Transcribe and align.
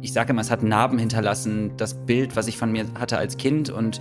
Ich 0.00 0.12
sage 0.12 0.30
immer, 0.30 0.42
es 0.42 0.52
hat 0.52 0.62
Narben 0.62 1.00
hinterlassen, 1.00 1.72
das 1.76 1.94
Bild, 2.06 2.36
was 2.36 2.46
ich 2.46 2.56
von 2.56 2.70
mir 2.70 2.86
hatte 2.94 3.18
als 3.18 3.36
Kind 3.36 3.70
und 3.70 4.00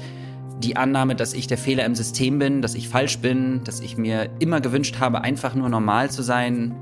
die 0.59 0.77
Annahme, 0.77 1.15
dass 1.15 1.33
ich 1.33 1.47
der 1.47 1.57
Fehler 1.57 1.83
im 1.85 1.95
System 1.95 2.37
bin, 2.37 2.61
dass 2.61 2.75
ich 2.75 2.87
falsch 2.87 3.17
bin, 3.17 3.63
dass 3.63 3.79
ich 3.79 3.97
mir 3.97 4.29
immer 4.39 4.61
gewünscht 4.61 4.99
habe, 4.99 5.21
einfach 5.21 5.55
nur 5.55 5.69
normal 5.69 6.11
zu 6.11 6.21
sein. 6.21 6.75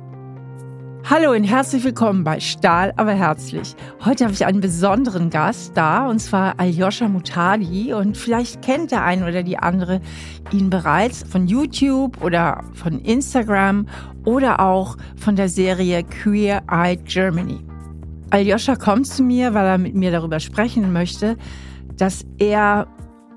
Hallo 1.10 1.32
und 1.32 1.46
herzlich 1.46 1.86
willkommen 1.86 2.26
bei 2.26 2.42
Stahl, 2.42 2.94
aber 2.98 3.14
herzlich. 3.14 3.76
Heute 4.04 4.26
habe 4.26 4.34
ich 4.34 4.46
einen 4.46 4.60
besonderen 4.60 5.30
Gast 5.30 5.78
da, 5.78 6.08
und 6.08 6.20
zwar 6.20 6.60
Aljoscha 6.60 7.08
Mutadi. 7.08 7.94
Und 7.94 8.18
vielleicht 8.18 8.62
kennt 8.62 8.92
der 8.92 9.04
eine 9.04 9.28
oder 9.28 9.44
die 9.44 9.58
andere 9.58 10.02
ihn 10.52 10.70
bereits 10.70 11.24
von 11.24 11.48
YouTube 11.48 12.22
oder 12.22 12.64
von 12.74 13.00
Instagram 13.00 13.88
oder 14.26 14.60
auch 14.60 14.98
von 15.16 15.38
der 15.38 15.48
Serie 15.48 16.04
Queer 16.04 16.64
Eyed 16.70 17.06
Germany. 17.06 17.60
Aljoscha 18.34 18.76
kommt 18.76 19.06
zu 19.06 19.22
mir, 19.22 19.54
weil 19.54 19.68
er 19.68 19.78
mit 19.78 19.94
mir 19.94 20.12
darüber 20.12 20.40
sprechen 20.40 20.92
möchte, 20.92 21.38
dass 21.98 22.26
er 22.40 22.88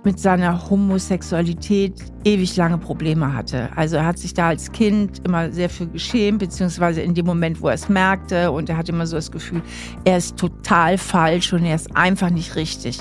mit 0.05 0.19
seiner 0.19 0.71
Homosexualität 0.71 1.93
ewig 2.25 2.57
lange 2.57 2.79
Probleme 2.79 3.35
hatte. 3.35 3.69
Also 3.77 3.97
er 3.97 4.07
hat 4.07 4.19
sich 4.19 4.33
da 4.33 4.49
als 4.49 4.73
Kind 4.73 5.21
immer 5.27 5.53
sehr 5.53 5.69
viel 5.69 5.89
geschämt, 5.89 6.39
beziehungsweise 6.39 7.03
in 7.03 7.13
dem 7.13 7.27
Moment, 7.27 7.61
wo 7.61 7.69
er 7.69 7.75
es 7.75 7.91
merkte 7.91 8.51
und 8.51 8.71
er 8.71 8.79
hat 8.79 8.89
immer 8.89 9.07
so 9.07 9.17
das 9.17 9.31
Gefühl, 9.31 9.61
er 10.07 10.17
ist 10.17 10.39
total 10.39 10.97
falsch 10.97 11.53
und 11.53 11.67
er 11.67 11.75
ist 11.75 11.95
einfach 11.95 12.31
nicht 12.31 12.57
richtig. 12.57 12.99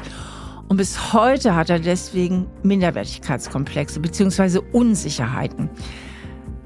Und 0.68 0.76
bis 0.76 1.14
heute 1.14 1.56
hat 1.56 1.70
er 1.70 1.80
deswegen 1.80 2.48
Minderwertigkeitskomplexe 2.64 4.02
beziehungsweise 4.02 4.60
Unsicherheiten. 4.60 5.70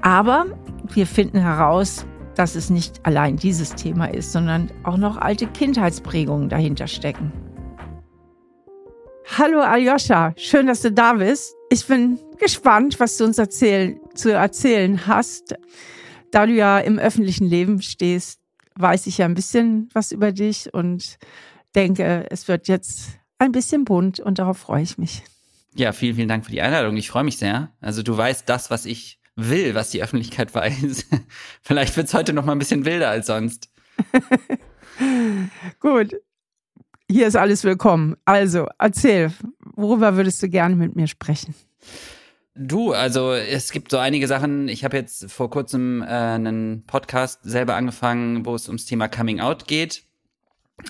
Aber 0.00 0.46
wir 0.92 1.06
finden 1.06 1.38
heraus, 1.38 2.04
dass 2.34 2.54
es 2.54 2.70
nicht 2.70 3.04
allein 3.04 3.36
dieses 3.36 3.74
Thema 3.74 4.06
ist, 4.06 4.32
sondern 4.32 4.70
auch 4.84 4.96
noch 4.96 5.16
alte 5.16 5.46
Kindheitsprägungen 5.46 6.48
dahinter 6.48 6.86
stecken. 6.86 7.32
Hallo 9.38 9.60
Aljoscha, 9.60 10.34
schön, 10.36 10.66
dass 10.66 10.82
du 10.82 10.90
da 10.90 11.14
bist. 11.14 11.54
Ich 11.70 11.86
bin 11.86 12.18
gespannt, 12.38 12.98
was 12.98 13.16
du 13.16 13.24
uns 13.24 13.38
erzählen, 13.38 14.00
zu 14.14 14.32
erzählen 14.32 15.06
hast. 15.06 15.54
Da 16.32 16.46
du 16.46 16.52
ja 16.52 16.78
im 16.78 16.98
öffentlichen 16.98 17.46
Leben 17.46 17.80
stehst, 17.80 18.40
weiß 18.76 19.06
ich 19.06 19.18
ja 19.18 19.26
ein 19.26 19.34
bisschen 19.34 19.88
was 19.92 20.10
über 20.10 20.32
dich 20.32 20.74
und 20.74 21.18
denke, 21.74 22.26
es 22.30 22.48
wird 22.48 22.66
jetzt 22.66 23.20
ein 23.38 23.52
bisschen 23.52 23.84
bunt 23.84 24.18
und 24.18 24.38
darauf 24.38 24.58
freue 24.58 24.82
ich 24.82 24.98
mich. 24.98 25.22
Ja, 25.74 25.92
vielen, 25.92 26.16
vielen 26.16 26.28
Dank 26.28 26.44
für 26.44 26.50
die 26.50 26.60
Einladung. 26.60 26.96
Ich 26.96 27.08
freue 27.08 27.24
mich 27.24 27.38
sehr. 27.38 27.70
Also 27.80 28.02
du 28.02 28.16
weißt 28.16 28.48
das, 28.48 28.70
was 28.70 28.84
ich 28.84 29.19
will, 29.36 29.74
was 29.74 29.90
die 29.90 30.02
Öffentlichkeit 30.02 30.54
weiß. 30.54 31.06
Vielleicht 31.62 31.96
wird 31.96 32.08
es 32.08 32.14
heute 32.14 32.32
noch 32.32 32.44
mal 32.44 32.52
ein 32.52 32.58
bisschen 32.58 32.84
wilder 32.84 33.08
als 33.08 33.26
sonst. 33.26 33.70
Gut. 35.80 36.16
Hier 37.10 37.26
ist 37.26 37.36
alles 37.36 37.64
willkommen. 37.64 38.16
Also, 38.24 38.68
erzähl, 38.78 39.32
worüber 39.74 40.16
würdest 40.16 40.42
du 40.42 40.48
gerne 40.48 40.76
mit 40.76 40.94
mir 40.94 41.08
sprechen? 41.08 41.54
Du, 42.54 42.92
also 42.92 43.32
es 43.32 43.72
gibt 43.72 43.90
so 43.90 43.98
einige 43.98 44.28
Sachen. 44.28 44.68
Ich 44.68 44.84
habe 44.84 44.96
jetzt 44.96 45.30
vor 45.30 45.50
kurzem 45.50 46.02
äh, 46.02 46.06
einen 46.06 46.84
Podcast 46.86 47.40
selber 47.42 47.74
angefangen, 47.74 48.44
wo 48.44 48.54
es 48.54 48.68
ums 48.68 48.86
Thema 48.86 49.08
Coming 49.08 49.40
Out 49.40 49.66
geht 49.66 50.04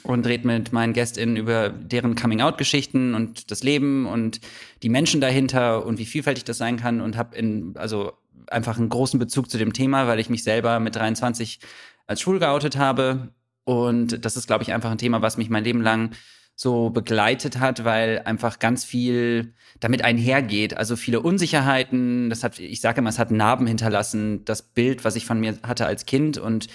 und 0.02 0.24
dreht 0.24 0.44
mit 0.44 0.72
meinen 0.72 0.92
GästInnen 0.92 1.36
über 1.36 1.68
deren 1.68 2.14
Coming-out-Geschichten 2.14 3.14
und 3.14 3.50
das 3.50 3.62
Leben 3.62 4.06
und 4.06 4.40
die 4.82 4.88
Menschen 4.88 5.20
dahinter 5.20 5.84
und 5.84 5.98
wie 5.98 6.06
vielfältig 6.06 6.44
das 6.44 6.58
sein 6.58 6.76
kann 6.76 7.00
und 7.00 7.16
habe 7.16 7.36
in 7.36 7.74
also 7.76 8.12
einfach 8.50 8.78
einen 8.78 8.88
großen 8.88 9.18
Bezug 9.18 9.50
zu 9.50 9.58
dem 9.58 9.72
Thema, 9.72 10.06
weil 10.06 10.20
ich 10.20 10.30
mich 10.30 10.42
selber 10.42 10.80
mit 10.80 10.96
23 10.96 11.60
als 12.06 12.20
schwul 12.20 12.38
geoutet 12.38 12.76
habe. 12.76 13.34
Und 13.64 14.24
das 14.24 14.36
ist, 14.36 14.46
glaube 14.46 14.64
ich, 14.64 14.72
einfach 14.72 14.90
ein 14.90 14.98
Thema, 14.98 15.22
was 15.22 15.36
mich 15.36 15.50
mein 15.50 15.64
Leben 15.64 15.80
lang 15.80 16.10
so 16.56 16.90
begleitet 16.90 17.58
hat, 17.58 17.84
weil 17.84 18.20
einfach 18.26 18.58
ganz 18.58 18.84
viel 18.84 19.54
damit 19.80 20.04
einhergeht. 20.04 20.76
Also 20.76 20.94
viele 20.94 21.20
Unsicherheiten. 21.20 22.28
Das 22.28 22.44
hat, 22.44 22.58
ich 22.58 22.82
sage 22.82 23.00
immer, 23.00 23.08
es 23.08 23.18
hat 23.18 23.30
Narben 23.30 23.66
hinterlassen. 23.66 24.44
Das 24.44 24.60
Bild, 24.62 25.04
was 25.04 25.16
ich 25.16 25.24
von 25.24 25.40
mir 25.40 25.58
hatte 25.62 25.86
als 25.86 26.04
Kind 26.04 26.36
und 26.36 26.66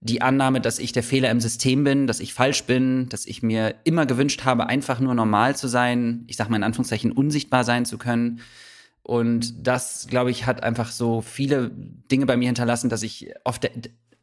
die 0.00 0.22
Annahme, 0.22 0.60
dass 0.60 0.78
ich 0.78 0.92
der 0.92 1.02
Fehler 1.02 1.30
im 1.30 1.40
System 1.40 1.84
bin, 1.84 2.06
dass 2.06 2.20
ich 2.20 2.32
falsch 2.32 2.64
bin, 2.64 3.08
dass 3.08 3.26
ich 3.26 3.42
mir 3.42 3.74
immer 3.84 4.06
gewünscht 4.06 4.44
habe, 4.44 4.68
einfach 4.68 5.00
nur 5.00 5.14
normal 5.14 5.56
zu 5.56 5.68
sein. 5.68 6.24
Ich 6.28 6.36
sage 6.36 6.50
mal 6.50 6.56
in 6.56 6.62
Anführungszeichen 6.62 7.12
unsichtbar 7.12 7.64
sein 7.64 7.84
zu 7.84 7.98
können. 7.98 8.40
Und 9.06 9.64
das, 9.64 10.08
glaube 10.10 10.32
ich, 10.32 10.46
hat 10.46 10.64
einfach 10.64 10.90
so 10.90 11.20
viele 11.20 11.70
Dinge 11.70 12.26
bei 12.26 12.36
mir 12.36 12.46
hinterlassen, 12.46 12.90
dass 12.90 13.04
ich 13.04 13.32
oft 13.44 13.70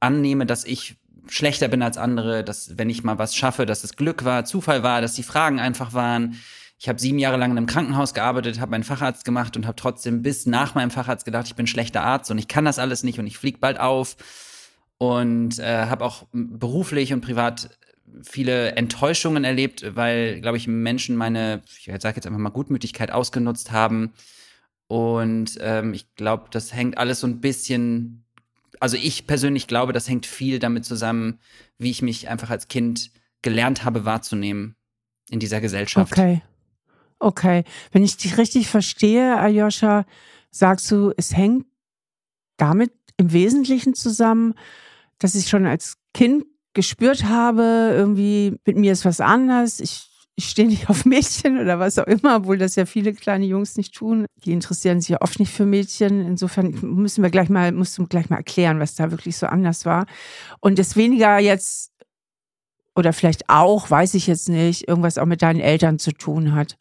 annehme, 0.02 0.46
dass 0.46 0.66
ich 0.66 0.98
schlechter 1.30 1.70
bin 1.70 1.82
als 1.82 1.98
andere, 1.98 2.44
dass 2.44 2.78
wenn 2.78 2.90
ich 2.90 3.02
mal 3.02 3.18
was 3.18 3.34
schaffe, 3.34 3.66
dass 3.66 3.86
es 3.86 3.96
Glück 3.96 4.26
war, 4.26 4.44
Zufall 4.44 4.84
war, 4.84 5.00
dass 5.00 5.14
die 5.14 5.24
Fragen 5.24 5.62
einfach 5.62 5.94
waren. 5.94 6.36
Ich 6.80 6.90
habe 6.90 7.00
sieben 7.00 7.18
Jahre 7.18 7.38
lang 7.38 7.52
in 7.52 7.58
einem 7.58 7.66
Krankenhaus 7.66 8.14
gearbeitet, 8.14 8.60
habe 8.60 8.72
meinen 8.72 8.84
Facharzt 8.84 9.24
gemacht 9.24 9.56
und 9.56 9.66
habe 9.66 9.78
trotzdem 9.78 10.22
bis 10.22 10.48
nach 10.48 10.76
meinem 10.76 10.92
Facharzt 10.92 11.24
gedacht, 11.24 11.48
ich 11.48 11.56
bin 11.56 11.66
schlechter 11.66 12.04
Arzt 12.04 12.30
und 12.30 12.38
ich 12.38 12.50
kann 12.50 12.66
das 12.66 12.78
alles 12.78 13.04
nicht 13.04 13.20
und 13.20 13.26
ich 13.26 13.38
flieg 13.38 13.62
bald 13.62 13.80
auf. 13.80 14.18
Und 14.98 15.60
äh, 15.60 15.86
habe 15.86 16.04
auch 16.04 16.26
beruflich 16.34 17.14
und 17.14 17.22
privat 17.22 17.70
viele 18.22 18.74
Enttäuschungen 18.74 19.46
erlebt, 19.46 19.96
weil, 19.96 20.42
glaube 20.42 20.58
ich, 20.58 20.68
Menschen 20.68 21.16
meine, 21.16 21.62
ich 21.78 21.86
sage 22.02 22.18
jetzt 22.18 22.28
einfach 22.28 22.40
mal 22.40 22.50
Gutmütigkeit 22.50 23.12
ausgenutzt 23.12 23.72
haben 23.72 24.12
und 24.88 25.58
ähm, 25.62 25.94
ich 25.94 26.14
glaube, 26.16 26.46
das 26.52 26.74
hängt 26.74 26.98
alles 26.98 27.22
so 27.22 27.28
ein 27.28 27.42
bisschen, 27.42 28.26
also 28.80 28.98
ich 28.98 29.28
persönlich 29.28 29.68
glaube, 29.68 29.94
das 29.94 30.08
hängt 30.08 30.26
viel 30.26 30.60
damit 30.60 30.86
zusammen, 30.86 31.40
wie 31.78 31.92
ich 31.92 32.02
mich 32.02 32.30
einfach 32.30 32.50
als 32.50 32.68
Kind 32.68 33.12
gelernt 33.42 33.84
habe 33.84 34.06
wahrzunehmen 34.06 34.76
in 35.30 35.40
dieser 35.40 35.62
Gesellschaft. 35.62 36.12
Okay. 36.12 36.42
Okay. 37.20 37.64
Wenn 37.92 38.04
ich 38.04 38.18
dich 38.18 38.38
richtig 38.38 38.68
verstehe, 38.68 39.38
Ayosha, 39.38 40.06
sagst 40.52 40.92
du, 40.92 41.14
es 41.16 41.36
hängt 41.36 41.66
damit 42.58 42.92
im 43.18 43.32
Wesentlichen 43.32 43.94
zusammen, 43.94 44.56
dass 45.20 45.36
ich 45.36 45.48
schon 45.48 45.66
als 45.66 45.98
Kind 46.14 46.46
gespürt 46.74 47.24
habe, 47.24 47.94
irgendwie 47.94 48.60
mit 48.66 48.78
mir 48.78 48.92
ist 48.92 49.06
was 49.06 49.22
anders. 49.22 49.80
Ich 49.80 50.10
ich 50.36 50.50
stehe 50.50 50.68
nicht 50.68 50.90
auf 50.90 51.06
Mädchen 51.06 51.60
oder 51.60 51.80
was 51.80 52.00
auch 52.00 52.08
immer, 52.08 52.38
obwohl 52.38 52.58
das 52.58 52.76
ja 52.76 52.86
viele 52.86 53.14
kleine 53.14 53.46
Jungs 53.46 53.78
nicht 53.78 53.94
tun. 53.94 54.26
Die 54.44 54.52
interessieren 54.52 55.00
sich 55.00 55.10
ja 55.10 55.22
oft 55.22 55.40
nicht 55.40 55.52
für 55.52 55.66
Mädchen. 55.66 56.26
Insofern 56.26 56.72
müssen 56.82 57.22
wir 57.24 57.30
gleich 57.30 57.50
mal, 57.50 57.72
musst 57.72 57.98
du 57.98 58.08
gleich 58.08 58.30
mal 58.30 58.38
erklären, 58.38 58.80
was 58.80 58.96
da 58.96 59.12
wirklich 59.12 59.38
so 59.38 59.46
anders 59.46 59.86
war. 59.86 60.06
Und 60.60 60.80
es 60.80 60.96
weniger 60.96 61.38
jetzt, 61.40 61.92
oder 62.96 63.14
vielleicht 63.14 63.50
auch, 63.50 63.90
weiß 63.90 64.16
ich 64.16 64.28
jetzt 64.28 64.50
nicht, 64.50 64.88
irgendwas 64.88 65.18
auch 65.18 65.26
mit 65.26 65.42
deinen 65.42 65.60
Eltern 65.60 66.00
zu 66.00 66.12
tun 66.12 66.54
hat. 66.54 66.78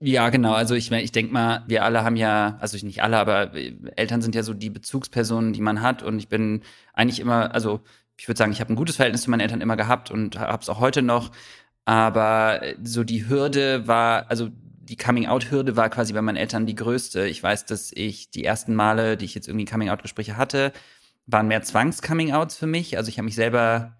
Ja, 0.00 0.28
genau. 0.28 0.52
Also 0.52 0.74
ich, 0.74 0.92
ich 0.92 1.12
denke 1.12 1.32
mal, 1.32 1.64
wir 1.66 1.84
alle 1.84 2.04
haben 2.04 2.16
ja, 2.16 2.56
also 2.60 2.76
nicht 2.86 3.02
alle, 3.02 3.18
aber 3.18 3.52
Eltern 3.96 4.22
sind 4.22 4.34
ja 4.34 4.42
so 4.42 4.54
die 4.54 4.70
Bezugspersonen, 4.70 5.52
die 5.52 5.60
man 5.60 5.82
hat. 5.82 6.02
Und 6.02 6.18
ich 6.18 6.28
bin 6.28 6.62
eigentlich 6.92 7.18
immer, 7.18 7.52
also 7.52 7.80
ich 8.16 8.28
würde 8.28 8.38
sagen, 8.38 8.52
ich 8.52 8.60
habe 8.60 8.72
ein 8.72 8.76
gutes 8.76 8.96
Verhältnis 8.96 9.22
zu 9.22 9.30
meinen 9.30 9.40
Eltern 9.40 9.60
immer 9.60 9.76
gehabt 9.76 10.10
und 10.10 10.38
habe 10.38 10.62
es 10.62 10.68
auch 10.68 10.80
heute 10.80 11.02
noch. 11.02 11.30
Aber 11.88 12.60
so 12.84 13.02
die 13.02 13.30
Hürde 13.30 13.88
war, 13.88 14.26
also 14.28 14.50
die 14.82 14.98
Coming-out-Hürde 14.98 15.74
war 15.74 15.88
quasi 15.88 16.12
bei 16.12 16.20
meinen 16.20 16.36
Eltern 16.36 16.66
die 16.66 16.74
größte. 16.74 17.26
Ich 17.26 17.42
weiß, 17.42 17.64
dass 17.64 17.92
ich 17.94 18.30
die 18.30 18.44
ersten 18.44 18.74
Male, 18.74 19.16
die 19.16 19.24
ich 19.24 19.34
jetzt 19.34 19.48
irgendwie 19.48 19.64
Coming-out-Gespräche 19.64 20.36
hatte, 20.36 20.72
waren 21.24 21.48
mehr 21.48 21.62
Zwangs-Coming-outs 21.62 22.58
für 22.58 22.66
mich. 22.66 22.98
Also 22.98 23.08
ich 23.08 23.16
habe 23.16 23.24
mich 23.24 23.36
selber 23.36 23.96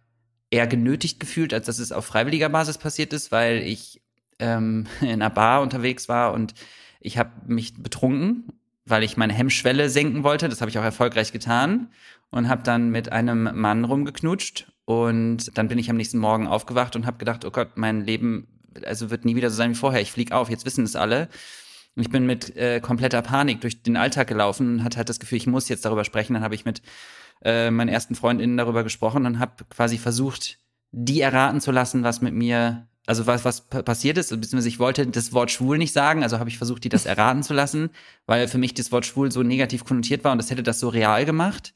eher 0.50 0.66
genötigt 0.66 1.18
gefühlt, 1.18 1.54
als 1.54 1.64
dass 1.64 1.78
es 1.78 1.90
auf 1.90 2.04
freiwilliger 2.04 2.50
Basis 2.50 2.76
passiert 2.76 3.14
ist, 3.14 3.32
weil 3.32 3.62
ich 3.62 4.02
ähm, 4.38 4.86
in 5.00 5.08
einer 5.08 5.30
Bar 5.30 5.62
unterwegs 5.62 6.10
war 6.10 6.34
und 6.34 6.52
ich 7.00 7.16
habe 7.16 7.30
mich 7.46 7.82
betrunken, 7.82 8.52
weil 8.84 9.02
ich 9.02 9.16
meine 9.16 9.32
Hemmschwelle 9.32 9.88
senken 9.88 10.24
wollte. 10.24 10.50
Das 10.50 10.60
habe 10.60 10.70
ich 10.70 10.78
auch 10.78 10.84
erfolgreich 10.84 11.32
getan 11.32 11.90
und 12.28 12.50
habe 12.50 12.62
dann 12.62 12.90
mit 12.90 13.12
einem 13.12 13.48
Mann 13.58 13.86
rumgeknutscht 13.86 14.70
und 14.88 15.58
dann 15.58 15.68
bin 15.68 15.76
ich 15.76 15.90
am 15.90 15.98
nächsten 15.98 16.16
Morgen 16.16 16.46
aufgewacht 16.46 16.96
und 16.96 17.04
habe 17.04 17.18
gedacht, 17.18 17.44
oh 17.44 17.50
Gott, 17.50 17.72
mein 17.76 18.06
Leben 18.06 18.48
also 18.86 19.10
wird 19.10 19.26
nie 19.26 19.36
wieder 19.36 19.50
so 19.50 19.56
sein 19.56 19.72
wie 19.72 19.74
vorher. 19.74 20.00
Ich 20.00 20.10
flieg 20.10 20.32
auf, 20.32 20.48
jetzt 20.48 20.64
wissen 20.64 20.82
es 20.82 20.96
alle. 20.96 21.28
Und 21.94 22.04
ich 22.04 22.08
bin 22.08 22.24
mit 22.24 22.56
äh, 22.56 22.80
kompletter 22.80 23.20
Panik 23.20 23.60
durch 23.60 23.82
den 23.82 23.98
Alltag 23.98 24.28
gelaufen 24.28 24.76
und 24.76 24.84
hatte 24.84 24.96
halt 24.96 25.10
das 25.10 25.20
Gefühl, 25.20 25.36
ich 25.36 25.46
muss 25.46 25.68
jetzt 25.68 25.84
darüber 25.84 26.06
sprechen. 26.06 26.32
Dann 26.32 26.42
habe 26.42 26.54
ich 26.54 26.64
mit 26.64 26.80
äh, 27.44 27.70
meinen 27.70 27.90
ersten 27.90 28.14
Freundinnen 28.14 28.56
darüber 28.56 28.82
gesprochen 28.82 29.26
und 29.26 29.38
habe 29.38 29.62
quasi 29.68 29.98
versucht, 29.98 30.58
die 30.90 31.20
erraten 31.20 31.60
zu 31.60 31.70
lassen, 31.70 32.02
was 32.02 32.22
mit 32.22 32.32
mir, 32.32 32.88
also 33.04 33.26
was, 33.26 33.44
was 33.44 33.68
passiert 33.68 34.16
ist, 34.16 34.30
beziehungsweise 34.30 34.68
ich 34.70 34.78
wollte 34.78 35.06
das 35.06 35.34
Wort 35.34 35.50
schwul 35.50 35.76
nicht 35.76 35.92
sagen, 35.92 36.22
also 36.22 36.38
habe 36.38 36.48
ich 36.48 36.56
versucht, 36.56 36.82
die 36.82 36.88
das 36.88 37.04
erraten 37.04 37.42
zu 37.42 37.52
lassen, 37.52 37.90
weil 38.24 38.48
für 38.48 38.56
mich 38.56 38.72
das 38.72 38.90
Wort 38.90 39.04
schwul 39.04 39.30
so 39.30 39.42
negativ 39.42 39.84
konnotiert 39.84 40.24
war 40.24 40.32
und 40.32 40.38
das 40.38 40.50
hätte 40.50 40.62
das 40.62 40.80
so 40.80 40.88
real 40.88 41.26
gemacht. 41.26 41.74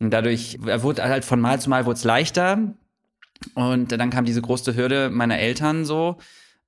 Und 0.00 0.10
dadurch 0.10 0.58
wurde 0.60 1.04
halt 1.04 1.24
von 1.24 1.40
Mal 1.40 1.60
zu 1.60 1.70
Mal 1.70 1.86
wurde 1.86 1.98
es 1.98 2.04
leichter. 2.04 2.74
Und 3.54 3.92
dann 3.92 4.10
kam 4.10 4.24
diese 4.24 4.42
große 4.42 4.76
Hürde 4.76 5.10
meiner 5.10 5.38
Eltern 5.38 5.84
so. 5.84 6.18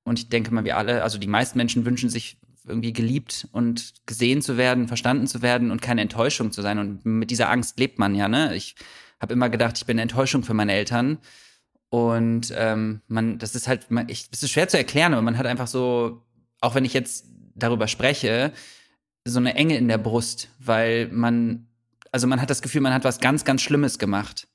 Und 0.03 0.19
ich 0.19 0.29
denke 0.29 0.53
mal, 0.53 0.65
wir 0.65 0.77
alle, 0.77 1.03
also 1.03 1.19
die 1.19 1.27
meisten 1.27 1.59
Menschen 1.59 1.85
wünschen 1.85 2.11
sich 2.11 2.39
irgendwie 2.67 2.93
geliebt 2.93 3.49
und 3.53 3.95
gesehen 4.07 4.43
zu 4.43 4.57
werden, 4.57 4.89
verstanden 4.89 5.27
zu 5.27 5.43
werden 5.43 5.71
und 5.71 5.83
keine 5.83 6.03
Enttäuschung 6.03 6.53
zu 6.53 6.63
sein. 6.63 6.79
Und 6.79 7.05
mit 7.05 7.31
dieser 7.31 7.51
Angst 7.51 7.79
lebt 7.79 7.99
man 7.99 8.15
ja, 8.15 8.29
ne? 8.29 8.55
Ich 8.55 8.77
habe 9.21 9.33
immer 9.33 9.51
gedacht, 9.51 9.77
ich 9.77 9.87
bin 9.87 9.95
eine 9.95 10.03
Enttäuschung 10.03 10.43
für 10.43 10.55
meine 10.55 10.73
Eltern. 10.73 11.19
Und 11.91 12.53
ähm, 12.57 13.01
man, 13.09 13.39
das 13.39 13.55
ist 13.55 13.67
halt, 13.69 13.91
man, 13.91 14.09
ich, 14.09 14.31
das 14.31 14.43
ist 14.43 14.51
schwer 14.51 14.69
zu 14.69 14.79
erklären, 14.79 15.13
aber 15.13 15.23
man 15.23 15.37
hat 15.37 15.47
einfach 15.47 15.67
so, 15.67 16.23
auch 16.61 16.75
wenn 16.75 16.85
ich 16.85 16.95
jetzt 16.95 17.27
darüber 17.55 17.89
spreche, 17.89 18.53
so 19.25 19.39
eine 19.39 19.55
Enge 19.55 19.77
in 19.77 19.89
der 19.89 19.99
Brust, 19.99 20.49
weil 20.59 21.09
man, 21.09 21.67
also 22.13 22.27
man 22.27 22.41
hat 22.41 22.51
das 22.51 22.63
Gefühl, 22.63 22.81
man 22.81 22.93
hat 22.93 23.05
was 23.05 23.21
ganz, 23.21 23.45
ganz 23.45 23.63
Schlimmes 23.63 23.99
gemacht. 23.99 24.49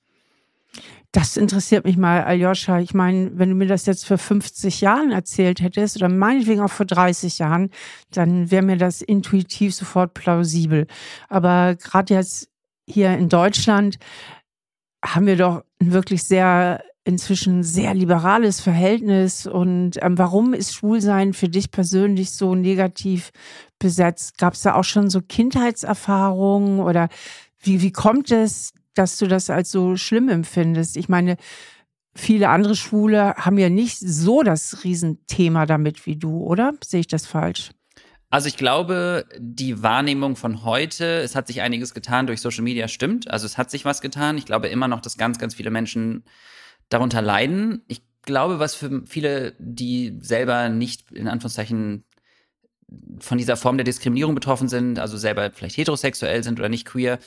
Das 1.11 1.37
interessiert 1.37 1.85
mich 1.85 1.95
mal, 1.95 2.25
Aljoscha. 2.25 2.79
Ich 2.81 2.93
meine, 2.93 3.31
wenn 3.35 3.49
du 3.49 3.55
mir 3.55 3.67
das 3.67 3.85
jetzt 3.85 4.05
für 4.05 4.17
50 4.17 4.81
Jahren 4.81 5.11
erzählt 5.11 5.61
hättest 5.61 5.95
oder 5.95 6.09
meinetwegen 6.09 6.59
auch 6.59 6.69
vor 6.69 6.85
30 6.85 7.39
Jahren, 7.39 7.69
dann 8.11 8.51
wäre 8.51 8.63
mir 8.63 8.75
das 8.75 9.01
intuitiv 9.01 9.73
sofort 9.73 10.13
plausibel. 10.13 10.87
Aber 11.29 11.75
gerade 11.75 12.13
jetzt 12.13 12.49
hier 12.85 13.17
in 13.17 13.29
Deutschland 13.29 13.97
haben 15.05 15.25
wir 15.25 15.37
doch 15.37 15.63
ein 15.79 15.93
wirklich 15.93 16.23
sehr 16.23 16.83
inzwischen 17.05 17.63
sehr 17.63 17.93
liberales 17.93 18.59
Verhältnis. 18.59 19.45
Und 19.47 19.93
ähm, 20.01 20.17
warum 20.17 20.53
ist 20.53 20.73
Schwulsein 20.73 21.33
für 21.33 21.47
dich 21.47 21.71
persönlich 21.71 22.31
so 22.31 22.55
negativ 22.55 23.31
besetzt? 23.79 24.37
Gab 24.37 24.55
es 24.55 24.63
da 24.63 24.73
auch 24.73 24.83
schon 24.83 25.09
so 25.09 25.21
Kindheitserfahrungen 25.21 26.79
oder 26.79 27.07
wie, 27.65 27.81
wie 27.81 27.91
kommt 27.91 28.31
es, 28.31 28.73
dass 28.93 29.17
du 29.17 29.27
das 29.27 29.49
als 29.49 29.71
so 29.71 29.95
schlimm 29.95 30.29
empfindest? 30.29 30.97
Ich 30.97 31.09
meine, 31.09 31.37
viele 32.15 32.49
andere 32.49 32.75
Schwule 32.75 33.35
haben 33.35 33.57
ja 33.57 33.69
nicht 33.69 33.99
so 33.99 34.43
das 34.43 34.83
Riesenthema 34.83 35.65
damit 35.65 36.05
wie 36.05 36.15
du, 36.15 36.43
oder? 36.43 36.73
Sehe 36.83 37.01
ich 37.01 37.07
das 37.07 37.25
falsch? 37.25 37.71
Also 38.29 38.47
ich 38.47 38.57
glaube, 38.57 39.25
die 39.37 39.81
Wahrnehmung 39.83 40.35
von 40.35 40.63
heute, 40.63 41.19
es 41.19 41.35
hat 41.35 41.47
sich 41.47 41.61
einiges 41.61 41.93
getan 41.93 42.27
durch 42.27 42.41
Social 42.41 42.63
Media, 42.63 42.87
stimmt. 42.87 43.29
Also 43.29 43.45
es 43.45 43.57
hat 43.57 43.71
sich 43.71 43.85
was 43.85 44.01
getan. 44.01 44.37
Ich 44.37 44.45
glaube 44.45 44.67
immer 44.67 44.87
noch, 44.87 44.99
dass 44.99 45.17
ganz, 45.17 45.37
ganz 45.37 45.55
viele 45.55 45.69
Menschen 45.69 46.23
darunter 46.89 47.21
leiden. 47.21 47.83
Ich 47.87 48.01
glaube, 48.23 48.59
was 48.59 48.75
für 48.75 49.03
viele, 49.05 49.55
die 49.59 50.17
selber 50.21 50.69
nicht 50.69 51.11
in 51.11 51.27
Anführungszeichen 51.27 52.03
von 53.19 53.37
dieser 53.37 53.57
Form 53.57 53.77
der 53.77 53.83
Diskriminierung 53.83 54.35
betroffen 54.35 54.67
sind, 54.67 54.99
also 54.99 55.17
selber 55.17 55.51
vielleicht 55.51 55.77
heterosexuell 55.77 56.43
sind 56.43 56.59
oder 56.59 56.69
nicht 56.69 56.85
queer, 56.85 57.19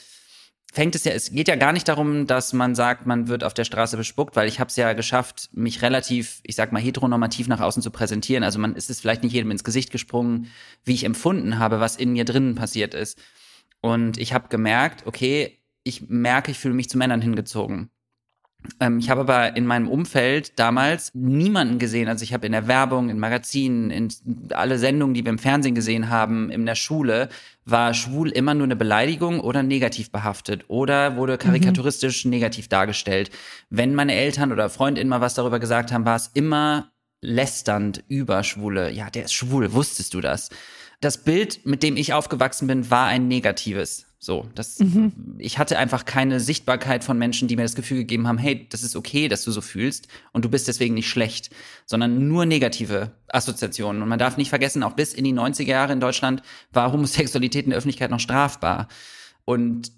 fängt 0.72 0.94
es 0.94 1.04
ja, 1.04 1.12
es 1.12 1.30
geht 1.30 1.48
ja 1.48 1.56
gar 1.56 1.72
nicht 1.72 1.88
darum, 1.88 2.26
dass 2.26 2.52
man 2.52 2.74
sagt, 2.74 3.06
man 3.06 3.28
wird 3.28 3.44
auf 3.44 3.54
der 3.54 3.64
Straße 3.64 3.96
bespuckt, 3.96 4.36
weil 4.36 4.48
ich 4.48 4.60
habe 4.60 4.68
es 4.68 4.76
ja 4.76 4.92
geschafft, 4.92 5.48
mich 5.52 5.82
relativ, 5.82 6.40
ich 6.42 6.56
sag 6.56 6.72
mal, 6.72 6.82
heteronormativ 6.82 7.48
nach 7.48 7.60
außen 7.60 7.82
zu 7.82 7.90
präsentieren. 7.90 8.44
Also 8.44 8.58
man 8.58 8.74
ist 8.74 8.90
es 8.90 9.00
vielleicht 9.00 9.22
nicht 9.22 9.32
jedem 9.32 9.50
ins 9.50 9.64
Gesicht 9.64 9.90
gesprungen, 9.90 10.50
wie 10.84 10.94
ich 10.94 11.04
empfunden 11.04 11.58
habe, 11.58 11.80
was 11.80 11.96
in 11.96 12.12
mir 12.12 12.24
drinnen 12.24 12.54
passiert 12.54 12.94
ist. 12.94 13.18
Und 13.80 14.18
ich 14.18 14.32
habe 14.32 14.48
gemerkt, 14.48 15.06
okay, 15.06 15.58
ich 15.84 16.08
merke, 16.08 16.50
ich 16.50 16.58
fühle 16.58 16.74
mich 16.74 16.90
zu 16.90 16.98
Männern 16.98 17.22
hingezogen. 17.22 17.90
Ähm, 18.80 18.98
ich 18.98 19.10
habe 19.10 19.20
aber 19.20 19.56
in 19.56 19.66
meinem 19.66 19.88
Umfeld 19.88 20.58
damals 20.58 21.12
niemanden 21.14 21.78
gesehen. 21.78 22.08
Also 22.08 22.22
ich 22.22 22.32
habe 22.32 22.46
in 22.46 22.52
der 22.52 22.66
Werbung, 22.66 23.08
in 23.08 23.18
Magazinen, 23.18 23.90
in 23.90 24.08
alle 24.50 24.78
Sendungen, 24.78 25.14
die 25.14 25.24
wir 25.24 25.30
im 25.30 25.38
Fernsehen 25.38 25.74
gesehen 25.74 26.10
haben, 26.10 26.50
in 26.50 26.66
der 26.66 26.74
Schule, 26.74 27.28
war 27.64 27.94
schwul 27.94 28.30
immer 28.30 28.54
nur 28.54 28.64
eine 28.64 28.76
Beleidigung 28.76 29.40
oder 29.40 29.62
negativ 29.62 30.10
behaftet 30.10 30.64
oder 30.68 31.16
wurde 31.16 31.38
karikaturistisch 31.38 32.24
mhm. 32.24 32.30
negativ 32.30 32.68
dargestellt. 32.68 33.30
Wenn 33.70 33.94
meine 33.94 34.14
Eltern 34.14 34.52
oder 34.52 34.70
Freundinnen 34.70 35.08
mal 35.08 35.20
was 35.20 35.34
darüber 35.34 35.58
gesagt 35.58 35.92
haben, 35.92 36.04
war 36.04 36.16
es 36.16 36.30
immer 36.34 36.90
lästernd 37.20 38.04
über 38.08 38.42
Schwule. 38.44 38.90
Ja, 38.90 39.10
der 39.10 39.24
ist 39.24 39.34
schwul, 39.34 39.72
wusstest 39.72 40.14
du 40.14 40.20
das? 40.20 40.50
Das 41.00 41.18
Bild, 41.18 41.64
mit 41.64 41.82
dem 41.82 41.96
ich 41.96 42.12
aufgewachsen 42.12 42.66
bin, 42.66 42.90
war 42.90 43.06
ein 43.06 43.28
negatives. 43.28 44.07
So, 44.20 44.48
das, 44.56 44.80
mhm. 44.80 45.12
ich 45.38 45.58
hatte 45.58 45.78
einfach 45.78 46.04
keine 46.04 46.40
Sichtbarkeit 46.40 47.04
von 47.04 47.16
Menschen, 47.18 47.46
die 47.46 47.54
mir 47.54 47.62
das 47.62 47.76
Gefühl 47.76 47.98
gegeben 47.98 48.26
haben, 48.26 48.38
hey, 48.38 48.66
das 48.68 48.82
ist 48.82 48.96
okay, 48.96 49.28
dass 49.28 49.44
du 49.44 49.52
so 49.52 49.60
fühlst 49.60 50.08
und 50.32 50.44
du 50.44 50.48
bist 50.48 50.66
deswegen 50.66 50.94
nicht 50.94 51.08
schlecht, 51.08 51.50
sondern 51.86 52.26
nur 52.26 52.44
negative 52.44 53.12
Assoziationen. 53.28 54.02
Und 54.02 54.08
man 54.08 54.18
darf 54.18 54.36
nicht 54.36 54.48
vergessen, 54.48 54.82
auch 54.82 54.94
bis 54.94 55.14
in 55.14 55.22
die 55.22 55.32
90er 55.32 55.68
Jahre 55.68 55.92
in 55.92 56.00
Deutschland 56.00 56.42
war 56.72 56.90
Homosexualität 56.92 57.64
in 57.64 57.70
der 57.70 57.78
Öffentlichkeit 57.78 58.10
noch 58.10 58.18
strafbar. 58.18 58.88
Und 59.44 59.92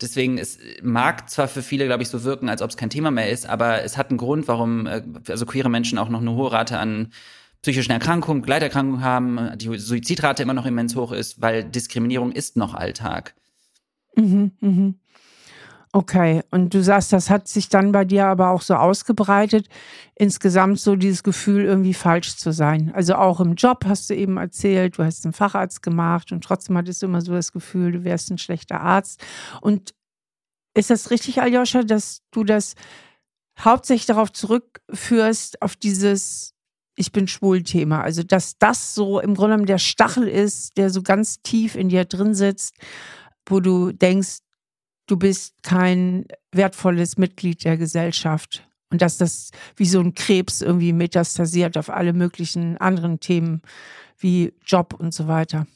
deswegen, 0.00 0.36
es 0.36 0.58
mag 0.82 1.30
zwar 1.30 1.46
für 1.46 1.62
viele, 1.62 1.86
glaube 1.86 2.02
ich, 2.02 2.08
so 2.08 2.24
wirken, 2.24 2.48
als 2.48 2.62
ob 2.62 2.70
es 2.70 2.76
kein 2.76 2.90
Thema 2.90 3.12
mehr 3.12 3.30
ist, 3.30 3.48
aber 3.48 3.84
es 3.84 3.96
hat 3.96 4.10
einen 4.10 4.18
Grund, 4.18 4.48
warum 4.48 4.86
äh, 4.86 5.02
also 5.28 5.46
queere 5.46 5.70
Menschen 5.70 5.96
auch 5.96 6.08
noch 6.08 6.20
eine 6.20 6.32
hohe 6.32 6.50
Rate 6.50 6.78
an 6.78 7.12
psychischen 7.62 7.92
Erkrankungen, 7.92 8.42
Gleiterkrankungen 8.42 9.04
haben, 9.04 9.56
die 9.56 9.78
Suizidrate 9.78 10.42
immer 10.42 10.54
noch 10.54 10.66
immens 10.66 10.96
hoch 10.96 11.12
ist, 11.12 11.40
weil 11.40 11.62
Diskriminierung 11.62 12.32
ist 12.32 12.56
noch 12.56 12.74
Alltag. 12.74 13.34
Mhm, 14.16 14.52
mhm. 14.60 14.94
Okay, 15.92 16.42
und 16.52 16.72
du 16.72 16.84
sagst, 16.84 17.12
das 17.12 17.30
hat 17.30 17.48
sich 17.48 17.68
dann 17.68 17.90
bei 17.90 18.04
dir 18.04 18.26
aber 18.26 18.50
auch 18.50 18.62
so 18.62 18.74
ausgebreitet, 18.74 19.68
insgesamt 20.14 20.78
so 20.78 20.94
dieses 20.94 21.24
Gefühl, 21.24 21.64
irgendwie 21.64 21.94
falsch 21.94 22.36
zu 22.36 22.52
sein. 22.52 22.92
Also 22.94 23.16
auch 23.16 23.40
im 23.40 23.56
Job 23.56 23.84
hast 23.86 24.08
du 24.08 24.14
eben 24.14 24.36
erzählt, 24.36 24.98
du 24.98 25.04
hast 25.04 25.24
einen 25.24 25.32
Facharzt 25.32 25.82
gemacht 25.82 26.30
und 26.30 26.44
trotzdem 26.44 26.76
hattest 26.76 27.02
du 27.02 27.06
immer 27.06 27.22
so 27.22 27.32
das 27.32 27.50
Gefühl, 27.52 27.90
du 27.90 28.04
wärst 28.04 28.30
ein 28.30 28.38
schlechter 28.38 28.80
Arzt. 28.80 29.20
Und 29.62 29.92
ist 30.76 30.90
das 30.90 31.10
richtig, 31.10 31.42
Aljoscha, 31.42 31.82
dass 31.82 32.22
du 32.30 32.44
das 32.44 32.74
hauptsächlich 33.58 34.06
darauf 34.06 34.32
zurückführst, 34.32 35.62
auf 35.62 35.76
dieses 35.76 36.54
Ich 36.96 37.12
bin 37.12 37.28
schwul 37.28 37.64
Thema? 37.64 38.02
Also, 38.02 38.22
dass 38.22 38.58
das 38.58 38.94
so 38.94 39.20
im 39.20 39.34
Grunde 39.34 39.54
genommen 39.54 39.66
der 39.66 39.78
Stachel 39.78 40.28
ist, 40.28 40.76
der 40.76 40.90
so 40.90 41.02
ganz 41.02 41.42
tief 41.42 41.74
in 41.74 41.88
dir 41.88 42.04
drin 42.04 42.34
sitzt 42.34 42.74
wo 43.46 43.60
du 43.60 43.92
denkst, 43.92 44.38
du 45.06 45.16
bist 45.16 45.62
kein 45.62 46.26
wertvolles 46.52 47.18
Mitglied 47.18 47.64
der 47.64 47.76
Gesellschaft. 47.76 48.66
Und 48.90 49.02
dass 49.02 49.18
das 49.18 49.50
wie 49.76 49.86
so 49.86 50.00
ein 50.00 50.14
Krebs 50.14 50.62
irgendwie 50.62 50.92
metastasiert 50.92 51.78
auf 51.78 51.90
alle 51.90 52.12
möglichen 52.12 52.76
anderen 52.78 53.20
Themen 53.20 53.62
wie 54.18 54.52
Job 54.66 54.94
und 54.98 55.14
so 55.14 55.28
weiter. 55.28 55.66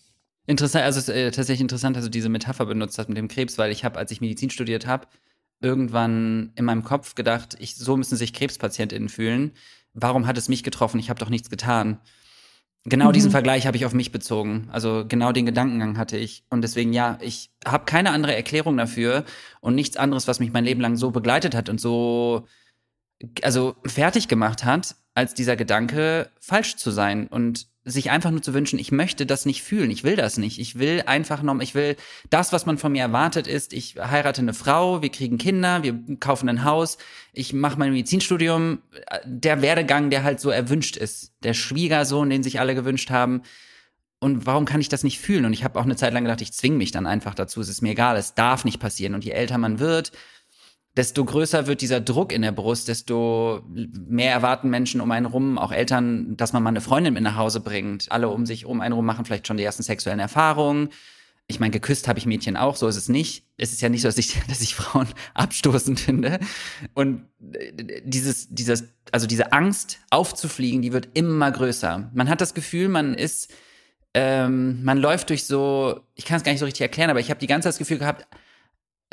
Interessant, 0.46 0.84
also 0.84 0.98
es 0.98 1.08
ist 1.08 1.14
äh, 1.14 1.30
tatsächlich 1.30 1.62
interessant, 1.62 1.96
dass 1.96 2.04
du 2.04 2.10
diese 2.10 2.28
Metapher 2.28 2.66
benutzt 2.66 2.98
hast 2.98 3.08
mit 3.08 3.16
dem 3.16 3.28
Krebs, 3.28 3.56
weil 3.56 3.70
ich 3.70 3.84
habe, 3.84 3.98
als 3.98 4.10
ich 4.10 4.20
Medizin 4.20 4.50
studiert 4.50 4.86
habe, 4.86 5.06
irgendwann 5.60 6.52
in 6.56 6.64
meinem 6.64 6.84
Kopf 6.84 7.14
gedacht, 7.14 7.56
ich, 7.58 7.76
so 7.76 7.96
müssen 7.96 8.16
sich 8.16 8.34
KrebspatientInnen 8.34 9.08
fühlen. 9.08 9.52
Warum 9.94 10.26
hat 10.26 10.36
es 10.36 10.48
mich 10.48 10.62
getroffen? 10.62 10.98
Ich 10.98 11.08
habe 11.08 11.20
doch 11.20 11.30
nichts 11.30 11.48
getan. 11.48 12.00
Genau 12.86 13.08
mhm. 13.08 13.12
diesen 13.14 13.30
Vergleich 13.30 13.66
habe 13.66 13.76
ich 13.76 13.86
auf 13.86 13.94
mich 13.94 14.12
bezogen. 14.12 14.68
Also 14.70 15.04
genau 15.08 15.32
den 15.32 15.46
Gedankengang 15.46 15.96
hatte 15.96 16.18
ich. 16.18 16.44
Und 16.50 16.62
deswegen, 16.62 16.92
ja, 16.92 17.18
ich 17.22 17.50
habe 17.64 17.86
keine 17.86 18.10
andere 18.10 18.36
Erklärung 18.36 18.76
dafür 18.76 19.24
und 19.60 19.74
nichts 19.74 19.96
anderes, 19.96 20.28
was 20.28 20.38
mich 20.38 20.52
mein 20.52 20.64
Leben 20.64 20.82
lang 20.82 20.96
so 20.96 21.10
begleitet 21.10 21.54
hat 21.54 21.70
und 21.70 21.80
so, 21.80 22.46
also 23.42 23.76
fertig 23.86 24.28
gemacht 24.28 24.64
hat, 24.64 24.96
als 25.14 25.34
dieser 25.34 25.56
Gedanke, 25.56 26.30
falsch 26.40 26.76
zu 26.76 26.90
sein. 26.90 27.26
Und 27.28 27.66
sich 27.84 28.10
einfach 28.10 28.30
nur 28.30 28.40
zu 28.42 28.54
wünschen, 28.54 28.78
ich 28.78 28.92
möchte 28.92 29.26
das 29.26 29.44
nicht 29.44 29.62
fühlen, 29.62 29.90
ich 29.90 30.04
will 30.04 30.16
das 30.16 30.38
nicht. 30.38 30.58
Ich 30.58 30.78
will 30.78 31.02
einfach 31.06 31.42
noch, 31.42 31.60
ich 31.60 31.74
will 31.74 31.96
das, 32.30 32.52
was 32.52 32.64
man 32.64 32.78
von 32.78 32.92
mir 32.92 33.02
erwartet 33.02 33.46
ist, 33.46 33.72
ich 33.74 33.96
heirate 33.96 34.40
eine 34.40 34.54
Frau, 34.54 35.02
wir 35.02 35.10
kriegen 35.10 35.36
Kinder, 35.36 35.82
wir 35.82 36.00
kaufen 36.18 36.48
ein 36.48 36.64
Haus, 36.64 36.96
ich 37.32 37.52
mache 37.52 37.78
mein 37.78 37.92
Medizinstudium, 37.92 38.78
der 39.24 39.60
Werdegang, 39.60 40.08
der 40.08 40.22
halt 40.22 40.40
so 40.40 40.48
erwünscht 40.48 40.96
ist, 40.96 41.32
der 41.42 41.52
Schwiegersohn, 41.52 42.30
den 42.30 42.42
sich 42.42 42.58
alle 42.58 42.74
gewünscht 42.74 43.10
haben. 43.10 43.42
Und 44.18 44.46
warum 44.46 44.64
kann 44.64 44.80
ich 44.80 44.88
das 44.88 45.04
nicht 45.04 45.20
fühlen? 45.20 45.44
Und 45.44 45.52
ich 45.52 45.64
habe 45.64 45.78
auch 45.78 45.84
eine 45.84 45.96
Zeit 45.96 46.14
lang 46.14 46.24
gedacht, 46.24 46.40
ich 46.40 46.54
zwinge 46.54 46.78
mich 46.78 46.92
dann 46.92 47.06
einfach 47.06 47.34
dazu, 47.34 47.60
es 47.60 47.68
ist 47.68 47.82
mir 47.82 47.90
egal, 47.90 48.16
es 48.16 48.32
darf 48.32 48.64
nicht 48.64 48.80
passieren. 48.80 49.14
Und 49.14 49.22
je 49.22 49.32
älter 49.32 49.58
man 49.58 49.78
wird, 49.78 50.12
desto 50.96 51.24
größer 51.24 51.66
wird 51.66 51.80
dieser 51.80 52.00
Druck 52.00 52.32
in 52.32 52.42
der 52.42 52.52
Brust, 52.52 52.88
desto 52.88 53.62
mehr 53.68 54.32
erwarten 54.32 54.70
Menschen 54.70 55.00
um 55.00 55.10
einen 55.10 55.26
rum, 55.26 55.58
auch 55.58 55.72
Eltern, 55.72 56.36
dass 56.36 56.52
man 56.52 56.62
mal 56.62 56.70
eine 56.70 56.80
Freundin 56.80 57.14
mit 57.14 57.22
nach 57.22 57.36
Hause 57.36 57.60
bringt. 57.60 58.10
Alle 58.12 58.28
um 58.28 58.46
sich 58.46 58.64
um 58.64 58.80
einen 58.80 58.94
rum 58.94 59.04
machen 59.04 59.24
vielleicht 59.24 59.46
schon 59.46 59.56
die 59.56 59.64
ersten 59.64 59.82
sexuellen 59.82 60.20
Erfahrungen. 60.20 60.90
Ich 61.46 61.60
meine, 61.60 61.72
geküsst 61.72 62.08
habe 62.08 62.18
ich 62.18 62.26
Mädchen 62.26 62.56
auch, 62.56 62.76
so 62.76 62.88
ist 62.88 62.96
es 62.96 63.08
nicht. 63.08 63.44
Es 63.58 63.72
ist 63.72 63.82
ja 63.82 63.88
nicht 63.88 64.02
so, 64.02 64.08
dass 64.08 64.18
ich, 64.18 64.36
dass 64.48 64.60
ich 64.60 64.74
Frauen 64.76 65.08
abstoßend 65.34 65.98
finde. 65.98 66.38
Und 66.94 67.26
äh, 67.52 68.02
dieses, 68.04 68.48
dieses, 68.50 68.84
also 69.10 69.26
diese 69.26 69.52
Angst 69.52 69.98
aufzufliegen, 70.10 70.80
die 70.80 70.92
wird 70.92 71.08
immer 71.14 71.50
größer. 71.50 72.10
Man 72.14 72.28
hat 72.28 72.40
das 72.40 72.54
Gefühl, 72.54 72.88
man 72.88 73.14
ist, 73.14 73.52
ähm, 74.14 74.84
man 74.84 74.98
läuft 74.98 75.30
durch 75.30 75.44
so, 75.44 76.00
ich 76.14 76.24
kann 76.24 76.36
es 76.36 76.44
gar 76.44 76.52
nicht 76.52 76.60
so 76.60 76.66
richtig 76.66 76.82
erklären, 76.82 77.10
aber 77.10 77.20
ich 77.20 77.30
habe 77.30 77.40
die 77.40 77.48
ganze 77.48 77.66
Zeit 77.66 77.72
das 77.72 77.78
Gefühl 77.78 77.98
gehabt, 77.98 78.26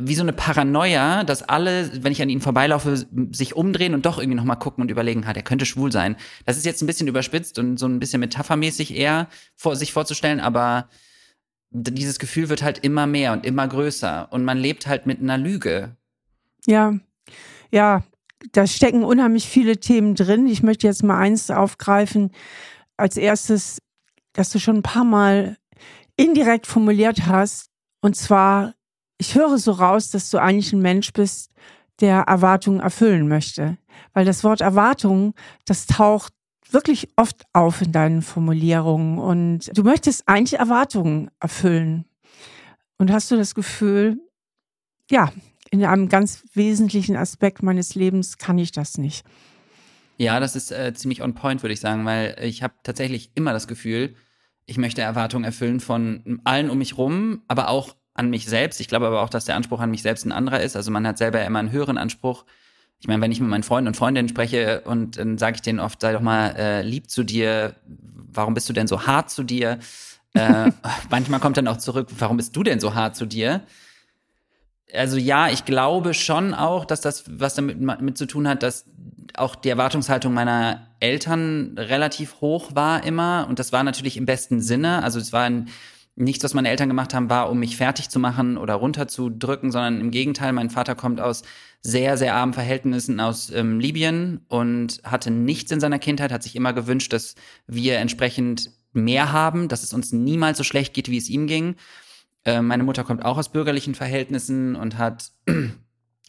wie 0.08 0.16
so 0.16 0.22
eine 0.22 0.34
Paranoia, 0.34 1.24
dass 1.24 1.44
alle, 1.44 2.04
wenn 2.04 2.12
ich 2.12 2.22
an 2.22 2.30
ihnen 2.30 2.42
vorbeilaufe, 2.42 3.08
sich 3.32 3.56
umdrehen 3.56 3.94
und 3.94 4.06
doch 4.06 4.18
irgendwie 4.18 4.38
nochmal 4.38 4.60
gucken 4.60 4.82
und 4.82 4.92
überlegen, 4.92 5.28
ha, 5.28 5.34
der 5.34 5.44
könnte 5.44 5.66
schwul 5.66 5.92
sein. 5.92 6.16
Das 6.46 6.58
ist 6.58 6.66
jetzt 6.66 6.82
ein 6.82 6.88
bisschen 6.88 7.08
überspitzt 7.08 7.60
und 7.60 7.78
so 7.78 7.88
ein 7.88 8.00
bisschen 8.00 8.20
metaphermäßig 8.20 8.96
eher 8.96 9.28
vor, 9.56 9.76
sich 9.76 9.94
vorzustellen, 9.94 10.40
aber 10.40 10.90
dieses 11.72 12.20
Gefühl 12.20 12.50
wird 12.50 12.64
halt 12.64 12.80
immer 12.80 13.08
mehr 13.08 13.32
und 13.32 13.46
immer 13.46 13.68
größer 13.68 14.28
und 14.32 14.44
man 14.44 14.58
lebt 14.58 14.88
halt 14.88 15.06
mit 15.06 15.20
einer 15.20 15.38
Lüge. 15.38 15.96
Ja, 16.68 16.94
ja, 17.72 18.04
da 18.52 18.68
stecken 18.68 19.04
unheimlich 19.04 19.48
viele 19.48 19.78
Themen 19.78 20.16
drin. 20.16 20.48
Ich 20.48 20.64
möchte 20.64 20.88
jetzt 20.88 21.04
mal 21.04 21.18
eins 21.18 21.50
aufgreifen. 21.50 22.32
Als 22.98 23.18
erstes, 23.18 23.78
dass 24.34 24.50
du 24.50 24.60
schon 24.60 24.78
ein 24.78 24.84
paar 24.84 25.06
Mal 25.06 25.58
indirekt 26.18 26.68
formuliert 26.68 27.26
hast, 27.26 27.68
und 28.02 28.16
zwar 28.16 28.74
ich 29.22 29.36
höre 29.36 29.60
so 29.60 29.74
raus, 29.74 30.10
dass 30.10 30.32
du 30.32 30.40
eigentlich 30.40 30.74
ein 30.74 30.82
Mensch 30.82 31.14
bist, 31.14 31.52
der 32.00 32.22
Erwartungen 32.22 32.80
erfüllen 32.80 33.28
möchte. 33.28 33.78
Weil 34.14 34.26
das 34.26 34.44
Wort 34.44 34.62
Erwartung, 34.62 35.36
das 35.66 35.86
taucht 35.86 36.34
wirklich 36.72 37.08
oft 37.18 37.44
auf 37.54 37.84
in 37.84 37.92
deinen 37.92 38.24
Formulierungen 38.24 39.20
und 39.20 39.78
du 39.78 39.84
möchtest 39.84 40.28
eigentlich 40.28 40.60
Erwartungen 40.60 41.30
erfüllen. 41.40 42.06
Und 42.98 43.12
hast 43.12 43.30
du 43.30 43.36
das 43.36 43.54
Gefühl, 43.54 44.18
ja, 45.12 45.32
in 45.70 45.86
einem 45.86 46.10
ganz 46.10 46.44
wesentlichen 46.56 47.16
Aspekt 47.16 47.62
meines 47.62 47.94
Lebens 47.94 48.40
kann 48.40 48.58
ich 48.58 48.72
das 48.72 48.98
nicht. 48.98 49.24
Ja, 50.18 50.40
das 50.40 50.56
ist 50.56 50.72
äh, 50.72 50.96
ziemlich 50.96 51.22
on 51.22 51.36
point, 51.36 51.62
würde 51.62 51.74
ich 51.74 51.80
sagen, 51.80 52.06
weil 52.06 52.38
ich 52.42 52.64
habe 52.64 52.74
tatsächlich 52.82 53.30
immer 53.36 53.54
das 53.54 53.68
Gefühl, 53.68 54.16
ich 54.66 54.80
möchte 54.80 55.02
Erwartungen 55.02 55.46
erfüllen 55.46 55.80
von 55.80 56.42
allen 56.44 56.72
um 56.72 56.80
mich 56.80 56.98
rum, 56.98 57.44
aber 57.48 57.70
auch 57.70 57.96
an 58.14 58.30
mich 58.30 58.46
selbst. 58.46 58.80
Ich 58.80 58.88
glaube 58.88 59.08
aber 59.08 59.22
auch, 59.22 59.30
dass 59.30 59.46
der 59.46 59.56
Anspruch 59.56 59.80
an 59.80 59.92
mich 59.92 60.02
selbst 60.02 60.26
ein 60.26 60.32
anderer 60.32 60.62
ist. 60.62 60.76
Also 60.76 60.92
man 60.92 61.08
hat 61.08 61.18
selber 61.18 61.44
immer 61.46 61.60
einen 61.60 61.72
höheren 61.72 61.98
Anspruch. 61.98 62.46
Ich 63.00 63.08
meine, 63.08 63.22
wenn 63.22 63.32
ich 63.32 63.40
mit 63.40 63.50
meinen 63.50 63.64
Freunden 63.64 63.88
und 63.88 63.96
Freundinnen 63.96 64.30
spreche 64.30 64.82
und 64.82 65.18
dann 65.18 65.38
sage 65.38 65.56
ich 65.56 65.62
denen 65.62 65.80
oft, 65.80 66.02
sei 66.02 66.14
doch 66.14 66.22
mal 66.22 66.56
äh, 66.56 66.82
lieb 66.82 67.10
zu 67.10 67.24
dir, 67.24 67.76
warum 67.86 68.54
bist 68.54 68.70
du 68.70 68.74
denn 68.74 68.88
so 68.88 69.08
hart 69.08 69.30
zu 69.30 69.44
dir? 69.44 69.80
äh, 70.34 70.72
manchmal 71.10 71.40
kommt 71.40 71.58
dann 71.58 71.68
auch 71.68 71.78
zurück, 71.78 72.08
warum 72.20 72.38
bist 72.38 72.56
du 72.56 72.64
denn 72.64 72.80
so 72.80 72.94
hart 72.94 73.16
zu 73.16 73.26
dir? 73.26 73.62
Also 74.94 75.18
ja, 75.18 75.50
ich 75.50 75.66
glaube 75.66 76.14
schon 76.14 76.54
auch, 76.54 76.86
dass 76.86 77.02
das 77.02 77.24
was 77.28 77.56
damit 77.56 77.80
mit 77.80 78.18
zu 78.18 78.26
tun 78.26 78.48
hat, 78.48 78.62
dass 78.64 78.86
auch 79.36 79.56
die 79.56 79.70
Erwartungshaltung 79.70 80.34
meiner 80.34 80.88
Eltern 81.00 81.76
relativ 81.78 82.42
hoch 82.42 82.76
war 82.76 83.04
immer 83.04 83.46
und 83.50 83.60
das 83.60 83.72
war 83.72 83.84
natürlich 83.84 84.18
im 84.18 84.26
besten 84.26 84.62
Sinne. 84.62 85.04
Also 85.04 85.20
es 85.20 85.34
war 85.34 85.44
ein, 85.44 85.70
nichts, 86.16 86.44
was 86.44 86.54
meine 86.54 86.70
Eltern 86.70 86.90
gemacht 86.90 87.14
haben, 87.14 87.30
war, 87.30 87.50
um 87.50 87.60
mich 87.60 87.78
fertig 87.78 88.10
zu 88.10 88.20
machen 88.20 88.58
oder 88.58 88.76
runterzudrücken, 88.76 89.72
sondern 89.72 90.02
im 90.02 90.12
Gegenteil, 90.12 90.54
mein 90.54 90.70
Vater 90.70 90.96
kommt 90.96 91.22
aus 91.22 91.44
sehr, 91.82 92.18
sehr 92.18 92.36
armen 92.36 92.54
Verhältnissen 92.54 93.20
aus 93.20 93.50
ähm, 93.50 93.80
Libyen 93.80 94.42
und 94.48 95.02
hatte 95.04 95.32
nichts 95.32 95.72
in 95.72 95.80
seiner 95.80 96.00
Kindheit, 96.00 96.32
hat 96.32 96.44
sich 96.44 96.56
immer 96.56 96.74
gewünscht, 96.74 97.14
dass 97.14 97.36
wir 97.66 97.98
entsprechend 97.98 98.72
mehr 98.94 99.32
haben, 99.32 99.68
dass 99.68 99.84
es 99.84 99.94
uns 99.94 100.12
niemals 100.12 100.58
so 100.58 100.64
schlecht 100.64 100.94
geht, 100.94 101.10
wie 101.10 101.18
es 101.18 101.30
ihm 101.30 101.48
ging. 101.48 101.76
Äh, 102.46 102.62
meine 102.62 102.84
Mutter 102.84 103.04
kommt 103.04 103.24
auch 103.24 103.38
aus 103.38 103.50
bürgerlichen 103.50 103.96
Verhältnissen 103.96 104.76
und 104.76 104.98
hat 104.98 105.32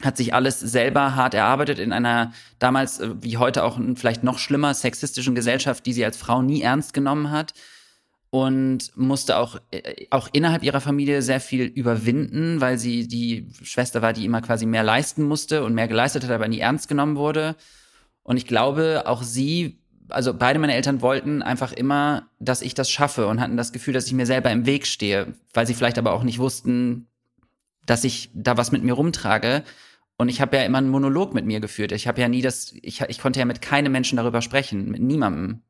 hat 0.01 0.17
sich 0.17 0.35
alles 0.35 0.59
selber 0.59 1.15
hart 1.15 1.35
erarbeitet 1.35 1.79
in 1.79 1.93
einer 1.93 2.33
damals 2.59 3.01
äh, 3.01 3.11
wie 3.21 3.37
heute 3.37 3.65
auch 3.65 3.79
vielleicht 3.97 4.23
noch 4.25 4.39
schlimmer 4.39 4.75
sexistischen 4.75 5.35
Gesellschaft, 5.35 5.85
die 5.87 5.93
sie 5.93 6.05
als 6.05 6.17
Frau 6.17 6.41
nie 6.41 6.63
ernst 6.63 6.95
genommen 6.95 7.31
hat 7.31 7.53
und 8.35 8.97
musste 8.97 9.37
auch 9.37 9.61
äh, 9.73 10.07
auch 10.09 10.27
innerhalb 10.33 10.63
ihrer 10.63 10.81
Familie 10.81 11.21
sehr 11.21 11.39
viel 11.39 11.65
überwinden, 11.65 12.63
weil 12.63 12.79
sie 12.79 13.07
die 13.07 13.47
Schwester 13.63 14.01
war, 14.01 14.15
die 14.15 14.25
immer 14.25 14.41
quasi 14.41 14.65
mehr 14.65 14.83
leisten 14.83 15.23
musste 15.23 15.63
und 15.65 15.75
mehr 15.75 15.87
geleistet 15.87 16.25
hat, 16.25 16.31
aber 16.31 16.49
nie 16.49 16.61
ernst 16.61 16.89
genommen 16.89 17.17
wurde. 17.17 17.57
Und 18.23 18.39
ich 18.39 18.47
glaube, 18.47 19.03
auch 19.05 19.23
sie 19.23 19.83
also 20.09 20.33
beide 20.35 20.59
meine 20.59 20.75
Eltern 20.75 21.03
wollten 21.03 21.43
einfach 21.43 21.73
immer, 21.73 22.29
dass 22.39 22.63
ich 22.63 22.75
das 22.75 22.91
schaffe 22.91 23.27
und 23.27 23.41
hatten 23.41 23.59
das 23.59 23.73
Gefühl, 23.73 23.95
dass 23.95 24.07
ich 24.07 24.13
mir 24.15 24.27
selber 24.27 24.51
im 24.51 24.65
Weg 24.65 24.87
stehe, 24.87 25.35
weil 25.53 25.67
sie 25.67 25.75
vielleicht 25.75 25.99
aber 25.99 26.13
auch 26.13 26.23
nicht 26.23 26.39
wussten, 26.39 27.09
dass 27.85 28.05
ich 28.05 28.31
da 28.35 28.57
was 28.57 28.73
mit 28.73 28.83
mir 28.83 28.95
rumtrage. 28.95 29.63
Und 30.17 30.31
ich 30.31 30.41
habe 30.41 30.57
ja 30.57 30.65
immer 30.65 30.79
einen 30.79 30.89
Monolog 30.89 31.35
mit 31.35 31.45
mir 31.45 31.61
geführt. 31.61 31.93
Ich 31.93 32.09
habe 32.09 32.21
ja 32.21 32.29
nie 32.29 32.43
das, 32.43 32.73
ich, 32.81 33.03
ich 33.03 33.19
konnte 33.19 33.41
ja 33.41 33.45
mit 33.45 33.61
keinem 33.61 33.93
Menschen 33.93 34.17
darüber 34.17 34.41
sprechen, 34.41 34.91
mit 34.91 35.03
niemandem. 35.03 35.63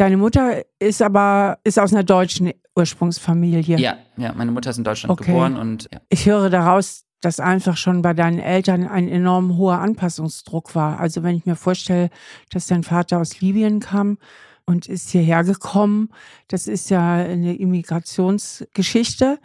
Deine 0.00 0.16
Mutter 0.16 0.64
ist 0.78 1.02
aber 1.02 1.58
ist 1.62 1.78
aus 1.78 1.92
einer 1.92 2.04
deutschen 2.04 2.54
Ursprungsfamilie. 2.74 3.76
Ja, 3.76 3.98
ja, 4.16 4.32
meine 4.32 4.50
Mutter 4.50 4.70
ist 4.70 4.78
in 4.78 4.84
Deutschland 4.84 5.12
okay. 5.12 5.26
geboren 5.26 5.56
und 5.58 5.90
ja. 5.92 6.00
ich 6.08 6.24
höre 6.24 6.48
daraus, 6.48 7.04
dass 7.20 7.38
einfach 7.38 7.76
schon 7.76 8.00
bei 8.00 8.14
deinen 8.14 8.38
Eltern 8.38 8.88
ein 8.88 9.08
enorm 9.08 9.58
hoher 9.58 9.78
Anpassungsdruck 9.78 10.74
war. 10.74 11.00
Also 11.00 11.22
wenn 11.22 11.36
ich 11.36 11.44
mir 11.44 11.54
vorstelle, 11.54 12.08
dass 12.50 12.66
dein 12.66 12.82
Vater 12.82 13.18
aus 13.18 13.42
Libyen 13.42 13.80
kam 13.80 14.16
und 14.64 14.88
ist 14.88 15.10
hierher 15.10 15.44
gekommen, 15.44 16.08
das 16.48 16.66
ist 16.66 16.88
ja 16.88 17.16
eine 17.16 17.56
Immigrationsgeschichte. 17.56 19.38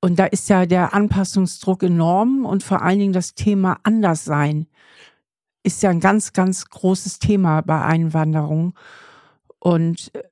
Und 0.00 0.18
da 0.18 0.24
ist 0.24 0.48
ja 0.48 0.66
der 0.66 0.94
Anpassungsdruck 0.94 1.84
enorm 1.84 2.44
und 2.44 2.64
vor 2.64 2.82
allen 2.82 2.98
Dingen 2.98 3.12
das 3.12 3.34
Thema 3.34 3.78
Anderssein 3.84 4.66
ist 5.62 5.84
ja 5.84 5.90
ein 5.90 6.00
ganz, 6.00 6.32
ganz 6.32 6.64
großes 6.70 7.20
Thema 7.20 7.60
bei 7.60 7.80
Einwanderung. 7.84 8.74
Und 9.60 10.10
äh, 10.14 10.22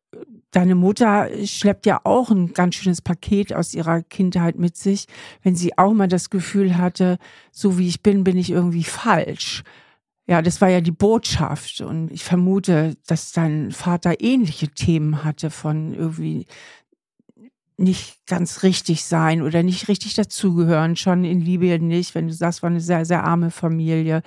deine 0.51 0.75
Mutter 0.75 1.29
schleppt 1.47 1.87
ja 1.87 2.01
auch 2.05 2.31
ein 2.31 2.55
ganz 2.55 2.75
schönes 2.75 3.03
Paket 3.03 3.53
aus 3.53 3.75
ihrer 3.75 4.03
Kindheit 4.03 4.59
mit 4.59 4.77
sich, 4.77 5.07
wenn 5.43 5.55
sie 5.55 5.77
auch 5.79 5.93
mal 5.93 6.09
das 6.09 6.31
Gefühl 6.31 6.77
hatte, 6.77 7.19
so 7.53 7.79
wie 7.79 7.89
ich 7.89 8.03
bin, 8.03 8.25
bin 8.25 8.37
ich 8.37 8.51
irgendwie 8.51 8.85
falsch. 8.85 9.63
Ja, 10.27 10.43
das 10.43 10.61
war 10.61 10.69
ja 10.69 10.81
die 10.81 10.91
Botschaft. 10.91 11.81
Und 11.81 12.11
ich 12.11 12.25
vermute, 12.25 12.97
dass 13.07 13.33
dein 13.33 13.73
Vater 13.73 14.21
ähnliche 14.21 14.69
Themen 14.69 15.25
hatte 15.25 15.51
von 15.51 15.95
irgendwie 15.95 16.47
nicht 17.79 18.27
ganz 18.27 18.65
richtig 18.65 19.05
sein 19.05 19.41
oder 19.41 19.63
nicht 19.63 19.87
richtig 19.87 20.15
dazugehören, 20.15 20.97
schon 20.97 21.25
in 21.25 21.41
Libyen 21.41 21.87
nicht, 21.87 22.15
wenn 22.17 22.27
du 22.27 22.35
sagst, 22.35 22.63
war 22.63 22.71
eine 22.71 22.81
sehr, 22.81 23.05
sehr 23.05 23.23
arme 23.23 23.53
Familie. 23.53 24.23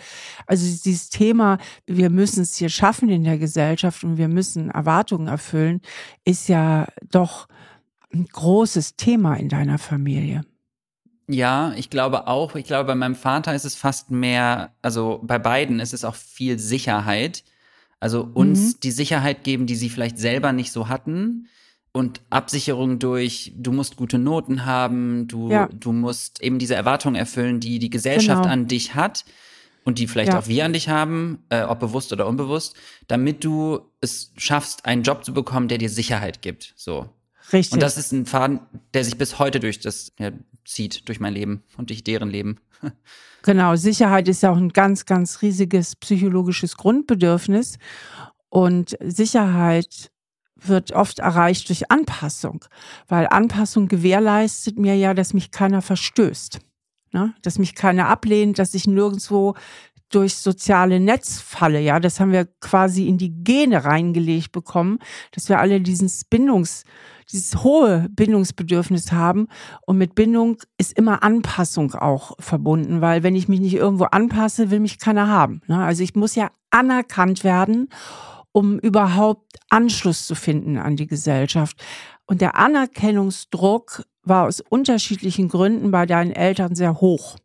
Also 0.48 0.65
dieses 0.65 1.10
Thema, 1.10 1.58
wir 1.86 2.10
müssen 2.10 2.43
es 2.43 2.55
hier 2.55 2.70
schaffen 2.70 3.10
in 3.10 3.25
der 3.25 3.38
Gesellschaft 3.38 4.05
und 4.05 4.17
wir 4.17 4.29
müssen 4.29 4.70
Erwartungen 4.72 5.27
erfüllen, 5.27 5.81
ist 6.24 6.48
ja 6.48 6.88
doch 7.12 7.50
ein 8.13 8.25
großes 8.25 8.96
Thema 8.96 9.36
in 9.36 9.50
deiner 9.50 9.77
Familie. 9.77 10.46
Ja, 11.27 11.74
ich 11.75 11.89
glaube 11.89 12.27
auch. 12.27 12.55
Ich 12.55 12.65
glaube, 12.65 12.88
bei 12.88 12.96
meinem 12.96 13.15
Vater 13.15 13.53
ist 13.53 13.65
es 13.65 13.75
fast 13.75 14.12
mehr, 14.12 14.74
also 14.81 15.20
bei 15.24 15.39
beiden 15.39 15.81
ist 15.81 15.93
es 15.93 16.05
auch 16.05 16.15
viel 16.15 16.58
Sicherheit. 16.58 17.43
Also 18.00 18.29
uns 18.34 18.75
mhm. 18.75 18.79
die 18.81 18.91
Sicherheit 18.91 19.43
geben, 19.43 19.65
die 19.65 19.75
sie 19.75 19.89
vielleicht 19.89 20.17
selber 20.17 20.53
nicht 20.53 20.72
so 20.72 20.88
hatten 20.88 21.48
und 21.93 22.21
Absicherung 22.29 23.00
durch, 23.00 23.53
du 23.55 23.71
musst 23.71 23.98
gute 23.98 24.17
Noten 24.17 24.65
haben, 24.65 25.27
du, 25.27 25.50
ja. 25.50 25.67
du 25.67 25.91
musst 25.91 26.41
eben 26.41 26.57
diese 26.57 26.75
Erwartungen 26.75 27.15
erfüllen, 27.15 27.60
die 27.60 27.79
die 27.79 27.89
Gesellschaft 27.89 28.43
genau. 28.43 28.53
an 28.53 28.67
dich 28.67 28.95
hat 28.95 29.25
und 29.83 30.00
die 30.00 30.07
vielleicht 30.07 30.31
ja. 30.31 30.39
auch 30.39 30.48
wir 30.48 30.63
an 30.63 30.74
dich 30.74 30.89
haben, 30.89 31.43
äh, 31.50 31.63
ob 31.63 31.79
bewusst 31.79 32.13
oder 32.13 32.27
unbewusst, 32.27 32.75
damit 33.07 33.43
du 33.43 33.81
es 34.00 34.31
schaffst, 34.38 34.86
einen 34.86 35.03
Job 35.03 35.25
zu 35.25 35.33
bekommen, 35.33 35.67
der 35.67 35.79
dir 35.79 35.89
Sicherheit 35.89 36.41
gibt. 36.41 36.74
So. 36.77 37.10
Richtig. 37.51 37.74
Und 37.74 37.81
das 37.81 37.98
ist 37.98 38.13
ein 38.13 38.25
Faden, 38.25 38.62
der 38.93 39.03
sich 39.03 39.17
bis 39.17 39.39
heute 39.39 39.60
durch 39.60 39.79
das 39.79 40.13
ja, 40.17 40.31
zieht, 40.63 41.10
durch 41.10 41.19
mein 41.19 41.33
Leben 41.33 41.63
und 41.77 41.89
durch 41.89 42.03
deren 42.03 42.29
Leben. 42.29 42.60
Genau, 43.43 43.75
Sicherheit 43.75 44.27
ist 44.27 44.43
ja 44.43 44.51
auch 44.51 44.57
ein 44.57 44.69
ganz, 44.69 45.07
ganz 45.07 45.41
riesiges 45.41 45.95
psychologisches 45.95 46.77
Grundbedürfnis. 46.77 47.79
Und 48.50 48.95
Sicherheit 49.01 50.10
wird 50.67 50.91
oft 50.91 51.19
erreicht 51.19 51.69
durch 51.69 51.91
Anpassung, 51.91 52.65
weil 53.07 53.27
Anpassung 53.27 53.87
gewährleistet 53.87 54.77
mir 54.77 54.95
ja, 54.95 55.13
dass 55.13 55.33
mich 55.33 55.51
keiner 55.51 55.81
verstößt, 55.81 56.59
ne? 57.11 57.33
dass 57.41 57.59
mich 57.59 57.75
keiner 57.75 58.07
ablehnt, 58.07 58.59
dass 58.59 58.73
ich 58.73 58.87
nirgendwo 58.87 59.55
durch 60.11 60.35
soziale 60.35 60.99
Netz 60.99 61.39
falle. 61.39 61.79
Ja, 61.79 61.99
das 61.99 62.19
haben 62.19 62.31
wir 62.31 62.45
quasi 62.59 63.07
in 63.07 63.17
die 63.17 63.43
Gene 63.43 63.85
reingelegt 63.85 64.51
bekommen, 64.51 64.99
dass 65.31 65.49
wir 65.49 65.59
alle 65.59 65.81
dieses 65.81 66.25
Bindungs, 66.25 66.83
dieses 67.31 67.63
hohe 67.63 68.07
Bindungsbedürfnis 68.11 69.11
haben. 69.11 69.47
Und 69.85 69.97
mit 69.97 70.15
Bindung 70.15 70.57
ist 70.77 70.97
immer 70.97 71.23
Anpassung 71.23 71.95
auch 71.95 72.33
verbunden, 72.39 73.01
weil 73.01 73.23
wenn 73.23 73.35
ich 73.35 73.47
mich 73.47 73.61
nicht 73.61 73.75
irgendwo 73.75 74.05
anpasse, 74.05 74.69
will 74.69 74.81
mich 74.81 74.99
keiner 74.99 75.27
haben. 75.27 75.61
Ne? 75.67 75.77
Also 75.77 76.03
ich 76.03 76.15
muss 76.15 76.35
ja 76.35 76.51
anerkannt 76.69 77.43
werden 77.43 77.89
um 78.51 78.79
überhaupt 78.79 79.58
Anschluss 79.70 80.27
zu 80.27 80.36
finden 80.36 80.77
an 80.77 80.96
die 80.96 81.08
Gesellschaft. 81.08 81.81
Und 82.25 82.41
der 82.41 82.55
Anerkennungsdruck 82.55 84.03
war 84.24 84.46
aus 84.48 84.62
unterschiedlichen 84.62 85.50
Gründen 85.50 85.91
bei 85.91 86.05
deinen 86.05 86.31
Eltern 86.31 86.75
sehr 86.75 87.01
hoch. 87.01 87.38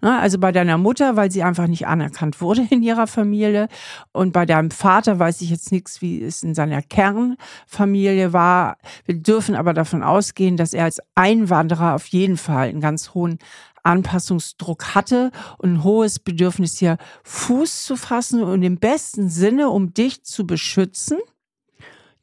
Also 0.00 0.38
bei 0.38 0.52
deiner 0.52 0.78
Mutter, 0.78 1.16
weil 1.16 1.30
sie 1.30 1.42
einfach 1.42 1.66
nicht 1.66 1.86
anerkannt 1.88 2.40
wurde 2.40 2.66
in 2.70 2.82
ihrer 2.82 3.06
Familie. 3.06 3.68
Und 4.12 4.32
bei 4.32 4.46
deinem 4.46 4.70
Vater 4.70 5.18
weiß 5.18 5.40
ich 5.40 5.50
jetzt 5.50 5.72
nichts, 5.72 6.00
wie 6.00 6.22
es 6.22 6.42
in 6.42 6.54
seiner 6.54 6.82
Kernfamilie 6.82 8.32
war. 8.32 8.78
Wir 9.04 9.16
dürfen 9.16 9.56
aber 9.56 9.74
davon 9.74 10.04
ausgehen, 10.04 10.56
dass 10.56 10.72
er 10.72 10.84
als 10.84 11.00
Einwanderer 11.16 11.94
auf 11.94 12.06
jeden 12.06 12.36
Fall 12.36 12.68
einen 12.68 12.80
ganz 12.80 13.12
hohen 13.12 13.38
Anpassungsdruck 13.82 14.94
hatte 14.94 15.30
und 15.58 15.74
ein 15.74 15.84
hohes 15.84 16.18
Bedürfnis 16.18 16.78
hier 16.78 16.98
Fuß 17.24 17.84
zu 17.84 17.96
fassen 17.96 18.42
und 18.42 18.62
im 18.62 18.78
besten 18.78 19.28
Sinne, 19.28 19.70
um 19.70 19.94
dich 19.94 20.24
zu 20.24 20.46
beschützen, 20.46 21.18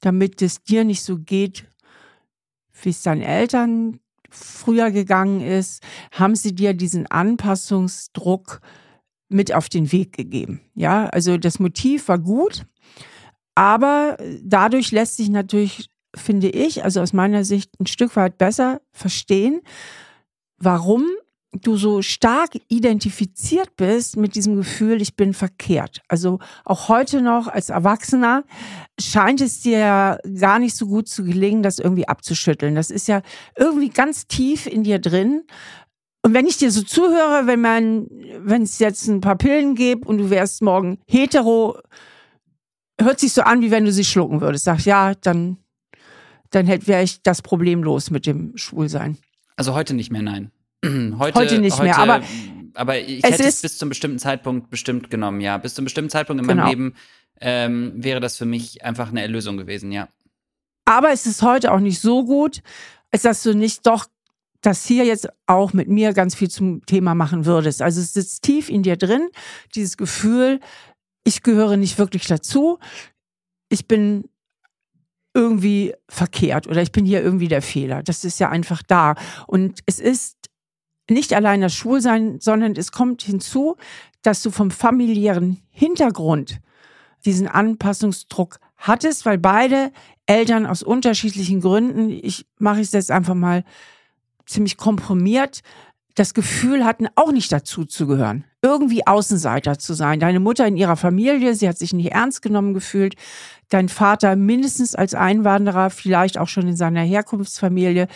damit 0.02 0.42
es 0.42 0.64
dir 0.64 0.84
nicht 0.84 1.04
so 1.04 1.18
geht, 1.18 1.66
wie 2.82 2.90
es 2.90 3.02
deinen 3.02 3.22
Eltern 3.22 4.00
früher 4.30 4.92
gegangen 4.92 5.42
ist, 5.42 5.82
haben 6.12 6.36
sie 6.36 6.54
dir 6.54 6.74
diesen 6.74 7.08
Anpassungsdruck 7.08 8.62
mit 9.30 9.54
auf 9.54 9.70
den 9.70 9.92
Weg 9.92 10.14
gegeben. 10.14 10.62
Ja, 10.76 11.08
also 11.08 11.38
das 11.38 11.60
Motiv 11.60 12.08
war 12.08 12.20
gut, 12.20 12.66
aber 13.56 14.18
dadurch 14.42 14.92
lässt 14.92 15.18
sich 15.18 15.30
natürlich, 15.30 15.90
finde 16.16 16.50
ich, 16.50 16.84
also 16.84 17.02
aus 17.02 17.14
meiner 17.14 17.44
Sicht 17.44 17.72
ein 17.80 17.88
Stück 17.88 18.16
weit 18.16 18.38
besser 18.38 18.82
verstehen, 18.92 19.62
warum 20.58 21.06
du 21.62 21.78
so 21.78 22.02
stark 22.02 22.52
identifiziert 22.68 23.76
bist 23.76 24.18
mit 24.18 24.36
diesem 24.36 24.56
Gefühl, 24.56 25.02
ich 25.02 25.16
bin 25.16 25.34
verkehrt. 25.34 26.02
Also 26.08 26.40
auch 26.64 26.90
heute 26.90 27.22
noch 27.22 27.48
als 27.48 27.70
Erwachsener 27.70 28.44
scheint 29.00 29.42
es 29.42 29.62
dir 29.62 30.20
gar 30.40 30.60
nicht 30.60 30.76
so 30.76 30.88
gut 30.88 31.08
zu 31.08 31.24
gelingen, 31.24 31.64
das 31.64 31.80
irgendwie 31.80 32.08
abzuschütteln. 32.08 32.76
Das 32.76 32.90
ist 32.90 33.08
ja 33.08 33.22
irgendwie 33.58 33.90
ganz 33.90 34.28
tief 34.28 34.68
in 34.68 34.84
dir 34.84 35.00
drin. 35.00 35.44
Und 36.22 36.34
wenn 36.34 36.48
ich 36.48 36.58
dir 36.58 36.72
so 36.72 36.82
zuhöre, 36.82 37.46
wenn 37.46 37.62
man, 37.62 38.08
wenn 38.40 38.64
es 38.64 38.80
jetzt 38.80 39.08
ein 39.08 39.22
paar 39.22 39.36
Pillen 39.36 39.76
gibt 39.76 40.08
und 40.08 40.18
du 40.18 40.30
wärst 40.30 40.62
morgen 40.62 40.98
hetero, 41.08 41.78
hört 43.00 43.20
sich 43.20 43.34
so 43.34 43.44
an, 43.44 43.62
wie 43.62 43.72
wenn 43.72 43.86
du 43.86 43.92
sie 43.92 44.06
schlucken 44.06 44.42
würdest. 44.42 44.66
Sag 44.66 44.86
ja, 44.86 45.14
dann, 45.14 45.58
dann 46.50 46.68
wäre 46.68 47.04
ich 47.04 47.22
das 47.22 47.42
Problem 47.42 47.84
los 47.84 48.10
mit 48.10 48.26
dem 48.26 48.58
Schwulsein. 48.58 49.18
Also 49.56 49.74
heute 49.74 49.94
nicht 49.94 50.12
mehr, 50.12 50.22
nein. 50.22 50.52
Heute, 51.20 51.40
heute 51.40 51.60
nicht 51.60 51.74
heute, 51.74 51.84
mehr, 51.84 51.98
aber 51.98 52.22
aber 52.76 53.00
ich 53.00 53.24
hätte 53.24 53.44
es 53.44 53.62
bis 53.62 53.78
zum 53.78 53.90
bestimmten 53.90 54.20
Zeitpunkt 54.20 54.70
bestimmt 54.70 55.10
genommen, 55.10 55.40
ja. 55.42 55.58
Bis 55.58 55.74
zum 55.74 55.86
bestimmten 55.86 56.10
Zeitpunkt 56.10 56.42
in 56.42 56.48
genau. 56.48 56.64
meinem 56.64 56.70
Leben 56.70 56.96
ähm, 57.40 57.94
wäre 57.96 58.20
das 58.20 58.38
für 58.38 58.46
mich 58.46 58.84
einfach 58.84 59.10
eine 59.10 59.22
Erlösung 59.22 59.58
gewesen, 59.58 59.92
ja. 59.92 60.10
Aber 60.86 61.12
es 61.12 61.26
ist 61.26 61.42
heute 61.42 61.72
auch 61.72 61.80
nicht 61.80 62.00
so 62.00 62.26
gut, 62.26 62.62
als 63.12 63.24
dass 63.24 63.44
du 63.44 63.56
nicht 63.56 63.88
doch 63.88 64.06
das 64.62 64.86
hier 64.86 65.06
jetzt 65.06 65.30
auch 65.46 65.74
mit 65.74 65.88
mir 65.88 66.14
ganz 66.14 66.36
viel 66.36 66.50
zum 66.50 66.86
Thema 66.86 67.16
machen 67.16 67.46
würdest. 67.46 67.82
Also 67.82 68.02
es 68.02 68.14
sitzt 68.14 68.44
tief 68.44 68.70
in 68.70 68.84
dir 68.84 68.98
drin, 68.98 69.30
dieses 69.76 69.98
Gefühl, 69.98 70.60
ich 71.24 71.44
gehöre 71.44 71.78
nicht 71.78 71.98
wirklich 71.98 72.26
dazu, 72.26 72.80
ich 73.70 73.88
bin 73.88 74.26
irgendwie 75.34 75.94
verkehrt 76.08 76.66
oder 76.68 76.82
ich 76.82 76.92
bin 76.92 77.06
hier 77.06 77.22
irgendwie 77.22 77.50
der 77.50 77.62
Fehler. 77.62 78.02
Das 78.02 78.24
ist 78.24 78.40
ja 78.40 78.50
einfach 78.50 78.82
da. 78.82 79.16
Und 79.48 79.80
es 79.86 80.00
ist 80.00 80.35
nicht 81.10 81.34
allein 81.34 81.62
das 81.62 81.74
Schwulsein, 81.74 82.40
sondern 82.40 82.74
es 82.76 82.92
kommt 82.92 83.22
hinzu, 83.22 83.76
dass 84.22 84.42
du 84.42 84.52
vom 84.52 84.72
familiären 84.72 85.62
Hintergrund 85.70 86.60
diesen 87.26 87.48
Anpassungsdruck 87.48 88.60
hattest, 88.78 89.26
weil 89.26 89.38
beide 89.38 89.92
Eltern 90.26 90.66
aus 90.66 90.84
unterschiedlichen 90.84 91.62
Gründen, 91.62 92.10
ich 92.10 92.46
mache 92.58 92.82
es 92.82 92.92
jetzt 92.92 93.12
einfach 93.12 93.36
mal 93.36 93.64
ziemlich 94.46 94.78
komprimiert, 94.78 95.62
das 96.16 96.34
Gefühl 96.34 96.86
hatten, 96.86 97.08
auch 97.16 97.32
nicht 97.32 97.52
dazu 97.52 97.84
zu 97.84 98.08
gehören, 98.08 98.46
irgendwie 98.62 99.06
Außenseiter 99.06 99.78
zu 99.78 99.94
sein. 99.94 100.22
Deine 100.22 100.40
Mutter 100.40 100.66
in 100.66 100.78
ihrer 100.78 100.96
Familie, 100.96 101.56
sie 101.56 101.68
hat 101.68 101.78
sich 101.78 101.94
nicht 101.94 102.14
ernst 102.14 102.42
genommen 102.42 102.74
gefühlt. 102.74 103.16
Dein 103.70 103.90
Vater 103.90 104.38
mindestens 104.38 104.96
als 104.96 105.14
Einwanderer, 105.14 105.90
vielleicht 105.90 106.38
auch 106.38 106.48
schon 106.48 106.70
in 106.70 106.78
seiner 106.78 107.02
Herkunftsfamilie. 107.02 108.08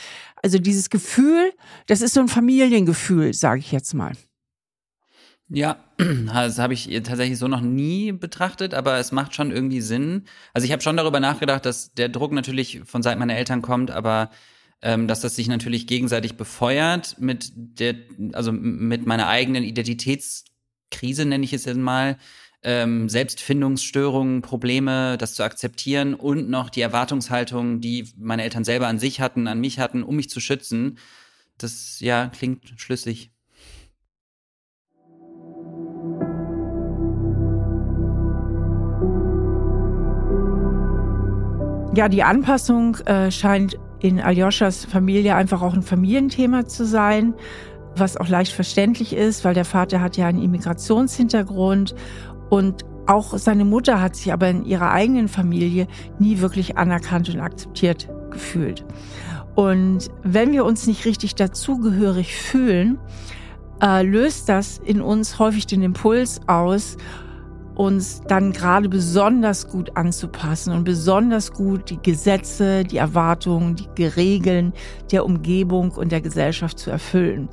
Also 0.41 0.58
dieses 0.58 0.89
Gefühl, 0.89 1.51
das 1.88 2.01
ist 2.01 2.13
so 2.13 2.22
ein 2.22 2.27
Familiengefühl, 2.27 3.34
sage 3.34 3.60
ich 3.60 3.72
jetzt 3.72 3.93
mal. 3.93 4.13
Ja, 5.50 5.84
das 5.98 6.60
habe 6.60 6.74
ich 6.74 6.88
tatsächlich 7.03 7.39
so 7.39 7.48
noch 7.48 7.62
nie 7.62 8.12
betrachtet, 8.12 8.74
aber 8.74 8.98
es 9.00 9.12
macht 9.12 9.36
schon 9.36 9.51
irgendwie 9.51 9.81
Sinn. 9.81 10.25
Also 10.53 10.65
ich 10.65 10.72
habe 10.72 10.81
schon 10.81 10.98
darüber 10.98 11.19
nachgedacht, 11.19 11.65
dass 11.65 11.93
der 11.93 12.10
Druck 12.10 12.31
natürlich 12.31 12.81
von 12.86 13.01
Seiten 13.01 13.19
meiner 13.19 13.36
Eltern 13.36 13.62
kommt, 13.62 13.91
aber 13.91 14.29
ähm, 14.81 15.08
dass 15.08 15.22
das 15.22 15.36
sich 15.36 15.48
natürlich 15.48 15.88
gegenseitig 15.88 16.38
befeuert 16.38 17.17
mit 17.19 17.51
der, 17.55 17.96
also 18.34 18.51
mit 18.51 19.05
meiner 19.05 19.27
eigenen 19.27 19.63
Identitätskrise, 19.63 21.25
nenne 21.25 21.43
ich 21.43 21.53
es 21.53 21.65
jetzt 21.65 21.77
mal, 21.77 22.17
ähm, 22.63 23.10
Selbstfindungsstörungen, 23.10 24.42
Probleme, 24.42 25.18
das 25.18 25.34
zu 25.34 25.44
akzeptieren 25.44 26.13
und 26.13 26.50
noch 26.50 26.70
die 26.70 26.82
Erwartungshaltung, 26.82 27.80
die 27.80 28.10
meine 28.18 28.44
Eltern 28.44 28.63
selber 28.63 28.88
an 28.88 29.00
sich 29.00 29.22
hatten, 29.22 29.48
an 29.48 29.60
mich 29.60 29.80
hatten, 29.80 30.04
um 30.04 30.16
mich 30.16 30.30
zu 30.30 30.39
schützen. 30.39 30.98
Das 31.58 32.00
ja 32.00 32.28
klingt 32.28 32.74
schlüssig. 32.78 33.32
Ja, 41.96 42.07
die 42.07 42.24
Anpassung 42.24 42.96
äh, 43.05 43.31
scheint 43.31 43.77
in 44.00 44.22
Aljoschas 44.22 44.86
Familie 44.86 45.36
einfach 45.36 45.62
auch 45.62 45.74
ein 45.74 45.81
Familienthema 45.81 46.66
zu 46.66 46.86
sein, 46.86 47.33
was 47.96 48.16
auch 48.16 48.27
leicht 48.27 48.53
verständlich 48.53 49.14
ist, 49.14 49.44
weil 49.44 49.53
der 49.53 49.66
Vater 49.66 50.00
hat 50.00 50.16
ja 50.16 50.27
einen 50.27 50.42
Immigrationshintergrund 50.42 51.96
und 52.50 52.85
auch 53.07 53.38
seine 53.38 53.66
Mutter 53.66 54.01
hat 54.01 54.16
sich 54.16 54.31
aber 54.31 54.50
in 54.50 54.66
ihrer 54.66 54.92
eigenen 54.92 55.27
Familie 55.27 55.88
nie 56.20 56.40
wirklich 56.40 56.77
anerkannt 56.77 57.29
und 57.29 57.40
akzeptiert 57.40 58.07
gefühlt. 58.29 58.85
Und 59.55 60.09
wenn 60.24 60.51
wir 60.51 60.64
uns 60.64 60.85
nicht 60.85 61.05
richtig 61.05 61.35
dazugehörig 61.35 62.35
fühlen, 62.35 63.00
äh, 63.81 64.03
löst 64.03 64.48
das 64.48 64.77
in 64.77 65.01
uns 65.01 65.40
häufig 65.40 65.66
den 65.66 65.81
Impuls 65.81 66.40
aus, 66.48 66.98
uns 67.74 68.22
dann 68.27 68.51
gerade 68.51 68.90
besonders 68.90 69.68
gut 69.68 69.96
anzupassen 69.96 70.74
und 70.74 70.83
besonders 70.83 71.53
gut 71.53 71.90
die 71.90 72.00
Gesetze, 72.01 72.83
die 72.83 72.98
Erwartungen, 72.98 73.75
die 73.98 74.05
Regeln 74.05 74.74
der 75.12 75.25
Umgebung 75.25 75.92
und 75.92 76.12
der 76.12 76.22
Gesellschaft 76.22 76.77
zu 76.77 76.92
erfüllen 76.92 77.50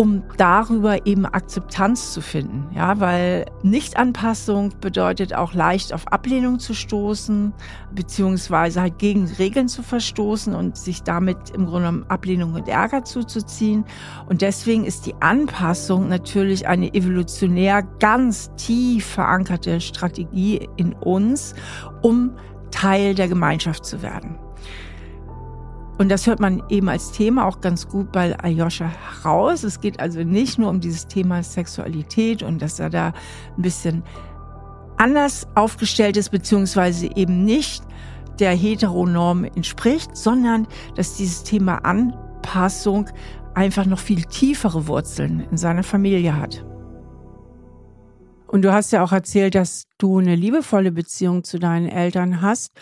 um 0.00 0.22
darüber 0.38 1.06
eben 1.06 1.26
Akzeptanz 1.26 2.14
zu 2.14 2.22
finden. 2.22 2.74
Ja, 2.74 3.00
weil 3.00 3.44
Nichtanpassung 3.62 4.72
bedeutet 4.80 5.34
auch 5.34 5.52
leicht 5.52 5.92
auf 5.92 6.08
Ablehnung 6.08 6.58
zu 6.58 6.72
stoßen, 6.72 7.52
beziehungsweise 7.94 8.80
halt 8.80 8.98
gegen 8.98 9.26
Regeln 9.26 9.68
zu 9.68 9.82
verstoßen 9.82 10.54
und 10.54 10.78
sich 10.78 11.02
damit 11.02 11.50
im 11.50 11.66
Grunde 11.66 11.88
genommen 11.88 12.06
Ablehnung 12.08 12.54
und 12.54 12.66
Ärger 12.66 13.04
zuzuziehen. 13.04 13.84
Und 14.26 14.40
deswegen 14.40 14.86
ist 14.86 15.04
die 15.04 15.16
Anpassung 15.20 16.08
natürlich 16.08 16.66
eine 16.66 16.94
evolutionär 16.94 17.82
ganz 17.98 18.50
tief 18.56 19.04
verankerte 19.04 19.82
Strategie 19.82 20.66
in 20.78 20.94
uns, 20.94 21.54
um 22.00 22.36
Teil 22.70 23.14
der 23.14 23.28
Gemeinschaft 23.28 23.84
zu 23.84 24.00
werden. 24.00 24.38
Und 26.00 26.08
das 26.08 26.26
hört 26.26 26.40
man 26.40 26.62
eben 26.70 26.88
als 26.88 27.12
Thema 27.12 27.46
auch 27.46 27.60
ganz 27.60 27.86
gut 27.86 28.10
bei 28.10 28.34
Aljoscha 28.38 28.86
heraus. 28.86 29.64
Es 29.64 29.82
geht 29.82 30.00
also 30.00 30.22
nicht 30.22 30.58
nur 30.58 30.70
um 30.70 30.80
dieses 30.80 31.06
Thema 31.08 31.42
Sexualität 31.42 32.42
und 32.42 32.62
dass 32.62 32.80
er 32.80 32.88
da 32.88 33.12
ein 33.58 33.62
bisschen 33.62 34.02
anders 34.96 35.46
aufgestellt 35.56 36.16
ist, 36.16 36.30
beziehungsweise 36.30 37.14
eben 37.14 37.44
nicht 37.44 37.84
der 38.38 38.52
Heteronorm 38.52 39.44
entspricht, 39.44 40.16
sondern 40.16 40.66
dass 40.94 41.18
dieses 41.18 41.42
Thema 41.42 41.84
Anpassung 41.84 43.10
einfach 43.52 43.84
noch 43.84 43.98
viel 43.98 44.22
tiefere 44.22 44.86
Wurzeln 44.86 45.46
in 45.50 45.58
seiner 45.58 45.82
Familie 45.82 46.34
hat. 46.34 46.64
Und 48.50 48.62
du 48.62 48.72
hast 48.72 48.90
ja 48.90 49.04
auch 49.04 49.12
erzählt, 49.12 49.54
dass 49.54 49.84
du 49.98 50.18
eine 50.18 50.34
liebevolle 50.34 50.90
Beziehung 50.92 51.44
zu 51.44 51.58
deinen 51.58 51.88
Eltern 51.88 52.40
hast 52.40 52.72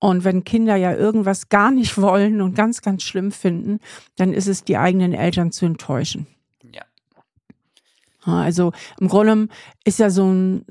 und 0.00 0.24
wenn 0.24 0.44
Kinder 0.44 0.76
ja 0.76 0.94
irgendwas 0.94 1.50
gar 1.50 1.70
nicht 1.70 1.98
wollen 1.98 2.40
und 2.40 2.54
ganz, 2.54 2.80
ganz 2.80 3.02
schlimm 3.02 3.30
finden, 3.30 3.80
dann 4.16 4.32
ist 4.32 4.48
es 4.48 4.64
die 4.64 4.78
eigenen 4.78 5.12
Eltern 5.12 5.52
zu 5.52 5.66
enttäuschen. 5.66 6.26
Ja. 6.74 6.82
Also 8.24 8.72
im 8.98 9.08
Grunde 9.08 9.48
ist 9.84 9.98
ja 9.98 10.08
so 10.08 10.26
ein, 10.26 10.64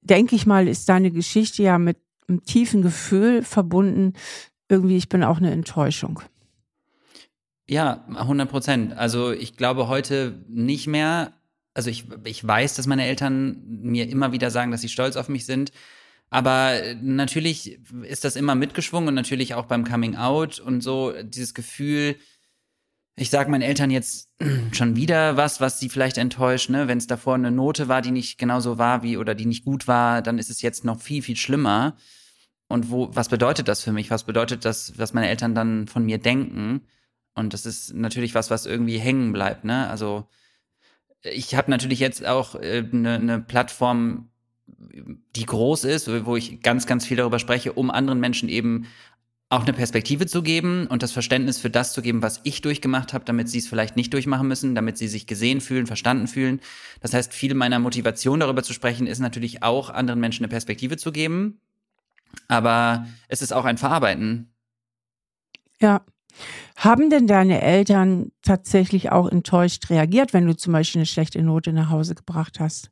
denke 0.00 0.34
ich 0.34 0.46
mal, 0.46 0.68
ist 0.68 0.88
deine 0.88 1.10
Geschichte 1.10 1.62
ja 1.62 1.78
mit 1.78 1.98
einem 2.28 2.44
tiefen 2.44 2.80
Gefühl 2.80 3.42
verbunden. 3.42 4.14
Irgendwie, 4.68 4.96
ich 4.96 5.10
bin 5.10 5.22
auch 5.22 5.36
eine 5.36 5.52
Enttäuschung. 5.52 6.20
Ja, 7.68 8.04
100 8.08 8.48
Prozent. 8.48 8.96
Also 8.96 9.32
ich 9.32 9.56
glaube 9.56 9.88
heute 9.88 10.42
nicht 10.48 10.86
mehr. 10.86 11.32
Also 11.74 11.90
ich, 11.90 12.06
ich 12.24 12.46
weiß, 12.46 12.74
dass 12.74 12.86
meine 12.86 13.04
Eltern 13.04 13.62
mir 13.66 14.08
immer 14.08 14.32
wieder 14.32 14.50
sagen, 14.50 14.70
dass 14.70 14.80
sie 14.80 14.88
stolz 14.88 15.16
auf 15.16 15.28
mich 15.28 15.44
sind. 15.44 15.72
Aber 16.30 16.80
natürlich 17.00 17.78
ist 18.02 18.24
das 18.24 18.36
immer 18.36 18.54
mitgeschwungen 18.54 19.08
und 19.08 19.14
natürlich 19.14 19.54
auch 19.54 19.66
beim 19.66 19.84
Coming 19.84 20.16
Out 20.16 20.58
und 20.58 20.80
so 20.80 21.12
dieses 21.22 21.54
Gefühl, 21.54 22.16
ich 23.16 23.30
sage 23.30 23.50
meinen 23.50 23.62
Eltern 23.62 23.90
jetzt 23.90 24.28
schon 24.72 24.96
wieder 24.96 25.36
was, 25.36 25.60
was 25.60 25.80
sie 25.80 25.88
vielleicht 25.88 26.18
enttäuscht, 26.18 26.68
ne? 26.68 26.88
Wenn 26.88 26.98
es 26.98 27.06
davor 27.06 27.34
eine 27.34 27.50
Note 27.50 27.88
war, 27.88 28.02
die 28.02 28.10
nicht 28.10 28.38
genauso 28.38 28.76
war 28.78 29.02
wie 29.02 29.16
oder 29.16 29.34
die 29.34 29.46
nicht 29.46 29.64
gut 29.64 29.88
war, 29.88 30.20
dann 30.20 30.38
ist 30.38 30.50
es 30.50 30.62
jetzt 30.62 30.84
noch 30.84 31.00
viel, 31.00 31.22
viel 31.22 31.36
schlimmer. 31.36 31.96
Und 32.68 32.90
wo, 32.90 33.08
was 33.14 33.28
bedeutet 33.28 33.68
das 33.68 33.82
für 33.82 33.92
mich? 33.92 34.10
Was 34.10 34.24
bedeutet 34.24 34.64
das, 34.64 34.98
was 34.98 35.14
meine 35.14 35.28
Eltern 35.28 35.54
dann 35.54 35.86
von 35.86 36.04
mir 36.04 36.18
denken? 36.18 36.82
Und 37.34 37.54
das 37.54 37.64
ist 37.64 37.94
natürlich 37.94 38.34
was, 38.34 38.50
was 38.50 38.66
irgendwie 38.66 38.98
hängen 38.98 39.32
bleibt, 39.32 39.64
ne? 39.64 39.88
Also 39.88 40.28
ich 41.22 41.54
habe 41.54 41.70
natürlich 41.70 42.00
jetzt 42.00 42.24
auch 42.26 42.54
eine 42.54 42.66
äh, 42.66 42.82
ne, 42.82 43.18
ne 43.18 43.40
Plattform 43.40 44.30
die 44.66 45.46
groß 45.46 45.84
ist, 45.84 46.08
wo 46.24 46.36
ich 46.36 46.60
ganz, 46.62 46.86
ganz 46.86 47.06
viel 47.06 47.16
darüber 47.16 47.38
spreche, 47.38 47.72
um 47.72 47.90
anderen 47.90 48.20
Menschen 48.20 48.48
eben 48.48 48.86
auch 49.48 49.62
eine 49.62 49.72
Perspektive 49.72 50.26
zu 50.26 50.42
geben 50.42 50.88
und 50.88 51.04
das 51.04 51.12
Verständnis 51.12 51.58
für 51.58 51.70
das 51.70 51.92
zu 51.92 52.02
geben, 52.02 52.20
was 52.20 52.40
ich 52.42 52.62
durchgemacht 52.62 53.12
habe, 53.12 53.24
damit 53.24 53.48
sie 53.48 53.58
es 53.58 53.68
vielleicht 53.68 53.94
nicht 53.94 54.12
durchmachen 54.12 54.48
müssen, 54.48 54.74
damit 54.74 54.98
sie 54.98 55.06
sich 55.06 55.28
gesehen 55.28 55.60
fühlen, 55.60 55.86
verstanden 55.86 56.26
fühlen. 56.26 56.60
Das 57.00 57.14
heißt, 57.14 57.32
viel 57.32 57.54
meiner 57.54 57.78
Motivation 57.78 58.40
darüber 58.40 58.64
zu 58.64 58.72
sprechen, 58.72 59.06
ist 59.06 59.20
natürlich 59.20 59.62
auch 59.62 59.90
anderen 59.90 60.18
Menschen 60.18 60.44
eine 60.44 60.50
Perspektive 60.50 60.96
zu 60.96 61.12
geben. 61.12 61.60
Aber 62.48 63.06
es 63.28 63.40
ist 63.40 63.52
auch 63.52 63.64
ein 63.64 63.78
Verarbeiten. 63.78 64.52
Ja. 65.80 66.04
Haben 66.76 67.08
denn 67.08 67.26
deine 67.26 67.62
Eltern 67.62 68.32
tatsächlich 68.42 69.10
auch 69.10 69.28
enttäuscht 69.28 69.88
reagiert, 69.88 70.34
wenn 70.34 70.46
du 70.46 70.56
zum 70.56 70.72
Beispiel 70.72 71.00
eine 71.00 71.06
schlechte 71.06 71.42
Note 71.42 71.72
nach 71.72 71.88
Hause 71.88 72.14
gebracht 72.14 72.60
hast? 72.60 72.90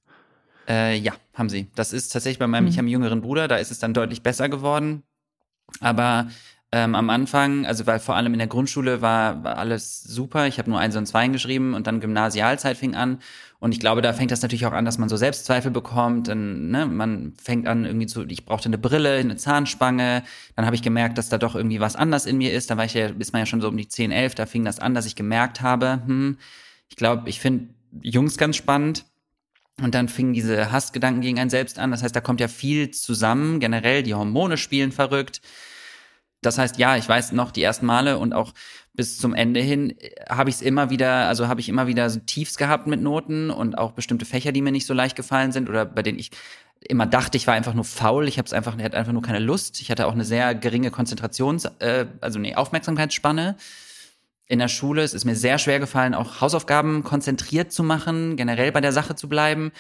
Äh, 0.68 0.98
ja, 0.98 1.12
haben 1.34 1.48
sie. 1.48 1.68
Das 1.74 1.92
ist 1.92 2.12
tatsächlich 2.12 2.38
bei 2.38 2.46
meinem, 2.46 2.64
mhm. 2.64 2.70
ich 2.70 2.76
habe 2.76 2.84
einen 2.84 2.92
jüngeren 2.92 3.20
Bruder, 3.20 3.48
da 3.48 3.56
ist 3.56 3.70
es 3.70 3.78
dann 3.78 3.94
deutlich 3.94 4.22
besser 4.22 4.48
geworden. 4.48 5.02
Aber 5.80 6.28
ähm, 6.72 6.96
am 6.96 7.08
Anfang, 7.08 7.66
also 7.66 7.86
weil 7.86 8.00
vor 8.00 8.16
allem 8.16 8.32
in 8.32 8.38
der 8.38 8.48
Grundschule 8.48 9.00
war, 9.00 9.44
war 9.44 9.58
alles 9.58 10.02
super. 10.02 10.48
Ich 10.48 10.58
habe 10.58 10.70
nur 10.70 10.80
eins 10.80 10.96
und 10.96 11.06
zwei 11.06 11.28
geschrieben 11.28 11.72
und 11.74 11.86
dann 11.86 12.00
Gymnasialzeit 12.00 12.76
fing 12.76 12.96
an. 12.96 13.20
Und 13.60 13.72
ich 13.72 13.78
glaube, 13.78 14.02
da 14.02 14.12
fängt 14.12 14.32
das 14.32 14.42
natürlich 14.42 14.66
auch 14.66 14.72
an, 14.72 14.84
dass 14.84 14.98
man 14.98 15.08
so 15.08 15.16
Selbstzweifel 15.16 15.70
bekommt. 15.70 16.26
Dann, 16.26 16.70
ne, 16.70 16.86
man 16.86 17.34
fängt 17.40 17.68
an 17.68 17.84
irgendwie 17.84 18.06
zu, 18.06 18.24
ich 18.26 18.44
brauchte 18.44 18.68
eine 18.68 18.78
Brille, 18.78 19.14
eine 19.14 19.36
Zahnspange. 19.36 20.24
Dann 20.56 20.66
habe 20.66 20.74
ich 20.74 20.82
gemerkt, 20.82 21.16
dass 21.16 21.28
da 21.28 21.38
doch 21.38 21.54
irgendwie 21.54 21.78
was 21.78 21.94
anders 21.94 22.26
in 22.26 22.38
mir 22.38 22.52
ist. 22.52 22.70
Da 22.70 22.76
war 22.76 22.84
ich 22.84 22.94
ja, 22.94 23.06
ist 23.06 23.32
man 23.32 23.42
ja 23.42 23.46
schon 23.46 23.60
so 23.60 23.68
um 23.68 23.76
die 23.76 23.86
10, 23.86 24.10
11, 24.10 24.34
da 24.34 24.44
fing 24.44 24.64
das 24.64 24.80
an, 24.80 24.94
dass 24.94 25.06
ich 25.06 25.14
gemerkt 25.14 25.60
habe, 25.60 26.02
hm, 26.04 26.38
ich 26.88 26.96
glaube, 26.96 27.28
ich 27.28 27.38
finde 27.38 27.68
Jungs 28.02 28.36
ganz 28.36 28.56
spannend. 28.56 29.04
Und 29.80 29.94
dann 29.94 30.08
fingen 30.08 30.34
diese 30.34 30.70
Hassgedanken 30.70 31.20
gegen 31.20 31.38
einen 31.38 31.50
selbst 31.50 31.78
an. 31.78 31.90
Das 31.90 32.02
heißt, 32.02 32.14
da 32.14 32.20
kommt 32.20 32.40
ja 32.40 32.48
viel 32.48 32.90
zusammen. 32.90 33.58
Generell, 33.58 34.02
die 34.02 34.14
Hormone 34.14 34.56
spielen 34.56 34.92
verrückt. 34.92 35.40
Das 36.42 36.58
heißt, 36.58 36.78
ja, 36.78 36.96
ich 36.96 37.08
weiß 37.08 37.32
noch 37.32 37.50
die 37.50 37.62
ersten 37.62 37.86
Male 37.86 38.18
und 38.18 38.34
auch 38.34 38.52
bis 38.92 39.18
zum 39.18 39.34
Ende 39.34 39.60
hin 39.60 39.98
äh, 39.98 40.10
habe 40.28 40.50
ich 40.50 40.56
es 40.56 40.62
immer 40.62 40.90
wieder, 40.90 41.26
also 41.26 41.48
habe 41.48 41.60
ich 41.60 41.68
immer 41.68 41.86
wieder 41.86 42.08
so 42.10 42.20
Tiefs 42.20 42.56
gehabt 42.56 42.86
mit 42.86 43.02
Noten 43.02 43.50
und 43.50 43.76
auch 43.76 43.92
bestimmte 43.92 44.24
Fächer, 44.24 44.52
die 44.52 44.62
mir 44.62 44.70
nicht 44.70 44.86
so 44.86 44.94
leicht 44.94 45.16
gefallen 45.16 45.52
sind 45.52 45.68
oder 45.68 45.84
bei 45.84 46.02
denen 46.02 46.18
ich 46.18 46.30
immer 46.86 47.06
dachte, 47.06 47.36
ich 47.36 47.46
war 47.46 47.54
einfach 47.54 47.74
nur 47.74 47.84
faul, 47.84 48.28
ich 48.28 48.38
habe 48.38 48.46
es 48.46 48.52
einfach, 48.52 48.76
ich 48.76 48.84
hatte 48.84 48.96
einfach 48.96 49.12
nur 49.12 49.22
keine 49.22 49.38
Lust. 49.38 49.80
Ich 49.80 49.90
hatte 49.90 50.06
auch 50.06 50.12
eine 50.12 50.24
sehr 50.24 50.54
geringe 50.54 50.90
Konzentrations, 50.90 51.64
äh, 51.78 52.06
also 52.20 52.38
eine 52.38 52.56
Aufmerksamkeitsspanne. 52.56 53.56
In 54.46 54.58
der 54.58 54.68
Schule 54.68 55.02
es 55.02 55.14
ist 55.14 55.24
mir 55.24 55.36
sehr 55.36 55.58
schwer 55.58 55.80
gefallen, 55.80 56.14
auch 56.14 56.40
Hausaufgaben 56.40 57.02
konzentriert 57.02 57.72
zu 57.72 57.82
machen, 57.82 58.36
generell 58.36 58.72
bei 58.72 58.80
der 58.80 58.92
Sache 58.92 59.14
zu 59.14 59.28
bleiben. 59.28 59.72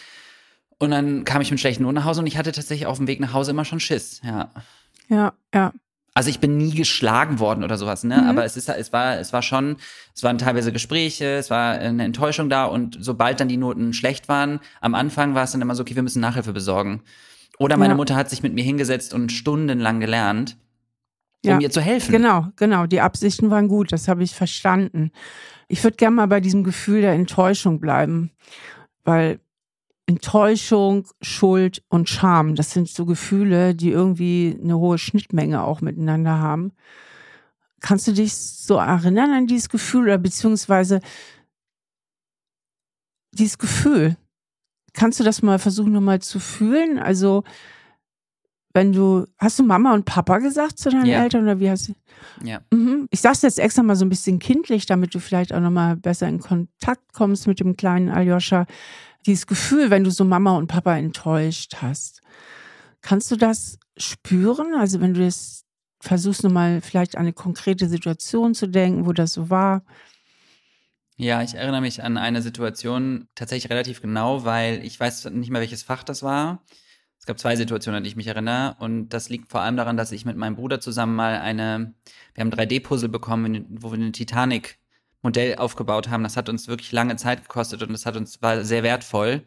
Und 0.78 0.90
dann 0.90 1.24
kam 1.24 1.40
ich 1.42 1.50
mit 1.50 1.60
schlechten 1.60 1.82
Noten 1.82 1.96
nach 1.96 2.04
Hause 2.04 2.20
und 2.20 2.26
ich 2.26 2.36
hatte 2.36 2.52
tatsächlich 2.52 2.86
auf 2.86 2.96
dem 2.96 3.06
Weg 3.06 3.20
nach 3.20 3.32
Hause 3.32 3.52
immer 3.52 3.64
schon 3.64 3.80
Schiss, 3.80 4.20
ja. 4.24 4.50
Ja, 5.08 5.34
ja. 5.54 5.72
Also 6.16 6.30
ich 6.30 6.38
bin 6.38 6.56
nie 6.56 6.72
geschlagen 6.72 7.40
worden 7.40 7.64
oder 7.64 7.76
sowas, 7.76 8.04
ne? 8.04 8.16
Mhm. 8.16 8.28
Aber 8.28 8.44
es 8.44 8.56
ist, 8.56 8.68
es 8.68 8.92
war, 8.92 9.18
es 9.18 9.32
war 9.32 9.42
schon, 9.42 9.76
es 10.14 10.22
waren 10.22 10.38
teilweise 10.38 10.72
Gespräche, 10.72 11.36
es 11.36 11.50
war 11.50 11.72
eine 11.72 12.04
Enttäuschung 12.04 12.48
da 12.48 12.66
und 12.66 12.96
sobald 13.00 13.40
dann 13.40 13.48
die 13.48 13.56
Noten 13.56 13.92
schlecht 13.92 14.28
waren, 14.28 14.60
am 14.80 14.94
Anfang 14.94 15.34
war 15.34 15.42
es 15.42 15.52
dann 15.52 15.60
immer 15.60 15.74
so, 15.74 15.82
okay, 15.82 15.96
wir 15.96 16.04
müssen 16.04 16.20
Nachhilfe 16.20 16.52
besorgen. 16.52 17.02
Oder 17.58 17.76
meine 17.76 17.94
ja. 17.94 17.96
Mutter 17.96 18.14
hat 18.14 18.30
sich 18.30 18.42
mit 18.42 18.54
mir 18.54 18.62
hingesetzt 18.62 19.12
und 19.12 19.32
stundenlang 19.32 19.98
gelernt, 19.98 20.56
um 21.44 21.50
ja. 21.50 21.56
mir 21.56 21.70
zu 21.70 21.80
helfen. 21.80 22.12
Genau, 22.12 22.48
genau. 22.56 22.86
Die 22.86 23.00
Absichten 23.00 23.50
waren 23.50 23.68
gut, 23.68 23.92
das 23.92 24.08
habe 24.08 24.22
ich 24.22 24.34
verstanden. 24.34 25.10
Ich 25.68 25.82
würde 25.82 25.96
gerne 25.96 26.16
mal 26.16 26.26
bei 26.26 26.40
diesem 26.40 26.64
Gefühl 26.64 27.00
der 27.00 27.12
Enttäuschung 27.12 27.80
bleiben, 27.80 28.30
weil 29.04 29.40
Enttäuschung, 30.06 31.06
Schuld 31.22 31.82
und 31.88 32.08
Scham. 32.08 32.54
Das 32.54 32.72
sind 32.72 32.88
so 32.88 33.06
Gefühle, 33.06 33.74
die 33.74 33.90
irgendwie 33.90 34.58
eine 34.62 34.78
hohe 34.78 34.98
Schnittmenge 34.98 35.62
auch 35.62 35.80
miteinander 35.80 36.38
haben. 36.38 36.72
Kannst 37.80 38.06
du 38.06 38.12
dich 38.12 38.34
so 38.34 38.76
erinnern 38.76 39.32
an 39.32 39.46
dieses 39.46 39.68
Gefühl 39.68 40.04
oder 40.04 40.18
beziehungsweise 40.18 41.00
dieses 43.32 43.58
Gefühl? 43.58 44.16
Kannst 44.92 45.20
du 45.20 45.24
das 45.24 45.42
mal 45.42 45.58
versuchen, 45.58 45.92
nochmal 45.92 46.20
zu 46.20 46.38
fühlen? 46.38 46.98
Also, 46.98 47.44
wenn 48.74 48.92
du, 48.92 49.24
hast 49.38 49.58
du 49.60 49.62
Mama 49.62 49.94
und 49.94 50.04
Papa 50.04 50.38
gesagt 50.38 50.78
zu 50.78 50.90
deinen 50.90 51.06
ja. 51.06 51.22
Eltern 51.22 51.44
oder 51.44 51.60
wie 51.60 51.70
hast 51.70 51.88
du? 51.88 51.94
Ja. 52.42 52.60
Mhm. 52.72 53.06
Ich 53.10 53.20
sag's 53.20 53.42
jetzt 53.42 53.60
extra 53.60 53.84
mal 53.84 53.94
so 53.94 54.04
ein 54.04 54.08
bisschen 54.08 54.40
kindlich, 54.40 54.84
damit 54.84 55.14
du 55.14 55.20
vielleicht 55.20 55.54
auch 55.54 55.60
nochmal 55.60 55.96
besser 55.96 56.28
in 56.28 56.40
Kontakt 56.40 57.12
kommst 57.12 57.46
mit 57.46 57.60
dem 57.60 57.76
kleinen 57.76 58.10
Aljoscha 58.10 58.66
dieses 59.26 59.46
Gefühl, 59.46 59.90
wenn 59.90 60.02
du 60.04 60.10
so 60.10 60.24
Mama 60.24 60.56
und 60.56 60.66
Papa 60.66 60.96
enttäuscht 60.96 61.76
hast. 61.80 62.20
Kannst 63.00 63.30
du 63.30 63.36
das 63.36 63.78
spüren? 63.96 64.74
Also 64.74 65.00
wenn 65.00 65.14
du 65.14 65.22
jetzt 65.22 65.64
versuchst, 66.00 66.42
nochmal 66.42 66.80
vielleicht 66.80 67.16
an 67.16 67.22
eine 67.22 67.32
konkrete 67.32 67.88
Situation 67.88 68.54
zu 68.54 68.66
denken, 68.66 69.06
wo 69.06 69.12
das 69.12 69.32
so 69.32 69.50
war. 69.50 69.84
Ja, 71.16 71.42
ich 71.42 71.54
erinnere 71.54 71.80
mich 71.80 72.02
an 72.02 72.18
eine 72.18 72.42
Situation 72.42 73.28
tatsächlich 73.36 73.70
relativ 73.70 74.02
genau, 74.02 74.44
weil 74.44 74.84
ich 74.84 74.98
weiß 74.98 75.26
nicht 75.30 75.50
mehr, 75.50 75.60
welches 75.60 75.84
Fach 75.84 76.02
das 76.02 76.24
war. 76.24 76.60
Es 77.24 77.26
gab 77.26 77.38
zwei 77.38 77.56
Situationen, 77.56 77.96
an 77.96 78.04
die 78.04 78.10
ich 78.10 78.16
mich 78.16 78.26
erinnere. 78.26 78.76
Und 78.80 79.08
das 79.08 79.30
liegt 79.30 79.50
vor 79.50 79.62
allem 79.62 79.78
daran, 79.78 79.96
dass 79.96 80.12
ich 80.12 80.26
mit 80.26 80.36
meinem 80.36 80.56
Bruder 80.56 80.78
zusammen 80.78 81.16
mal 81.16 81.38
eine, 81.38 81.94
wir 82.34 82.42
haben 82.42 82.50
3D-Puzzle 82.50 83.08
bekommen, 83.08 83.64
wo 83.80 83.92
wir 83.92 83.94
eine 83.94 84.12
Titanic 84.12 84.76
Modell 85.22 85.54
aufgebaut 85.56 86.10
haben. 86.10 86.22
Das 86.22 86.36
hat 86.36 86.50
uns 86.50 86.68
wirklich 86.68 86.92
lange 86.92 87.16
Zeit 87.16 87.40
gekostet 87.40 87.82
und 87.82 87.92
das 87.92 88.04
hat 88.04 88.18
uns 88.18 88.42
war 88.42 88.62
sehr 88.62 88.82
wertvoll. 88.82 89.42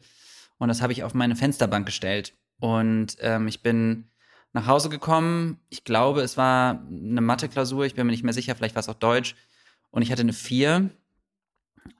Und 0.58 0.70
das 0.70 0.82
habe 0.82 0.92
ich 0.92 1.04
auf 1.04 1.14
meine 1.14 1.36
Fensterbank 1.36 1.86
gestellt. 1.86 2.34
Und 2.60 3.16
ähm, 3.20 3.48
ich 3.48 3.62
bin 3.62 4.10
nach 4.54 4.66
Hause 4.66 4.90
gekommen. 4.90 5.60
Ich 5.70 5.84
glaube, 5.84 6.22
es 6.22 6.36
war 6.36 6.84
eine 6.90 7.22
Mathe-Klausur. 7.22 7.86
Ich 7.86 7.94
bin 7.94 8.08
mir 8.08 8.12
nicht 8.12 8.24
mehr 8.24 8.34
sicher. 8.34 8.56
Vielleicht 8.56 8.74
war 8.74 8.82
es 8.82 8.90
auch 8.90 8.96
Deutsch. 8.96 9.36
Und 9.92 10.02
ich 10.02 10.12
hatte 10.12 10.22
eine 10.22 10.34
4. 10.34 10.90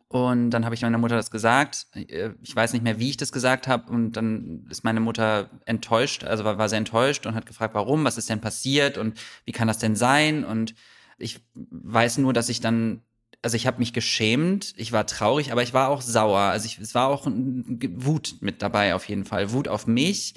Und 0.10 0.52
dann 0.52 0.64
habe 0.64 0.74
ich 0.74 0.84
meiner 0.84 0.98
Mutter 0.98 1.18
das 1.18 1.32
gesagt. 1.32 1.88
Äh, 1.94 2.32
ich 2.42 2.56
weiß 2.56 2.74
nicht 2.74 2.84
mehr, 2.84 3.00
wie 3.00 3.10
ich 3.10 3.18
das 3.18 3.32
gesagt 3.32 3.68
habe. 3.68 3.92
Und 3.92 4.14
dann 4.14 4.66
ist 4.70 4.84
meine 4.84 5.00
Mutter 5.00 5.50
enttäuscht, 5.66 6.24
also 6.24 6.44
war, 6.44 6.58
war 6.58 6.70
sehr 6.70 6.78
enttäuscht 6.78 7.26
und 7.26 7.36
hat 7.36 7.46
gefragt, 7.46 7.74
warum, 7.74 8.06
was 8.06 8.18
ist 8.18 8.30
denn 8.30 8.42
passiert 8.42 8.98
und 8.98 9.20
wie 9.46 9.52
kann 9.52 9.68
das 9.68 9.80
denn 9.80 9.96
sein? 9.96 10.46
Und 10.46 10.76
ich 11.18 11.42
weiß 11.54 12.20
nur, 12.20 12.34
dass 12.34 12.50
ich 12.50 12.62
dann 12.62 13.02
also 13.44 13.56
ich 13.56 13.68
habe 13.68 13.80
mich 13.80 13.94
geschämt, 13.94 14.74
ich 14.78 14.92
war 14.92 15.06
traurig, 15.06 15.52
aber 15.52 15.62
ich 15.62 15.74
war 15.74 15.90
auch 15.90 16.02
sauer. 16.02 16.40
Also 16.40 16.66
ich, 16.66 16.80
es 16.80 16.96
war 16.96 17.08
auch 17.08 17.28
Wut 17.28 18.38
mit 18.42 18.62
dabei 18.62 18.96
auf 18.96 19.08
jeden 19.08 19.26
Fall. 19.26 19.52
Wut 19.52 19.68
auf 19.68 19.88
mich, 19.88 20.34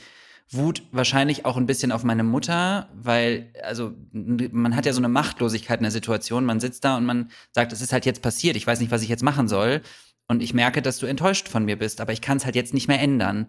Wut 0.53 0.83
wahrscheinlich 0.91 1.45
auch 1.45 1.57
ein 1.57 1.67
bisschen 1.67 1.93
auf 1.93 2.03
meine 2.03 2.25
Mutter, 2.25 2.89
weil, 2.93 3.49
also 3.63 3.93
man 4.13 4.75
hat 4.75 4.85
ja 4.85 4.93
so 4.93 4.99
eine 4.99 5.09
Machtlosigkeit 5.09 5.79
in 5.79 5.85
der 5.85 5.93
Situation. 5.93 6.45
Man 6.45 6.59
sitzt 6.59 6.85
da 6.85 6.97
und 6.97 7.07
man 7.07 7.31
sagt, 7.53 7.73
es 7.73 7.81
ist 7.81 7.93
halt 7.93 8.05
jetzt 8.05 8.21
passiert, 8.21 8.57
ich 8.57 8.67
weiß 8.67 8.81
nicht, 8.81 8.91
was 8.91 9.03
ich 9.03 9.09
jetzt 9.09 9.23
machen 9.23 9.47
soll. 9.47 9.81
Und 10.27 10.43
ich 10.43 10.53
merke, 10.53 10.83
dass 10.83 10.99
du 10.99 11.07
enttäuscht 11.07 11.49
von 11.49 11.65
mir 11.65 11.77
bist, 11.77 12.01
aber 12.01 12.13
ich 12.13 12.21
kann 12.21 12.37
es 12.37 12.45
halt 12.45 12.57
jetzt 12.57 12.75
nicht 12.75 12.89
mehr 12.89 13.01
ändern. 13.01 13.47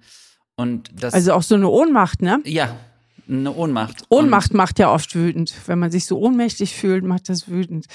Und 0.55 0.91
das, 0.95 1.13
also 1.13 1.33
auch 1.33 1.43
so 1.43 1.55
eine 1.55 1.69
Ohnmacht, 1.69 2.21
ne? 2.21 2.39
Ja, 2.43 2.75
eine 3.27 3.51
Ohnmacht. 3.53 4.03
Ohnmacht 4.09 4.51
und 4.51 4.57
macht 4.57 4.79
ja 4.79 4.91
oft 4.91 5.15
wütend. 5.15 5.53
Wenn 5.65 5.79
man 5.79 5.91
sich 5.91 6.05
so 6.05 6.19
ohnmächtig 6.19 6.75
fühlt, 6.75 7.03
macht 7.03 7.29
das 7.29 7.49
wütend. 7.49 7.87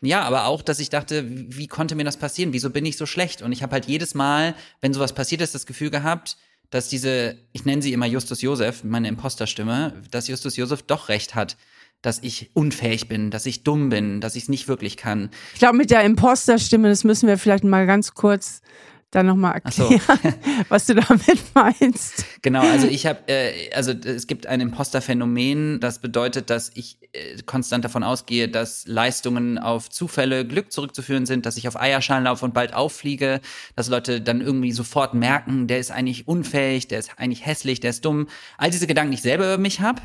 Ja, 0.00 0.22
aber 0.22 0.46
auch, 0.46 0.62
dass 0.62 0.80
ich 0.80 0.88
dachte, 0.88 1.24
wie 1.28 1.66
konnte 1.66 1.94
mir 1.94 2.04
das 2.04 2.16
passieren? 2.16 2.52
Wieso 2.52 2.70
bin 2.70 2.86
ich 2.86 2.96
so 2.96 3.04
schlecht? 3.04 3.42
Und 3.42 3.52
ich 3.52 3.62
habe 3.62 3.72
halt 3.72 3.86
jedes 3.86 4.14
Mal, 4.14 4.54
wenn 4.80 4.94
sowas 4.94 5.12
passiert 5.12 5.42
ist, 5.42 5.54
das 5.54 5.66
Gefühl 5.66 5.90
gehabt, 5.90 6.36
dass 6.70 6.88
diese, 6.88 7.36
ich 7.52 7.64
nenne 7.64 7.82
sie 7.82 7.92
immer 7.92 8.06
Justus 8.06 8.42
Josef, 8.42 8.84
meine 8.84 9.08
Imposterstimme, 9.08 9.94
dass 10.10 10.28
Justus 10.28 10.56
Josef 10.56 10.82
doch 10.82 11.08
recht 11.08 11.34
hat, 11.34 11.56
dass 12.02 12.20
ich 12.22 12.50
unfähig 12.54 13.08
bin, 13.08 13.30
dass 13.30 13.44
ich 13.44 13.62
dumm 13.62 13.90
bin, 13.90 14.20
dass 14.20 14.36
ich 14.36 14.44
es 14.44 14.48
nicht 14.48 14.68
wirklich 14.68 14.96
kann. 14.96 15.30
Ich 15.52 15.58
glaube, 15.58 15.76
mit 15.76 15.90
der 15.90 16.02
Imposterstimme, 16.02 16.88
das 16.88 17.04
müssen 17.04 17.26
wir 17.26 17.36
vielleicht 17.36 17.64
mal 17.64 17.86
ganz 17.86 18.14
kurz 18.14 18.62
dann 19.10 19.26
nochmal 19.26 19.54
erklären, 19.54 20.00
so. 20.06 20.14
was 20.68 20.86
du 20.86 20.94
damit 20.94 21.42
meinst. 21.54 22.24
Genau, 22.42 22.60
also 22.60 22.86
ich 22.86 23.06
habe, 23.06 23.20
äh, 23.26 23.72
also 23.74 23.92
es 23.92 24.26
gibt 24.26 24.46
ein 24.46 24.60
Imposterphänomen, 24.60 25.80
das 25.80 25.98
bedeutet, 25.98 26.48
dass 26.48 26.70
ich 26.74 26.98
äh, 27.12 27.42
konstant 27.44 27.84
davon 27.84 28.04
ausgehe, 28.04 28.48
dass 28.48 28.86
Leistungen 28.86 29.58
auf 29.58 29.90
Zufälle, 29.90 30.46
Glück 30.46 30.70
zurückzuführen 30.70 31.26
sind, 31.26 31.44
dass 31.44 31.56
ich 31.56 31.66
auf 31.66 31.80
Eierschalen 31.80 32.24
laufe 32.24 32.44
und 32.44 32.54
bald 32.54 32.72
auffliege, 32.72 33.40
dass 33.74 33.88
Leute 33.88 34.20
dann 34.20 34.40
irgendwie 34.40 34.72
sofort 34.72 35.14
merken, 35.14 35.66
der 35.66 35.80
ist 35.80 35.90
eigentlich 35.90 36.28
unfähig, 36.28 36.86
der 36.86 37.00
ist 37.00 37.10
eigentlich 37.16 37.44
hässlich, 37.44 37.80
der 37.80 37.90
ist 37.90 38.04
dumm. 38.04 38.28
All 38.58 38.70
diese 38.70 38.86
Gedanken, 38.86 39.10
die 39.10 39.16
ich 39.16 39.22
selber 39.22 39.46
über 39.46 39.58
mich 39.58 39.80
habe, 39.80 40.02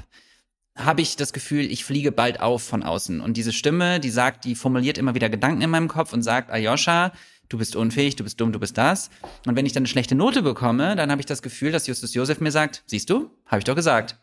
habe 0.76 1.02
ich 1.02 1.15
das 1.15 1.32
Gefühl, 1.32 1.72
ich 1.72 1.86
fliege 1.86 2.12
bald 2.12 2.41
auf 2.41 2.62
von 2.63 2.84
außen. 2.84 3.22
Und 3.22 3.38
diese 3.38 3.54
Stimme, 3.54 4.00
die 4.00 4.10
sagt, 4.10 4.44
die 4.44 4.56
formuliert 4.56 4.98
immer 4.98 5.15
wieder 5.15 5.30
Gedanken 5.30 5.62
in 5.62 5.70
meinem 5.70 5.88
Kopf 5.88 6.12
und 6.12 6.22
sagt, 6.22 6.52
Ayosha, 6.52 7.13
du 7.50 7.58
bist 7.58 7.76
unfähig, 7.76 8.16
du 8.16 8.24
bist 8.24 8.40
dumm, 8.40 8.52
du 8.52 8.60
bist 8.60 8.78
das. 8.78 9.10
Und 9.46 9.56
wenn 9.56 9.66
ich 9.66 9.74
dann 9.74 9.82
eine 9.82 9.88
schlechte 9.88 10.16
Note 10.16 10.42
bekomme, 10.42 10.96
dann 10.96 11.12
habe 11.12 11.22
ich 11.22 11.26
das 11.26 11.42
Gefühl, 11.42 11.72
dass 11.72 11.88
Justus 11.88 12.14
Josef 12.14 12.40
mir 12.40 12.52
sagt, 12.52 12.84
siehst 12.88 13.10
du, 13.10 13.32
habe 13.46 13.60
ich 13.60 13.66
doch 13.66 13.76
gesagt. 13.76 14.18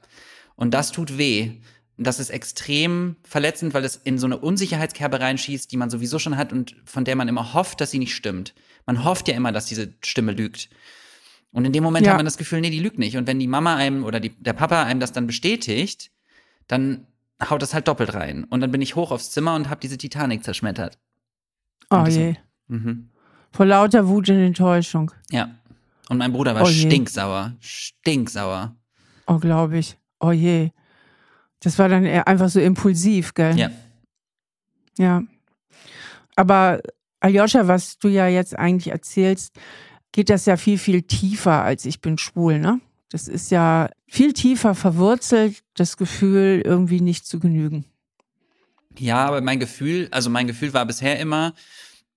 Und 0.57 0.73
das 0.75 0.93
tut 0.93 1.19
weh. 1.19 1.61
Und 1.99 2.07
das 2.07 2.19
ist 2.19 2.31
extrem 2.31 3.17
verletzend, 3.23 3.75
weil 3.75 3.85
es 3.85 3.97
in 3.97 4.19
so 4.19 4.27
eine 4.27 4.39
Unsicherheitskerbe 4.39 5.21
reinschießt, 5.21 5.71
die 5.71 5.77
man 5.77 5.91
sowieso 5.91 6.19
schon 6.19 6.37
hat 6.37 6.53
und 6.53 6.75
von 6.85 7.05
der 7.05 7.17
man 7.17 7.29
immer 7.29 7.55
hofft, 7.55 7.81
dass 7.81 7.91
sie 7.91 7.99
nicht 7.99 8.15
stimmt. 8.15 8.55
Man 8.87 9.05
hofft 9.05 9.29
ja 9.29 9.35
immer, 9.35 9.53
dass 9.53 9.67
diese 9.67 9.95
Stimme 10.03 10.33
lügt. 10.33 10.71
Und 11.53 11.67
in 11.67 11.73
dem 11.73 11.85
Moment 11.85 12.07
ja. 12.07 12.13
hat 12.13 12.19
man 12.19 12.25
das 12.25 12.39
Gefühl, 12.39 12.61
nee, 12.61 12.71
die 12.71 12.81
lügt 12.81 12.99
nicht. 12.99 13.17
Und 13.17 13.27
wenn 13.27 13.39
die 13.39 13.47
Mama 13.47 13.77
einem 13.77 14.05
oder 14.05 14.21
die, 14.21 14.31
der 14.31 14.55
Papa 14.55 14.83
einem 14.85 15.01
das 15.01 15.13
dann 15.13 15.27
bestätigt, 15.27 16.11
dann 16.67 17.07
haut 17.51 17.61
das 17.61 17.75
halt 17.75 17.89
doppelt 17.89 18.15
rein. 18.15 18.45
Und 18.45 18.61
dann 18.61 18.71
bin 18.71 18.81
ich 18.81 18.97
hoch 18.97 19.11
aufs 19.11 19.31
Zimmer 19.31 19.55
und 19.55 19.69
habe 19.69 19.81
diese 19.81 19.99
Titanic 19.99 20.45
zerschmettert. 20.45 20.99
Oh 21.91 22.07
je. 22.07 22.37
Mhm. 22.69 23.11
Vor 23.53 23.67
lauter 23.67 24.09
Wut 24.09 24.29
und 24.31 24.37
Enttäuschung. 24.37 25.13
Ja. 25.31 25.51
Und 26.09 26.19
mein 26.19 26.33
Bruder 26.33 26.55
war 26.55 26.63
oh 26.63 26.67
stinksauer. 26.67 27.53
Stinksauer. 27.61 28.75
Oh, 29.27 29.39
glaube 29.39 29.79
ich. 29.79 29.97
Oh 30.21 30.33
je. 30.33 30.71
Das 31.61 31.79
war 31.79 31.89
dann 31.89 32.05
einfach 32.05 32.49
so 32.49 32.61
impulsiv, 32.61 33.35
gell? 33.35 33.57
Ja. 33.57 33.71
Ja. 34.99 35.23
Aber 36.35 36.81
Aljoscha, 37.21 37.69
was 37.69 37.99
du 37.99 38.09
ja 38.09 38.27
jetzt 38.27 38.59
eigentlich 38.59 38.93
erzählst, 38.93 39.55
geht 40.11 40.29
das 40.29 40.47
ja 40.47 40.57
viel, 40.57 40.79
viel 40.79 41.03
tiefer 41.03 41.63
als 41.63 41.85
ich 41.85 42.01
bin 42.01 42.19
schwul, 42.19 42.59
ne? 42.59 42.81
Das 43.11 43.29
ist 43.29 43.51
ja 43.51 43.91
viel 44.09 44.33
tiefer 44.33 44.75
verwurzelt, 44.75 45.63
das 45.75 45.97
Gefühl, 45.97 46.63
irgendwie 46.65 47.01
nicht 47.01 47.27
zu 47.27 47.39
genügen. 47.39 47.85
Ja, 48.99 49.25
aber 49.27 49.41
mein 49.41 49.61
Gefühl, 49.61 50.09
also 50.11 50.31
mein 50.31 50.47
Gefühl 50.47 50.75
war 50.75 50.85
bisher 50.87 51.19
immer, 51.19 51.55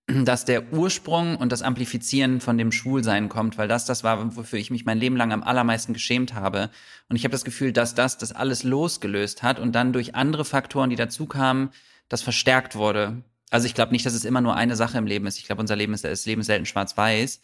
dass 0.07 0.45
der 0.45 0.71
Ursprung 0.71 1.35
und 1.37 1.51
das 1.51 1.63
Amplifizieren 1.63 2.39
von 2.39 2.57
dem 2.57 2.71
Schwulsein 2.71 3.27
kommt, 3.27 3.57
weil 3.57 3.67
das 3.67 3.85
das 3.85 4.03
war, 4.03 4.35
wofür 4.35 4.59
ich 4.59 4.69
mich 4.69 4.85
mein 4.85 4.99
Leben 4.99 5.17
lang 5.17 5.31
am 5.31 5.43
allermeisten 5.43 5.93
geschämt 5.93 6.33
habe. 6.33 6.69
Und 7.09 7.15
ich 7.15 7.23
habe 7.23 7.31
das 7.31 7.43
Gefühl, 7.43 7.71
dass 7.71 7.95
das 7.95 8.17
das 8.17 8.31
alles 8.31 8.63
losgelöst 8.63 9.41
hat 9.41 9.59
und 9.59 9.73
dann 9.73 9.93
durch 9.93 10.13
andere 10.13 10.45
Faktoren, 10.45 10.91
die 10.91 10.95
dazu 10.95 11.25
kamen, 11.25 11.71
das 12.07 12.21
verstärkt 12.21 12.75
wurde. 12.75 13.23
Also 13.49 13.65
ich 13.65 13.73
glaube 13.73 13.93
nicht, 13.93 14.05
dass 14.05 14.13
es 14.13 14.25
immer 14.25 14.41
nur 14.41 14.55
eine 14.55 14.75
Sache 14.75 14.97
im 14.97 15.07
Leben 15.07 15.25
ist. 15.25 15.37
Ich 15.37 15.45
glaube, 15.45 15.61
unser 15.61 15.75
Leben 15.75 15.93
ist, 15.93 16.03
das 16.03 16.25
Leben 16.25 16.41
ist 16.41 16.47
selten 16.47 16.65
schwarz-weiß 16.65 17.41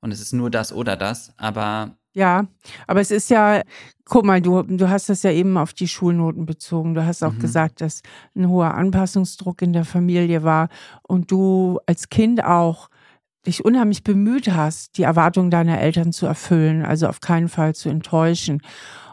und 0.00 0.12
es 0.12 0.20
ist 0.20 0.32
nur 0.32 0.50
das 0.50 0.72
oder 0.72 0.96
das. 0.96 1.34
Aber 1.38 1.96
ja, 2.16 2.46
aber 2.86 3.02
es 3.02 3.10
ist 3.10 3.28
ja, 3.28 3.60
guck 4.06 4.24
mal, 4.24 4.40
du, 4.40 4.62
du 4.62 4.88
hast 4.88 5.10
das 5.10 5.22
ja 5.22 5.30
eben 5.32 5.58
auf 5.58 5.74
die 5.74 5.86
Schulnoten 5.86 6.46
bezogen. 6.46 6.94
Du 6.94 7.04
hast 7.04 7.22
auch 7.22 7.34
mhm. 7.34 7.40
gesagt, 7.40 7.82
dass 7.82 8.00
ein 8.34 8.48
hoher 8.48 8.72
Anpassungsdruck 8.72 9.60
in 9.60 9.74
der 9.74 9.84
Familie 9.84 10.42
war 10.42 10.70
und 11.02 11.30
du 11.30 11.78
als 11.84 12.08
Kind 12.08 12.42
auch 12.42 12.88
dich 13.46 13.66
unheimlich 13.66 14.02
bemüht 14.02 14.48
hast, 14.48 14.96
die 14.96 15.02
Erwartungen 15.02 15.50
deiner 15.50 15.78
Eltern 15.78 16.10
zu 16.10 16.24
erfüllen, 16.24 16.86
also 16.86 17.06
auf 17.06 17.20
keinen 17.20 17.50
Fall 17.50 17.74
zu 17.74 17.90
enttäuschen. 17.90 18.62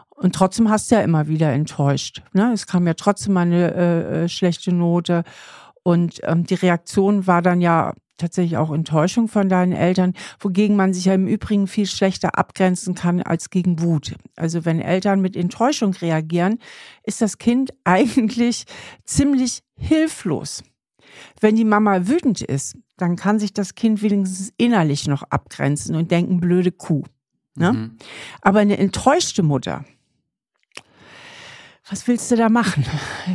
Und 0.08 0.34
trotzdem 0.34 0.70
hast 0.70 0.90
du 0.90 0.94
ja 0.94 1.02
immer 1.02 1.28
wieder 1.28 1.52
enttäuscht. 1.52 2.22
Ne? 2.32 2.52
Es 2.54 2.66
kam 2.66 2.86
ja 2.86 2.94
trotzdem 2.94 3.34
mal 3.34 3.42
eine 3.42 3.74
äh, 3.74 4.24
äh 4.24 4.28
schlechte 4.30 4.72
Note. 4.72 5.24
Und 5.82 6.20
ähm, 6.22 6.44
die 6.44 6.54
Reaktion 6.54 7.26
war 7.26 7.42
dann 7.42 7.60
ja 7.60 7.92
tatsächlich 8.16 8.56
auch 8.56 8.72
Enttäuschung 8.72 9.28
von 9.28 9.48
deinen 9.48 9.72
Eltern, 9.72 10.14
wogegen 10.38 10.76
man 10.76 10.92
sich 10.92 11.06
ja 11.06 11.14
im 11.14 11.26
Übrigen 11.26 11.66
viel 11.66 11.86
schlechter 11.86 12.38
abgrenzen 12.38 12.94
kann 12.94 13.22
als 13.22 13.50
gegen 13.50 13.80
Wut. 13.80 14.14
Also 14.36 14.64
wenn 14.64 14.80
Eltern 14.80 15.20
mit 15.20 15.36
Enttäuschung 15.36 15.92
reagieren, 15.94 16.58
ist 17.02 17.20
das 17.20 17.38
Kind 17.38 17.72
eigentlich 17.84 18.64
ziemlich 19.04 19.62
hilflos. 19.76 20.62
Wenn 21.40 21.56
die 21.56 21.64
Mama 21.64 22.06
wütend 22.06 22.40
ist, 22.40 22.76
dann 22.96 23.16
kann 23.16 23.38
sich 23.38 23.52
das 23.52 23.74
Kind 23.74 24.02
wenigstens 24.02 24.52
innerlich 24.56 25.06
noch 25.06 25.22
abgrenzen 25.30 25.96
und 25.96 26.10
denken, 26.10 26.40
blöde 26.40 26.72
Kuh. 26.72 27.04
Ne? 27.56 27.72
Mhm. 27.72 27.96
Aber 28.40 28.60
eine 28.60 28.78
enttäuschte 28.78 29.42
Mutter, 29.42 29.84
was 31.88 32.08
willst 32.08 32.30
du 32.30 32.36
da 32.36 32.48
machen? 32.48 32.84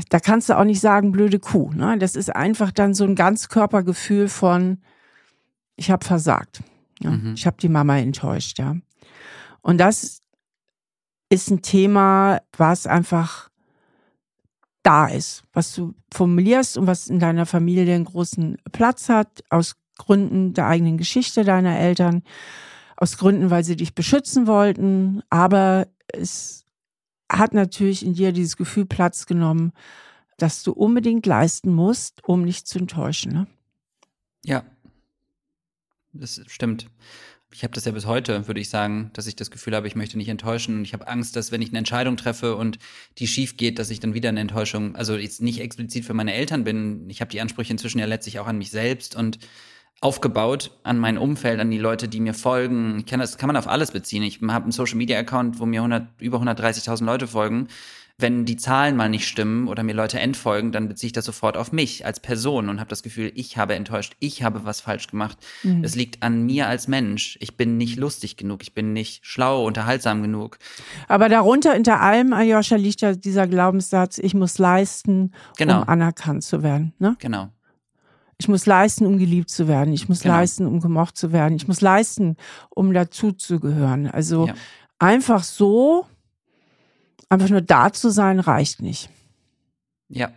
Da 0.09 0.19
kannst 0.19 0.49
du 0.49 0.57
auch 0.57 0.63
nicht 0.63 0.79
sagen, 0.79 1.11
blöde 1.11 1.39
Kuh. 1.39 1.71
Ne? 1.73 1.97
Das 1.99 2.15
ist 2.15 2.35
einfach 2.35 2.71
dann 2.71 2.93
so 2.93 3.03
ein 3.03 3.15
Ganzkörpergefühl 3.15 4.27
von, 4.27 4.79
ich 5.75 5.91
habe 5.91 6.05
versagt. 6.05 6.61
Ja? 6.99 7.11
Mhm. 7.11 7.33
Ich 7.35 7.45
habe 7.45 7.57
die 7.61 7.69
Mama 7.69 7.97
enttäuscht, 7.97 8.57
ja. 8.59 8.75
Und 9.61 9.77
das 9.77 10.21
ist 11.29 11.51
ein 11.51 11.61
Thema, 11.61 12.41
was 12.57 12.87
einfach 12.87 13.49
da 14.81 15.07
ist, 15.07 15.43
was 15.53 15.75
du 15.75 15.93
formulierst 16.11 16.77
und 16.77 16.87
was 16.87 17.07
in 17.07 17.19
deiner 17.19 17.45
Familie 17.45 17.93
einen 17.93 18.05
großen 18.05 18.57
Platz 18.71 19.09
hat, 19.09 19.43
aus 19.49 19.75
Gründen 19.97 20.53
der 20.53 20.67
eigenen 20.67 20.97
Geschichte 20.97 21.43
deiner 21.43 21.77
Eltern, 21.77 22.23
aus 22.95 23.17
Gründen, 23.17 23.51
weil 23.51 23.63
sie 23.63 23.75
dich 23.75 23.93
beschützen 23.93 24.47
wollten, 24.47 25.21
aber 25.29 25.87
es 26.07 26.65
hat 27.31 27.53
natürlich 27.53 28.05
in 28.05 28.13
dir 28.13 28.31
dieses 28.31 28.57
Gefühl 28.57 28.85
Platz 28.85 29.25
genommen, 29.25 29.71
dass 30.37 30.63
du 30.63 30.71
unbedingt 30.71 31.25
leisten 31.25 31.73
musst, 31.73 32.23
um 32.23 32.43
nicht 32.43 32.67
zu 32.67 32.79
enttäuschen. 32.79 33.31
Ne? 33.31 33.47
Ja, 34.45 34.63
das 36.13 36.41
stimmt. 36.47 36.89
Ich 37.51 37.63
habe 37.63 37.73
das 37.73 37.85
ja 37.85 37.91
bis 37.91 38.05
heute, 38.05 38.47
würde 38.47 38.61
ich 38.61 38.69
sagen, 38.69 39.09
dass 39.13 39.25
ich 39.25 39.35
das 39.35 39.49
Gefühl 39.49 39.75
habe, 39.75 39.87
ich 39.87 39.95
möchte 39.95 40.17
nicht 40.17 40.29
enttäuschen 40.29 40.77
und 40.77 40.83
ich 40.83 40.93
habe 40.93 41.07
Angst, 41.07 41.35
dass 41.35 41.51
wenn 41.51 41.63
ich 41.63 41.69
eine 41.69 41.79
Entscheidung 41.79 42.15
treffe 42.15 42.55
und 42.55 42.77
die 43.17 43.27
schief 43.27 43.57
geht, 43.57 43.79
dass 43.79 43.89
ich 43.89 43.99
dann 43.99 44.13
wieder 44.13 44.29
eine 44.29 44.39
Enttäuschung, 44.39 44.95
also 44.95 45.15
jetzt 45.17 45.41
nicht 45.41 45.59
explizit 45.59 46.05
für 46.05 46.13
meine 46.13 46.33
Eltern 46.33 46.63
bin. 46.63 47.09
Ich 47.09 47.21
habe 47.21 47.31
die 47.31 47.41
Ansprüche 47.41 47.73
inzwischen 47.73 47.97
ja 47.97 48.05
letztlich 48.05 48.37
auch 48.37 48.45
an 48.45 48.59
mich 48.59 48.69
selbst 48.69 49.15
und 49.15 49.39
aufgebaut 50.01 50.71
an 50.83 50.97
mein 50.97 51.17
Umfeld, 51.17 51.59
an 51.59 51.71
die 51.71 51.77
Leute, 51.77 52.07
die 52.07 52.21
mir 52.21 52.33
folgen. 52.33 52.99
Ich 52.99 53.05
kann 53.05 53.19
das 53.19 53.37
kann 53.37 53.47
man 53.47 53.57
auf 53.57 53.67
alles 53.67 53.91
beziehen. 53.91 54.23
Ich 54.23 54.39
habe 54.41 54.63
einen 54.63 54.71
Social 54.71 54.97
Media 54.97 55.19
Account, 55.19 55.59
wo 55.59 55.65
mir 55.65 55.81
100, 55.81 56.21
über 56.21 56.39
130.000 56.39 57.03
Leute 57.03 57.27
folgen. 57.27 57.67
Wenn 58.21 58.43
die 58.43 58.57
Zahlen 58.57 58.97
mal 58.97 59.07
nicht 59.07 59.25
stimmen 59.25 59.69
oder 59.69 59.81
mir 59.81 59.93
Leute 59.93 60.19
entfolgen, 60.19 60.73
dann 60.73 60.89
beziehe 60.89 61.07
ich 61.07 61.13
das 61.13 61.23
sofort 61.23 61.55
auf 61.55 61.71
mich 61.71 62.05
als 62.05 62.19
Person 62.19 62.67
und 62.67 62.81
habe 62.81 62.89
das 62.89 63.01
Gefühl, 63.01 63.31
ich 63.33 63.57
habe 63.57 63.75
enttäuscht, 63.75 64.17
ich 64.19 64.43
habe 64.43 64.65
was 64.65 64.81
falsch 64.81 65.07
gemacht. 65.07 65.37
Mhm. 65.63 65.85
Es 65.85 65.95
liegt 65.95 66.21
an 66.21 66.45
mir 66.45 66.67
als 66.67 66.89
Mensch. 66.89 67.37
Ich 67.39 67.55
bin 67.55 67.77
nicht 67.77 67.97
lustig 67.97 68.35
genug, 68.35 68.61
ich 68.61 68.73
bin 68.73 68.91
nicht 68.91 69.25
schlau, 69.25 69.65
unterhaltsam 69.65 70.21
genug. 70.21 70.59
Aber 71.07 71.29
darunter 71.29 71.73
hinter 71.73 72.01
allem, 72.01 72.33
Aljoscha, 72.33 72.75
liegt 72.75 72.99
ja 72.99 73.15
dieser 73.15 73.47
Glaubenssatz, 73.47 74.17
ich 74.17 74.33
muss 74.33 74.57
leisten, 74.57 75.31
genau. 75.57 75.83
um 75.83 75.87
anerkannt 75.87 76.43
zu 76.43 76.61
werden. 76.61 76.93
Ne? 76.99 77.15
Genau. 77.19 77.49
Ich 78.39 78.47
muss 78.47 78.65
leisten, 78.65 79.05
um 79.05 79.17
geliebt 79.17 79.49
zu 79.49 79.67
werden. 79.67 79.93
Ich 79.93 80.07
muss 80.07 80.21
genau. 80.21 80.35
leisten, 80.35 80.65
um 80.65 80.79
gemocht 80.79 81.17
zu 81.17 81.33
werden. 81.33 81.57
Ich 81.57 81.67
muss 81.67 81.81
leisten, 81.81 82.37
um 82.69 82.93
dazuzugehören. 82.93 84.07
Also 84.07 84.47
ja. 84.47 84.53
einfach 84.97 85.43
so, 85.43 86.05
einfach 87.27 87.49
nur 87.49 87.61
da 87.61 87.91
zu 87.91 88.09
sein, 88.09 88.39
reicht 88.39 88.81
nicht. 88.81 89.09
Ja. 90.07 90.31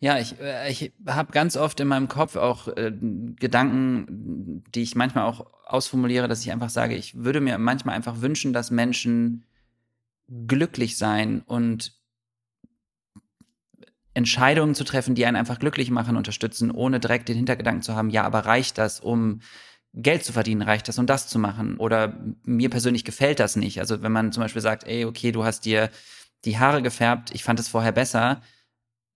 Ja, 0.00 0.18
ich, 0.18 0.38
äh, 0.40 0.70
ich 0.70 0.92
habe 1.06 1.32
ganz 1.32 1.56
oft 1.56 1.80
in 1.80 1.88
meinem 1.88 2.08
Kopf 2.08 2.36
auch 2.36 2.68
äh, 2.68 2.92
Gedanken, 2.92 4.62
die 4.72 4.82
ich 4.82 4.94
manchmal 4.94 5.24
auch 5.24 5.46
ausformuliere, 5.64 6.28
dass 6.28 6.42
ich 6.42 6.52
einfach 6.52 6.70
sage, 6.70 6.94
ich 6.94 7.16
würde 7.16 7.40
mir 7.40 7.58
manchmal 7.58 7.96
einfach 7.96 8.20
wünschen, 8.20 8.52
dass 8.52 8.70
Menschen 8.70 9.44
glücklich 10.46 10.96
sein 10.96 11.42
und 11.42 11.97
Entscheidungen 14.14 14.74
zu 14.74 14.84
treffen, 14.84 15.14
die 15.14 15.26
einen 15.26 15.36
einfach 15.36 15.58
glücklich 15.58 15.90
machen, 15.90 16.16
unterstützen, 16.16 16.70
ohne 16.70 17.00
direkt 17.00 17.28
den 17.28 17.36
Hintergedanken 17.36 17.82
zu 17.82 17.94
haben, 17.94 18.10
ja, 18.10 18.24
aber 18.24 18.40
reicht 18.40 18.78
das, 18.78 19.00
um 19.00 19.40
Geld 19.94 20.24
zu 20.24 20.32
verdienen, 20.32 20.62
reicht 20.62 20.88
das, 20.88 20.98
um 20.98 21.06
das 21.06 21.28
zu 21.28 21.38
machen? 21.38 21.76
Oder 21.78 22.18
mir 22.44 22.70
persönlich 22.70 23.04
gefällt 23.04 23.40
das 23.40 23.56
nicht. 23.56 23.80
Also 23.80 24.02
wenn 24.02 24.12
man 24.12 24.32
zum 24.32 24.42
Beispiel 24.42 24.62
sagt, 24.62 24.84
ey, 24.84 25.04
okay, 25.04 25.32
du 25.32 25.44
hast 25.44 25.64
dir 25.64 25.90
die 26.44 26.58
Haare 26.58 26.82
gefärbt, 26.82 27.30
ich 27.34 27.42
fand 27.42 27.58
es 27.58 27.68
vorher 27.68 27.92
besser, 27.92 28.42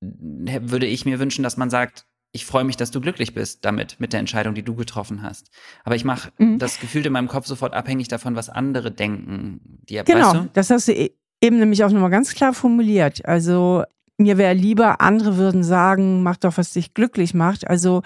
würde 0.00 0.86
ich 0.86 1.04
mir 1.04 1.20
wünschen, 1.20 1.42
dass 1.42 1.56
man 1.56 1.70
sagt, 1.70 2.06
ich 2.32 2.46
freue 2.46 2.64
mich, 2.64 2.76
dass 2.76 2.90
du 2.90 3.00
glücklich 3.00 3.34
bist 3.34 3.64
damit, 3.64 4.00
mit 4.00 4.12
der 4.12 4.20
Entscheidung, 4.20 4.54
die 4.54 4.62
du 4.62 4.74
getroffen 4.74 5.22
hast. 5.22 5.50
Aber 5.84 5.94
ich 5.94 6.04
mache 6.04 6.32
mhm. 6.38 6.58
das 6.58 6.80
Gefühl 6.80 7.04
in 7.06 7.12
meinem 7.12 7.28
Kopf 7.28 7.46
sofort 7.46 7.74
abhängig 7.74 8.08
davon, 8.08 8.34
was 8.34 8.48
andere 8.48 8.90
denken. 8.90 9.60
Die, 9.88 10.02
genau, 10.04 10.26
weißt 10.26 10.34
du? 10.34 10.50
das 10.54 10.70
hast 10.70 10.88
du 10.88 10.92
e-, 10.92 11.14
eben 11.42 11.58
nämlich 11.58 11.84
auch 11.84 11.90
nochmal 11.90 12.10
ganz 12.10 12.34
klar 12.34 12.54
formuliert. 12.54 13.24
Also 13.26 13.84
mir 14.22 14.38
wäre 14.38 14.54
lieber, 14.54 15.00
andere 15.00 15.36
würden 15.36 15.64
sagen, 15.64 16.22
mach 16.22 16.36
doch, 16.36 16.56
was 16.56 16.72
dich 16.72 16.94
glücklich 16.94 17.34
macht. 17.34 17.68
Also, 17.68 18.02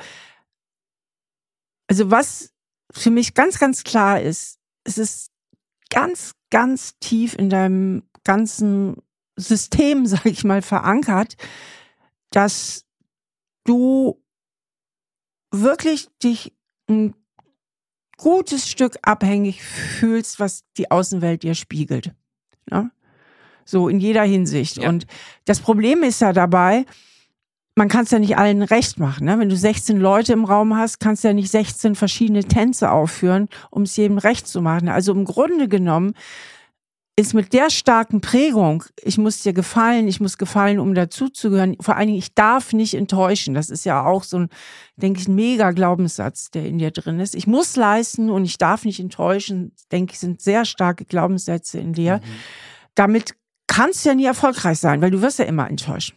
also 1.88 2.10
was 2.10 2.52
für 2.92 3.10
mich 3.10 3.34
ganz, 3.34 3.58
ganz 3.58 3.84
klar 3.84 4.20
ist, 4.20 4.58
es 4.84 4.98
ist 4.98 5.30
ganz, 5.90 6.32
ganz 6.50 6.98
tief 6.98 7.34
in 7.34 7.50
deinem 7.50 8.02
ganzen 8.24 9.02
System, 9.36 10.06
sag 10.06 10.26
ich 10.26 10.44
mal, 10.44 10.62
verankert, 10.62 11.36
dass 12.30 12.84
du 13.64 14.22
wirklich 15.50 16.08
dich 16.22 16.54
ein 16.88 17.14
gutes 18.16 18.68
Stück 18.68 18.96
abhängig 19.02 19.62
fühlst, 19.62 20.40
was 20.40 20.64
die 20.76 20.90
Außenwelt 20.90 21.42
dir 21.42 21.54
spiegelt. 21.54 22.14
Ja? 22.70 22.90
So 23.66 23.88
in 23.88 24.00
jeder 24.00 24.22
Hinsicht. 24.22 24.78
Ja. 24.78 24.88
Und 24.88 25.06
das 25.44 25.60
Problem 25.60 26.02
ist 26.02 26.22
ja 26.22 26.32
dabei, 26.32 26.86
man 27.74 27.88
kann 27.88 28.04
es 28.04 28.10
ja 28.10 28.18
nicht 28.18 28.38
allen 28.38 28.62
recht 28.62 28.98
machen. 28.98 29.26
Ne? 29.26 29.38
Wenn 29.38 29.50
du 29.50 29.56
16 29.56 30.00
Leute 30.00 30.32
im 30.32 30.46
Raum 30.46 30.74
hast, 30.74 30.98
kannst 30.98 31.22
du 31.22 31.28
ja 31.28 31.34
nicht 31.34 31.50
16 31.50 31.94
verschiedene 31.94 32.44
Tänze 32.44 32.90
aufführen, 32.90 33.48
um 33.70 33.82
es 33.82 33.96
jedem 33.96 34.16
recht 34.16 34.48
zu 34.48 34.62
machen. 34.62 34.88
Also 34.88 35.12
im 35.12 35.26
Grunde 35.26 35.68
genommen 35.68 36.14
ist 37.18 37.32
mit 37.32 37.54
der 37.54 37.70
starken 37.70 38.20
Prägung, 38.20 38.84
ich 39.02 39.16
muss 39.16 39.42
dir 39.42 39.54
gefallen, 39.54 40.06
ich 40.06 40.20
muss 40.20 40.36
gefallen, 40.36 40.78
um 40.78 40.94
dazuzugehören. 40.94 41.76
Vor 41.80 41.96
allen 41.96 42.08
Dingen, 42.08 42.18
ich 42.18 42.34
darf 42.34 42.74
nicht 42.74 42.92
enttäuschen. 42.92 43.54
Das 43.54 43.70
ist 43.70 43.84
ja 43.84 44.04
auch 44.04 44.22
so 44.22 44.40
ein, 44.40 44.48
denke 44.96 45.20
ich, 45.20 45.28
ein 45.28 45.34
mega 45.34 45.70
Glaubenssatz, 45.70 46.50
der 46.50 46.66
in 46.66 46.76
dir 46.76 46.90
drin 46.90 47.18
ist. 47.18 47.34
Ich 47.34 47.46
muss 47.46 47.74
leisten 47.76 48.30
und 48.30 48.44
ich 48.44 48.58
darf 48.58 48.84
nicht 48.84 49.00
enttäuschen, 49.00 49.72
denke 49.92 50.12
ich, 50.12 50.18
sind 50.18 50.42
sehr 50.42 50.66
starke 50.66 51.06
Glaubenssätze 51.06 51.78
in 51.78 51.94
dir. 51.94 52.16
Mhm. 52.16 52.22
Damit 52.94 53.34
kannst 53.66 54.04
ja 54.04 54.14
nie 54.14 54.26
erfolgreich 54.26 54.78
sein, 54.78 55.00
weil 55.00 55.10
du 55.10 55.22
wirst 55.22 55.38
ja 55.38 55.44
immer 55.44 55.68
enttäuschen. 55.68 56.16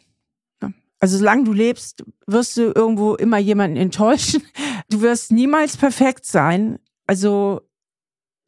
Also 0.99 1.17
solange 1.17 1.45
du 1.45 1.53
lebst, 1.53 2.03
wirst 2.27 2.57
du 2.57 2.73
irgendwo 2.75 3.15
immer 3.15 3.37
jemanden 3.37 3.77
enttäuschen. 3.77 4.43
Du 4.89 5.01
wirst 5.01 5.31
niemals 5.31 5.77
perfekt 5.77 6.25
sein. 6.25 6.79
Also 7.05 7.61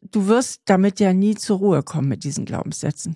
du 0.01 0.27
wirst 0.27 0.63
damit 0.65 0.99
ja 0.99 1.13
nie 1.13 1.35
zur 1.35 1.59
Ruhe 1.59 1.83
kommen 1.83 2.09
mit 2.09 2.23
diesen 2.23 2.45
Glaubenssätzen. 2.45 3.15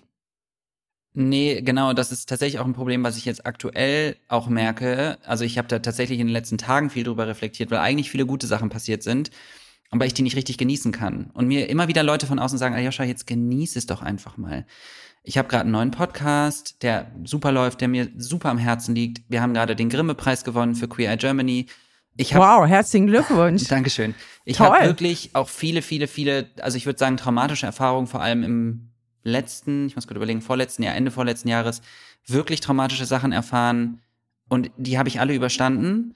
Nee, 1.18 1.62
genau, 1.62 1.94
das 1.94 2.12
ist 2.12 2.28
tatsächlich 2.28 2.60
auch 2.60 2.66
ein 2.66 2.74
Problem, 2.74 3.04
was 3.04 3.18
ich 3.18 3.26
jetzt 3.26 3.46
aktuell 3.46 4.18
auch 4.28 4.48
merke. 4.48 5.18
Also 5.24 5.46
ich 5.46 5.58
habe 5.58 5.68
da 5.68 5.80
tatsächlich 5.80 6.20
in 6.20 6.28
den 6.28 6.34
letzten 6.34 6.58
Tagen 6.58 6.90
viel 6.90 7.04
drüber 7.04 7.26
reflektiert, 7.26 7.72
weil 7.72 7.80
eigentlich 7.80 8.12
viele 8.12 8.26
gute 8.26 8.48
Sachen 8.48 8.70
passiert 8.70 9.02
sind, 9.02 9.32
aber 9.92 10.06
ich 10.06 10.14
die 10.14 10.24
nicht 10.24 10.36
richtig 10.36 10.58
genießen 10.58 10.92
kann. 10.92 11.32
Und 11.34 11.48
mir 11.48 11.70
immer 11.70 11.88
wieder 11.88 12.04
Leute 12.04 12.28
von 12.28 12.38
außen 12.38 12.58
sagen, 12.58 12.76
Aljoscha, 12.76 13.06
jetzt 13.06 13.28
genieß 13.28 13.78
es 13.78 13.86
doch 13.86 14.02
einfach 14.02 14.36
mal. 14.36 14.66
Ich 15.28 15.40
habe 15.40 15.48
gerade 15.48 15.64
einen 15.64 15.72
neuen 15.72 15.92
Podcast, 15.92 16.84
der 16.84 17.12
super 17.24 17.52
läuft, 17.52 17.82
der 17.82 17.88
mir 17.88 18.10
super 18.16 18.50
am 18.50 18.60
Herzen 18.60 18.94
liegt. 18.94 19.24
Wir 19.28 19.42
haben 19.42 19.56
gerade 19.56 19.76
den 19.76 19.90
Grimme-Preis 19.90 20.44
gewonnen 20.44 20.76
für 20.76 20.88
Queer 20.88 21.12
Eye 21.12 21.18
Germany. 21.18 21.66
Ich 22.16 22.36
hab, 22.36 22.42
wow, 22.42 22.68
herzlichen 22.68 23.08
Glückwunsch. 23.08 23.64
Dankeschön. 23.68 24.14
Ich 24.46 24.60
habe 24.60 24.86
wirklich 24.86 25.32
auch 25.34 25.50
viele, 25.50 25.82
viele, 25.82 26.08
viele, 26.08 26.50
also 26.62 26.78
ich 26.78 26.86
würde 26.86 27.00
sagen, 27.00 27.18
traumatische 27.18 27.66
Erfahrungen, 27.66 28.06
vor 28.06 28.22
allem 28.22 28.44
im 28.44 28.90
letzten, 29.24 29.88
ich 29.88 29.96
muss 29.96 30.06
gerade 30.06 30.20
überlegen, 30.20 30.42
vorletzten 30.42 30.84
Jahr, 30.84 30.96
Ende 30.96 31.10
vorletzten 31.10 31.50
Jahres, 31.50 31.82
wirklich 32.28 32.62
traumatische 32.62 33.08
Sachen 33.08 33.32
erfahren 33.32 34.02
und 34.48 34.70
die 34.78 35.00
habe 35.00 35.10
ich 35.10 35.20
alle 35.20 35.34
überstanden 35.34 36.14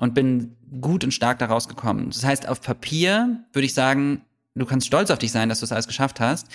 und 0.00 0.14
bin 0.14 0.56
gut 0.80 1.04
und 1.04 1.12
stark 1.12 1.38
daraus 1.38 1.68
gekommen. 1.68 2.10
Das 2.10 2.24
heißt, 2.24 2.48
auf 2.48 2.60
Papier 2.60 3.44
würde 3.52 3.66
ich 3.66 3.74
sagen, 3.74 4.22
du 4.56 4.66
kannst 4.66 4.88
stolz 4.88 5.10
auf 5.10 5.20
dich 5.20 5.30
sein, 5.30 5.48
dass 5.48 5.60
du 5.60 5.64
es 5.64 5.72
alles 5.72 5.86
geschafft 5.86 6.18
hast. 6.18 6.48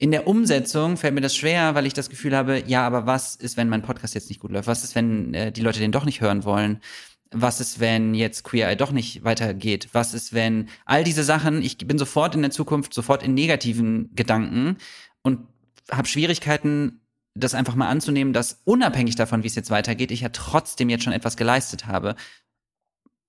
In 0.00 0.12
der 0.12 0.28
Umsetzung 0.28 0.96
fällt 0.96 1.14
mir 1.14 1.20
das 1.20 1.36
schwer, 1.36 1.74
weil 1.74 1.84
ich 1.84 1.92
das 1.92 2.08
Gefühl 2.08 2.36
habe, 2.36 2.62
ja, 2.66 2.86
aber 2.86 3.06
was 3.06 3.34
ist, 3.34 3.56
wenn 3.56 3.68
mein 3.68 3.82
Podcast 3.82 4.14
jetzt 4.14 4.28
nicht 4.28 4.40
gut 4.40 4.52
läuft? 4.52 4.68
Was 4.68 4.84
ist, 4.84 4.94
wenn 4.94 5.34
äh, 5.34 5.50
die 5.50 5.60
Leute 5.60 5.80
den 5.80 5.90
doch 5.90 6.04
nicht 6.04 6.20
hören 6.20 6.44
wollen? 6.44 6.80
Was 7.32 7.60
ist, 7.60 7.80
wenn 7.80 8.14
jetzt 8.14 8.44
Queer 8.44 8.68
Eye 8.68 8.76
doch 8.76 8.92
nicht 8.92 9.24
weitergeht? 9.24 9.88
Was 9.92 10.14
ist, 10.14 10.32
wenn 10.32 10.68
all 10.84 11.02
diese 11.02 11.24
Sachen, 11.24 11.62
ich 11.62 11.78
bin 11.78 11.98
sofort 11.98 12.36
in 12.36 12.42
der 12.42 12.52
Zukunft, 12.52 12.94
sofort 12.94 13.22
in 13.24 13.34
negativen 13.34 14.14
Gedanken, 14.14 14.76
und 15.22 15.40
habe 15.90 16.06
Schwierigkeiten, 16.06 17.00
das 17.34 17.54
einfach 17.54 17.74
mal 17.74 17.88
anzunehmen, 17.88 18.32
dass 18.32 18.60
unabhängig 18.64 19.16
davon, 19.16 19.42
wie 19.42 19.48
es 19.48 19.54
jetzt 19.54 19.70
weitergeht, 19.70 20.10
ich 20.10 20.20
ja 20.20 20.28
trotzdem 20.30 20.88
jetzt 20.88 21.04
schon 21.04 21.12
etwas 21.12 21.36
geleistet 21.36 21.86
habe. 21.86 22.14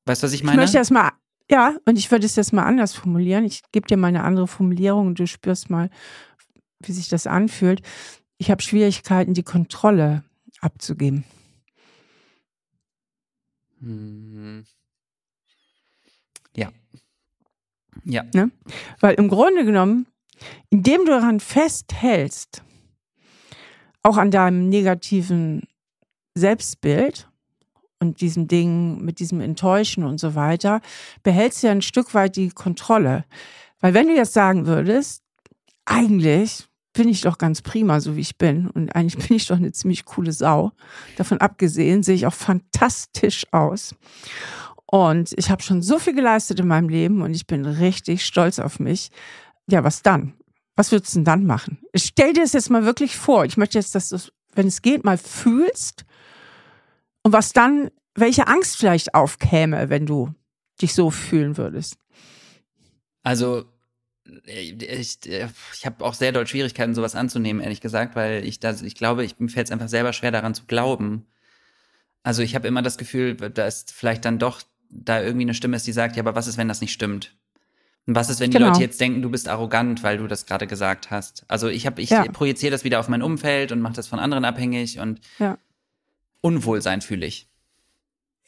Weißt 0.05 0.23
du, 0.23 0.27
was 0.27 0.33
ich 0.33 0.43
meine? 0.43 0.55
Ich 0.55 0.61
möchte 0.61 0.77
das 0.77 0.91
mal, 0.91 1.11
ja, 1.49 1.75
und 1.85 1.97
ich 1.97 2.09
würde 2.11 2.25
es 2.25 2.35
jetzt 2.35 2.53
mal 2.53 2.63
anders 2.63 2.93
formulieren. 2.93 3.43
Ich 3.43 3.61
gebe 3.71 3.87
dir 3.87 3.97
mal 3.97 4.07
eine 4.07 4.23
andere 4.23 4.47
Formulierung 4.47 5.07
und 5.07 5.19
du 5.19 5.27
spürst 5.27 5.69
mal, 5.69 5.89
wie 6.79 6.91
sich 6.91 7.09
das 7.09 7.27
anfühlt. 7.27 7.81
Ich 8.37 8.51
habe 8.51 8.61
Schwierigkeiten, 8.61 9.33
die 9.33 9.43
Kontrolle 9.43 10.23
abzugeben. 10.61 11.23
Hm. 13.79 14.65
Ja. 16.55 16.71
Ja. 18.03 18.23
Ne? 18.33 18.51
Weil 18.99 19.15
im 19.15 19.27
Grunde 19.27 19.65
genommen 19.65 20.05
indem 20.69 21.05
du 21.05 21.11
daran 21.11 21.39
festhältst, 21.39 22.63
auch 24.03 24.17
an 24.17 24.31
deinem 24.31 24.69
negativen 24.69 25.63
Selbstbild 26.35 27.27
und 27.99 28.21
diesem 28.21 28.47
Ding 28.47 29.03
mit 29.03 29.19
diesem 29.19 29.41
Enttäuschen 29.41 30.03
und 30.03 30.19
so 30.19 30.35
weiter, 30.35 30.81
behältst 31.23 31.63
du 31.63 31.67
ja 31.67 31.71
ein 31.71 31.81
Stück 31.81 32.13
weit 32.13 32.35
die 32.37 32.49
Kontrolle. 32.49 33.25
Weil 33.79 33.93
wenn 33.93 34.07
du 34.07 34.15
jetzt 34.15 34.33
sagen 34.33 34.65
würdest, 34.65 35.23
eigentlich 35.85 36.67
bin 36.93 37.07
ich 37.07 37.21
doch 37.21 37.37
ganz 37.37 37.61
prima, 37.61 37.99
so 37.99 38.15
wie 38.15 38.21
ich 38.21 38.37
bin. 38.37 38.67
Und 38.69 38.95
eigentlich 38.95 39.27
bin 39.27 39.37
ich 39.37 39.47
doch 39.47 39.57
eine 39.57 39.71
ziemlich 39.71 40.05
coole 40.05 40.31
Sau. 40.33 40.71
Davon 41.17 41.39
abgesehen 41.39 42.03
sehe 42.03 42.15
ich 42.15 42.25
auch 42.25 42.33
fantastisch 42.33 43.45
aus. 43.51 43.95
Und 44.85 45.33
ich 45.37 45.51
habe 45.51 45.61
schon 45.61 45.81
so 45.81 45.99
viel 45.99 46.15
geleistet 46.15 46.59
in 46.59 46.67
meinem 46.67 46.89
Leben 46.89 47.21
und 47.21 47.33
ich 47.33 47.45
bin 47.45 47.65
richtig 47.65 48.25
stolz 48.25 48.57
auf 48.57 48.79
mich. 48.79 49.11
Ja, 49.67 49.83
was 49.83 50.01
dann? 50.01 50.33
Was 50.75 50.91
würdest 50.91 51.13
du 51.13 51.19
denn 51.19 51.25
dann 51.25 51.45
machen? 51.45 51.79
Stell 51.95 52.33
dir 52.33 52.41
das 52.41 52.53
jetzt 52.53 52.71
mal 52.71 52.85
wirklich 52.85 53.15
vor. 53.15 53.45
Ich 53.45 53.57
möchte 53.57 53.77
jetzt, 53.77 53.93
dass 53.93 54.09
du, 54.09 54.17
wenn 54.53 54.67
es 54.67 54.81
geht, 54.81 55.03
mal 55.03 55.17
fühlst 55.17 56.05
und 57.21 57.33
was 57.33 57.53
dann, 57.53 57.91
welche 58.15 58.47
Angst 58.47 58.77
vielleicht 58.77 59.13
aufkäme, 59.13 59.89
wenn 59.89 60.05
du 60.05 60.33
dich 60.81 60.95
so 60.95 61.11
fühlen 61.11 61.57
würdest. 61.57 61.97
Also 63.21 63.65
ich, 64.45 65.17
ich 65.25 65.85
habe 65.85 66.05
auch 66.05 66.13
sehr 66.13 66.31
doll 66.31 66.47
Schwierigkeiten, 66.47 66.95
sowas 66.95 67.15
anzunehmen, 67.15 67.61
ehrlich 67.61 67.81
gesagt, 67.81 68.15
weil 68.15 68.45
ich 68.45 68.59
das, 68.59 68.81
ich 68.81 68.95
glaube, 68.95 69.23
ich, 69.23 69.39
mir 69.39 69.49
fällt 69.49 69.67
es 69.67 69.71
einfach 69.71 69.89
selber 69.89 70.13
schwer, 70.13 70.31
daran 70.31 70.53
zu 70.53 70.65
glauben. 70.65 71.25
Also 72.23 72.41
ich 72.41 72.55
habe 72.55 72.67
immer 72.67 72.81
das 72.81 72.97
Gefühl, 72.97 73.35
da 73.35 73.65
ist 73.65 73.93
vielleicht 73.93 74.25
dann 74.25 74.39
doch 74.39 74.61
da 74.89 75.21
irgendwie 75.21 75.45
eine 75.45 75.53
Stimme 75.53 75.75
ist, 75.75 75.87
die 75.87 75.91
sagt, 75.91 76.15
ja, 76.15 76.23
aber 76.23 76.35
was 76.35 76.47
ist, 76.47 76.57
wenn 76.57 76.67
das 76.67 76.81
nicht 76.81 76.93
stimmt? 76.93 77.35
Und 78.07 78.15
was 78.15 78.29
ist, 78.29 78.39
wenn 78.39 78.49
genau. 78.49 78.65
die 78.65 78.71
Leute 78.71 78.81
jetzt 78.81 78.99
denken, 78.99 79.21
du 79.21 79.29
bist 79.29 79.47
arrogant, 79.47 80.01
weil 80.01 80.17
du 80.17 80.27
das 80.27 80.45
gerade 80.45 80.65
gesagt 80.65 81.11
hast? 81.11 81.45
Also 81.47 81.67
ich 81.67 81.85
habe, 81.85 82.01
ich 82.01 82.09
ja. 82.09 82.23
projiziere 82.23 82.71
das 82.71 82.83
wieder 82.83 82.99
auf 82.99 83.07
mein 83.07 83.21
Umfeld 83.21 83.71
und 83.71 83.81
mache 83.81 83.93
das 83.93 84.07
von 84.07 84.19
anderen 84.19 84.45
abhängig 84.45 84.99
und 84.99 85.21
ja. 85.37 85.57
Unwohlsein 86.41 87.01
fühle 87.01 87.25
ich. 87.25 87.48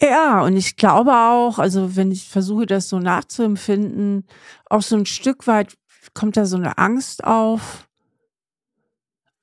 Ja, 0.01 0.41
und 0.41 0.57
ich 0.57 0.77
glaube 0.77 1.13
auch, 1.13 1.59
also 1.59 1.95
wenn 1.95 2.11
ich 2.11 2.27
versuche, 2.27 2.65
das 2.65 2.89
so 2.89 2.99
nachzuempfinden, 2.99 4.25
auch 4.69 4.81
so 4.81 4.95
ein 4.95 5.05
Stück 5.05 5.45
weit 5.45 5.77
kommt 6.13 6.37
da 6.37 6.45
so 6.45 6.57
eine 6.57 6.77
Angst 6.79 7.23
auf, 7.23 7.87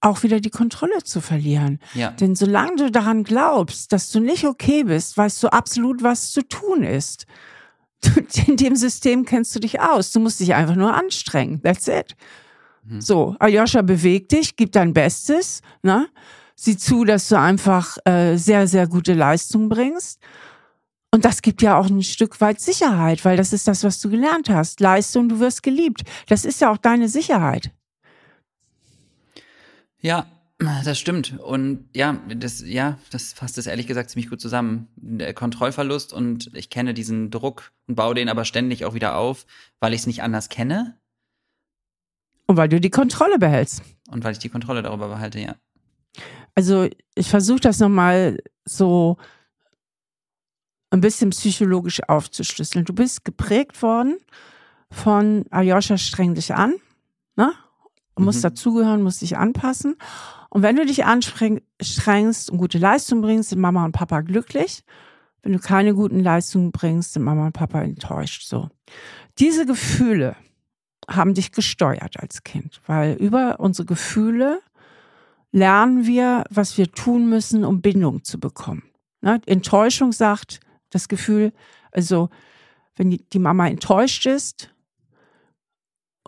auch 0.00 0.22
wieder 0.22 0.40
die 0.40 0.50
Kontrolle 0.50 1.02
zu 1.04 1.20
verlieren. 1.20 1.78
Ja. 1.94 2.10
Denn 2.10 2.34
solange 2.34 2.76
du 2.76 2.90
daran 2.90 3.24
glaubst, 3.24 3.92
dass 3.92 4.10
du 4.10 4.20
nicht 4.20 4.44
okay 4.44 4.84
bist, 4.84 5.16
weißt 5.16 5.42
du 5.42 5.48
absolut, 5.48 6.02
was 6.02 6.30
zu 6.30 6.42
tun 6.42 6.82
ist. 6.82 7.26
in 8.46 8.56
dem 8.56 8.76
System 8.76 9.24
kennst 9.24 9.54
du 9.54 9.60
dich 9.60 9.80
aus. 9.80 10.12
Du 10.12 10.20
musst 10.20 10.40
dich 10.40 10.54
einfach 10.54 10.76
nur 10.76 10.94
anstrengen. 10.94 11.60
That's 11.62 11.88
it. 11.88 12.14
Mhm. 12.84 13.00
So, 13.00 13.36
Aljoscha, 13.40 13.82
beweg 13.82 14.28
dich, 14.28 14.54
gib 14.54 14.72
dein 14.72 14.92
Bestes. 14.92 15.62
Ne? 15.82 16.08
Sieh 16.54 16.76
zu, 16.76 17.04
dass 17.04 17.28
du 17.28 17.38
einfach 17.38 17.98
äh, 18.04 18.36
sehr, 18.36 18.68
sehr 18.68 18.86
gute 18.86 19.14
Leistung 19.14 19.68
bringst. 19.68 20.20
Und 21.10 21.24
das 21.24 21.40
gibt 21.40 21.62
ja 21.62 21.78
auch 21.78 21.86
ein 21.86 22.02
Stück 22.02 22.40
weit 22.40 22.60
Sicherheit, 22.60 23.24
weil 23.24 23.36
das 23.36 23.52
ist 23.52 23.66
das, 23.66 23.82
was 23.82 24.00
du 24.00 24.10
gelernt 24.10 24.50
hast. 24.50 24.80
Leistung, 24.80 25.28
du 25.28 25.40
wirst 25.40 25.62
geliebt. 25.62 26.02
Das 26.26 26.44
ist 26.44 26.60
ja 26.60 26.70
auch 26.70 26.76
deine 26.76 27.08
Sicherheit. 27.08 27.70
Ja, 30.00 30.26
das 30.58 30.98
stimmt. 30.98 31.38
Und 31.38 31.88
ja, 31.94 32.20
das, 32.36 32.60
ja, 32.60 32.98
das 33.10 33.32
fasst 33.32 33.56
es 33.58 33.66
ehrlich 33.66 33.86
gesagt 33.86 34.10
ziemlich 34.10 34.28
gut 34.28 34.40
zusammen. 34.40 34.88
Der 34.96 35.32
Kontrollverlust 35.32 36.12
und 36.12 36.50
ich 36.54 36.68
kenne 36.68 36.94
diesen 36.94 37.30
Druck 37.30 37.72
und 37.86 37.94
baue 37.94 38.14
den 38.14 38.28
aber 38.28 38.44
ständig 38.44 38.84
auch 38.84 38.94
wieder 38.94 39.16
auf, 39.16 39.46
weil 39.80 39.94
ich 39.94 40.00
es 40.00 40.06
nicht 40.06 40.22
anders 40.22 40.48
kenne. 40.48 40.98
Und 42.46 42.56
weil 42.56 42.68
du 42.68 42.80
die 42.80 42.90
Kontrolle 42.90 43.38
behältst. 43.38 43.82
Und 44.10 44.24
weil 44.24 44.32
ich 44.32 44.38
die 44.38 44.48
Kontrolle 44.48 44.82
darüber 44.82 45.08
behalte, 45.08 45.38
ja. 45.38 45.54
Also 46.54 46.88
ich 47.14 47.30
versuche 47.30 47.60
das 47.60 47.78
nochmal 47.78 48.38
so 48.64 49.16
ein 50.90 51.00
bisschen 51.00 51.30
psychologisch 51.30 52.00
aufzuschlüsseln. 52.08 52.84
Du 52.84 52.94
bist 52.94 53.24
geprägt 53.24 53.82
worden 53.82 54.18
von 54.90 55.44
Aljoscha 55.50 55.98
streng 55.98 56.34
dich 56.34 56.54
an, 56.54 56.74
ne? 57.36 57.52
Du 58.16 58.24
musst 58.24 58.38
mhm. 58.38 58.48
dazugehören, 58.48 59.02
musst 59.02 59.22
dich 59.22 59.36
anpassen. 59.36 59.96
Und 60.50 60.62
wenn 60.62 60.76
du 60.76 60.84
dich 60.84 61.04
anstrengst 61.04 62.50
und 62.50 62.58
gute 62.58 62.78
Leistung 62.78 63.20
bringst, 63.20 63.50
sind 63.50 63.60
Mama 63.60 63.84
und 63.84 63.92
Papa 63.92 64.22
glücklich. 64.22 64.82
Wenn 65.42 65.52
du 65.52 65.60
keine 65.60 65.94
guten 65.94 66.20
Leistungen 66.20 66.72
bringst, 66.72 67.12
sind 67.12 67.22
Mama 67.22 67.46
und 67.46 67.52
Papa 67.52 67.82
enttäuscht. 67.82 68.48
So. 68.48 68.70
Diese 69.38 69.66
Gefühle 69.66 70.36
haben 71.08 71.34
dich 71.34 71.52
gesteuert 71.52 72.18
als 72.18 72.42
Kind, 72.42 72.80
weil 72.86 73.14
über 73.14 73.60
unsere 73.60 73.86
Gefühle 73.86 74.60
lernen 75.52 76.06
wir, 76.06 76.44
was 76.50 76.76
wir 76.76 76.90
tun 76.90 77.28
müssen, 77.28 77.64
um 77.64 77.80
Bindung 77.80 78.24
zu 78.24 78.40
bekommen. 78.40 78.82
Ne? 79.20 79.40
Enttäuschung 79.46 80.12
sagt 80.12 80.60
das 80.90 81.08
Gefühl, 81.08 81.52
also 81.92 82.30
wenn 82.96 83.10
die 83.10 83.38
Mama 83.38 83.68
enttäuscht 83.68 84.26
ist, 84.26 84.70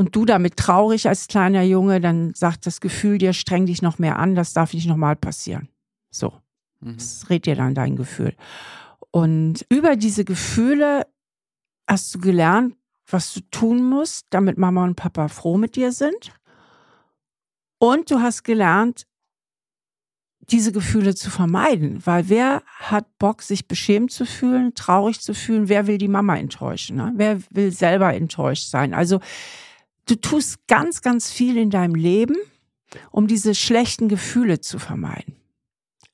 und 0.01 0.17
du 0.17 0.25
damit 0.25 0.57
traurig 0.57 1.07
als 1.11 1.29
kleiner 1.29 1.63
Junge, 1.63 2.01
dann 2.01 2.33
sagt 2.33 2.65
das 2.65 2.81
Gefühl 2.81 3.19
dir, 3.19 3.35
streng 3.35 3.67
dich 3.67 3.83
noch 3.83 3.99
mehr 3.99 4.19
an, 4.19 4.35
das 4.35 4.55
darf 4.55 4.73
nicht 4.73 4.87
nochmal 4.87 5.15
passieren. 5.15 5.69
So. 6.11 6.33
Mhm. 6.81 6.95
Das 6.95 7.29
redet 7.29 7.45
dir 7.45 7.57
dann 7.57 7.75
dein 7.75 7.97
Gefühl. 7.97 8.35
Und 9.11 9.67
über 9.69 9.97
diese 9.97 10.25
Gefühle 10.25 11.07
hast 11.87 12.15
du 12.15 12.19
gelernt, 12.19 12.77
was 13.11 13.35
du 13.35 13.41
tun 13.51 13.85
musst, 13.85 14.25
damit 14.31 14.57
Mama 14.57 14.85
und 14.85 14.95
Papa 14.95 15.29
froh 15.29 15.59
mit 15.59 15.77
dir 15.77 15.93
sind. 15.93 16.33
Und 17.79 18.11
du 18.11 18.21
hast 18.21 18.43
gelernt, 18.43 19.07
diese 20.51 20.73
Gefühle 20.73 21.15
zu 21.15 21.31
vermeiden, 21.31 22.05
weil 22.05 22.29
wer 22.29 22.63
hat 22.79 23.19
Bock, 23.19 23.43
sich 23.43 23.69
beschämt 23.69 24.11
zu 24.11 24.27
fühlen, 24.27 24.75
traurig 24.75 25.21
zu 25.21 25.35
fühlen? 25.35 25.69
Wer 25.69 25.87
will 25.87 25.99
die 25.99 26.09
Mama 26.09 26.37
enttäuschen? 26.37 26.97
Ne? 26.97 27.13
Wer 27.17 27.41
will 27.51 27.73
selber 27.73 28.13
enttäuscht 28.15 28.69
sein? 28.69 28.95
Also 28.95 29.21
du 30.07 30.17
tust 30.17 30.67
ganz, 30.67 31.03
ganz 31.03 31.31
viel 31.31 31.57
in 31.57 31.71
deinem 31.71 31.95
Leben, 31.95 32.37
um 33.11 33.27
diese 33.27 33.55
schlechten 33.55 34.09
Gefühle 34.09 34.61
zu 34.61 34.79
vermeiden. 34.79 35.37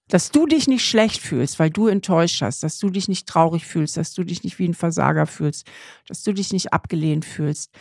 Dass 0.09 0.30
du 0.30 0.47
dich 0.47 0.68
nicht 0.68 0.84
schlecht 0.84 1.20
fühlst, 1.20 1.59
weil 1.59 1.70
du 1.70 1.89
enttäuscht 1.89 2.43
hast, 2.43 2.62
dass 2.62 2.78
du 2.78 2.91
dich 2.91 3.09
nicht 3.09 3.26
traurig 3.26 3.66
fühlst, 3.66 3.97
dass 3.97 4.12
du 4.12 4.22
dich 4.22 4.45
nicht 4.45 4.59
wie 4.59 4.68
ein 4.68 4.74
Versager 4.74 5.26
fühlst, 5.26 5.66
dass 6.07 6.22
du 6.22 6.32
dich 6.32 6.53
nicht 6.53 6.72
abgelehnt 6.72 7.24
fühlst. 7.24 7.72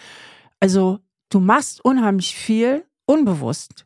Also 0.60 0.99
du 1.30 1.39
machst 1.39 1.84
unheimlich 1.84 2.36
viel 2.36 2.86
unbewusst, 3.06 3.86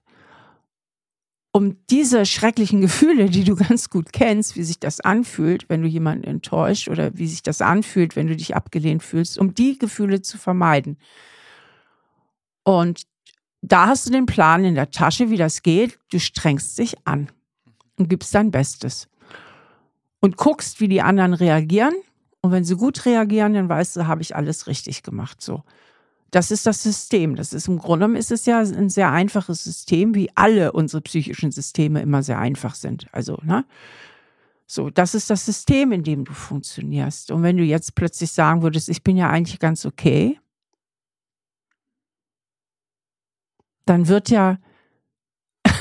um 1.52 1.78
diese 1.90 2.26
schrecklichen 2.26 2.82
Gefühle, 2.82 3.30
die 3.30 3.44
du 3.44 3.56
ganz 3.68 3.90
gut 3.90 4.14
kennst, 4.14 4.56
wie 4.56 4.64
sich 4.64 4.80
das 4.80 5.00
anfühlt, 5.00 5.70
wenn 5.70 5.82
du 5.82 5.88
jemanden 5.88 6.26
enttäuscht 6.26 6.88
oder 6.88 7.18
wie 7.18 7.28
sich 7.28 7.44
das 7.44 7.62
anfühlt, 7.62 8.16
wenn 8.16 8.28
du 8.28 8.36
dich 8.36 8.56
abgelehnt 8.56 9.04
fühlst, 9.04 9.38
um 9.38 9.54
die 9.54 9.78
Gefühle 9.78 10.22
zu 10.22 10.38
vermeiden. 10.38 10.98
Und 12.64 13.04
da 13.62 13.88
hast 13.88 14.06
du 14.06 14.12
den 14.12 14.26
Plan 14.26 14.64
in 14.64 14.76
der 14.76 14.92
Tasche, 14.92 15.30
wie 15.30 15.38
das 15.38 15.64
geht. 15.64 16.00
Du 16.12 16.20
strengst 16.20 16.78
dich 16.78 16.96
an 17.06 17.30
und 17.98 18.10
gibst 18.10 18.34
dein 18.34 18.52
Bestes. 18.52 19.10
Und 20.22 20.38
guckst, 20.38 20.80
wie 20.80 20.88
die 20.88 21.02
anderen 21.02 21.34
reagieren. 21.34 21.94
Und 22.42 22.52
wenn 22.52 22.64
sie 22.64 22.76
gut 22.76 23.06
reagieren, 23.06 23.54
dann 23.54 23.70
weißt 23.70 23.96
du, 23.96 24.08
habe 24.08 24.22
ich 24.22 24.36
alles 24.36 24.68
richtig 24.68 25.04
gemacht. 25.04 25.42
So. 25.42 25.64
Das 26.32 26.52
ist 26.52 26.66
das 26.66 26.84
System. 26.84 27.36
Das 27.36 27.54
ist 27.54 27.68
im 27.68 27.80
Grunde 27.80 28.06
genommen 28.06 28.16
ist 28.20 28.32
es 28.32 28.46
ja 28.46 28.60
ein 28.60 28.90
sehr 28.90 29.12
einfaches 29.12 29.64
System, 29.64 30.14
wie 30.14 30.30
alle 30.36 30.72
unsere 30.72 31.02
psychischen 31.02 31.52
Systeme 31.52 32.02
immer 32.02 32.24
sehr 32.24 32.40
einfach 32.40 32.76
sind. 32.76 33.08
Also, 33.12 33.40
ne? 33.44 33.66
So, 34.72 34.92
das 34.92 35.16
ist 35.16 35.32
das 35.32 35.46
System, 35.46 35.92
in 35.92 36.04
dem 36.04 36.26
du 36.26 36.34
funktionierst. 36.34 37.32
Und 37.32 37.42
wenn 37.42 37.58
du 37.58 37.64
jetzt 37.64 37.96
plötzlich 37.96 38.32
sagen 38.32 38.62
würdest, 38.62 38.88
ich 38.88 39.02
bin 39.02 39.18
ja 39.18 39.28
eigentlich 39.30 39.58
ganz 39.58 39.84
okay, 39.84 40.40
dann 43.88 44.08
wird 44.08 44.30
ja, 44.30 44.60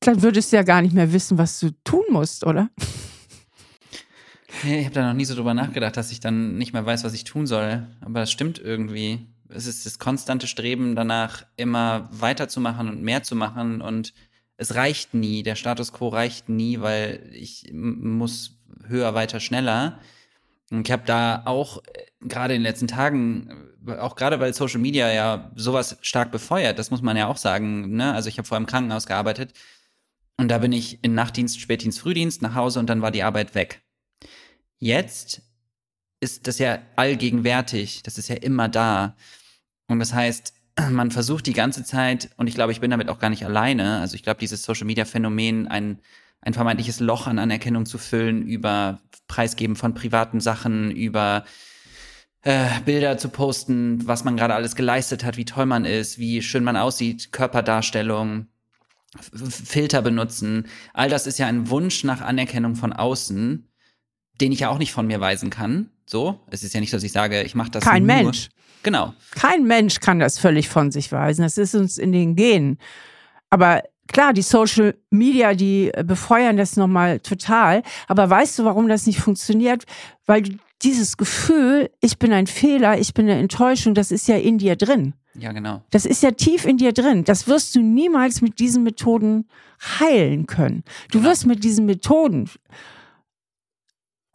dann 0.00 0.22
würdest 0.22 0.52
du 0.52 0.56
ja 0.56 0.62
gar 0.62 0.80
nicht 0.80 0.94
mehr 0.94 1.12
wissen, 1.12 1.36
was 1.38 1.58
du 1.58 1.72
tun 1.82 2.04
musst, 2.10 2.46
oder? 2.46 2.70
Ich 4.64 4.84
habe 4.84 4.94
da 4.94 5.06
noch 5.06 5.14
nie 5.14 5.24
so 5.24 5.34
drüber 5.34 5.54
nachgedacht, 5.54 5.96
dass 5.96 6.10
ich 6.10 6.20
dann 6.20 6.56
nicht 6.56 6.72
mehr 6.72 6.86
weiß, 6.86 7.04
was 7.04 7.14
ich 7.14 7.24
tun 7.24 7.46
soll. 7.46 7.86
Aber 8.00 8.20
das 8.20 8.30
stimmt 8.30 8.58
irgendwie. 8.58 9.26
Es 9.48 9.66
ist 9.66 9.86
das 9.86 9.98
konstante 9.98 10.46
Streben 10.46 10.96
danach, 10.96 11.44
immer 11.56 12.08
weiterzumachen 12.10 12.88
und 12.88 13.02
mehr 13.02 13.22
zu 13.22 13.36
machen. 13.36 13.80
Und 13.80 14.14
es 14.56 14.74
reicht 14.74 15.14
nie. 15.14 15.42
Der 15.42 15.54
Status 15.56 15.92
quo 15.92 16.08
reicht 16.08 16.48
nie, 16.48 16.80
weil 16.80 17.28
ich 17.32 17.70
muss 17.72 18.58
höher, 18.88 19.14
weiter, 19.14 19.40
schneller. 19.40 19.98
Und 20.70 20.88
ich 20.88 20.92
habe 20.92 21.04
da 21.06 21.42
auch 21.44 21.78
äh, 21.84 22.06
gerade 22.20 22.54
in 22.54 22.60
den 22.60 22.66
letzten 22.66 22.88
Tagen, 22.88 23.72
äh, 23.86 23.96
auch 23.96 24.16
gerade 24.16 24.40
weil 24.40 24.52
Social 24.52 24.80
Media 24.80 25.12
ja 25.12 25.52
sowas 25.54 25.96
stark 26.00 26.32
befeuert, 26.32 26.78
das 26.78 26.90
muss 26.90 27.02
man 27.02 27.16
ja 27.16 27.28
auch 27.28 27.36
sagen. 27.36 27.94
Ne? 27.94 28.12
Also 28.12 28.28
ich 28.28 28.38
habe 28.38 28.48
vor 28.48 28.56
im 28.56 28.66
Krankenhaus 28.66 29.06
gearbeitet 29.06 29.52
und 30.38 30.48
da 30.48 30.58
bin 30.58 30.72
ich 30.72 31.02
in 31.04 31.14
Nachtdienst, 31.14 31.60
Spätdienst, 31.60 32.00
Frühdienst 32.00 32.42
nach 32.42 32.54
Hause 32.54 32.80
und 32.80 32.90
dann 32.90 33.00
war 33.00 33.12
die 33.12 33.22
Arbeit 33.22 33.54
weg. 33.54 33.82
Jetzt 34.78 35.42
ist 36.20 36.46
das 36.46 36.58
ja 36.58 36.78
allgegenwärtig, 36.96 38.02
das 38.02 38.18
ist 38.18 38.28
ja 38.28 38.36
immer 38.36 38.68
da. 38.68 39.16
Und 39.88 39.98
das 39.98 40.12
heißt, 40.12 40.54
man 40.90 41.10
versucht 41.10 41.46
die 41.46 41.52
ganze 41.52 41.84
Zeit, 41.84 42.30
und 42.36 42.46
ich 42.46 42.54
glaube, 42.54 42.72
ich 42.72 42.80
bin 42.80 42.90
damit 42.90 43.08
auch 43.08 43.18
gar 43.18 43.30
nicht 43.30 43.44
alleine, 43.44 44.00
also 44.00 44.14
ich 44.14 44.22
glaube, 44.22 44.40
dieses 44.40 44.62
Social-Media-Phänomen, 44.62 45.68
ein, 45.68 46.00
ein 46.40 46.54
vermeintliches 46.54 47.00
Loch 47.00 47.26
an 47.26 47.38
Anerkennung 47.38 47.86
zu 47.86 47.98
füllen 47.98 48.46
über 48.46 49.00
Preisgeben 49.28 49.76
von 49.76 49.94
privaten 49.94 50.40
Sachen, 50.40 50.90
über 50.90 51.44
äh, 52.42 52.68
Bilder 52.84 53.18
zu 53.18 53.28
posten, 53.28 54.06
was 54.06 54.24
man 54.24 54.36
gerade 54.36 54.54
alles 54.54 54.76
geleistet 54.76 55.24
hat, 55.24 55.36
wie 55.36 55.44
toll 55.44 55.66
man 55.66 55.84
ist, 55.84 56.18
wie 56.18 56.42
schön 56.42 56.62
man 56.62 56.76
aussieht, 56.76 57.32
Körperdarstellung, 57.32 58.46
Filter 59.48 60.02
benutzen. 60.02 60.66
All 60.92 61.08
das 61.08 61.26
ist 61.26 61.38
ja 61.38 61.46
ein 61.46 61.70
Wunsch 61.70 62.04
nach 62.04 62.20
Anerkennung 62.20 62.76
von 62.76 62.92
außen, 62.92 63.68
den 64.40 64.52
ich 64.52 64.60
ja 64.60 64.68
auch 64.70 64.78
nicht 64.78 64.92
von 64.92 65.06
mir 65.06 65.20
weisen 65.20 65.50
kann. 65.50 65.90
So, 66.06 66.38
es 66.50 66.62
ist 66.62 66.74
ja 66.74 66.80
nicht 66.80 66.90
so, 66.90 66.96
dass 66.96 67.04
ich 67.04 67.12
sage, 67.12 67.42
ich 67.42 67.54
mache 67.54 67.70
das 67.70 67.84
Kein 67.84 68.04
nur. 68.06 68.16
Mensch. 68.16 68.48
Genau. 68.82 69.14
Kein 69.32 69.64
Mensch 69.64 69.98
kann 70.00 70.20
das 70.20 70.38
völlig 70.38 70.68
von 70.68 70.92
sich 70.92 71.10
weisen. 71.10 71.42
Das 71.42 71.58
ist 71.58 71.74
uns 71.74 71.98
in 71.98 72.12
den 72.12 72.36
Genen. 72.36 72.78
Aber 73.50 73.82
klar, 74.06 74.32
die 74.32 74.42
Social 74.42 74.94
Media, 75.10 75.54
die 75.54 75.90
befeuern 76.04 76.56
das 76.56 76.76
nochmal 76.76 77.18
total. 77.20 77.82
Aber 78.06 78.30
weißt 78.30 78.58
du, 78.58 78.64
warum 78.64 78.88
das 78.88 79.06
nicht 79.06 79.18
funktioniert? 79.18 79.84
Weil 80.26 80.44
dieses 80.82 81.16
Gefühl, 81.16 81.90
ich 82.00 82.18
bin 82.18 82.32
ein 82.32 82.46
Fehler, 82.46 82.98
ich 83.00 83.14
bin 83.14 83.28
eine 83.28 83.40
Enttäuschung, 83.40 83.94
das 83.94 84.12
ist 84.12 84.28
ja 84.28 84.36
in 84.36 84.58
dir 84.58 84.76
drin. 84.76 85.14
Ja, 85.34 85.52
genau. 85.52 85.82
Das 85.90 86.06
ist 86.06 86.22
ja 86.22 86.30
tief 86.30 86.64
in 86.64 86.76
dir 86.76 86.92
drin. 86.92 87.24
Das 87.24 87.48
wirst 87.48 87.74
du 87.74 87.80
niemals 87.80 88.40
mit 88.40 88.58
diesen 88.60 88.84
Methoden 88.84 89.48
heilen 89.98 90.46
können. 90.46 90.84
Du 91.10 91.18
Genau. 91.18 91.30
wirst 91.30 91.46
mit 91.46 91.64
diesen 91.64 91.86
Methoden 91.86 92.48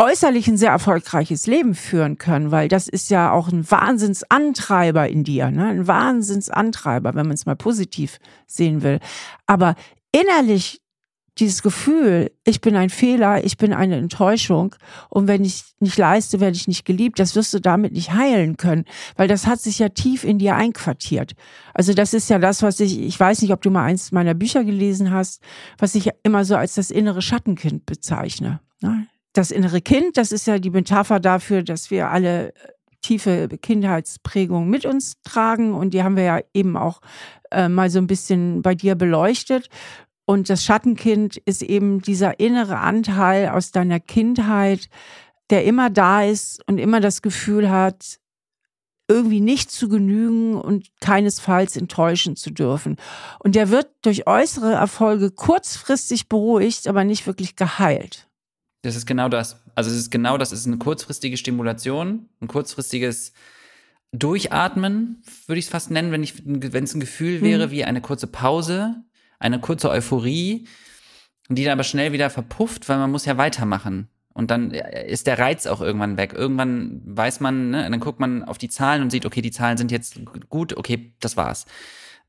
äußerlich 0.01 0.47
ein 0.47 0.57
sehr 0.57 0.71
erfolgreiches 0.71 1.45
Leben 1.45 1.75
führen 1.75 2.17
können, 2.17 2.49
weil 2.49 2.67
das 2.67 2.87
ist 2.87 3.11
ja 3.11 3.31
auch 3.31 3.49
ein 3.49 3.69
Wahnsinnsantreiber 3.69 5.07
in 5.07 5.23
dir, 5.23 5.51
ne? 5.51 5.67
ein 5.67 5.87
Wahnsinnsantreiber, 5.87 7.13
wenn 7.13 7.27
man 7.27 7.35
es 7.35 7.45
mal 7.45 7.55
positiv 7.55 8.17
sehen 8.47 8.81
will. 8.81 8.99
Aber 9.45 9.75
innerlich 10.11 10.81
dieses 11.37 11.61
Gefühl, 11.61 12.31
ich 12.45 12.61
bin 12.61 12.75
ein 12.75 12.89
Fehler, 12.89 13.45
ich 13.45 13.57
bin 13.57 13.73
eine 13.73 13.95
Enttäuschung 13.95 14.75
und 15.09 15.27
wenn 15.27 15.45
ich 15.45 15.63
nicht 15.79 15.97
leiste, 15.97 16.39
werde 16.39 16.57
ich 16.57 16.67
nicht 16.67 16.83
geliebt, 16.83 17.19
das 17.19 17.35
wirst 17.35 17.53
du 17.53 17.59
damit 17.59 17.93
nicht 17.93 18.11
heilen 18.11 18.57
können, 18.57 18.85
weil 19.17 19.27
das 19.27 19.45
hat 19.45 19.61
sich 19.61 19.79
ja 19.79 19.89
tief 19.89 20.23
in 20.23 20.39
dir 20.39 20.55
einquartiert. 20.55 21.33
Also 21.75 21.93
das 21.93 22.15
ist 22.15 22.29
ja 22.29 22.39
das, 22.39 22.63
was 22.63 22.79
ich, 22.79 22.99
ich 22.99 23.19
weiß 23.19 23.43
nicht, 23.43 23.53
ob 23.53 23.61
du 23.61 23.69
mal 23.69 23.85
eins 23.85 24.11
meiner 24.11 24.33
Bücher 24.33 24.63
gelesen 24.63 25.11
hast, 25.11 25.41
was 25.77 25.93
ich 25.93 26.09
immer 26.23 26.43
so 26.43 26.55
als 26.55 26.73
das 26.73 26.89
innere 26.89 27.21
Schattenkind 27.21 27.85
bezeichne. 27.85 28.61
ne? 28.81 29.07
Das 29.33 29.51
innere 29.51 29.81
Kind, 29.81 30.17
das 30.17 30.31
ist 30.31 30.47
ja 30.47 30.59
die 30.59 30.69
Metapher 30.69 31.19
dafür, 31.19 31.63
dass 31.63 31.89
wir 31.89 32.09
alle 32.09 32.49
äh, 32.49 32.53
tiefe 33.01 33.47
Kindheitsprägungen 33.47 34.69
mit 34.69 34.85
uns 34.85 35.15
tragen 35.23 35.73
und 35.73 35.93
die 35.93 36.03
haben 36.03 36.15
wir 36.15 36.23
ja 36.23 36.39
eben 36.53 36.77
auch 36.77 37.01
äh, 37.51 37.67
mal 37.67 37.89
so 37.89 37.99
ein 37.99 38.07
bisschen 38.07 38.61
bei 38.61 38.75
dir 38.75 38.95
beleuchtet. 38.95 39.69
Und 40.25 40.49
das 40.49 40.63
Schattenkind 40.63 41.37
ist 41.37 41.61
eben 41.61 42.01
dieser 42.01 42.39
innere 42.39 42.77
Anteil 42.77 43.49
aus 43.49 43.71
deiner 43.71 43.99
Kindheit, 43.99 44.87
der 45.49 45.65
immer 45.65 45.89
da 45.89 46.23
ist 46.23 46.61
und 46.67 46.77
immer 46.77 46.99
das 46.99 47.21
Gefühl 47.21 47.69
hat, 47.69 48.19
irgendwie 49.09 49.41
nicht 49.41 49.71
zu 49.71 49.89
genügen 49.89 50.55
und 50.55 50.87
keinesfalls 51.01 51.75
enttäuschen 51.75 52.37
zu 52.37 52.49
dürfen. 52.49 52.95
Und 53.39 53.55
der 53.55 53.69
wird 53.69 53.89
durch 54.03 54.25
äußere 54.25 54.71
Erfolge 54.71 55.31
kurzfristig 55.31 56.29
beruhigt, 56.29 56.87
aber 56.87 57.03
nicht 57.03 57.27
wirklich 57.27 57.57
geheilt. 57.57 58.30
Das 58.81 58.95
ist 58.95 59.05
genau 59.05 59.29
das. 59.29 59.61
Also 59.75 59.91
es 59.91 59.97
ist 59.97 60.11
genau 60.11 60.37
das. 60.37 60.51
Es 60.51 60.61
ist 60.61 60.67
eine 60.67 60.77
kurzfristige 60.77 61.37
Stimulation, 61.37 62.29
ein 62.39 62.47
kurzfristiges 62.47 63.33
Durchatmen, 64.11 65.21
würde 65.47 65.59
ich 65.59 65.65
es 65.65 65.71
fast 65.71 65.89
nennen, 65.91 66.11
wenn 66.11 66.23
ich, 66.23 66.43
wenn 66.45 66.83
es 66.83 66.93
ein 66.93 66.99
Gefühl 66.99 67.41
wäre 67.41 67.71
wie 67.71 67.85
eine 67.85 68.01
kurze 68.01 68.27
Pause, 68.27 68.95
eine 69.39 69.59
kurze 69.59 69.89
Euphorie, 69.89 70.67
die 71.47 71.63
dann 71.63 71.73
aber 71.73 71.83
schnell 71.83 72.11
wieder 72.11 72.29
verpufft, 72.29 72.89
weil 72.89 72.97
man 72.97 73.11
muss 73.11 73.25
ja 73.25 73.37
weitermachen. 73.37 74.09
Und 74.33 74.51
dann 74.51 74.71
ist 74.71 75.27
der 75.27 75.39
Reiz 75.39 75.65
auch 75.67 75.81
irgendwann 75.81 76.17
weg. 76.17 76.33
Irgendwann 76.33 77.01
weiß 77.05 77.39
man, 77.39 77.69
ne, 77.69 77.89
dann 77.89 77.99
guckt 77.99 78.19
man 78.19 78.43
auf 78.43 78.57
die 78.57 78.69
Zahlen 78.69 79.01
und 79.01 79.11
sieht, 79.11 79.25
okay, 79.25 79.41
die 79.41 79.51
Zahlen 79.51 79.77
sind 79.77 79.91
jetzt 79.91 80.19
gut, 80.49 80.75
okay, 80.77 81.13
das 81.19 81.37
war's. 81.37 81.65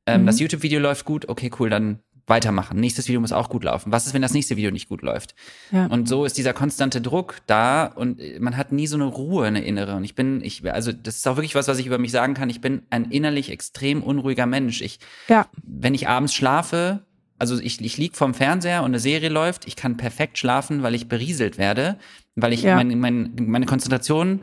Ähm, 0.07 0.23
Mhm. 0.23 0.27
Das 0.27 0.41
YouTube-Video 0.41 0.81
läuft 0.81 1.05
gut, 1.05 1.29
okay, 1.29 1.51
cool, 1.59 1.71
dann 1.71 2.01
weitermachen. 2.27 2.79
Nächstes 2.79 3.09
Video 3.09 3.21
muss 3.21 3.33
auch 3.33 3.49
gut 3.49 3.65
laufen. 3.65 3.91
Was 3.93 4.07
ist, 4.07 4.15
wenn 4.15 4.23
das 4.23 4.33
nächste 4.33 4.57
Video 4.57 4.71
nicht 4.71 4.89
gut 4.89 5.03
läuft? 5.03 5.35
Ja. 5.71 5.87
Und 5.87 6.09
so 6.09 6.25
ist 6.25 6.39
dieser 6.39 6.53
konstante 6.53 7.01
Druck 7.01 7.37
da 7.47 7.87
und 7.87 8.21
man 8.41 8.57
hat 8.57 8.73
nie 8.73 8.87
so 8.87 8.97
eine 8.97 9.05
Ruhe, 9.05 9.47
eine 9.47 9.63
innere. 9.65 9.97
Und 9.97 10.05
ich 10.05 10.15
bin, 10.15 10.41
ich, 10.43 10.71
also 10.73 10.93
das 10.93 11.17
ist 11.17 11.27
auch 11.29 11.37
wirklich 11.37 11.55
was, 11.55 11.69
was 11.69 11.79
ich 11.79 11.87
über 11.87 11.99
mich 11.99 12.13
sagen 12.13 12.35
kann. 12.35 12.49
Ich 12.51 12.61
bin 12.61 12.83
ein 12.91 13.07
innerlich 13.11 13.51
extrem 13.51 14.03
unruhiger 14.03 14.47
Mensch. 14.47 14.83
Ich, 14.83 14.99
Ja, 15.29 15.47
wenn 15.63 15.95
ich 15.95 16.09
abends 16.09 16.35
schlafe, 16.35 17.05
also 17.39 17.59
ich, 17.59 17.81
ich 17.81 17.99
lieg 17.99 18.15
vorm 18.17 18.35
Fernseher 18.35 18.81
und 18.83 18.87
eine 18.93 19.01
Serie 19.01 19.29
läuft, 19.29 19.67
ich 19.67 19.75
kann 19.75 19.97
perfekt 19.97 20.39
schlafen, 20.39 20.83
weil 20.85 20.95
ich 20.95 21.09
berieselt 21.09 21.59
werde, 21.59 21.99
weil 22.37 22.53
ich 22.53 22.63
Ja. 22.63 22.77
mein, 22.77 22.99
mein, 23.01 23.33
meine 23.37 23.67
Konzentration 23.67 24.41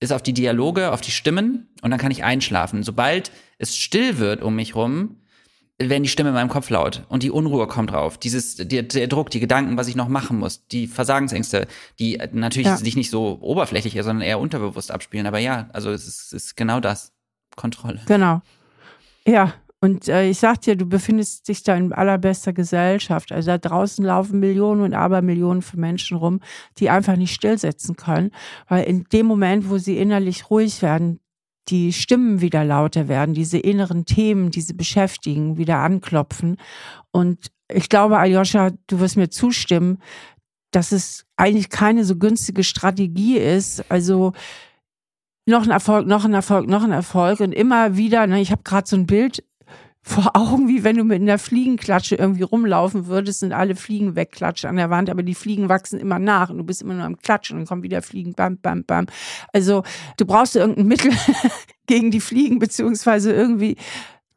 ist 0.00 0.12
auf 0.12 0.22
die 0.22 0.32
Dialoge, 0.32 0.92
auf 0.92 1.00
die 1.02 1.10
Stimmen 1.10 1.68
und 1.82 1.90
dann 1.90 1.98
kann 2.00 2.10
ich 2.12 2.24
einschlafen. 2.24 2.84
Sobald 2.84 3.32
es 3.58 3.76
still 3.76 4.18
wird 4.18 4.42
um 4.42 4.54
mich 4.56 4.74
rum, 4.74 5.16
werden 5.80 6.02
die 6.02 6.08
Stimmen 6.08 6.30
in 6.30 6.34
meinem 6.34 6.48
Kopf 6.48 6.70
laut 6.70 7.04
und 7.08 7.22
die 7.22 7.30
Unruhe 7.30 7.66
kommt 7.68 7.92
drauf. 7.92 8.18
Dieses, 8.18 8.56
der, 8.56 8.82
der 8.82 9.06
Druck, 9.06 9.30
die 9.30 9.38
Gedanken, 9.40 9.76
was 9.76 9.86
ich 9.86 9.94
noch 9.94 10.08
machen 10.08 10.38
muss, 10.38 10.66
die 10.68 10.86
Versagensängste, 10.88 11.68
die 12.00 12.18
natürlich 12.32 12.66
Ja. 12.66 12.76
sich 12.76 12.96
nicht 12.96 13.10
so 13.10 13.38
oberflächlich, 13.40 13.94
sondern 13.94 14.22
eher 14.22 14.40
unterbewusst 14.40 14.90
abspielen. 14.90 15.26
Aber 15.26 15.38
ja, 15.38 15.68
also 15.72 15.90
es 15.90 16.06
ist, 16.08 16.32
ist 16.32 16.56
genau 16.56 16.80
das. 16.80 17.12
Kontrolle. 17.56 18.00
genau. 18.06 18.40
Ja, 19.26 19.52
und 19.80 20.08
äh, 20.08 20.28
ich 20.28 20.38
sag 20.38 20.60
dir, 20.62 20.74
du 20.76 20.86
befindest 20.86 21.48
dich 21.48 21.62
da 21.62 21.74
in 21.76 21.92
allerbester 21.92 22.52
Gesellschaft. 22.52 23.30
Also 23.32 23.48
da 23.48 23.58
draußen 23.58 24.04
laufen 24.04 24.40
Millionen 24.40 24.80
und 24.82 24.94
Abermillionen 24.94 25.62
von 25.62 25.78
Menschen 25.80 26.16
rum, 26.16 26.40
die 26.78 26.88
einfach 26.90 27.16
nicht 27.16 27.34
stillsetzen 27.34 27.96
können, 27.96 28.30
weil 28.68 28.84
in 28.84 29.04
dem 29.12 29.26
Moment, 29.26 29.68
wo 29.70 29.78
sie 29.78 29.98
innerlich 29.98 30.50
ruhig 30.50 30.82
werden, 30.82 31.20
die 31.68 31.92
Stimmen 31.92 32.40
wieder 32.40 32.64
lauter 32.64 33.08
werden, 33.08 33.34
diese 33.34 33.58
inneren 33.58 34.04
Themen, 34.04 34.50
die 34.50 34.60
sie 34.60 34.74
beschäftigen, 34.74 35.56
wieder 35.58 35.78
anklopfen. 35.78 36.56
Und 37.10 37.50
ich 37.70 37.88
glaube, 37.88 38.18
Aljoscha, 38.18 38.70
du 38.86 39.00
wirst 39.00 39.16
mir 39.16 39.28
zustimmen, 39.28 39.98
dass 40.70 40.92
es 40.92 41.26
eigentlich 41.36 41.70
keine 41.70 42.04
so 42.04 42.16
günstige 42.16 42.64
Strategie 42.64 43.36
ist. 43.38 43.90
Also 43.90 44.32
noch 45.46 45.62
ein 45.62 45.70
Erfolg, 45.70 46.06
noch 46.06 46.24
ein 46.24 46.34
Erfolg, 46.34 46.68
noch 46.68 46.82
ein 46.82 46.92
Erfolg 46.92 47.40
und 47.40 47.52
immer 47.52 47.96
wieder, 47.96 48.26
ne, 48.26 48.40
ich 48.40 48.50
habe 48.50 48.62
gerade 48.64 48.88
so 48.88 48.96
ein 48.96 49.06
Bild 49.06 49.42
vor 50.02 50.30
Augen, 50.34 50.68
wie 50.68 50.84
wenn 50.84 50.96
du 50.96 51.04
mit 51.04 51.20
einer 51.20 51.38
Fliegenklatsche 51.38 52.14
irgendwie 52.14 52.42
rumlaufen 52.42 53.06
würdest 53.06 53.42
und 53.42 53.52
alle 53.52 53.76
Fliegen 53.76 54.16
wegklatschen 54.16 54.70
an 54.70 54.76
der 54.76 54.90
Wand, 54.90 55.10
aber 55.10 55.22
die 55.22 55.34
Fliegen 55.34 55.68
wachsen 55.68 55.98
immer 55.98 56.18
nach 56.18 56.50
und 56.50 56.58
du 56.58 56.64
bist 56.64 56.82
immer 56.82 56.94
nur 56.94 57.04
am 57.04 57.18
Klatschen 57.18 57.56
und 57.56 57.62
dann 57.62 57.68
kommen 57.68 57.82
wieder 57.82 58.00
Fliegen, 58.00 58.32
bam, 58.32 58.58
bam, 58.58 58.84
bam. 58.84 59.06
Also 59.52 59.82
du 60.16 60.24
brauchst 60.24 60.56
irgendein 60.56 60.86
Mittel 60.86 61.12
gegen 61.86 62.10
die 62.10 62.20
Fliegen, 62.20 62.58
beziehungsweise 62.58 63.32
irgendwie 63.32 63.76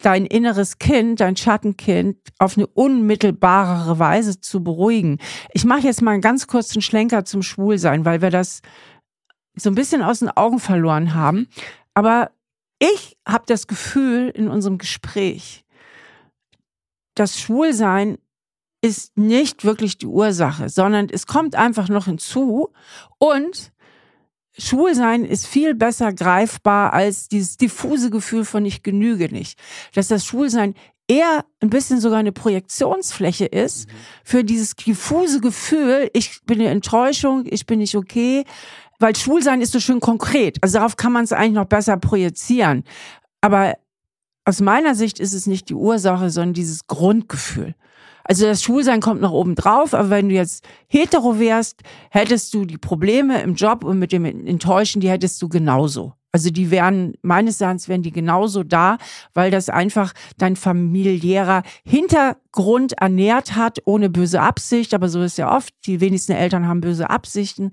dein 0.01 0.25
inneres 0.25 0.79
Kind, 0.79 1.19
dein 1.19 1.37
Schattenkind 1.37 2.17
auf 2.39 2.57
eine 2.57 2.67
unmittelbarere 2.67 3.99
Weise 3.99 4.41
zu 4.41 4.63
beruhigen. 4.63 5.19
Ich 5.53 5.63
mache 5.63 5.81
jetzt 5.81 6.01
mal 6.01 6.11
einen 6.11 6.21
ganz 6.21 6.47
kurzen 6.47 6.81
Schlenker 6.81 7.23
zum 7.23 7.43
Schwulsein, 7.43 8.03
weil 8.03 8.21
wir 8.21 8.31
das 8.31 8.61
so 9.55 9.69
ein 9.69 9.75
bisschen 9.75 10.01
aus 10.01 10.19
den 10.19 10.29
Augen 10.29 10.59
verloren 10.59 11.13
haben. 11.13 11.47
Aber 11.93 12.31
ich 12.81 13.15
habe 13.27 13.43
das 13.45 13.67
Gefühl 13.67 14.29
in 14.29 14.47
unserem 14.47 14.79
Gespräch, 14.79 15.63
das 17.13 17.39
Schwulsein 17.39 18.17
ist 18.81 19.15
nicht 19.15 19.63
wirklich 19.63 19.99
die 19.99 20.07
Ursache, 20.07 20.67
sondern 20.67 21.07
es 21.11 21.27
kommt 21.27 21.53
einfach 21.55 21.89
noch 21.89 22.05
hinzu 22.05 22.73
und 23.19 23.71
Schwulsein 24.57 25.23
ist 25.23 25.45
viel 25.45 25.75
besser 25.75 26.11
greifbar 26.11 26.91
als 26.91 27.29
dieses 27.29 27.57
diffuse 27.57 28.09
Gefühl 28.09 28.43
von 28.43 28.65
ich 28.65 28.81
genüge 28.81 29.31
nicht. 29.31 29.59
Dass 29.93 30.07
das 30.07 30.25
Schwulsein 30.25 30.73
eher 31.07 31.45
ein 31.59 31.69
bisschen 31.69 31.99
sogar 31.99 32.19
eine 32.19 32.31
Projektionsfläche 32.31 33.45
ist 33.45 33.87
mhm. 33.87 33.93
für 34.23 34.43
dieses 34.43 34.75
diffuse 34.75 35.39
Gefühl, 35.39 36.09
ich 36.13 36.41
bin 36.45 36.59
eine 36.59 36.69
Enttäuschung, 36.69 37.45
ich 37.45 37.65
bin 37.67 37.79
nicht 37.79 37.95
okay, 37.95 38.43
weil 39.01 39.15
Schwulsein 39.15 39.61
ist 39.61 39.71
so 39.71 39.79
schön 39.79 39.99
konkret. 39.99 40.57
Also 40.61 40.77
darauf 40.77 40.95
kann 40.95 41.11
man 41.11 41.23
es 41.23 41.33
eigentlich 41.33 41.53
noch 41.53 41.65
besser 41.65 41.97
projizieren. 41.97 42.83
Aber 43.41 43.75
aus 44.45 44.61
meiner 44.61 44.95
Sicht 44.95 45.19
ist 45.19 45.33
es 45.33 45.47
nicht 45.47 45.69
die 45.69 45.75
Ursache, 45.75 46.29
sondern 46.29 46.53
dieses 46.53 46.87
Grundgefühl. 46.87 47.75
Also 48.23 48.45
das 48.45 48.63
Schwulsein 48.63 49.01
kommt 49.01 49.21
noch 49.21 49.31
oben 49.31 49.55
drauf, 49.55 49.93
aber 49.93 50.11
wenn 50.11 50.29
du 50.29 50.35
jetzt 50.35 50.63
hetero 50.87 51.39
wärst, 51.39 51.81
hättest 52.11 52.53
du 52.53 52.65
die 52.65 52.77
Probleme 52.77 53.41
im 53.41 53.55
Job 53.55 53.83
und 53.83 53.97
mit 53.99 54.11
dem 54.11 54.25
Enttäuschen, 54.25 55.01
die 55.01 55.09
hättest 55.09 55.41
du 55.41 55.49
genauso. 55.49 56.13
Also 56.33 56.49
die 56.49 56.71
wären, 56.71 57.13
meines 57.21 57.59
Erachtens 57.59 57.89
wären 57.89 58.03
die 58.03 58.11
genauso 58.11 58.63
da, 58.63 58.97
weil 59.33 59.51
das 59.51 59.67
einfach 59.67 60.13
dein 60.37 60.55
familiärer 60.55 61.63
Hintergrund 61.83 62.93
ernährt 62.93 63.57
hat, 63.57 63.79
ohne 63.83 64.09
böse 64.09 64.39
Absicht. 64.41 64.93
Aber 64.93 65.09
so 65.09 65.21
ist 65.21 65.37
ja 65.37 65.53
oft. 65.53 65.73
Die 65.85 65.99
wenigsten 65.99 66.31
Eltern 66.31 66.67
haben 66.67 66.79
böse 66.79 67.09
Absichten. 67.09 67.71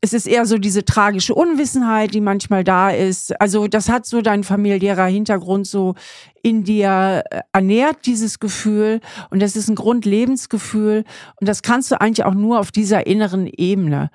Es 0.00 0.12
ist 0.12 0.26
eher 0.26 0.44
so 0.44 0.58
diese 0.58 0.84
tragische 0.84 1.34
Unwissenheit, 1.34 2.12
die 2.12 2.20
manchmal 2.20 2.64
da 2.64 2.90
ist. 2.90 3.40
Also 3.40 3.68
das 3.68 3.88
hat 3.88 4.06
so 4.06 4.22
dein 4.22 4.42
familiärer 4.42 5.06
Hintergrund 5.06 5.68
so 5.68 5.94
in 6.42 6.64
dir 6.64 7.22
äh, 7.30 7.42
ernährt, 7.52 8.06
dieses 8.06 8.40
Gefühl. 8.40 9.00
Und 9.30 9.40
das 9.40 9.54
ist 9.54 9.68
ein 9.68 9.76
Grundlebensgefühl. 9.76 11.04
Und 11.40 11.48
das 11.48 11.62
kannst 11.62 11.92
du 11.92 12.00
eigentlich 12.00 12.24
auch 12.24 12.34
nur 12.34 12.58
auf 12.58 12.72
dieser 12.72 13.06
inneren 13.06 13.46
Ebene 13.46 14.10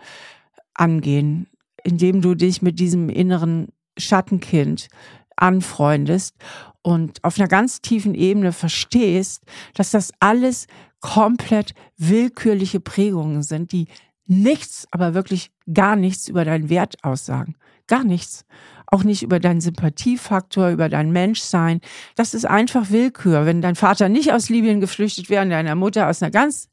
angehen 0.73 1.47
indem 1.85 2.19
du 2.21 2.33
dich 2.33 2.63
mit 2.63 2.79
diesem 2.79 3.09
inneren 3.09 3.67
Schattenkind 3.97 4.87
anfreundest 5.35 6.35
und 6.81 7.23
auf 7.23 7.37
einer 7.39 7.47
ganz 7.47 7.81
tiefen 7.81 8.15
Ebene 8.15 8.51
verstehst, 8.51 9.43
dass 9.73 9.91
das 9.91 10.11
alles 10.19 10.67
komplett 11.01 11.73
willkürliche 11.97 12.79
Prägungen 12.79 13.43
sind, 13.43 13.71
die 13.71 13.87
nichts, 14.27 14.87
aber 14.91 15.13
wirklich 15.13 15.51
gar 15.71 15.95
nichts 15.95 16.27
über 16.27 16.45
deinen 16.45 16.69
Wert 16.69 17.03
aussagen. 17.03 17.55
Gar 17.87 18.03
nichts. 18.03 18.45
Auch 18.87 19.03
nicht 19.03 19.23
über 19.23 19.39
deinen 19.39 19.61
Sympathiefaktor, 19.61 20.69
über 20.69 20.89
dein 20.89 21.11
Menschsein. 21.11 21.81
Das 22.15 22.33
ist 22.33 22.45
einfach 22.45 22.89
Willkür. 22.89 23.45
Wenn 23.45 23.61
dein 23.61 23.75
Vater 23.75 24.09
nicht 24.09 24.33
aus 24.33 24.49
Libyen 24.49 24.79
geflüchtet 24.79 25.29
wäre 25.29 25.43
und 25.43 25.51
deine 25.51 25.75
Mutter 25.75 26.07
aus 26.07 26.21
einer 26.21 26.31
ganz 26.31 26.69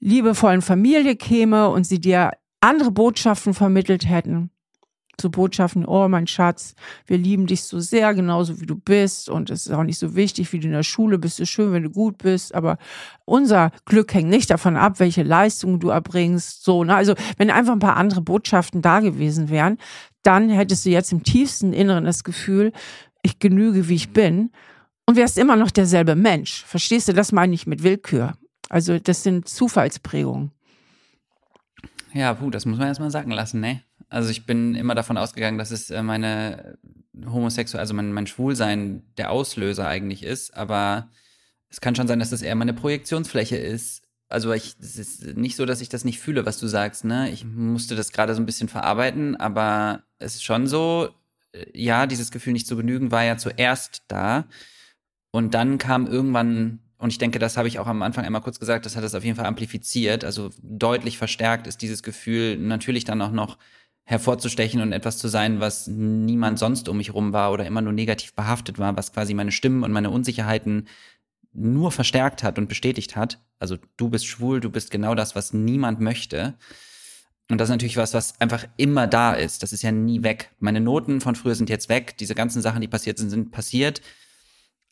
liebevollen 0.00 0.62
Familie 0.62 1.16
käme 1.16 1.68
und 1.68 1.84
sie 1.84 2.00
dir 2.00 2.32
andere 2.60 2.90
Botschaften 2.90 3.54
vermittelt 3.54 4.08
hätten, 4.08 4.50
zu 5.18 5.30
Botschaften, 5.30 5.86
oh 5.86 6.08
mein 6.08 6.26
Schatz, 6.26 6.74
wir 7.06 7.16
lieben 7.16 7.46
dich 7.46 7.64
so 7.64 7.80
sehr, 7.80 8.14
genauso 8.14 8.60
wie 8.60 8.66
du 8.66 8.76
bist 8.76 9.28
und 9.28 9.50
es 9.50 9.66
ist 9.66 9.72
auch 9.72 9.82
nicht 9.82 9.98
so 9.98 10.14
wichtig, 10.14 10.52
wie 10.52 10.58
du 10.58 10.66
in 10.66 10.72
der 10.72 10.82
Schule 10.82 11.18
bist, 11.18 11.34
es 11.34 11.44
ist 11.44 11.50
schön, 11.50 11.72
wenn 11.72 11.84
du 11.84 11.90
gut 11.90 12.18
bist, 12.18 12.54
aber 12.54 12.76
unser 13.24 13.70
Glück 13.86 14.12
hängt 14.12 14.28
nicht 14.28 14.50
davon 14.50 14.76
ab, 14.76 15.00
welche 15.00 15.22
Leistungen 15.22 15.80
du 15.80 15.88
erbringst, 15.88 16.64
so, 16.64 16.84
ne? 16.84 16.94
Also, 16.94 17.14
wenn 17.38 17.50
einfach 17.50 17.72
ein 17.72 17.78
paar 17.78 17.96
andere 17.96 18.20
Botschaften 18.20 18.82
da 18.82 19.00
gewesen 19.00 19.48
wären, 19.48 19.78
dann 20.22 20.50
hättest 20.50 20.84
du 20.84 20.90
jetzt 20.90 21.12
im 21.12 21.22
tiefsten 21.22 21.72
Inneren 21.72 22.04
das 22.04 22.24
Gefühl, 22.24 22.72
ich 23.22 23.38
genüge, 23.38 23.88
wie 23.88 23.94
ich 23.94 24.12
bin 24.12 24.50
und 25.06 25.16
wärst 25.16 25.38
immer 25.38 25.56
noch 25.56 25.70
derselbe 25.70 26.14
Mensch. 26.14 26.64
Verstehst 26.64 27.08
du? 27.08 27.12
Das 27.12 27.32
meine 27.32 27.54
ich 27.54 27.66
mit 27.66 27.82
Willkür. 27.82 28.34
Also, 28.68 28.98
das 28.98 29.22
sind 29.22 29.48
Zufallsprägungen. 29.48 30.50
Ja, 32.12 32.34
puh, 32.34 32.50
das 32.50 32.66
muss 32.66 32.78
man 32.78 32.88
erstmal 32.88 33.10
sagen 33.10 33.30
lassen, 33.30 33.60
ne? 33.60 33.82
Also 34.08 34.30
ich 34.30 34.46
bin 34.46 34.74
immer 34.74 34.94
davon 34.94 35.16
ausgegangen, 35.16 35.58
dass 35.58 35.70
es 35.70 35.90
äh, 35.90 36.02
meine 36.02 36.78
homosexuell, 37.24 37.80
also 37.80 37.94
mein, 37.94 38.12
mein 38.12 38.26
Schwulsein 38.26 39.02
der 39.16 39.30
Auslöser 39.30 39.88
eigentlich 39.88 40.22
ist, 40.22 40.54
aber 40.54 41.10
es 41.68 41.80
kann 41.80 41.96
schon 41.96 42.06
sein, 42.06 42.18
dass 42.18 42.30
das 42.30 42.42
eher 42.42 42.54
meine 42.54 42.74
Projektionsfläche 42.74 43.56
ist. 43.56 44.02
Also 44.28 44.52
ich, 44.52 44.76
es 44.80 44.96
ist 44.96 45.36
nicht 45.36 45.56
so, 45.56 45.66
dass 45.66 45.80
ich 45.80 45.88
das 45.88 46.04
nicht 46.04 46.20
fühle, 46.20 46.46
was 46.46 46.58
du 46.58 46.66
sagst, 46.66 47.04
ne? 47.04 47.30
Ich 47.30 47.44
musste 47.44 47.94
das 47.96 48.12
gerade 48.12 48.34
so 48.34 48.42
ein 48.42 48.46
bisschen 48.46 48.68
verarbeiten, 48.68 49.36
aber 49.36 50.02
es 50.18 50.34
ist 50.36 50.44
schon 50.44 50.66
so, 50.66 51.08
äh, 51.52 51.64
ja, 51.74 52.06
dieses 52.06 52.30
Gefühl 52.30 52.52
nicht 52.52 52.66
zu 52.66 52.76
genügen 52.76 53.10
war 53.10 53.24
ja 53.24 53.36
zuerst 53.36 54.02
da. 54.08 54.46
Und 55.30 55.54
dann 55.54 55.78
kam 55.78 56.06
irgendwann, 56.06 56.80
und 56.98 57.10
ich 57.10 57.18
denke, 57.18 57.38
das 57.38 57.56
habe 57.56 57.68
ich 57.68 57.78
auch 57.78 57.86
am 57.86 58.02
Anfang 58.02 58.24
einmal 58.24 58.40
kurz 58.42 58.58
gesagt, 58.58 58.86
das 58.86 58.96
hat 58.96 59.04
es 59.04 59.14
auf 59.14 59.24
jeden 59.24 59.36
Fall 59.36 59.46
amplifiziert, 59.46 60.24
also 60.24 60.50
deutlich 60.62 61.18
verstärkt 61.18 61.66
ist 61.66 61.82
dieses 61.82 62.02
Gefühl 62.02 62.56
natürlich 62.56 63.04
dann 63.04 63.20
auch 63.22 63.32
noch 63.32 63.58
hervorzustechen 64.08 64.80
und 64.80 64.92
etwas 64.92 65.18
zu 65.18 65.26
sein, 65.26 65.58
was 65.58 65.88
niemand 65.88 66.60
sonst 66.60 66.88
um 66.88 66.96
mich 66.96 67.12
rum 67.12 67.32
war 67.32 67.52
oder 67.52 67.66
immer 67.66 67.82
nur 67.82 67.92
negativ 67.92 68.34
behaftet 68.34 68.78
war, 68.78 68.96
was 68.96 69.12
quasi 69.12 69.34
meine 69.34 69.50
Stimmen 69.50 69.82
und 69.82 69.90
meine 69.90 70.10
Unsicherheiten 70.10 70.86
nur 71.52 71.90
verstärkt 71.90 72.44
hat 72.44 72.56
und 72.56 72.68
bestätigt 72.68 73.16
hat. 73.16 73.40
Also 73.58 73.76
du 73.96 74.08
bist 74.08 74.26
schwul, 74.26 74.60
du 74.60 74.70
bist 74.70 74.92
genau 74.92 75.16
das, 75.16 75.34
was 75.34 75.52
niemand 75.52 76.00
möchte. 76.00 76.54
Und 77.50 77.58
das 77.60 77.68
ist 77.68 77.72
natürlich 77.72 77.96
was, 77.96 78.14
was 78.14 78.40
einfach 78.40 78.64
immer 78.76 79.08
da 79.08 79.32
ist. 79.32 79.64
Das 79.64 79.72
ist 79.72 79.82
ja 79.82 79.90
nie 79.90 80.22
weg. 80.22 80.52
Meine 80.60 80.80
Noten 80.80 81.20
von 81.20 81.34
früher 81.34 81.56
sind 81.56 81.68
jetzt 81.68 81.88
weg. 81.88 82.16
Diese 82.18 82.36
ganzen 82.36 82.62
Sachen, 82.62 82.82
die 82.82 82.88
passiert 82.88 83.18
sind, 83.18 83.30
sind 83.30 83.50
passiert. 83.50 84.02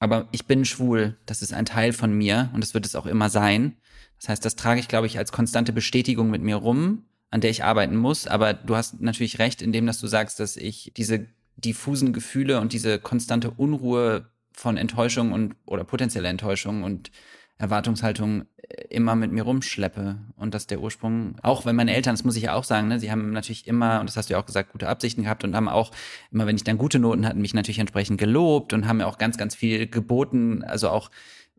Aber 0.00 0.28
ich 0.32 0.46
bin 0.46 0.64
schwul. 0.64 1.16
Das 1.24 1.40
ist 1.40 1.52
ein 1.52 1.66
Teil 1.66 1.92
von 1.92 2.12
mir 2.12 2.50
und 2.52 2.64
das 2.64 2.74
wird 2.74 2.84
es 2.84 2.96
auch 2.96 3.06
immer 3.06 3.30
sein. 3.30 3.76
Das 4.20 4.28
heißt, 4.28 4.44
das 4.44 4.56
trage 4.56 4.80
ich, 4.80 4.88
glaube 4.88 5.06
ich, 5.06 5.18
als 5.18 5.30
konstante 5.30 5.72
Bestätigung 5.72 6.30
mit 6.30 6.42
mir 6.42 6.56
rum 6.56 7.04
an 7.35 7.41
der 7.41 7.51
ich 7.51 7.64
arbeiten 7.64 7.97
muss. 7.97 8.28
Aber 8.28 8.55
du 8.55 8.76
hast 8.76 9.01
natürlich 9.01 9.41
recht, 9.41 9.61
indem 9.61 9.87
dass 9.87 9.99
du 9.99 10.07
sagst, 10.07 10.39
dass 10.39 10.57
ich 10.57 10.93
diese 10.97 11.26
diffusen 11.57 12.12
Gefühle 12.12 12.61
und 12.61 12.72
diese 12.72 13.01
konstante 13.01 13.51
Unruhe 13.51 14.30
von 14.53 14.76
Enttäuschung 14.76 15.32
und 15.32 15.57
oder 15.66 15.82
potenzieller 15.82 16.28
Enttäuschung 16.28 16.85
und 16.85 17.11
Erwartungshaltung 17.59 18.45
äh, 18.57 18.85
immer 18.89 19.16
mit 19.16 19.32
mir 19.32 19.43
rumschleppe 19.43 20.16
und 20.37 20.55
dass 20.55 20.68
der 20.68 20.80
Ursprung, 20.80 21.37
auch 21.43 21.66
wenn 21.66 21.74
meine 21.74 21.93
Eltern, 21.93 22.14
das 22.14 22.22
muss 22.22 22.37
ich 22.37 22.45
ja 22.45 22.55
auch 22.55 22.62
sagen, 22.62 22.87
ne, 22.87 23.01
sie 23.01 23.11
haben 23.11 23.30
natürlich 23.30 23.66
immer, 23.66 23.99
und 23.99 24.09
das 24.09 24.16
hast 24.16 24.30
du 24.30 24.35
ja 24.35 24.41
auch 24.41 24.47
gesagt, 24.47 24.70
gute 24.70 24.89
Absichten 24.89 25.24
gehabt 25.24 25.43
und 25.43 25.57
haben 25.57 25.68
auch 25.68 25.91
immer, 26.30 26.47
wenn 26.47 26.57
ich 26.57 26.64
dann 26.64 26.78
gute 26.78 27.01
Noten 27.01 27.26
hatte, 27.26 27.37
mich 27.37 27.55
natürlich 27.55 27.80
entsprechend 27.80 28.18
gelobt 28.18 28.72
und 28.72 28.87
haben 28.87 28.99
mir 28.99 29.09
auch 29.09 29.18
ganz, 29.18 29.39
ganz 29.39 29.57
viel 29.57 29.89
geboten, 29.89 30.62
also 30.62 30.89
auch 30.89 31.11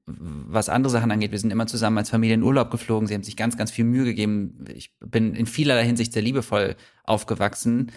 was 0.08 0.70
andere 0.70 0.91
Sachen 0.91 1.12
angeht, 1.12 1.32
wir 1.32 1.39
sind 1.39 1.51
immer 1.51 1.66
zusammen 1.66 1.97
als 1.97 2.10
Familie 2.10 2.36
in 2.36 2.43
Urlaub 2.43 2.70
geflogen. 2.70 3.08
Sie 3.08 3.16
haben 3.16 3.24
sich 3.24 3.36
ganz, 3.36 3.58
ganz 3.58 3.72
viel 3.72 3.86
Mühe 3.86 4.03
gegeben. 4.03 4.66
Ich 4.74 4.91
bin 4.99 5.34
in 5.34 5.47
vielerlei 5.47 5.84
Hinsicht 5.84 6.14
sehr 6.14 6.22
liebevoll 6.22 6.76
aufgewachsen. 7.03 7.91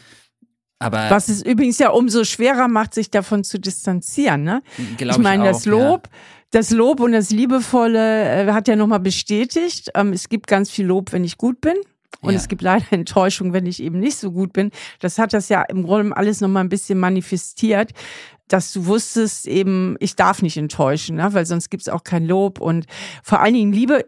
Aber 0.79 1.11
was 1.11 1.29
es 1.29 1.43
übrigens 1.43 1.79
ja 1.79 1.91
umso 1.91 2.25
schwerer 2.25 2.69
macht, 2.69 2.95
sich 2.95 3.11
davon 3.11 3.45
zu 3.45 3.59
distanzieren. 3.59 4.43
Ne? 4.43 4.63
Ich 4.99 5.19
meine, 5.19 5.45
das 5.45 5.67
Lob, 5.67 6.07
ja. 6.07 6.19
das 6.51 6.71
Lob 6.71 7.01
und 7.01 7.13
das 7.13 7.31
Liebevolle 7.31 8.47
äh, 8.47 8.53
hat 8.53 8.69
ja 8.69 8.77
nochmal 8.77 9.01
bestätigt. 9.01 9.91
Ähm, 9.95 10.13
es 10.13 10.29
gibt 10.29 10.47
ganz 10.47 10.71
viel 10.71 10.87
Lob, 10.87 11.13
wenn 11.13 11.25
ich 11.25 11.37
gut 11.37 11.61
bin. 11.61 11.75
Und 12.21 12.33
ja. 12.33 12.39
es 12.39 12.49
gibt 12.49 12.63
leider 12.63 12.87
Enttäuschung, 12.91 13.53
wenn 13.53 13.67
ich 13.67 13.83
eben 13.83 13.99
nicht 13.99 14.17
so 14.17 14.33
gut 14.33 14.53
bin. 14.53 14.71
Das 15.01 15.19
hat 15.19 15.33
das 15.33 15.49
ja 15.49 15.63
im 15.63 15.83
Grunde 15.83 16.17
alles 16.17 16.41
nochmal 16.41 16.65
ein 16.65 16.69
bisschen 16.69 16.99
manifestiert 16.99 17.93
dass 18.49 18.73
du 18.73 18.87
wusstest 18.87 19.47
eben, 19.47 19.97
ich 20.01 20.17
darf 20.17 20.43
nicht 20.43 20.57
enttäuschen, 20.57 21.17
ne? 21.17 21.33
weil 21.33 21.47
sonst 21.47 21.71
gibt 21.71 21.83
es 21.83 21.89
auch 21.89 22.05
kein 22.05 22.27
Lob. 22.27 22.61
Und 22.61 22.87
vor 23.23 23.41
allen 23.41 23.55
Dingen 23.55 23.73
liebe 23.73 24.07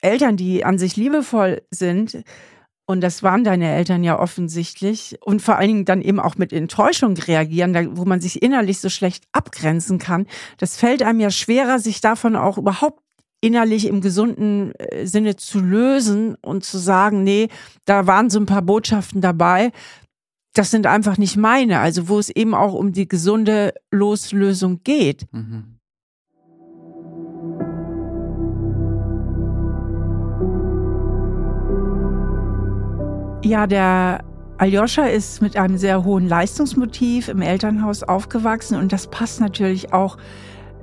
Eltern, 0.00 0.36
die 0.36 0.64
an 0.64 0.78
sich 0.78 0.96
liebevoll 0.96 1.62
sind, 1.70 2.22
und 2.88 3.00
das 3.00 3.24
waren 3.24 3.42
deine 3.42 3.72
Eltern 3.74 4.04
ja 4.04 4.18
offensichtlich. 4.18 5.18
Und 5.20 5.42
vor 5.42 5.56
allen 5.56 5.68
Dingen 5.68 5.84
dann 5.84 6.02
eben 6.02 6.20
auch 6.20 6.36
mit 6.36 6.52
Enttäuschung 6.52 7.16
reagieren, 7.16 7.96
wo 7.96 8.04
man 8.04 8.20
sich 8.20 8.42
innerlich 8.42 8.78
so 8.78 8.88
schlecht 8.88 9.24
abgrenzen 9.32 9.98
kann. 9.98 10.26
Das 10.58 10.76
fällt 10.76 11.02
einem 11.02 11.18
ja 11.18 11.30
schwerer, 11.30 11.80
sich 11.80 12.00
davon 12.00 12.36
auch 12.36 12.58
überhaupt 12.58 13.00
innerlich 13.40 13.86
im 13.86 14.00
gesunden 14.00 14.72
äh, 14.76 15.06
Sinne 15.06 15.36
zu 15.36 15.60
lösen 15.60 16.36
und 16.36 16.64
zu 16.64 16.78
sagen, 16.78 17.22
nee, 17.22 17.48
da 17.84 18.06
waren 18.06 18.30
so 18.30 18.38
ein 18.40 18.46
paar 18.46 18.62
Botschaften 18.62 19.20
dabei, 19.20 19.72
das 20.56 20.70
sind 20.70 20.86
einfach 20.86 21.18
nicht 21.18 21.36
meine. 21.36 21.80
Also 21.80 22.08
wo 22.08 22.18
es 22.18 22.30
eben 22.30 22.54
auch 22.54 22.72
um 22.72 22.92
die 22.92 23.06
gesunde 23.06 23.74
Loslösung 23.90 24.80
geht. 24.82 25.26
Mhm. 25.32 25.76
Ja, 33.44 33.66
der 33.66 34.24
Aljoscha 34.58 35.04
ist 35.04 35.42
mit 35.42 35.56
einem 35.56 35.76
sehr 35.76 36.04
hohen 36.04 36.26
Leistungsmotiv 36.26 37.28
im 37.28 37.42
Elternhaus 37.42 38.02
aufgewachsen 38.02 38.76
und 38.78 38.92
das 38.92 39.08
passt 39.08 39.40
natürlich 39.40 39.92
auch 39.92 40.16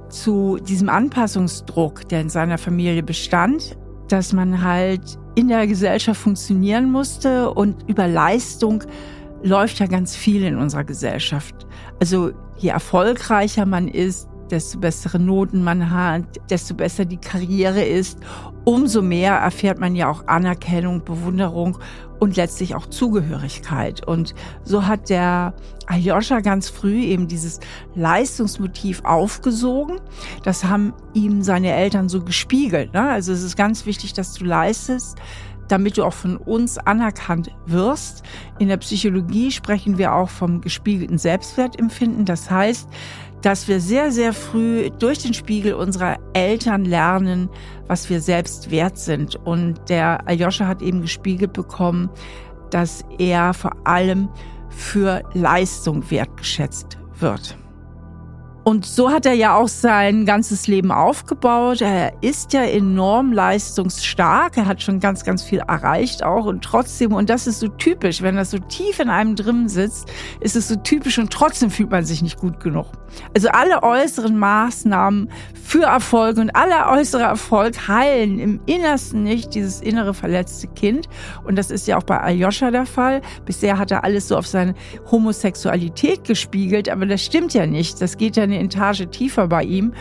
zu 0.07 0.57
diesem 0.57 0.87
Anpassungsdruck, 0.87 2.07
der 2.07 2.21
in 2.21 2.29
seiner 2.29 2.59
Familie 2.59 3.01
bestand, 3.01 3.75
dass 4.07 4.31
man 4.31 4.63
halt 4.63 5.17
in 5.35 5.47
der 5.47 5.65
Gesellschaft 5.65 6.21
funktionieren 6.21 6.91
musste 6.91 7.51
und 7.51 7.89
über 7.89 8.07
Leistung 8.07 8.83
läuft 9.43 9.79
ja 9.79 9.87
ganz 9.87 10.15
viel 10.15 10.43
in 10.43 10.57
unserer 10.57 10.83
Gesellschaft. 10.83 11.67
Also 11.99 12.31
je 12.57 12.69
erfolgreicher 12.69 13.65
man 13.65 13.87
ist, 13.87 14.27
desto 14.49 14.79
bessere 14.79 15.19
Noten 15.19 15.63
man 15.63 15.89
hat, 15.89 16.23
desto 16.49 16.73
besser 16.75 17.05
die 17.05 17.17
Karriere 17.17 17.83
ist, 17.83 18.19
umso 18.65 19.01
mehr 19.01 19.33
erfährt 19.33 19.79
man 19.79 19.95
ja 19.95 20.09
auch 20.09 20.27
Anerkennung, 20.27 21.03
Bewunderung 21.03 21.77
und 22.19 22.37
letztlich 22.37 22.75
auch 22.75 22.85
Zugehörigkeit. 22.85 24.07
Und 24.07 24.35
so 24.63 24.85
hat 24.85 25.09
der 25.09 25.53
Aljoscha 25.87 26.39
ganz 26.39 26.69
früh 26.69 27.01
eben 27.01 27.27
dieses 27.27 27.59
Leistungsmotiv 27.95 29.03
aufgesogen. 29.03 29.99
Das 30.43 30.63
haben 30.63 30.93
ihm 31.13 31.41
seine 31.41 31.73
Eltern 31.73 32.07
so 32.07 32.23
gespiegelt. 32.23 32.93
Ne? 32.93 33.09
Also 33.09 33.33
es 33.33 33.43
ist 33.43 33.57
ganz 33.57 33.85
wichtig, 33.85 34.13
dass 34.13 34.33
du 34.33 34.45
leistest 34.45 35.17
damit 35.67 35.97
du 35.97 36.03
auch 36.03 36.13
von 36.13 36.37
uns 36.37 36.77
anerkannt 36.77 37.51
wirst. 37.65 38.23
In 38.59 38.67
der 38.67 38.77
Psychologie 38.77 39.51
sprechen 39.51 39.97
wir 39.97 40.13
auch 40.13 40.29
vom 40.29 40.61
gespiegelten 40.61 41.17
Selbstwertempfinden. 41.17 42.25
Das 42.25 42.49
heißt, 42.49 42.87
dass 43.41 43.67
wir 43.67 43.81
sehr, 43.81 44.11
sehr 44.11 44.33
früh 44.33 44.89
durch 44.99 45.19
den 45.19 45.33
Spiegel 45.33 45.73
unserer 45.73 46.17
Eltern 46.33 46.85
lernen, 46.85 47.49
was 47.87 48.09
wir 48.09 48.21
selbst 48.21 48.71
wert 48.71 48.97
sind. 48.97 49.35
Und 49.35 49.89
der 49.89 50.27
Aljoscha 50.27 50.65
hat 50.65 50.81
eben 50.81 51.01
gespiegelt 51.01 51.53
bekommen, 51.53 52.09
dass 52.71 53.03
er 53.19 53.53
vor 53.53 53.75
allem 53.83 54.29
für 54.69 55.23
Leistung 55.33 56.09
wertgeschätzt 56.09 56.97
wird. 57.19 57.57
Und 58.63 58.85
so 58.85 59.11
hat 59.11 59.25
er 59.25 59.33
ja 59.33 59.55
auch 59.55 59.67
sein 59.67 60.25
ganzes 60.25 60.67
Leben 60.67 60.91
aufgebaut. 60.91 61.81
Er 61.81 62.13
ist 62.21 62.53
ja 62.53 62.63
enorm 62.63 63.33
leistungsstark. 63.33 64.55
Er 64.55 64.65
hat 64.65 64.81
schon 64.81 65.01
ganz, 65.01 65.25
ganz 65.25 65.43
viel 65.43 65.59
erreicht 65.59 66.23
auch. 66.23 66.45
Und 66.45 66.63
trotzdem, 66.63 67.13
und 67.13 67.29
das 67.29 67.45
ist 67.45 67.59
so 67.59 67.67
typisch, 67.67 68.21
wenn 68.21 68.37
das 68.37 68.51
so 68.51 68.59
tief 68.59 68.99
in 68.99 69.09
einem 69.09 69.35
drin 69.35 69.67
sitzt, 69.67 70.09
ist 70.39 70.55
es 70.55 70.69
so 70.69 70.77
typisch 70.77 71.19
und 71.19 71.31
trotzdem 71.31 71.71
fühlt 71.71 71.91
man 71.91 72.05
sich 72.05 72.21
nicht 72.21 72.39
gut 72.39 72.61
genug. 72.61 72.87
Also 73.35 73.49
alle 73.49 73.83
äußeren 73.83 74.37
Maßnahmen 74.37 75.29
für 75.53 75.83
Erfolg 75.83 76.37
und 76.37 76.55
aller 76.55 76.89
äußere 76.91 77.23
Erfolg 77.23 77.87
heilen 77.87 78.39
im 78.39 78.59
Innersten 78.65 79.23
nicht 79.23 79.53
dieses 79.55 79.81
innere 79.81 80.13
verletzte 80.13 80.67
Kind. 80.67 81.09
Und 81.43 81.57
das 81.57 81.69
ist 81.69 81.87
ja 81.87 81.97
auch 81.97 82.03
bei 82.03 82.19
Aljoscha 82.19 82.71
der 82.71 82.85
Fall. 82.85 83.21
Bisher 83.45 83.77
hat 83.77 83.91
er 83.91 84.03
alles 84.03 84.29
so 84.29 84.37
auf 84.37 84.47
seine 84.47 84.73
Homosexualität 85.11 86.23
gespiegelt, 86.23 86.89
aber 86.89 87.05
das 87.05 87.23
stimmt 87.23 87.53
ja 87.53 87.65
nicht. 87.65 88.01
Das 88.01 88.17
geht 88.17 88.37
ja 88.37 88.47
eine 88.53 88.63
Etage 88.63 89.07
tiefer 89.11 89.47
bei 89.47 89.63
ihm. 89.63 89.93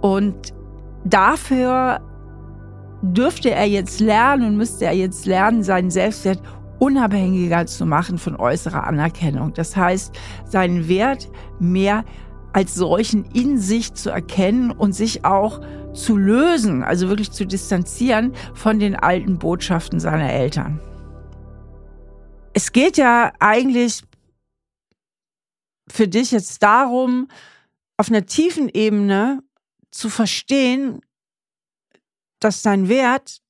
Und 0.00 0.54
dafür 1.04 2.00
dürfte 3.02 3.50
er 3.50 3.66
jetzt 3.66 4.00
lernen 4.00 4.48
und 4.48 4.56
müsste 4.56 4.86
er 4.86 4.94
jetzt 4.94 5.26
lernen, 5.26 5.62
seinen 5.62 5.90
Selbstwert 5.90 6.40
unabhängiger 6.78 7.66
zu 7.66 7.86
machen 7.86 8.18
von 8.18 8.36
äußerer 8.36 8.84
Anerkennung. 8.84 9.52
Das 9.54 9.76
heißt, 9.76 10.14
seinen 10.44 10.88
Wert 10.88 11.28
mehr 11.58 12.04
als 12.52 12.74
solchen 12.74 13.24
in 13.32 13.58
sich 13.58 13.94
zu 13.94 14.10
erkennen 14.10 14.70
und 14.70 14.92
sich 14.92 15.24
auch 15.24 15.60
zu 15.92 16.16
lösen, 16.16 16.82
also 16.82 17.08
wirklich 17.08 17.30
zu 17.30 17.46
distanzieren 17.46 18.32
von 18.54 18.78
den 18.78 18.96
alten 18.96 19.38
Botschaften 19.38 20.00
seiner 20.00 20.32
Eltern. 20.32 20.80
Es 22.52 22.72
geht 22.72 22.96
ja 22.96 23.32
eigentlich 23.40 24.02
für 25.88 26.08
dich 26.08 26.32
jetzt 26.32 26.62
darum, 26.62 27.28
auf 27.96 28.08
einer 28.08 28.26
tiefen 28.26 28.68
Ebene 28.68 29.42
zu 29.90 30.10
verstehen, 30.10 31.00
dass 32.40 32.62
dein 32.62 32.88
Wert 32.88 33.40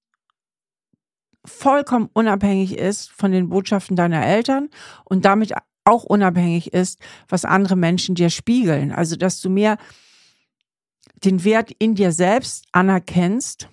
vollkommen 1.44 2.08
unabhängig 2.12 2.76
ist 2.76 3.10
von 3.10 3.32
den 3.32 3.48
Botschaften 3.48 3.96
deiner 3.96 4.24
Eltern 4.24 4.68
und 5.04 5.24
damit 5.24 5.52
auch 5.84 6.04
unabhängig 6.04 6.72
ist, 6.72 7.00
was 7.28 7.44
andere 7.44 7.76
Menschen 7.76 8.14
dir 8.14 8.30
spiegeln. 8.30 8.92
Also, 8.92 9.16
dass 9.16 9.40
du 9.40 9.48
mehr 9.48 9.78
den 11.24 11.44
Wert 11.44 11.70
in 11.78 11.94
dir 11.94 12.12
selbst 12.12 12.66
anerkennst 12.72 13.68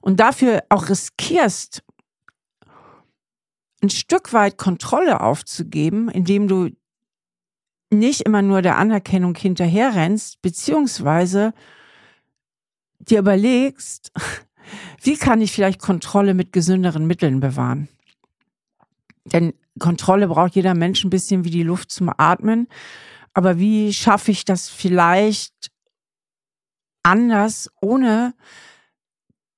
und 0.00 0.20
dafür 0.20 0.62
auch 0.68 0.88
riskierst, 0.88 1.82
ein 3.82 3.90
Stück 3.90 4.32
weit 4.32 4.58
Kontrolle 4.58 5.20
aufzugeben, 5.20 6.08
indem 6.08 6.48
du 6.48 6.70
nicht 7.90 8.22
immer 8.22 8.42
nur 8.42 8.62
der 8.62 8.78
Anerkennung 8.78 9.34
hinterherrennst, 9.34 10.40
beziehungsweise 10.42 11.52
dir 12.98 13.18
überlegst, 13.18 14.12
wie 15.02 15.16
kann 15.16 15.40
ich 15.40 15.52
vielleicht 15.52 15.80
Kontrolle 15.80 16.34
mit 16.34 16.52
gesünderen 16.52 17.06
Mitteln 17.06 17.40
bewahren? 17.40 17.88
Denn 19.24 19.52
Kontrolle 19.78 20.28
braucht 20.28 20.54
jeder 20.54 20.74
Mensch 20.74 21.04
ein 21.04 21.10
bisschen 21.10 21.44
wie 21.44 21.50
die 21.50 21.62
Luft 21.62 21.90
zum 21.90 22.10
Atmen. 22.16 22.68
Aber 23.32 23.58
wie 23.58 23.92
schaffe 23.92 24.30
ich 24.30 24.44
das 24.44 24.68
vielleicht 24.68 25.70
anders, 27.02 27.70
ohne 27.80 28.34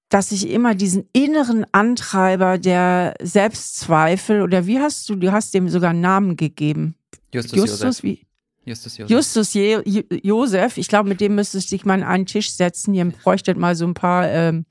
dass 0.08 0.30
ich 0.30 0.50
immer 0.50 0.74
diesen 0.74 1.08
inneren 1.14 1.64
Antreiber 1.72 2.58
der 2.58 3.14
Selbstzweifel 3.22 4.42
oder 4.42 4.66
wie 4.66 4.78
hast 4.78 5.08
du, 5.08 5.16
du 5.16 5.32
hast 5.32 5.54
dem 5.54 5.70
sogar 5.70 5.90
einen 5.90 6.02
Namen 6.02 6.36
gegeben. 6.36 6.94
Justus, 7.32 7.58
Justus 7.58 7.80
Josef. 7.80 8.02
wie? 8.02 8.26
Justus 8.64 8.98
Josef. 8.98 9.10
Justus 9.10 9.54
Je 9.54 9.80
Jo- 9.84 10.02
Josef. 10.22 10.76
Ich 10.76 10.88
glaube, 10.88 11.08
mit 11.08 11.20
dem 11.20 11.34
müsstest 11.34 11.70
du 11.72 11.76
dich 11.76 11.84
mal 11.84 11.94
an 11.94 12.02
einen 12.04 12.26
Tisch 12.26 12.52
setzen. 12.52 12.94
Ihr 12.94 13.04
bräuchtet 13.06 13.58
mal 13.58 13.74
so 13.74 13.84
ein 13.86 13.94
paar 13.94 14.28
ähm, 14.28 14.66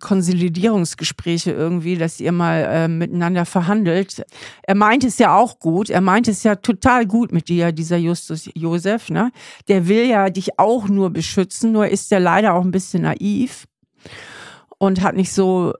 Konsolidierungsgespräche 0.00 1.50
irgendwie, 1.50 1.96
dass 1.96 2.20
ihr 2.20 2.32
mal 2.32 2.66
ähm, 2.70 2.98
miteinander 2.98 3.44
verhandelt. 3.44 4.24
Er 4.62 4.74
meint 4.74 5.04
es 5.04 5.18
ja 5.18 5.36
auch 5.36 5.58
gut. 5.58 5.90
Er 5.90 6.00
meint 6.00 6.28
es 6.28 6.42
ja 6.44 6.54
total 6.56 7.04
gut 7.06 7.32
mit 7.32 7.48
dir, 7.48 7.72
dieser 7.72 7.96
Justus 7.96 8.48
Josef. 8.54 9.10
Ne? 9.10 9.32
Der 9.66 9.88
will 9.88 10.06
ja 10.06 10.30
dich 10.30 10.58
auch 10.58 10.88
nur 10.88 11.10
beschützen, 11.10 11.72
nur 11.72 11.88
ist 11.88 12.10
er 12.12 12.20
leider 12.20 12.54
auch 12.54 12.64
ein 12.64 12.70
bisschen 12.70 13.02
naiv 13.02 13.66
und 14.78 15.00
hat 15.02 15.16
nicht 15.16 15.32
so 15.32 15.74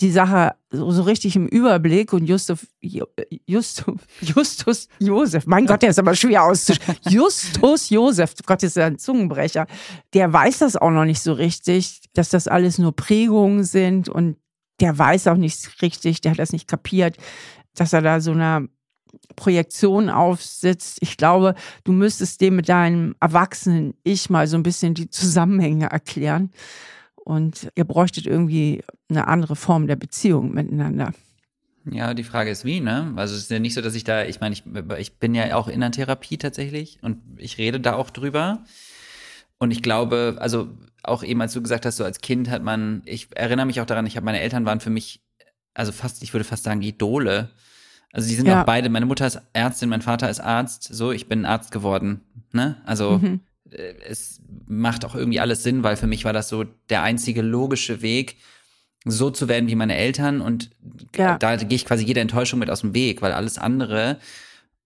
die 0.00 0.10
Sache 0.10 0.54
so, 0.70 0.90
so 0.90 1.02
richtig 1.02 1.34
im 1.36 1.46
Überblick 1.46 2.12
und 2.12 2.26
Justus, 2.26 2.66
Justus, 2.80 3.96
Justus 4.20 4.88
Josef, 4.98 5.46
mein 5.46 5.66
Gott, 5.66 5.82
der 5.82 5.90
ist 5.90 5.98
aber 5.98 6.14
schwer 6.14 6.44
auszusprechen. 6.44 7.00
Justus 7.08 7.90
Josef, 7.90 8.34
Gott, 8.44 8.62
ist 8.62 8.76
ja 8.76 8.86
ein 8.86 8.98
Zungenbrecher. 8.98 9.66
Der 10.12 10.32
weiß 10.32 10.58
das 10.58 10.76
auch 10.76 10.90
noch 10.90 11.04
nicht 11.04 11.20
so 11.20 11.32
richtig, 11.32 12.02
dass 12.12 12.28
das 12.28 12.48
alles 12.48 12.78
nur 12.78 12.94
Prägungen 12.94 13.64
sind 13.64 14.08
und 14.08 14.36
der 14.80 14.96
weiß 14.96 15.26
auch 15.28 15.36
nicht 15.36 15.82
richtig, 15.82 16.20
der 16.20 16.32
hat 16.32 16.38
das 16.38 16.52
nicht 16.52 16.68
kapiert, 16.68 17.16
dass 17.74 17.92
er 17.92 18.02
da 18.02 18.20
so 18.20 18.32
einer 18.32 18.62
Projektion 19.36 20.10
aufsitzt. 20.10 20.98
Ich 21.00 21.16
glaube, 21.16 21.54
du 21.84 21.92
müsstest 21.92 22.40
dem 22.40 22.56
mit 22.56 22.68
deinem 22.68 23.14
erwachsenen 23.20 23.94
Ich 24.04 24.30
mal 24.30 24.46
so 24.46 24.56
ein 24.56 24.62
bisschen 24.62 24.94
die 24.94 25.08
Zusammenhänge 25.08 25.86
erklären. 25.86 26.50
Und 27.16 27.70
ihr 27.74 27.84
bräuchtet 27.84 28.26
irgendwie 28.26 28.82
eine 29.08 29.26
andere 29.26 29.56
Form 29.56 29.86
der 29.86 29.96
Beziehung 29.96 30.52
miteinander. 30.54 31.12
Ja, 31.90 32.12
die 32.12 32.24
Frage 32.24 32.50
ist 32.50 32.64
wie, 32.64 32.80
ne? 32.80 33.12
Also 33.16 33.34
es 33.34 33.42
ist 33.42 33.50
ja 33.50 33.58
nicht 33.58 33.74
so, 33.74 33.80
dass 33.80 33.94
ich 33.94 34.04
da, 34.04 34.24
ich 34.24 34.40
meine, 34.40 34.52
ich, 34.52 34.64
ich 34.98 35.18
bin 35.18 35.34
ja 35.34 35.54
auch 35.56 35.68
in 35.68 35.80
der 35.80 35.90
Therapie 35.90 36.36
tatsächlich 36.36 36.98
und 37.02 37.18
ich 37.36 37.56
rede 37.56 37.80
da 37.80 37.94
auch 37.94 38.10
drüber. 38.10 38.64
Und 39.58 39.70
ich 39.70 39.82
glaube, 39.82 40.36
also 40.38 40.68
auch 41.02 41.22
eben, 41.22 41.40
als 41.40 41.52
du 41.54 41.62
gesagt 41.62 41.86
hast, 41.86 41.96
so 41.96 42.04
als 42.04 42.20
Kind 42.20 42.50
hat 42.50 42.62
man, 42.62 43.02
ich 43.06 43.28
erinnere 43.34 43.66
mich 43.66 43.80
auch 43.80 43.86
daran, 43.86 44.06
ich 44.06 44.16
habe 44.16 44.24
meine 44.26 44.40
Eltern 44.40 44.66
waren 44.66 44.80
für 44.80 44.90
mich, 44.90 45.22
also 45.74 45.92
fast, 45.92 46.22
ich 46.22 46.34
würde 46.34 46.44
fast 46.44 46.64
sagen, 46.64 46.82
Idole. 46.82 47.50
Also 48.12 48.28
die 48.28 48.34
sind 48.34 48.46
Ja. 48.46 48.60
auch 48.60 48.66
beide, 48.66 48.88
meine 48.90 49.06
Mutter 49.06 49.26
ist 49.26 49.40
Ärztin, 49.54 49.88
mein 49.88 50.02
Vater 50.02 50.28
ist 50.28 50.40
Arzt, 50.40 50.82
so, 50.84 51.12
ich 51.12 51.28
bin 51.28 51.44
Arzt 51.46 51.70
geworden, 51.72 52.20
ne? 52.52 52.80
Also 52.84 53.18
Mhm. 53.18 53.40
äh, 53.70 53.94
es 54.06 54.40
macht 54.66 55.04
auch 55.04 55.14
irgendwie 55.14 55.40
alles 55.40 55.62
Sinn, 55.62 55.82
weil 55.82 55.96
für 55.96 56.06
mich 56.06 56.24
war 56.24 56.32
das 56.32 56.48
so 56.48 56.64
der 56.90 57.02
einzige 57.02 57.42
logische 57.42 58.02
Weg, 58.02 58.36
so 59.10 59.30
zu 59.30 59.48
werden 59.48 59.68
wie 59.68 59.74
meine 59.74 59.96
Eltern 59.96 60.40
und 60.40 60.70
Ja. 61.16 61.38
da 61.38 61.56
gehe 61.56 61.76
ich 61.76 61.84
quasi 61.84 62.04
jede 62.04 62.20
Enttäuschung 62.20 62.58
mit 62.58 62.70
aus 62.70 62.80
dem 62.82 62.94
Weg, 62.94 63.22
weil 63.22 63.32
alles 63.32 63.58
andere 63.58 64.18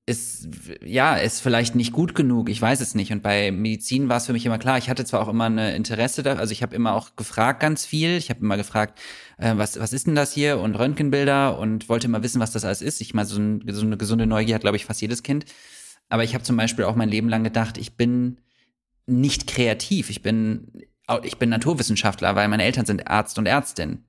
ist, 0.04 0.48
ja, 0.84 1.14
ist 1.16 1.40
vielleicht 1.40 1.76
nicht 1.76 1.92
gut 1.92 2.16
genug, 2.16 2.48
ich 2.50 2.60
weiß 2.60 2.80
es 2.80 2.96
nicht. 2.96 3.12
Und 3.12 3.22
bei 3.22 3.52
Medizin 3.52 4.08
war 4.08 4.16
es 4.16 4.26
für 4.26 4.32
mich 4.32 4.44
immer 4.44 4.58
klar, 4.58 4.76
ich 4.76 4.90
hatte 4.90 5.04
zwar 5.04 5.20
auch 5.20 5.28
immer 5.28 5.44
ein 5.44 5.58
Interesse 5.58 6.24
da, 6.24 6.34
also 6.34 6.50
ich 6.50 6.62
habe 6.62 6.74
immer 6.74 6.94
auch 6.94 7.14
gefragt 7.14 7.60
ganz 7.60 7.86
viel, 7.86 8.16
ich 8.16 8.28
habe 8.28 8.40
immer 8.40 8.56
gefragt, 8.56 8.98
äh, 9.38 9.52
was, 9.56 9.78
was 9.78 9.92
ist 9.92 10.08
denn 10.08 10.16
das 10.16 10.32
hier 10.32 10.58
und 10.58 10.74
Röntgenbilder 10.74 11.56
und 11.56 11.88
wollte 11.88 12.08
immer 12.08 12.22
wissen, 12.24 12.40
was 12.40 12.50
das 12.50 12.64
alles 12.64 12.82
ist. 12.82 13.00
Ich 13.00 13.14
meine, 13.14 13.28
so, 13.28 13.38
ein, 13.38 13.62
so 13.68 13.82
eine 13.86 13.96
gesunde 13.96 14.26
Neugier 14.26 14.56
hat, 14.56 14.62
glaube 14.62 14.76
ich, 14.76 14.86
fast 14.86 15.00
jedes 15.00 15.22
Kind. 15.22 15.44
Aber 16.08 16.24
ich 16.24 16.34
habe 16.34 16.42
zum 16.42 16.56
Beispiel 16.56 16.84
auch 16.84 16.96
mein 16.96 17.08
Leben 17.08 17.28
lang 17.28 17.44
gedacht, 17.44 17.78
ich 17.78 17.96
bin 17.96 18.38
nicht 19.06 19.46
kreativ, 19.46 20.10
ich 20.10 20.20
bin, 20.20 20.66
ich 21.22 21.38
bin 21.38 21.48
Naturwissenschaftler, 21.48 22.34
weil 22.34 22.48
meine 22.48 22.64
Eltern 22.64 22.86
sind 22.86 23.06
Arzt 23.06 23.38
und 23.38 23.46
Ärztin. 23.46 24.04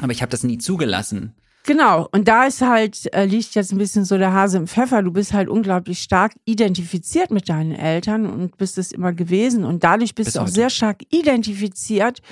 Aber 0.00 0.12
ich 0.12 0.22
habe 0.22 0.30
das 0.30 0.42
nie 0.42 0.58
zugelassen. 0.58 1.34
Genau, 1.64 2.08
und 2.10 2.26
da 2.26 2.44
ist 2.44 2.62
halt, 2.62 3.12
äh, 3.14 3.26
liegt 3.26 3.54
jetzt 3.54 3.72
ein 3.72 3.78
bisschen 3.78 4.04
so 4.04 4.16
der 4.16 4.32
Hase 4.32 4.56
im 4.56 4.66
Pfeffer. 4.66 5.02
Du 5.02 5.12
bist 5.12 5.32
halt 5.32 5.48
unglaublich 5.48 6.00
stark 6.00 6.32
identifiziert 6.46 7.30
mit 7.30 7.48
deinen 7.48 7.72
Eltern 7.72 8.26
und 8.26 8.56
bist 8.56 8.78
es 8.78 8.92
immer 8.92 9.12
gewesen. 9.12 9.64
Und 9.64 9.84
dadurch 9.84 10.14
bist 10.14 10.28
Bis 10.28 10.34
du 10.34 10.40
auch 10.40 10.44
heute. 10.44 10.54
sehr 10.54 10.70
stark 10.70 11.02
identifiziert 11.10 12.22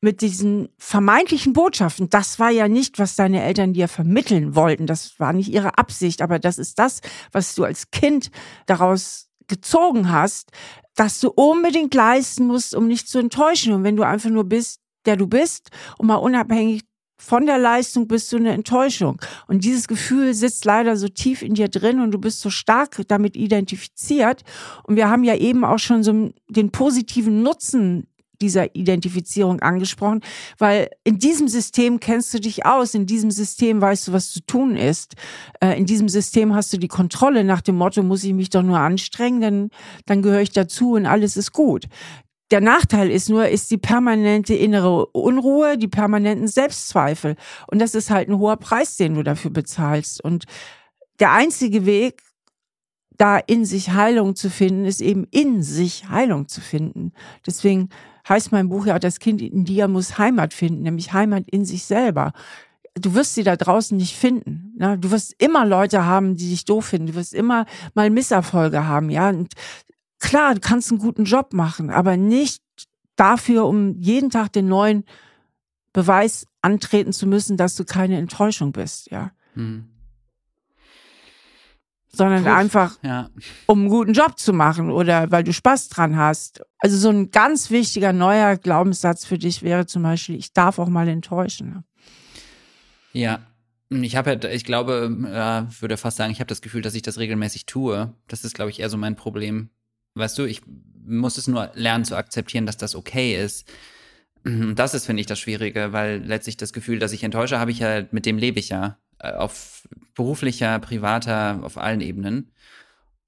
mit 0.00 0.22
diesen 0.22 0.68
vermeintlichen 0.78 1.52
Botschaften. 1.52 2.10
Das 2.10 2.38
war 2.38 2.50
ja 2.50 2.68
nicht, 2.68 2.98
was 2.98 3.16
deine 3.16 3.42
Eltern 3.42 3.74
dir 3.74 3.88
vermitteln 3.88 4.54
wollten. 4.54 4.86
Das 4.86 5.18
war 5.18 5.32
nicht 5.32 5.52
ihre 5.52 5.78
Absicht, 5.78 6.22
aber 6.22 6.38
das 6.38 6.58
ist 6.58 6.78
das, 6.78 7.00
was 7.32 7.54
du 7.54 7.64
als 7.64 7.90
Kind 7.90 8.30
daraus 8.66 9.28
gezogen 9.46 10.10
hast, 10.10 10.50
dass 10.94 11.20
du 11.20 11.30
unbedingt 11.30 11.94
leisten 11.94 12.46
musst, 12.46 12.74
um 12.74 12.86
nicht 12.86 13.08
zu 13.08 13.18
enttäuschen. 13.18 13.72
Und 13.72 13.82
wenn 13.82 13.96
du 13.96 14.04
einfach 14.04 14.30
nur 14.30 14.44
bist, 14.44 14.80
der 15.06 15.16
du 15.16 15.26
bist 15.26 15.70
und 15.98 16.06
mal 16.06 16.16
unabhängig 16.16 16.82
von 17.16 17.46
der 17.46 17.58
Leistung 17.58 18.06
bist 18.06 18.32
du 18.32 18.36
eine 18.36 18.52
Enttäuschung. 18.52 19.20
Und 19.46 19.64
dieses 19.64 19.88
Gefühl 19.88 20.34
sitzt 20.34 20.64
leider 20.64 20.96
so 20.96 21.08
tief 21.08 21.42
in 21.42 21.54
dir 21.54 21.68
drin 21.68 22.00
und 22.00 22.10
du 22.10 22.18
bist 22.18 22.40
so 22.40 22.50
stark 22.50 23.00
damit 23.08 23.36
identifiziert. 23.36 24.42
Und 24.82 24.96
wir 24.96 25.08
haben 25.08 25.24
ja 25.24 25.36
eben 25.36 25.64
auch 25.64 25.78
schon 25.78 26.02
so 26.02 26.30
den 26.48 26.70
positiven 26.70 27.42
Nutzen 27.42 28.08
dieser 28.40 28.74
Identifizierung 28.74 29.60
angesprochen, 29.60 30.20
weil 30.58 30.90
in 31.04 31.18
diesem 31.18 31.48
System 31.48 32.00
kennst 32.00 32.34
du 32.34 32.40
dich 32.40 32.66
aus, 32.66 32.94
in 32.94 33.06
diesem 33.06 33.30
System 33.30 33.80
weißt 33.80 34.08
du, 34.08 34.12
was 34.12 34.32
zu 34.32 34.40
tun 34.40 34.76
ist, 34.76 35.14
äh, 35.60 35.78
in 35.78 35.86
diesem 35.86 36.08
System 36.08 36.54
hast 36.54 36.72
du 36.72 36.78
die 36.78 36.88
Kontrolle 36.88 37.44
nach 37.44 37.60
dem 37.60 37.76
Motto, 37.76 38.02
muss 38.02 38.24
ich 38.24 38.34
mich 38.34 38.50
doch 38.50 38.62
nur 38.62 38.78
anstrengen, 38.78 39.40
dann, 39.40 39.70
dann 40.06 40.20
gehöre 40.20 40.40
ich 40.40 40.50
dazu 40.50 40.94
und 40.94 41.06
alles 41.06 41.36
ist 41.36 41.52
gut. 41.52 41.86
Der 42.54 42.60
Nachteil 42.60 43.10
ist 43.10 43.30
nur, 43.30 43.48
ist 43.48 43.72
die 43.72 43.78
permanente 43.78 44.54
innere 44.54 45.06
Unruhe, 45.06 45.76
die 45.76 45.88
permanenten 45.88 46.46
Selbstzweifel. 46.46 47.34
Und 47.66 47.80
das 47.80 47.96
ist 47.96 48.10
halt 48.10 48.28
ein 48.28 48.38
hoher 48.38 48.58
Preis, 48.58 48.96
den 48.96 49.14
du 49.14 49.24
dafür 49.24 49.50
bezahlst. 49.50 50.22
Und 50.22 50.44
der 51.18 51.32
einzige 51.32 51.84
Weg, 51.84 52.22
da 53.16 53.38
in 53.38 53.64
sich 53.64 53.90
Heilung 53.90 54.36
zu 54.36 54.50
finden, 54.50 54.84
ist 54.84 55.00
eben 55.00 55.26
in 55.32 55.64
sich 55.64 56.08
Heilung 56.08 56.46
zu 56.46 56.60
finden. 56.60 57.10
Deswegen 57.44 57.88
heißt 58.28 58.52
mein 58.52 58.68
Buch 58.68 58.86
ja, 58.86 59.00
das 59.00 59.18
Kind 59.18 59.42
in 59.42 59.64
dir 59.64 59.88
muss 59.88 60.16
Heimat 60.18 60.54
finden, 60.54 60.82
nämlich 60.82 61.12
Heimat 61.12 61.50
in 61.50 61.64
sich 61.64 61.82
selber. 61.82 62.32
Du 62.94 63.14
wirst 63.14 63.34
sie 63.34 63.42
da 63.42 63.56
draußen 63.56 63.96
nicht 63.96 64.14
finden. 64.14 64.74
Ne? 64.78 64.96
Du 64.96 65.10
wirst 65.10 65.34
immer 65.42 65.66
Leute 65.66 66.06
haben, 66.06 66.36
die 66.36 66.50
dich 66.50 66.64
doof 66.64 66.86
finden. 66.86 67.08
Du 67.08 67.14
wirst 67.16 67.34
immer 67.34 67.66
mal 67.94 68.10
Misserfolge 68.10 68.86
haben, 68.86 69.10
ja. 69.10 69.30
Und 69.30 69.54
klar, 70.24 70.54
du 70.54 70.60
kannst 70.60 70.90
einen 70.90 70.98
guten 71.00 71.24
Job 71.24 71.52
machen, 71.52 71.90
aber 71.90 72.16
nicht 72.16 72.62
dafür, 73.16 73.66
um 73.66 73.96
jeden 74.00 74.30
Tag 74.30 74.52
den 74.52 74.66
neuen 74.68 75.04
Beweis 75.92 76.46
antreten 76.62 77.12
zu 77.12 77.26
müssen, 77.26 77.56
dass 77.56 77.76
du 77.76 77.84
keine 77.84 78.18
Enttäuschung 78.18 78.72
bist, 78.72 79.10
ja. 79.10 79.30
Hm. 79.54 79.88
Sondern 82.08 82.44
Puh. 82.44 82.50
einfach, 82.50 82.98
Ja. 83.02 83.28
um 83.66 83.80
einen 83.80 83.88
guten 83.88 84.12
Job 84.12 84.38
zu 84.38 84.52
machen 84.52 84.90
oder 84.90 85.30
weil 85.32 85.42
du 85.44 85.52
Spaß 85.52 85.88
dran 85.88 86.16
hast. 86.16 86.62
Also 86.78 86.96
so 86.96 87.10
ein 87.10 87.30
ganz 87.30 87.70
wichtiger 87.70 88.12
neuer 88.12 88.56
Glaubenssatz 88.56 89.24
für 89.24 89.36
dich 89.38 89.62
wäre 89.62 89.86
zum 89.86 90.04
Beispiel, 90.04 90.36
ich 90.36 90.52
darf 90.52 90.78
auch 90.78 90.88
mal 90.88 91.08
enttäuschen. 91.08 91.68
ne? 91.70 91.84
Ja. 93.12 93.40
Ich 93.90 94.16
habe 94.16 94.32
ja, 94.32 94.50
ich 94.50 94.64
glaube, 94.64 95.16
ja, 95.32 95.68
würde 95.80 95.96
fast 95.96 96.16
sagen, 96.16 96.32
ich 96.32 96.40
habe 96.40 96.48
das 96.48 96.62
Gefühl, 96.62 96.82
dass 96.82 96.94
ich 96.94 97.02
das 97.02 97.18
regelmäßig 97.18 97.66
tue. 97.66 98.12
Das 98.26 98.44
ist, 98.44 98.54
glaube 98.54 98.70
ich, 98.70 98.80
eher 98.80 98.90
so 98.90 98.96
mein 98.96 99.14
Problem. 99.14 99.70
Weißt 100.14 100.38
du, 100.38 100.44
ich 100.44 100.62
muss 101.06 101.38
es 101.38 101.46
nur 101.48 101.70
lernen 101.74 102.04
zu 102.04 102.16
akzeptieren, 102.16 102.66
dass 102.66 102.76
das 102.76 102.94
okay 102.94 103.42
ist. 103.42 103.70
Und 104.44 104.76
Das 104.76 104.94
ist, 104.94 105.06
finde 105.06 105.20
ich, 105.20 105.26
das 105.26 105.38
Schwierige, 105.38 105.92
weil 105.92 106.22
letztlich 106.24 106.56
das 106.56 106.72
Gefühl, 106.72 106.98
dass 106.98 107.12
ich 107.12 107.24
enttäusche, 107.24 107.58
habe 107.58 107.70
ich 107.70 107.78
ja, 107.78 108.04
mit 108.10 108.26
dem 108.26 108.38
lebe 108.38 108.58
ich 108.58 108.68
ja. 108.68 108.98
Äh, 109.18 109.32
Auf 109.32 109.88
beruflicher, 110.14 110.78
privater, 110.78 111.60
auf 111.62 111.78
allen 111.78 112.00
Ebenen. 112.00 112.50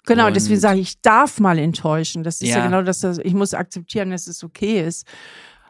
Genau, 0.05 0.29
Und- 0.29 0.37
deswegen 0.37 0.61
sage 0.61 0.79
ich, 0.81 0.89
ich 0.91 1.01
darf 1.03 1.41
mal 1.41 1.59
enttäuschen. 1.59 2.23
Das 2.23 2.41
ist 2.41 2.49
ja, 2.51 2.59
Ja. 2.59 2.65
genau 2.67 2.83
das, 2.83 3.03
ich 3.03 3.35
muss 3.35 3.55
akzeptieren, 3.55 4.11
dass 4.11 4.27
es 4.27 4.45
okay 4.45 4.87
ist. 4.87 5.07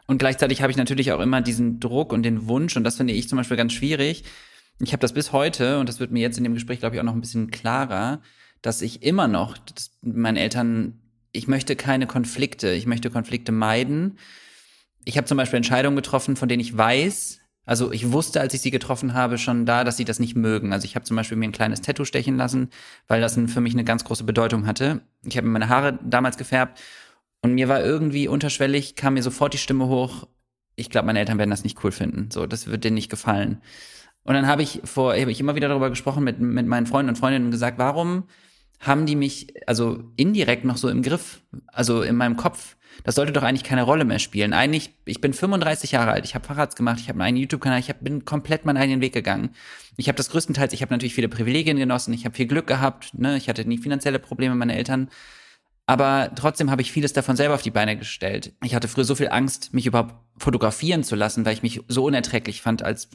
Und 0.05 0.19
gleichzeitig 0.19 0.61
habe 0.61 0.71
ich 0.71 0.77
natürlich 0.77 1.11
auch 1.11 1.19
immer 1.19 1.41
diesen 1.41 1.79
Druck 1.79 2.13
und 2.13 2.23
den 2.23 2.47
Wunsch, 2.47 2.77
und 2.77 2.83
das 2.83 2.95
finde 2.97 3.13
ich 3.13 3.27
zum 3.27 3.37
Beispiel 3.37 3.57
ganz 3.57 3.73
schwierig. 3.73 4.23
Ich 4.79 4.91
habe 4.93 5.01
das 5.01 5.11
bis 5.13 5.31
heute, 5.31 5.79
und 5.79 5.89
das 5.89 5.99
wird 5.99 6.11
mir 6.11 6.19
jetzt 6.21 6.37
in 6.37 6.43
dem 6.43 6.53
Gespräch, 6.53 6.79
glaube 6.79 6.95
ich, 6.95 6.99
auch 7.01 7.05
noch 7.05 7.13
ein 7.15 7.21
bisschen 7.21 7.49
klarer, 7.51 8.21
dass 8.61 8.81
ich 8.81 9.01
immer 9.03 9.27
noch 9.27 9.57
meinen 10.01 10.37
Eltern, 10.37 10.99
ich 11.37 11.47
möchte 11.47 11.75
keine 11.75 12.07
Konflikte, 12.07 12.71
ich 12.71 12.85
möchte 12.87 13.09
Konflikte 13.09 13.51
meiden. 13.51 14.17
Ich 15.05 15.17
habe 15.17 15.27
zum 15.27 15.37
Beispiel 15.37 15.57
Entscheidungen 15.57 15.95
getroffen, 15.95 16.35
von 16.35 16.49
denen 16.49 16.61
ich 16.61 16.75
weiß, 16.75 17.39
also 17.65 17.91
ich 17.91 18.11
wusste, 18.11 18.39
als 18.39 18.53
ich 18.53 18.61
sie 18.61 18.71
getroffen 18.71 19.13
habe, 19.13 19.37
schon 19.37 19.65
da, 19.65 19.83
dass 19.83 19.97
sie 19.97 20.05
das 20.05 20.19
nicht 20.19 20.35
mögen. 20.35 20.71
Also 20.71 20.85
ich 20.85 20.95
habe 20.95 21.05
zum 21.05 21.17
Beispiel 21.17 21.37
mir 21.37 21.49
ein 21.49 21.51
kleines 21.51 21.81
Tattoo 21.81 22.05
stechen 22.05 22.37
lassen, 22.37 22.69
weil 23.07 23.19
das 23.19 23.37
für 23.47 23.61
mich 23.61 23.73
eine 23.73 23.83
ganz 23.83 24.05
große 24.05 24.23
Bedeutung 24.23 24.65
hatte. 24.65 25.01
Ich 25.25 25.35
habe 25.35 25.45
mir 25.45 25.53
meine 25.53 25.69
Haare 25.69 25.99
damals 26.01 26.37
gefärbt 26.37 26.79
und 27.41 27.53
mir 27.53 27.67
war 27.67 27.83
irgendwie 27.83 28.29
unterschwellig, 28.29 28.95
kam 28.95 29.15
mir 29.15 29.23
sofort 29.23 29.53
die 29.53 29.57
Stimme 29.57 29.87
hoch, 29.87 30.27
ich 30.77 30.89
glaube, 30.89 31.07
meine 31.07 31.19
Eltern 31.19 31.39
werden 31.39 31.49
das 31.49 31.63
nicht 31.63 31.83
cool 31.83 31.91
finden. 31.91 32.29
So, 32.31 32.45
das 32.47 32.67
wird 32.67 32.83
denen 32.83 32.93
nicht 32.93 33.09
gefallen. 33.09 33.61
Und 34.23 34.35
dann 34.35 34.47
habe 34.47 34.61
ich 34.61 34.81
vor, 34.85 35.19
habe 35.19 35.31
ich 35.31 35.39
immer 35.39 35.55
wieder 35.55 35.67
darüber 35.67 35.89
gesprochen 35.89 36.23
mit, 36.23 36.39
mit 36.39 36.67
meinen 36.67 36.85
Freunden 36.85 37.09
und 37.09 37.17
Freundinnen 37.17 37.45
und 37.45 37.51
gesagt, 37.51 37.79
warum 37.79 38.23
haben 38.79 39.05
die 39.05 39.15
mich 39.15 39.53
also 39.67 40.03
indirekt 40.15 40.65
noch 40.65 40.77
so 40.77 40.89
im 40.89 41.01
Griff, 41.01 41.41
also 41.67 42.01
in 42.01 42.15
meinem 42.15 42.37
Kopf? 42.37 42.75
Das 43.03 43.15
sollte 43.15 43.31
doch 43.31 43.43
eigentlich 43.43 43.63
keine 43.63 43.83
Rolle 43.83 44.05
mehr 44.05 44.19
spielen. 44.19 44.53
Eigentlich, 44.53 44.91
ich 45.05 45.21
bin 45.21 45.33
35 45.33 45.91
Jahre 45.91 46.11
alt, 46.11 46.25
ich 46.25 46.35
habe 46.35 46.45
Fahrrads 46.45 46.75
gemacht, 46.75 46.99
ich 46.99 47.09
habe 47.09 47.23
einen 47.23 47.37
YouTube-Kanal, 47.37 47.79
ich 47.79 47.89
hab, 47.89 48.03
bin 48.03 48.25
komplett 48.25 48.65
meinen 48.65 48.77
eigenen 48.77 49.01
Weg 49.01 49.13
gegangen. 49.13 49.51
Ich 49.97 50.07
habe 50.07 50.15
das 50.15 50.29
größtenteils, 50.29 50.73
ich 50.73 50.81
habe 50.81 50.93
natürlich 50.93 51.13
viele 51.13 51.29
Privilegien 51.29 51.77
genossen, 51.77 52.13
ich 52.13 52.25
habe 52.25 52.35
viel 52.35 52.47
Glück 52.47 52.65
gehabt, 52.65 53.13
ne? 53.13 53.37
ich 53.37 53.49
hatte 53.49 53.65
nie 53.65 53.77
finanzielle 53.77 54.19
Probleme, 54.19 54.55
meine 54.55 54.75
Eltern 54.75 55.09
aber 55.89 56.31
trotzdem 56.35 56.69
habe 56.69 56.81
ich 56.81 56.91
vieles 56.91 57.13
davon 57.13 57.37
selber 57.37 57.55
auf 57.55 57.61
die 57.61 57.71
Beine 57.71 57.97
gestellt. 57.97 58.51
Ich 58.61 58.75
hatte 58.75 58.89
früher 58.89 59.05
so 59.05 59.15
viel 59.15 59.29
Angst, 59.29 59.73
mich 59.73 59.85
überhaupt 59.85 60.15
fotografieren 60.37 61.05
zu 61.05 61.15
lassen, 61.15 61.45
weil 61.45 61.53
ich 61.53 61.63
mich 61.63 61.79
so 61.87 62.03
unerträglich 62.03 62.61
fand, 62.61 62.83
als 62.83 63.09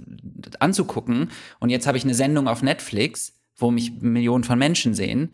anzugucken. 0.59 1.31
Und 1.61 1.69
jetzt 1.69 1.87
habe 1.87 1.99
ich 1.99 2.05
eine 2.05 2.15
Sendung 2.15 2.49
auf 2.49 2.63
Netflix, 2.63 3.39
wo 3.57 3.71
mich 3.71 4.01
Millionen 4.01 4.43
von 4.43 4.59
Menschen 4.59 4.95
sehen. 4.95 5.33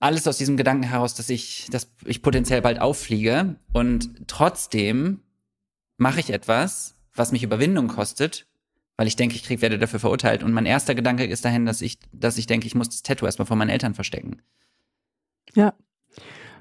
Alles 0.00 0.28
aus 0.28 0.38
diesem 0.38 0.56
Gedanken 0.56 0.84
heraus, 0.84 1.14
dass 1.14 1.28
ich, 1.28 1.68
dass 1.70 1.90
ich 2.04 2.22
potenziell 2.22 2.62
bald 2.62 2.80
auffliege. 2.80 3.56
Und 3.72 4.28
trotzdem 4.28 5.20
mache 5.96 6.20
ich 6.20 6.30
etwas, 6.30 6.94
was 7.14 7.32
mich 7.32 7.42
Überwindung 7.42 7.88
kostet, 7.88 8.46
weil 8.96 9.08
ich 9.08 9.16
denke, 9.16 9.34
ich 9.34 9.42
krieg, 9.42 9.60
werde 9.60 9.78
dafür 9.78 10.00
verurteilt. 10.00 10.42
Und 10.42 10.52
mein 10.52 10.66
erster 10.66 10.94
Gedanke 10.94 11.24
ist 11.24 11.44
dahin, 11.44 11.66
dass 11.66 11.82
ich, 11.82 11.98
dass 12.12 12.38
ich 12.38 12.46
denke, 12.46 12.66
ich 12.66 12.74
muss 12.74 12.88
das 12.88 13.02
Tattoo 13.02 13.26
erstmal 13.26 13.46
vor 13.46 13.56
meinen 13.56 13.70
Eltern 13.70 13.94
verstecken. 13.94 14.42
Ja. 15.54 15.74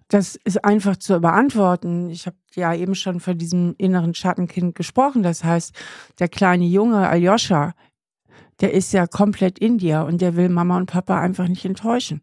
Das 0.09 0.37
ist 0.45 0.63
einfach 0.63 0.95
zu 0.95 1.19
beantworten. 1.19 2.09
Ich 2.09 2.27
habe 2.27 2.37
ja 2.55 2.73
eben 2.73 2.95
schon 2.95 3.19
von 3.19 3.37
diesem 3.37 3.75
inneren 3.77 4.15
Schattenkind 4.15 4.73
gesprochen. 4.73 5.21
Das 5.21 5.43
heißt, 5.43 5.75
der 6.19 6.29
kleine 6.29 6.65
Junge 6.65 7.09
Aljoscha, 7.09 7.73
der 8.61 8.73
ist 8.73 8.93
ja 8.93 9.05
komplett 9.05 9.59
in 9.59 9.77
dir 9.77 10.05
und 10.05 10.21
der 10.21 10.35
will 10.35 10.49
Mama 10.49 10.77
und 10.77 10.85
Papa 10.85 11.19
einfach 11.19 11.47
nicht 11.47 11.65
enttäuschen. 11.65 12.21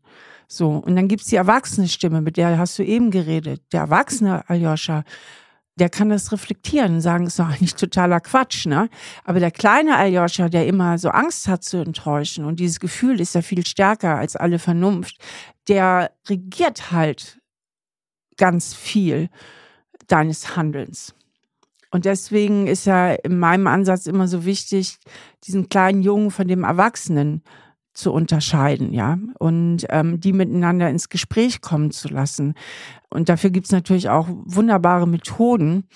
So, 0.49 0.71
und 0.71 0.97
dann 0.97 1.09
gibt's 1.09 1.27
die 1.27 1.37
erwachsene 1.37 1.89
Stimme, 1.89 2.21
mit 2.21 2.37
der 2.37 2.59
hast 2.59 2.79
du 2.79 2.85
eben 2.85 3.11
geredet. 3.11 3.63
Der 3.73 3.83
erwachsene 3.83 4.49
Aljoscha, 4.49 5.05
der 5.77 5.89
kann 5.89 6.09
das 6.09 6.31
reflektieren 6.31 6.95
und 6.95 7.01
sagen, 7.01 7.27
ist 7.27 7.39
doch 7.39 7.49
eigentlich 7.49 7.75
totaler 7.75 8.21
Quatsch, 8.21 8.67
ne? 8.67 8.89
Aber 9.25 9.41
der 9.41 9.51
kleine 9.51 9.97
Aljoscha, 9.97 10.49
der 10.49 10.67
immer 10.67 10.99
so 10.99 11.09
Angst 11.09 11.49
hat 11.49 11.65
zu 11.65 11.79
enttäuschen 11.79 12.45
und 12.45 12.61
dieses 12.61 12.79
Gefühl 12.79 13.21
ist 13.21 13.35
ja 13.35 13.43
viel 13.43 13.67
stärker 13.67 14.17
als 14.17 14.37
alle 14.37 14.59
Vernunft, 14.59 15.19
der 15.69 16.13
regiert 16.29 16.93
halt 16.93 17.41
ganz 18.37 18.75
viel 18.75 19.29
deines 20.07 20.57
Handelns. 20.57 21.15
Und 21.91 22.05
deswegen 22.05 22.67
ist 22.67 22.87
ja 22.87 23.13
in 23.13 23.39
meinem 23.39 23.69
Ansatz 23.69 24.07
immer 24.07 24.27
so 24.27 24.45
wichtig, 24.45 24.99
diesen 25.45 25.69
kleinen 25.69 26.03
Jungen 26.03 26.33
von 26.33 26.49
dem 26.49 26.65
Erwachsenen 26.65 27.43
zu 27.95 28.13
unterscheiden, 28.13 28.93
ja, 28.93 29.19
und 29.39 29.87
ähm, 29.89 30.21
die 30.21 30.33
miteinander 30.33 30.91
ins 30.91 31.09
Gespräch 31.09 31.61
kommen 31.61 31.91
zu 31.91 32.09
lassen. 32.09 32.55
Und 33.09 33.29
dafür 33.29 33.51
gibt's 33.51 33.71
natürlich 33.71 34.09
auch 34.09 34.29
wunderbare 34.29 35.07
Methoden. 35.07 35.89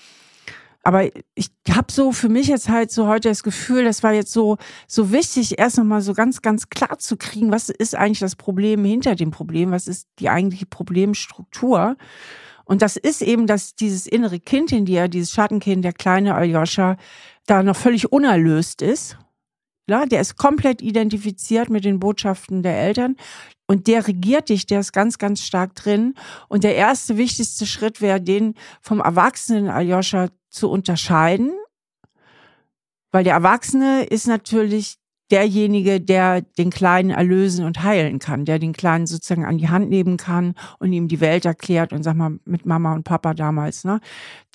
Aber 0.81 1.09
ich 1.35 1.51
habe 1.69 1.91
so 1.91 2.13
für 2.13 2.29
mich 2.29 2.47
jetzt 2.47 2.69
halt 2.69 2.89
so 2.89 3.05
heute 3.05 3.27
das 3.27 3.43
Gefühl, 3.43 3.83
das 3.83 4.01
war 4.01 4.13
jetzt 4.13 4.31
so 4.31 4.57
so 4.87 5.11
wichtig, 5.11 5.59
erst 5.59 5.77
nochmal 5.77 6.01
so 6.01 6.13
ganz 6.13 6.41
ganz 6.41 6.69
klar 6.69 6.97
zu 6.99 7.17
kriegen, 7.17 7.51
was 7.51 7.69
ist 7.69 7.95
eigentlich 7.95 8.19
das 8.19 8.37
Problem 8.37 8.85
hinter 8.85 9.15
dem 9.15 9.31
Problem, 9.31 9.71
was 9.71 9.87
ist 9.87 10.07
die 10.19 10.29
eigentliche 10.29 10.65
Problemstruktur. 10.65 11.97
Und 12.63 12.81
das 12.81 12.97
ist 12.97 13.21
eben, 13.21 13.45
dass 13.45 13.75
dieses 13.75 14.07
innere 14.07 14.39
Kind 14.39 14.71
in 14.71 14.85
dir, 14.85 15.07
dieses 15.07 15.31
Schattenkind, 15.31 15.83
der 15.83 15.91
kleine 15.91 16.35
Aljoscha, 16.35 16.97
da 17.45 17.63
noch 17.63 17.75
völlig 17.75 18.11
unerlöst 18.11 18.81
ist. 18.81 19.17
Ja, 19.89 20.05
der 20.05 20.21
ist 20.21 20.37
komplett 20.37 20.81
identifiziert 20.81 21.69
mit 21.69 21.83
den 21.83 21.99
Botschaften 21.99 22.63
der 22.63 22.79
Eltern 22.79 23.15
und 23.67 23.87
der 23.87 24.07
regiert 24.07 24.49
dich, 24.49 24.65
der 24.65 24.79
ist 24.79 24.93
ganz, 24.93 25.17
ganz 25.17 25.43
stark 25.43 25.75
drin. 25.75 26.15
Und 26.47 26.63
der 26.63 26.75
erste 26.75 27.17
wichtigste 27.17 27.65
Schritt 27.65 28.01
wäre, 28.01 28.21
den 28.21 28.55
vom 28.81 28.99
erwachsenen 28.99 29.67
Aljoscha 29.67 30.29
zu 30.49 30.69
unterscheiden, 30.69 31.51
weil 33.11 33.23
der 33.23 33.33
Erwachsene 33.33 34.03
ist 34.03 34.27
natürlich 34.27 34.97
derjenige, 35.31 36.01
der 36.01 36.41
den 36.41 36.71
Kleinen 36.71 37.11
erlösen 37.11 37.65
und 37.65 37.83
heilen 37.83 38.17
kann, 38.19 38.45
der 38.45 38.57
den 38.57 38.73
Kleinen 38.73 39.05
sozusagen 39.05 39.45
an 39.45 39.59
die 39.59 39.69
Hand 39.69 39.89
nehmen 39.89 40.17
kann 40.17 40.55
und 40.79 40.91
ihm 40.91 41.07
die 41.07 41.19
Welt 41.19 41.45
erklärt 41.45 41.93
und 41.93 42.03
sag 42.03 42.15
mal 42.15 42.39
mit 42.45 42.65
Mama 42.65 42.93
und 42.93 43.03
Papa 43.03 43.33
damals, 43.33 43.83
ne, 43.83 43.99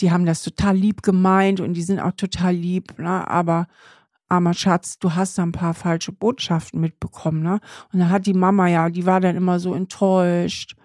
die 0.00 0.10
haben 0.10 0.26
das 0.26 0.42
total 0.42 0.76
lieb 0.76 1.02
gemeint 1.02 1.60
und 1.60 1.74
die 1.74 1.82
sind 1.82 2.00
auch 2.00 2.12
total 2.12 2.54
lieb, 2.54 2.98
ne, 2.98 3.28
aber 3.28 3.68
armer 4.28 4.54
Schatz, 4.54 4.98
du 4.98 5.14
hast 5.14 5.38
da 5.38 5.42
ein 5.42 5.52
paar 5.52 5.74
falsche 5.74 6.12
Botschaften 6.12 6.80
mitbekommen, 6.80 7.42
ne? 7.42 7.60
Und 7.92 8.00
dann 8.00 8.10
hat 8.10 8.26
die 8.26 8.34
Mama 8.34 8.68
ja, 8.68 8.88
die 8.90 9.06
war 9.06 9.20
dann 9.20 9.36
immer 9.36 9.58
so 9.60 9.74
enttäuscht. 9.74 10.76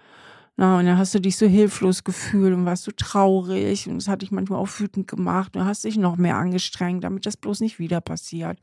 Na, 0.57 0.77
und 0.79 0.85
dann 0.87 0.97
hast 0.97 1.15
du 1.15 1.21
dich 1.21 1.37
so 1.37 1.45
hilflos 1.45 2.03
gefühlt 2.03 2.53
und 2.53 2.65
warst 2.65 2.83
so 2.83 2.91
traurig 2.91 3.87
und 3.87 3.95
das 3.95 4.09
hat 4.09 4.21
dich 4.23 4.31
manchmal 4.31 4.59
auch 4.59 4.67
wütend 4.77 5.07
gemacht 5.07 5.55
und 5.55 5.63
hast 5.63 5.85
dich 5.85 5.95
noch 5.95 6.17
mehr 6.17 6.35
angestrengt, 6.35 7.03
damit 7.05 7.25
das 7.25 7.37
bloß 7.37 7.61
nicht 7.61 7.79
wieder 7.79 8.01
passiert. 8.01 8.59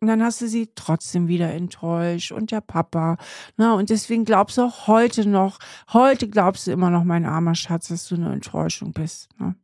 Und 0.00 0.08
dann 0.08 0.22
hast 0.22 0.40
du 0.42 0.46
sie 0.46 0.70
trotzdem 0.74 1.26
wieder 1.26 1.52
enttäuscht 1.52 2.32
und 2.32 2.50
der 2.50 2.60
Papa. 2.60 3.16
Na, 3.56 3.74
und 3.74 3.90
deswegen 3.90 4.24
glaubst 4.24 4.58
du 4.58 4.62
auch 4.62 4.86
heute 4.86 5.26
noch, 5.26 5.58
heute 5.92 6.28
glaubst 6.28 6.66
du 6.66 6.70
immer 6.70 6.90
noch, 6.90 7.04
mein 7.04 7.24
armer 7.24 7.54
Schatz, 7.54 7.88
dass 7.88 8.06
du 8.08 8.16
eine 8.16 8.32
Enttäuschung 8.32 8.92
bist. 8.92 9.28
Ne? 9.40 9.56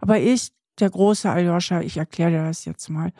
Aber 0.00 0.18
ich, 0.18 0.52
der 0.78 0.90
große 0.90 1.28
Aljoscha, 1.28 1.80
ich 1.80 1.96
erkläre 1.96 2.30
dir 2.30 2.44
das 2.44 2.66
jetzt 2.66 2.88
mal. 2.88 3.12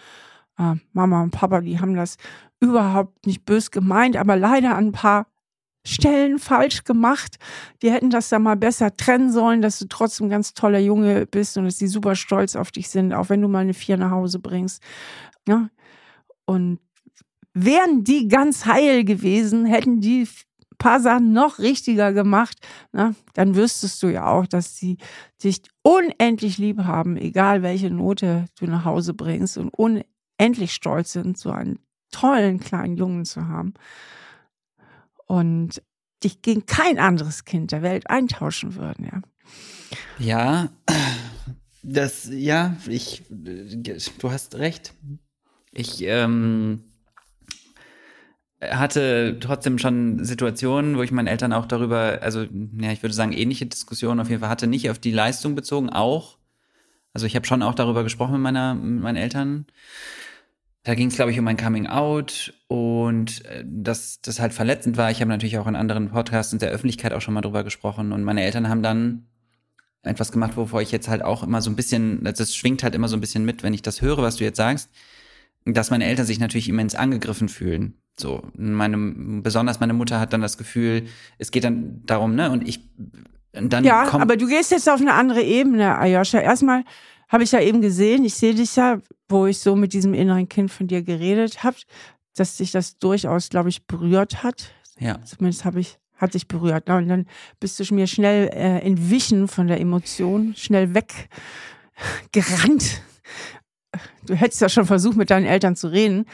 Äh, 0.61 0.75
Mama 0.93 1.23
und 1.23 1.31
Papa, 1.31 1.63
die 1.63 1.81
haben 1.81 1.95
das 1.95 2.17
überhaupt 2.61 3.27
nicht 3.27 3.47
bös 3.47 3.71
gemeint, 3.71 4.17
aber 4.17 4.37
leider 4.37 4.77
an 4.77 4.89
ein 4.89 4.93
paar 4.93 5.27
Stellen 5.87 6.39
falsch 6.39 6.85
gemacht. 6.85 7.39
Die 7.81 7.91
hätten 7.91 8.11
das 8.11 8.29
da 8.29 8.39
mal 8.39 8.57
besser 8.57 8.95
trennen 8.95 9.33
sollen, 9.33 9.63
dass 9.63 9.79
du 9.79 9.87
trotzdem 9.89 10.29
ganz 10.29 10.53
toller 10.53 10.79
Junge 10.79 11.25
bist 11.25 11.57
und 11.57 11.65
dass 11.65 11.79
die 11.79 11.87
super 11.87 12.15
stolz 12.15 12.55
auf 12.55 12.71
dich 12.71 12.91
sind, 12.91 13.15
auch 13.15 13.31
wenn 13.31 13.41
du 13.41 13.49
mal 13.49 13.61
eine 13.61 13.73
Vier 13.73 13.97
nach 13.97 14.11
Hause 14.11 14.39
bringst. 14.39 14.83
Ja, 15.49 15.71
und 16.45 16.81
wären 17.55 18.05
die 18.05 18.29
ganz 18.29 18.67
heil 18.67 19.05
gewesen, 19.05 19.65
hätten 19.65 20.01
die 20.01 20.29
paar 20.81 21.01
Sachen 21.01 21.33
noch 21.33 21.59
richtiger 21.59 22.13
gemacht, 22.13 22.59
na, 22.91 23.15
dann 23.35 23.55
wüsstest 23.55 24.03
du 24.03 24.09
ja 24.09 24.27
auch, 24.27 24.47
dass 24.47 24.77
sie 24.77 24.97
dich 25.43 25.63
unendlich 25.83 26.59
lieb 26.59 26.79
haben, 26.85 27.17
egal 27.17 27.63
welche 27.63 27.91
Note 27.91 28.47
du 28.59 28.67
nach 28.67 28.85
Hause 28.85 29.15
bringst 29.15 29.59
und 29.59 29.69
unendlich 30.41 30.72
stolz 30.72 31.12
sind, 31.12 31.38
so 31.38 31.51
einen 31.51 31.78
tollen 32.11 32.61
kleinen 32.61 32.97
Jungen 32.97 33.24
zu 33.24 33.47
haben. 33.47 33.74
Und 35.26 35.82
dich 36.24 36.43
gegen 36.43 36.66
kein 36.66 36.99
anderes 36.99 37.45
Kind 37.45 37.72
der 37.72 37.82
Welt 37.82 38.09
eintauschen 38.11 38.74
würden, 38.74 39.05
ja. 39.07 39.22
Ja, 40.18 40.68
das, 41.82 42.28
ja, 42.30 42.76
ich, 42.88 43.22
du 43.28 44.30
hast 44.30 44.57
recht. 44.57 44.95
Ich 45.72 46.03
ähm, 46.03 46.84
hatte 48.61 49.38
trotzdem 49.41 49.78
schon 49.78 50.24
Situationen, 50.24 50.97
wo 50.97 51.03
ich 51.03 51.12
meinen 51.12 51.28
Eltern 51.28 51.53
auch 51.53 51.66
darüber, 51.66 52.18
also 52.22 52.43
ja, 52.43 52.93
ich 52.93 53.03
würde 53.03 53.14
sagen, 53.14 53.32
ähnliche 53.32 53.66
Diskussionen 53.66 54.20
auf 54.20 54.28
jeden 54.28 54.41
Fall 54.41 54.51
hatte, 54.51 54.66
nicht 54.66 54.91
auf 54.91 54.99
die 54.99 55.12
Leistung 55.12 55.55
bezogen, 55.55 55.91
auch. 55.91 56.38
Also 57.12 57.26
ich 57.26 57.36
habe 57.36 57.47
schon 57.47 57.62
auch 57.62 57.74
darüber 57.74 58.05
gesprochen 58.05 58.32
mit, 58.32 58.43
meiner, 58.43 58.74
mit 58.74 59.03
meinen 59.03 59.16
Eltern. 59.16 59.66
Da 60.83 60.95
ging 60.95 61.09
es, 61.09 61.16
glaube 61.16 61.31
ich, 61.31 61.39
um 61.39 61.45
mein 61.45 61.59
Coming 61.59 61.87
Out 61.87 62.55
und 62.68 63.45
äh, 63.45 63.64
dass 63.66 64.20
das 64.22 64.41
halt 64.41 64.55
verletzend 64.55 64.97
war. 64.97 65.11
Ich 65.11 65.20
habe 65.20 65.28
natürlich 65.28 65.59
auch 65.59 65.66
in 65.66 65.76
anderen 65.76 66.11
Podcasts 66.11 66.53
in 66.53 66.59
der 66.59 66.70
Öffentlichkeit 66.70 67.12
auch 67.12 67.20
schon 67.20 67.35
mal 67.35 67.43
drüber 67.43 67.64
gesprochen 67.64 68.12
und 68.12 68.24
meine 68.24 68.43
Eltern 68.43 68.68
haben 68.68 68.83
dann 68.83 69.26
etwas 70.03 70.33
gemacht, 70.33 70.57
wovor 70.57 70.81
ich 70.81 70.93
jetzt 70.93 71.09
halt 71.09 71.22
auch 71.22 71.43
immer 71.43 71.61
so 71.61 71.68
ein 71.68 71.76
bisschen, 71.76 72.24
das 72.24 72.55
schwingt 72.55 72.83
halt 72.83 72.95
immer 72.95 73.09
so 73.09 73.16
ein 73.16 73.20
bisschen 73.20 73.45
mit, 73.45 73.62
wenn 73.62 73.74
ich 73.74 73.83
das 73.83 74.01
höre, 74.01 74.18
was 74.18 74.37
du 74.37 74.45
jetzt 74.45 74.57
sagst 74.57 74.89
dass 75.64 75.91
meine 75.91 76.07
Eltern 76.07 76.26
sich 76.26 76.41
natürlich 76.41 76.68
immens 76.68 76.95
angegriffen 76.95 77.49
fühlen. 77.49 77.95
So, 78.18 78.43
meine, 78.55 78.97
besonders 79.43 79.81
meine 79.81 79.93
Mutter 79.93 80.20
hat 80.20 80.33
dann 80.33 80.41
das 80.41 80.59
Gefühl, 80.59 81.07
es 81.39 81.51
geht 81.51 81.64
dann 81.64 82.03
darum, 82.05 82.35
ne, 82.35 82.51
und 82.51 82.68
ich, 82.68 82.81
und 83.55 83.72
dann 83.72 83.85
Ja, 83.85 84.12
aber 84.12 84.37
du 84.37 84.47
gehst 84.47 84.70
jetzt 84.70 84.89
auf 84.89 85.01
eine 85.01 85.14
andere 85.14 85.43
Ebene, 85.43 85.99
Ayosha. 85.99 86.39
Erstmal 86.39 86.85
habe 87.31 87.45
ich 87.45 87.53
ja 87.53 87.61
eben 87.61 87.81
gesehen, 87.81 88.24
ich 88.24 88.35
sehe 88.35 88.55
dich 88.55 88.76
ja, 88.76 89.01
wo 89.28 89.47
ich 89.47 89.59
so 89.59 89.74
mit 89.74 89.95
diesem 89.95 90.12
inneren 90.12 90.49
Kind 90.49 90.70
von 90.70 90.87
dir 90.87 91.03
geredet 91.03 91.64
habe, 91.64 91.76
dass 92.35 92.59
sich 92.59 92.72
das 92.72 92.99
durchaus, 92.99 93.49
glaube 93.49 93.70
ich, 93.70 93.87
berührt 93.87 94.43
hat. 94.43 94.72
Ja. 94.99 95.24
Zumindest 95.24 95.64
habe 95.64 95.81
ich, 95.81 95.99
hat 96.16 96.33
sich 96.33 96.49
berührt. 96.49 96.91
Und 96.91 97.09
dann 97.09 97.26
bist 97.61 97.81
du 97.81 97.95
mir 97.95 98.07
schnell 98.07 98.49
äh, 98.49 98.81
entwichen 98.81 99.49
von 99.49 99.66
der 99.66 99.81
Emotion, 99.81 100.55
schnell 100.57 100.95
weggerannt 100.95 103.01
du 104.26 104.35
hättest 104.35 104.61
ja 104.61 104.68
schon 104.68 104.87
versucht, 104.87 105.16
mit 105.16 105.31
deinen 105.31 105.47
Eltern 105.47 105.76
zu 105.76 105.89
reden. 105.89 106.26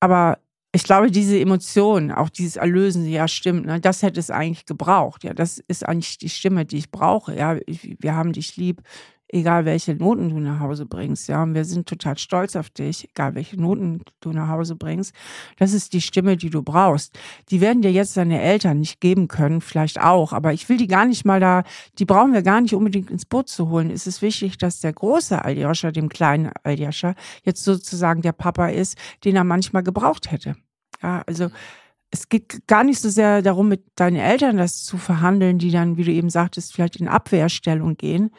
Aber 0.00 0.38
ich 0.74 0.84
glaube, 0.84 1.10
diese 1.10 1.38
Emotion, 1.38 2.10
auch 2.10 2.30
dieses 2.30 2.56
Erlösen, 2.56 3.06
ja, 3.06 3.28
stimmt, 3.28 3.66
ne, 3.66 3.80
das 3.80 4.02
hätte 4.02 4.20
es 4.20 4.30
eigentlich 4.30 4.64
gebraucht. 4.64 5.24
Ja, 5.24 5.34
das 5.34 5.62
ist 5.68 5.86
eigentlich 5.86 6.18
die 6.18 6.30
Stimme, 6.30 6.64
die 6.64 6.78
ich 6.78 6.90
brauche. 6.90 7.36
Ja, 7.36 7.58
wir 7.66 8.14
haben 8.14 8.32
dich 8.32 8.56
lieb 8.56 8.80
egal 9.32 9.64
welche 9.64 9.94
Noten 9.94 10.28
du 10.28 10.38
nach 10.38 10.60
Hause 10.60 10.86
bringst. 10.86 11.28
Ja, 11.28 11.42
und 11.42 11.54
wir 11.54 11.64
sind 11.64 11.88
total 11.88 12.18
stolz 12.18 12.54
auf 12.54 12.70
dich, 12.70 13.08
egal 13.10 13.34
welche 13.34 13.60
Noten 13.60 14.02
du 14.20 14.30
nach 14.32 14.48
Hause 14.48 14.76
bringst. 14.76 15.14
Das 15.58 15.72
ist 15.72 15.92
die 15.94 16.00
Stimme, 16.00 16.36
die 16.36 16.50
du 16.50 16.62
brauchst. 16.62 17.18
Die 17.50 17.60
werden 17.60 17.82
dir 17.82 17.90
jetzt 17.90 18.16
deine 18.16 18.40
Eltern 18.40 18.78
nicht 18.78 19.00
geben 19.00 19.28
können, 19.28 19.60
vielleicht 19.60 20.00
auch, 20.00 20.32
aber 20.32 20.52
ich 20.52 20.68
will 20.68 20.76
die 20.76 20.86
gar 20.86 21.06
nicht 21.06 21.24
mal 21.24 21.40
da, 21.40 21.64
die 21.98 22.04
brauchen 22.04 22.32
wir 22.32 22.42
gar 22.42 22.60
nicht 22.60 22.74
unbedingt 22.74 23.10
ins 23.10 23.24
Boot 23.24 23.48
zu 23.48 23.70
holen. 23.70 23.90
Es 23.90 24.06
ist 24.06 24.22
wichtig, 24.22 24.58
dass 24.58 24.80
der 24.80 24.92
große 24.92 25.42
Aljoscha, 25.44 25.90
dem 25.90 26.08
kleinen 26.08 26.50
Aljoscha, 26.62 27.14
jetzt 27.44 27.64
sozusagen 27.64 28.22
der 28.22 28.32
Papa 28.32 28.68
ist, 28.68 28.98
den 29.24 29.36
er 29.36 29.44
manchmal 29.44 29.82
gebraucht 29.82 30.30
hätte. 30.30 30.56
Ja, 31.02 31.22
also, 31.26 31.48
es 32.12 32.28
geht 32.28 32.66
gar 32.66 32.84
nicht 32.84 33.00
so 33.00 33.08
sehr 33.08 33.40
darum, 33.40 33.68
mit 33.68 33.84
deinen 33.96 34.16
Eltern 34.16 34.58
das 34.58 34.84
zu 34.84 34.98
verhandeln, 34.98 35.58
die 35.58 35.70
dann, 35.70 35.96
wie 35.96 36.04
du 36.04 36.12
eben 36.12 36.28
sagtest, 36.28 36.74
vielleicht 36.74 36.96
in 36.96 37.08
Abwehrstellung 37.08 37.96
gehen, 37.96 38.30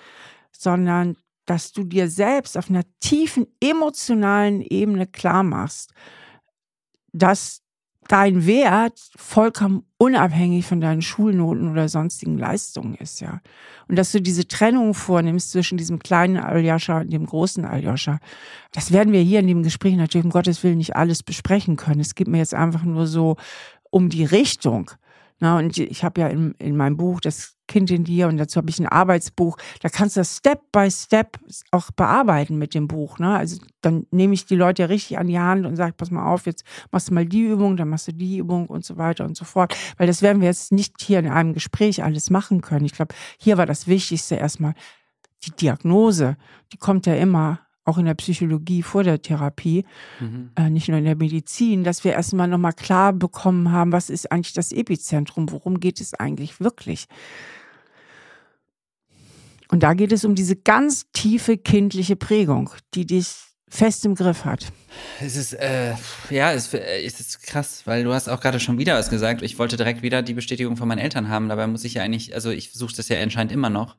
sondern 0.57 1.17
dass 1.45 1.73
du 1.73 1.83
dir 1.83 2.09
selbst 2.09 2.57
auf 2.57 2.69
einer 2.69 2.83
tiefen 2.99 3.47
emotionalen 3.61 4.61
Ebene 4.61 5.07
klar 5.07 5.43
machst, 5.43 5.91
dass 7.11 7.63
dein 8.07 8.45
Wert 8.45 8.99
vollkommen 9.15 9.85
unabhängig 9.97 10.65
von 10.65 10.81
deinen 10.81 11.01
Schulnoten 11.01 11.71
oder 11.71 11.87
sonstigen 11.87 12.37
Leistungen 12.37 12.95
ist, 12.95 13.21
ja. 13.21 13.41
Und 13.87 13.97
dass 13.97 14.11
du 14.11 14.21
diese 14.21 14.47
Trennung 14.47 14.93
vornimmst 14.93 15.51
zwischen 15.51 15.77
diesem 15.77 15.99
kleinen 15.99 16.37
Aljoscha 16.37 17.01
und 17.01 17.13
dem 17.13 17.25
großen 17.25 17.65
Aljoscha. 17.65 18.19
Das 18.71 18.91
werden 18.91 19.13
wir 19.13 19.21
hier 19.21 19.39
in 19.39 19.47
dem 19.47 19.63
Gespräch 19.63 19.95
natürlich 19.95 20.25
um 20.25 20.31
Gottes 20.31 20.63
Willen 20.63 20.77
nicht 20.77 20.95
alles 20.95 21.23
besprechen 21.23 21.75
können. 21.77 22.01
Es 22.01 22.15
geht 22.15 22.27
mir 22.27 22.37
jetzt 22.39 22.53
einfach 22.53 22.83
nur 22.83 23.07
so 23.07 23.37
um 23.89 24.09
die 24.09 24.25
Richtung. 24.25 24.91
Na, 25.39 25.57
und 25.57 25.77
ich 25.77 26.03
habe 26.03 26.21
ja 26.21 26.27
in, 26.27 26.53
in 26.59 26.75
meinem 26.75 26.97
Buch 26.97 27.19
das 27.19 27.55
Kind 27.73 27.89
in 27.89 28.03
dir 28.03 28.27
und 28.27 28.37
dazu 28.37 28.57
habe 28.57 28.69
ich 28.69 28.79
ein 28.79 28.87
Arbeitsbuch. 28.87 29.57
Da 29.81 29.89
kannst 29.89 30.15
du 30.15 30.19
das 30.19 30.37
Step 30.37 30.71
by 30.71 30.91
Step 30.91 31.39
auch 31.71 31.89
bearbeiten 31.89 32.59
mit 32.59 32.75
dem 32.75 32.87
Buch. 32.87 33.17
Ne? 33.17 33.35
Also 33.35 33.57
dann 33.81 34.05
nehme 34.11 34.35
ich 34.35 34.45
die 34.45 34.55
Leute 34.55 34.89
richtig 34.89 35.17
an 35.17 35.25
die 35.25 35.39
Hand 35.39 35.65
und 35.65 35.75
sage, 35.75 35.93
pass 35.97 36.11
mal 36.11 36.31
auf, 36.31 36.45
jetzt 36.45 36.63
machst 36.91 37.09
du 37.09 37.15
mal 37.15 37.25
die 37.25 37.41
Übung, 37.41 37.75
dann 37.75 37.89
machst 37.89 38.07
du 38.07 38.11
die 38.11 38.37
Übung 38.37 38.67
und 38.67 38.85
so 38.85 38.97
weiter 38.97 39.25
und 39.25 39.35
so 39.35 39.43
fort. 39.43 39.75
Weil 39.97 40.05
das 40.05 40.21
werden 40.21 40.39
wir 40.39 40.49
jetzt 40.49 40.71
nicht 40.71 41.01
hier 41.01 41.17
in 41.17 41.27
einem 41.27 41.55
Gespräch 41.55 42.03
alles 42.03 42.29
machen 42.29 42.61
können. 42.61 42.85
Ich 42.85 42.93
glaube, 42.93 43.15
hier 43.39 43.57
war 43.57 43.65
das 43.65 43.87
Wichtigste 43.87 44.35
erstmal 44.35 44.75
die 45.43 45.51
Diagnose. 45.51 46.37
Die 46.73 46.77
kommt 46.77 47.07
ja 47.07 47.15
immer 47.15 47.59
auch 47.85 47.97
in 47.97 48.05
der 48.05 48.13
Psychologie 48.13 48.83
vor 48.83 49.03
der 49.03 49.19
Therapie, 49.19 49.83
mhm. 50.19 50.51
äh, 50.55 50.69
nicht 50.69 50.89
nur 50.89 50.99
in 50.99 51.05
der 51.05 51.15
Medizin, 51.15 51.83
dass 51.83 52.03
wir 52.03 52.13
erstmal 52.13 52.47
nochmal 52.47 52.73
klar 52.73 53.13
bekommen 53.13 53.71
haben, 53.71 53.91
was 53.91 54.11
ist 54.11 54.31
eigentlich 54.31 54.53
das 54.53 54.71
Epizentrum, 54.71 55.51
worum 55.51 55.79
geht 55.79 55.99
es 55.99 56.13
eigentlich 56.13 56.59
wirklich. 56.59 57.07
Und 59.69 59.83
da 59.83 59.93
geht 59.93 60.11
es 60.11 60.25
um 60.25 60.35
diese 60.35 60.55
ganz 60.55 61.05
tiefe 61.13 61.57
kindliche 61.57 62.15
Prägung, 62.15 62.69
die 62.93 63.05
dich 63.05 63.27
fest 63.73 64.05
im 64.05 64.13
Griff 64.13 64.45
hat. 64.45 64.71
Es 65.19 65.35
ist, 65.35 65.53
äh, 65.53 65.95
ja, 66.29 66.53
es, 66.53 66.73
es 66.73 67.19
ist 67.19 67.41
krass, 67.41 67.81
weil 67.85 68.03
du 68.03 68.13
hast 68.13 68.29
auch 68.29 68.39
gerade 68.39 68.59
schon 68.59 68.77
wieder 68.77 68.95
was 68.95 69.09
gesagt. 69.09 69.41
Ich 69.41 69.57
wollte 69.57 69.77
direkt 69.77 70.03
wieder 70.03 70.21
die 70.21 70.35
Bestätigung 70.35 70.77
von 70.77 70.87
meinen 70.87 70.99
Eltern 70.99 71.27
haben. 71.27 71.49
Dabei 71.49 71.65
muss 71.65 71.83
ich 71.83 71.95
ja 71.95 72.03
eigentlich, 72.03 72.35
also 72.35 72.51
ich 72.51 72.69
versuche 72.69 72.95
das 72.95 73.09
ja 73.09 73.19
anscheinend 73.19 73.51
immer 73.51 73.71
noch. 73.71 73.95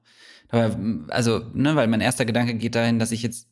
Aber, 0.51 0.77
also, 1.09 1.41
ne, 1.55 1.75
weil 1.75 1.89
mein 1.89 2.01
erster 2.01 2.25
Gedanke 2.25 2.55
geht 2.55 2.77
dahin, 2.77 3.01
dass 3.01 3.11
ich 3.11 3.23
jetzt 3.23 3.49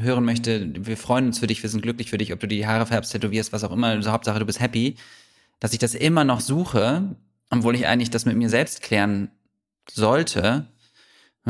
hören 0.00 0.24
möchte, 0.24 0.72
wir 0.74 0.96
freuen 0.96 1.26
uns 1.26 1.38
für 1.38 1.46
dich, 1.46 1.62
wir 1.62 1.68
sind 1.68 1.82
glücklich 1.82 2.08
für 2.08 2.18
dich, 2.18 2.32
ob 2.32 2.40
du 2.40 2.48
die 2.48 2.66
Haare 2.66 2.86
färbst, 2.86 3.12
tätowierst, 3.12 3.52
was 3.52 3.64
auch 3.64 3.72
immer, 3.72 3.88
also 3.88 4.10
Hauptsache 4.12 4.38
du 4.38 4.46
bist 4.46 4.60
happy, 4.60 4.96
dass 5.60 5.74
ich 5.74 5.78
das 5.78 5.94
immer 5.94 6.24
noch 6.24 6.40
suche, 6.40 7.16
obwohl 7.50 7.74
ich 7.74 7.86
eigentlich 7.86 8.10
das 8.10 8.24
mit 8.24 8.36
mir 8.36 8.48
selbst 8.48 8.80
klären 8.80 9.30
sollte, 9.90 10.66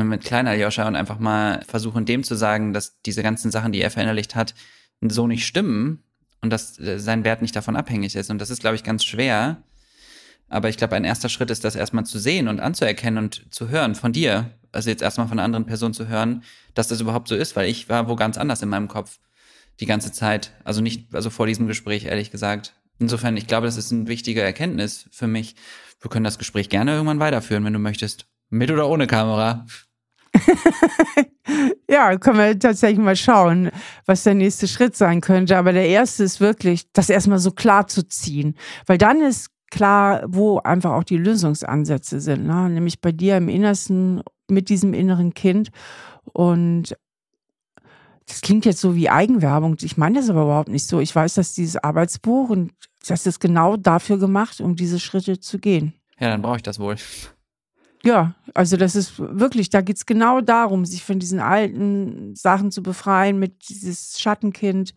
mit 0.05 0.23
kleiner 0.23 0.53
Joscha 0.53 0.87
und 0.87 0.95
einfach 0.95 1.19
mal 1.19 1.63
versuchen, 1.67 2.05
dem 2.05 2.23
zu 2.23 2.35
sagen, 2.35 2.73
dass 2.73 3.01
diese 3.01 3.23
ganzen 3.23 3.51
Sachen, 3.51 3.71
die 3.71 3.81
er 3.81 3.91
verinnerlicht 3.91 4.35
hat, 4.35 4.53
so 5.01 5.27
nicht 5.27 5.45
stimmen 5.45 6.03
und 6.41 6.51
dass 6.51 6.79
äh, 6.79 6.99
sein 6.99 7.23
Wert 7.23 7.41
nicht 7.41 7.55
davon 7.55 7.75
abhängig 7.75 8.15
ist. 8.15 8.29
Und 8.29 8.39
das 8.39 8.49
ist, 8.49 8.61
glaube 8.61 8.75
ich, 8.75 8.83
ganz 8.83 9.03
schwer, 9.03 9.63
aber 10.49 10.69
ich 10.69 10.77
glaube, 10.77 10.95
ein 10.95 11.03
erster 11.03 11.29
Schritt 11.29 11.51
ist 11.51 11.63
das 11.63 11.75
erstmal 11.75 12.05
zu 12.05 12.19
sehen 12.19 12.47
und 12.47 12.59
anzuerkennen 12.59 13.23
und 13.23 13.53
zu 13.53 13.69
hören 13.69 13.95
von 13.95 14.13
dir. 14.13 14.51
Also 14.71 14.89
jetzt 14.89 15.01
erstmal 15.01 15.27
von 15.27 15.39
einer 15.39 15.45
anderen 15.45 15.65
Person 15.65 15.93
zu 15.93 16.07
hören, 16.07 16.43
dass 16.73 16.87
das 16.87 17.01
überhaupt 17.01 17.27
so 17.27 17.35
ist, 17.35 17.55
weil 17.55 17.69
ich 17.69 17.89
war 17.89 18.07
wo 18.07 18.15
ganz 18.15 18.37
anders 18.37 18.61
in 18.61 18.69
meinem 18.69 18.87
Kopf. 18.87 19.19
die 19.79 19.85
ganze 19.85 20.11
Zeit. 20.11 20.53
Also 20.63 20.81
nicht, 20.81 21.13
also 21.13 21.29
vor 21.29 21.45
diesem 21.47 21.67
Gespräch, 21.67 22.05
ehrlich 22.05 22.31
gesagt. 22.31 22.73
Insofern, 22.99 23.37
ich 23.37 23.45
glaube, 23.47 23.67
das 23.67 23.77
ist 23.77 23.91
eine 23.91 24.07
wichtige 24.07 24.41
Erkenntnis 24.41 25.07
für 25.11 25.27
mich. 25.27 25.55
Wir 26.01 26.09
können 26.09 26.23
das 26.23 26.39
Gespräch 26.39 26.69
gerne 26.69 26.93
irgendwann 26.93 27.19
weiterführen, 27.19 27.63
wenn 27.63 27.73
du 27.73 27.79
möchtest. 27.79 28.25
Mit 28.49 28.71
oder 28.71 28.87
ohne 28.87 29.07
Kamera. 29.07 29.65
ja, 31.89 32.17
können 32.17 32.37
wir 32.37 32.59
tatsächlich 32.59 32.99
mal 32.99 33.15
schauen, 33.15 33.71
was 34.05 34.23
der 34.23 34.35
nächste 34.35 34.67
Schritt 34.67 34.95
sein 34.95 35.21
könnte. 35.21 35.57
Aber 35.57 35.73
der 35.73 35.87
erste 35.87 36.23
ist 36.23 36.39
wirklich, 36.39 36.91
das 36.93 37.09
erstmal 37.09 37.39
so 37.39 37.51
klar 37.51 37.87
zu 37.87 38.07
ziehen. 38.07 38.55
Weil 38.85 38.97
dann 38.97 39.21
ist 39.21 39.49
klar, 39.69 40.23
wo 40.27 40.59
einfach 40.59 40.91
auch 40.91 41.03
die 41.03 41.17
Lösungsansätze 41.17 42.19
sind. 42.19 42.45
Ne? 42.45 42.69
Nämlich 42.69 43.01
bei 43.01 43.11
dir 43.11 43.37
im 43.37 43.49
Innersten 43.49 44.21
mit 44.47 44.69
diesem 44.69 44.93
inneren 44.93 45.33
Kind. 45.33 45.69
Und 46.33 46.95
das 48.27 48.41
klingt 48.41 48.65
jetzt 48.65 48.81
so 48.81 48.95
wie 48.95 49.09
Eigenwerbung. 49.09 49.77
Ich 49.81 49.97
meine 49.97 50.19
das 50.19 50.29
aber 50.29 50.43
überhaupt 50.43 50.69
nicht 50.69 50.87
so. 50.87 50.99
Ich 50.99 51.15
weiß, 51.15 51.35
dass 51.35 51.53
dieses 51.53 51.77
Arbeitsbuch 51.77 52.49
und 52.49 52.73
das 53.07 53.25
ist 53.25 53.39
genau 53.39 53.77
dafür 53.77 54.17
gemacht, 54.17 54.59
um 54.59 54.75
diese 54.75 54.99
Schritte 54.99 55.39
zu 55.39 55.59
gehen. 55.59 55.93
Ja, 56.19 56.29
dann 56.29 56.41
brauche 56.41 56.57
ich 56.57 56.63
das 56.63 56.79
wohl. 56.79 56.95
Ja, 58.03 58.35
also 58.53 58.77
das 58.77 58.95
ist 58.95 59.17
wirklich, 59.17 59.69
da 59.69 59.81
geht 59.81 59.97
es 59.97 60.05
genau 60.05 60.41
darum, 60.41 60.85
sich 60.85 61.03
von 61.03 61.19
diesen 61.19 61.39
alten 61.39 62.35
Sachen 62.35 62.71
zu 62.71 62.83
befreien, 62.83 63.39
mit 63.39 63.69
dieses 63.69 64.19
Schattenkind 64.19 64.93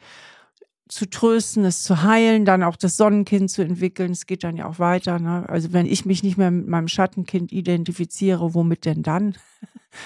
zu 0.90 1.08
trösten, 1.08 1.64
es 1.64 1.82
zu 1.84 2.02
heilen, 2.02 2.44
dann 2.44 2.62
auch 2.62 2.76
das 2.76 2.96
Sonnenkind 2.96 3.50
zu 3.50 3.62
entwickeln. 3.62 4.10
Es 4.10 4.26
geht 4.26 4.42
dann 4.42 4.56
ja 4.56 4.66
auch 4.66 4.78
weiter. 4.78 5.18
Ne? 5.18 5.48
Also 5.48 5.72
wenn 5.72 5.86
ich 5.86 6.04
mich 6.04 6.22
nicht 6.22 6.36
mehr 6.36 6.50
mit 6.50 6.66
meinem 6.66 6.88
Schattenkind 6.88 7.52
identifiziere, 7.52 8.54
womit 8.54 8.84
denn 8.84 9.02
dann? 9.02 9.36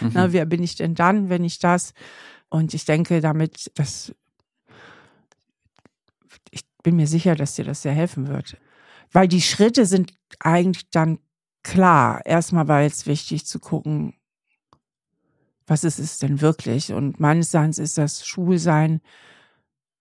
Mhm. 0.01 0.11
Na, 0.15 0.33
wer 0.33 0.47
bin 0.47 0.63
ich 0.63 0.77
denn 0.77 0.95
dann, 0.95 1.29
wenn 1.29 1.45
ich 1.45 1.59
das? 1.59 1.93
Und 2.49 2.73
ich 2.73 2.87
denke 2.87 3.21
damit, 3.21 3.71
dass 3.75 4.15
ich 6.51 6.63
bin 6.83 6.97
mir 6.97 7.07
sicher, 7.07 7.35
dass 7.35 7.55
dir 7.55 7.67
das 7.67 7.83
sehr 7.83 7.93
helfen 7.93 8.27
wird. 8.29 8.57
Weil 9.13 9.29
die 9.29 9.43
Schritte 9.43 9.85
sind 9.85 10.15
eigentlich 10.41 10.89
dann 10.89 11.19
klar. 11.65 12.25
Erstmal 12.25 12.69
war 12.69 12.83
jetzt 12.83 13.09
wichtig 13.09 13.47
zu 13.47 13.59
gucken, 13.59 14.15
was 15.67 15.83
ist 15.83 15.99
es 15.99 16.19
denn 16.19 16.41
wirklich? 16.41 16.93
Und 16.93 17.19
meines 17.19 17.53
Erachtens 17.53 17.79
ist 17.79 17.99
das 17.99 18.25
Schulsein 18.25 19.01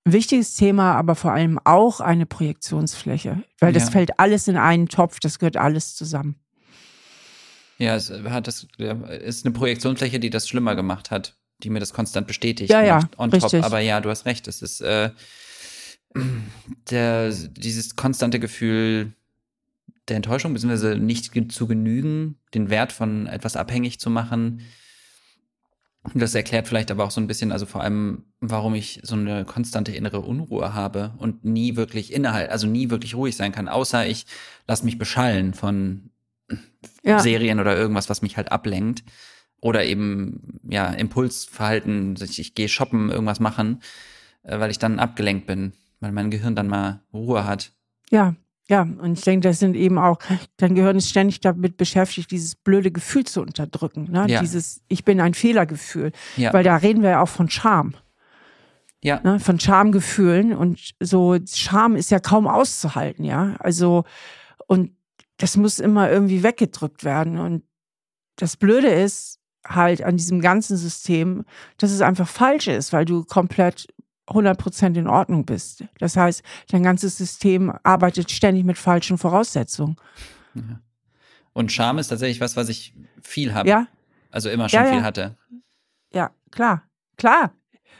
ein 0.05 0.13
wichtiges 0.13 0.55
Thema, 0.55 0.93
aber 0.95 1.15
vor 1.15 1.31
allem 1.31 1.59
auch 1.63 2.01
eine 2.01 2.25
Projektionsfläche, 2.25 3.43
weil 3.59 3.73
das 3.73 3.85
ja. 3.85 3.91
fällt 3.91 4.19
alles 4.19 4.47
in 4.47 4.57
einen 4.57 4.89
Topf, 4.89 5.19
das 5.19 5.39
gehört 5.39 5.57
alles 5.57 5.95
zusammen. 5.95 6.35
Ja, 7.77 7.95
es 7.95 8.11
hat 8.11 8.47
das 8.47 8.67
ist 9.21 9.45
eine 9.45 9.53
Projektionsfläche, 9.53 10.19
die 10.19 10.29
das 10.29 10.47
schlimmer 10.47 10.75
gemacht 10.75 11.09
hat, 11.09 11.37
die 11.63 11.69
mir 11.69 11.79
das 11.79 11.93
konstant 11.93 12.27
bestätigt. 12.27 12.69
Ja, 12.69 12.83
ja, 12.83 13.09
on 13.17 13.29
richtig. 13.29 13.51
top. 13.51 13.63
Aber 13.63 13.79
ja, 13.79 14.01
du 14.01 14.09
hast 14.09 14.25
recht. 14.25 14.47
Es 14.47 14.61
ist 14.61 14.81
äh, 14.81 15.11
der, 16.89 17.31
dieses 17.31 17.95
konstante 17.95 18.39
Gefühl 18.39 19.13
der 20.07 20.17
Enttäuschung, 20.17 20.53
beziehungsweise 20.53 20.97
nicht 20.97 21.31
zu 21.51 21.67
genügen, 21.67 22.39
den 22.53 22.69
Wert 22.69 22.91
von 22.91 23.27
etwas 23.27 23.55
abhängig 23.55 23.99
zu 23.99 24.09
machen. 24.09 24.61
Das 26.13 26.35
erklärt 26.35 26.67
vielleicht 26.67 26.91
aber 26.91 27.05
auch 27.05 27.11
so 27.11 27.21
ein 27.21 27.27
bisschen, 27.27 27.53
also 27.53 27.65
vor 27.65 27.81
allem, 27.81 28.25
warum 28.41 28.75
ich 28.75 28.99
so 29.03 29.15
eine 29.15 29.45
konstante 29.45 29.93
innere 29.93 30.19
Unruhe 30.19 30.73
habe 30.73 31.13
und 31.17 31.45
nie 31.45 31.77
wirklich 31.77 32.11
innerhalb, 32.11 32.51
also 32.51 32.67
nie 32.67 32.89
wirklich 32.89 33.15
ruhig 33.15 33.37
sein 33.37 33.53
kann, 33.53 33.69
außer 33.69 34.05
ich 34.05 34.25
lasse 34.67 34.83
mich 34.83 34.97
beschallen 34.97 35.53
von 35.53 36.09
ja. 37.03 37.19
Serien 37.19 37.61
oder 37.61 37.77
irgendwas, 37.77 38.09
was 38.09 38.21
mich 38.21 38.35
halt 38.35 38.51
ablenkt. 38.51 39.03
Oder 39.61 39.85
eben, 39.85 40.59
ja, 40.67 40.87
Impulsverhalten, 40.87 42.15
ich, 42.21 42.37
ich 42.37 42.53
gehe 42.53 42.67
shoppen, 42.67 43.09
irgendwas 43.09 43.39
machen, 43.39 43.81
äh, 44.43 44.59
weil 44.59 44.71
ich 44.71 44.79
dann 44.79 44.99
abgelenkt 44.99 45.47
bin, 45.47 45.71
weil 46.01 46.11
mein 46.11 46.29
Gehirn 46.29 46.53
dann 46.53 46.67
mal 46.67 47.01
Ruhe 47.13 47.45
hat. 47.45 47.71
Ja, 48.09 48.35
ja, 48.69 48.81
und 48.81 49.17
ich 49.17 49.23
denke, 49.23 49.47
das 49.47 49.59
sind 49.59 49.75
eben 49.75 49.97
auch, 49.97 50.19
dein 50.57 50.73
Gehirn 50.73 50.95
ist 50.95 51.09
ständig 51.09 51.41
damit 51.41 51.75
beschäftigt, 51.75 52.31
dieses 52.31 52.55
blöde 52.55 52.91
Gefühl 52.91 53.25
zu 53.25 53.41
unterdrücken. 53.41 54.09
Ne? 54.09 54.25
Ja. 54.29 54.39
Dieses 54.39 54.81
Ich 54.87 55.03
bin 55.03 55.19
ein 55.19 55.33
Fehlergefühl. 55.33 56.13
Ja. 56.37 56.53
Weil 56.53 56.63
da 56.63 56.77
reden 56.77 57.03
wir 57.03 57.09
ja 57.11 57.21
auch 57.21 57.27
von 57.29 57.49
Scham. 57.49 57.93
Ja. 59.03 59.19
Ne? 59.21 59.39
Von 59.41 59.59
Schamgefühlen. 59.59 60.53
Und 60.55 60.93
so, 61.01 61.37
Scham 61.45 61.97
ist 61.97 62.09
ja 62.09 62.19
kaum 62.19 62.47
auszuhalten, 62.47 63.25
ja. 63.25 63.55
Also, 63.59 64.05
und 64.67 64.91
das 65.37 65.57
muss 65.57 65.79
immer 65.79 66.09
irgendwie 66.09 66.41
weggedrückt 66.41 67.03
werden. 67.03 67.39
Und 67.39 67.63
das 68.37 68.55
Blöde 68.55 68.87
ist 68.87 69.39
halt 69.65 70.03
an 70.03 70.15
diesem 70.15 70.39
ganzen 70.39 70.77
System, 70.77 71.43
dass 71.77 71.91
es 71.91 72.01
einfach 72.01 72.29
falsch 72.29 72.67
ist, 72.67 72.93
weil 72.93 73.03
du 73.03 73.25
komplett 73.25 73.87
100% 74.27 74.97
in 74.97 75.07
Ordnung 75.07 75.45
bist. 75.45 75.83
Das 75.99 76.15
heißt, 76.15 76.43
dein 76.69 76.83
ganzes 76.83 77.17
System 77.17 77.73
arbeitet 77.83 78.31
ständig 78.31 78.63
mit 78.63 78.77
falschen 78.77 79.17
Voraussetzungen. 79.17 79.97
Ja. 80.55 80.79
Und 81.53 81.71
Scham 81.71 81.99
ist 81.99 82.07
tatsächlich 82.07 82.39
was, 82.39 82.55
was 82.55 82.69
ich 82.69 82.93
viel 83.21 83.53
habe. 83.53 83.69
Ja. 83.69 83.87
Also 84.31 84.49
immer 84.49 84.69
schon 84.69 84.83
ja, 84.83 84.91
viel 84.91 85.03
hatte. 85.03 85.37
Ja, 86.11 86.31
klar. 86.51 86.83
Klar. 87.17 87.53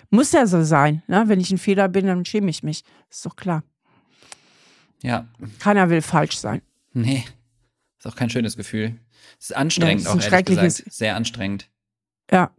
Muss 0.10 0.32
ja 0.32 0.48
so 0.48 0.64
sein. 0.64 1.04
Ne? 1.08 1.24
Wenn 1.28 1.40
ich 1.40 1.52
ein 1.52 1.58
Fehler 1.58 1.88
bin, 1.88 2.08
dann 2.08 2.26
schäme 2.26 2.50
ich 2.50 2.64
mich. 2.64 2.84
Ist 3.10 3.26
doch 3.26 3.36
klar. 3.36 3.64
Ja. 5.02 5.28
Keiner 5.60 5.90
will 5.90 6.02
falsch 6.02 6.38
sein. 6.38 6.62
Nee. 6.94 7.26
Ist 8.00 8.08
auch 8.08 8.16
kein 8.16 8.30
schönes 8.30 8.58
Gefühl. 8.58 9.00
Es 9.40 9.50
ist 9.50 9.56
anstrengend 9.56 10.04
ja, 10.04 10.14
ist 10.14 10.28
auch, 10.28 10.32
ehrlich 10.32 10.46
gesagt. 10.46 10.94
Sehr 10.94 11.16
anstrengend. 11.16 11.70
Ja. 12.32 12.52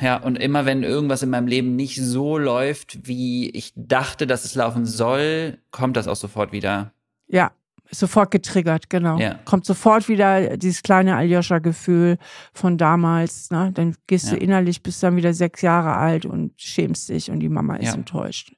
Ja, 0.00 0.16
und 0.16 0.36
immer 0.36 0.64
wenn 0.66 0.82
irgendwas 0.82 1.22
in 1.22 1.30
meinem 1.30 1.46
Leben 1.46 1.76
nicht 1.76 1.96
so 1.96 2.38
läuft, 2.38 3.06
wie 3.06 3.50
ich 3.50 3.72
dachte, 3.76 4.26
dass 4.26 4.44
es 4.44 4.54
laufen 4.54 4.86
soll, 4.86 5.58
kommt 5.70 5.96
das 5.96 6.08
auch 6.08 6.16
sofort 6.16 6.52
wieder. 6.52 6.92
Ja, 7.26 7.52
sofort 7.90 8.30
getriggert, 8.30 8.88
genau. 8.88 9.18
Ja. 9.18 9.34
Kommt 9.44 9.66
sofort 9.66 10.08
wieder 10.08 10.56
dieses 10.56 10.82
kleine 10.82 11.16
Aljoscha-Gefühl 11.16 12.18
von 12.52 12.78
damals. 12.78 13.50
Ne? 13.50 13.72
Dann 13.74 13.96
gehst 14.06 14.26
ja. 14.26 14.32
du 14.32 14.36
innerlich, 14.36 14.82
bist 14.82 15.02
dann 15.02 15.16
wieder 15.16 15.34
sechs 15.34 15.62
Jahre 15.62 15.96
alt 15.96 16.24
und 16.24 16.52
schämst 16.56 17.08
dich 17.08 17.30
und 17.30 17.40
die 17.40 17.48
Mama 17.48 17.76
ist 17.76 17.88
ja. 17.88 17.94
enttäuscht. 17.94 18.54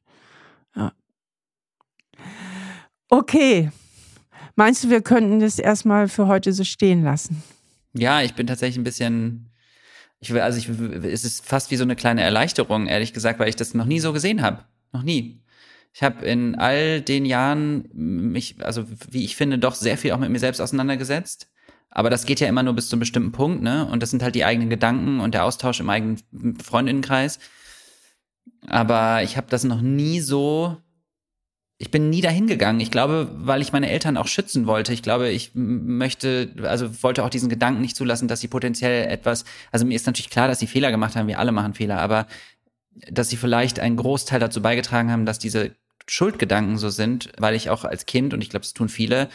Ja. 0.76 0.93
Okay. 3.09 3.70
Meinst 4.55 4.84
du, 4.84 4.90
wir 4.90 5.01
könnten 5.01 5.40
das 5.40 5.59
erstmal 5.59 6.09
für 6.09 6.26
heute 6.26 6.53
so 6.53 6.62
stehen 6.64 7.03
lassen? 7.03 7.43
Ja, 7.95 8.22
ich 8.22 8.34
bin 8.34 8.47
tatsächlich 8.47 8.78
ein 8.78 8.84
bisschen 8.84 9.51
ich 10.23 10.33
will, 10.33 10.41
also 10.41 10.57
ich, 10.57 10.68
es 11.05 11.25
ist 11.25 11.45
fast 11.45 11.73
wie 11.73 11.77
so 11.77 11.83
eine 11.83 11.97
kleine 11.97 12.23
Erleichterung, 12.23 12.87
ehrlich 12.87 13.12
gesagt, 13.12 13.41
weil 13.41 13.49
ich 13.49 13.57
das 13.57 13.75
noch 13.75 13.87
nie 13.87 13.99
so 13.99 14.12
gesehen 14.12 14.41
habe. 14.41 14.64
Noch 14.93 15.03
nie. 15.03 15.43
Ich 15.93 16.05
habe 16.05 16.25
in 16.25 16.55
all 16.55 17.01
den 17.01 17.25
Jahren 17.25 17.89
mich, 17.93 18.64
also 18.64 18.85
wie 19.11 19.25
ich 19.25 19.35
finde, 19.35 19.59
doch 19.59 19.75
sehr 19.75 19.99
viel 19.99 20.12
auch 20.12 20.18
mit 20.18 20.31
mir 20.31 20.39
selbst 20.39 20.61
auseinandergesetzt. 20.61 21.51
Aber 21.91 22.09
das 22.09 22.25
geht 22.25 22.39
ja 22.39 22.47
immer 22.47 22.62
nur 22.62 22.75
bis 22.75 22.89
zu 22.89 22.95
einem 22.95 23.01
bestimmten 23.01 23.33
Punkt, 23.33 23.64
ne? 23.64 23.85
Und 23.85 24.01
das 24.01 24.11
sind 24.11 24.23
halt 24.23 24.37
die 24.37 24.45
eigenen 24.45 24.70
Gedanken 24.70 25.18
und 25.18 25.35
der 25.35 25.45
Austausch 25.45 25.81
im 25.81 25.91
eigenen 25.91 26.18
Freundinnenkreis. 26.62 27.41
Aber 28.68 29.25
ich 29.25 29.37
habe 29.37 29.49
das 29.51 29.64
noch 29.64 29.81
nie 29.81 30.20
so 30.20 30.77
ich 31.83 31.91
bin 31.91 32.11
nie 32.11 32.20
dahin 32.20 32.47
gegangen. 32.47 32.78
Ich 32.78 32.93
glaube, 32.93 33.28
weil 33.35 33.61
ich 33.61 33.72
meine 33.72 33.91
Eltern 33.91 34.16
auch 34.16 34.28
schützen 34.28 34.68
wollte. 34.68 34.93
Ich 34.93 35.03
glaube, 35.03 35.30
ich 35.30 35.51
möchte, 35.55 36.55
also 36.62 37.03
wollte 37.03 37.24
auch 37.24 37.28
diesen 37.28 37.49
Gedanken 37.49 37.80
nicht 37.80 37.97
zulassen, 37.97 38.28
dass 38.28 38.41
sie 38.41 38.47
potenziell 38.47 39.09
etwas, 39.11 39.45
also 39.72 39.85
mir 39.85 39.97
ist 39.97 40.07
natürlich 40.07 40.30
klar, 40.30 40.47
dass 40.47 40.61
sie 40.61 40.68
Fehler 40.68 40.93
gemacht 40.93 41.16
haben, 41.16 41.26
wir 41.26 41.41
alle 41.41 41.51
machen 41.51 41.74
Fehler, 41.74 41.99
aber 41.99 42.28
dass 43.11 43.30
sie 43.30 43.37
vielleicht 43.37 43.80
einen 43.80 43.97
Großteil 43.97 44.39
dazu 44.39 44.62
beigetragen 44.62 45.11
haben, 45.11 45.26
dass 45.26 45.41
diese 45.41 45.72
Schuldgedanken 46.07 46.78
so 46.78 46.89
sind, 46.89 47.33
weil 47.39 47.57
ich 47.57 47.68
auch 47.68 47.85
als 47.85 48.07
Kind, 48.07 48.33
und 48.33 48.43
ich 48.43 48.51
glaube, 48.51 48.62
das 48.62 48.74
tun 48.74 48.89
viele, 48.89 49.28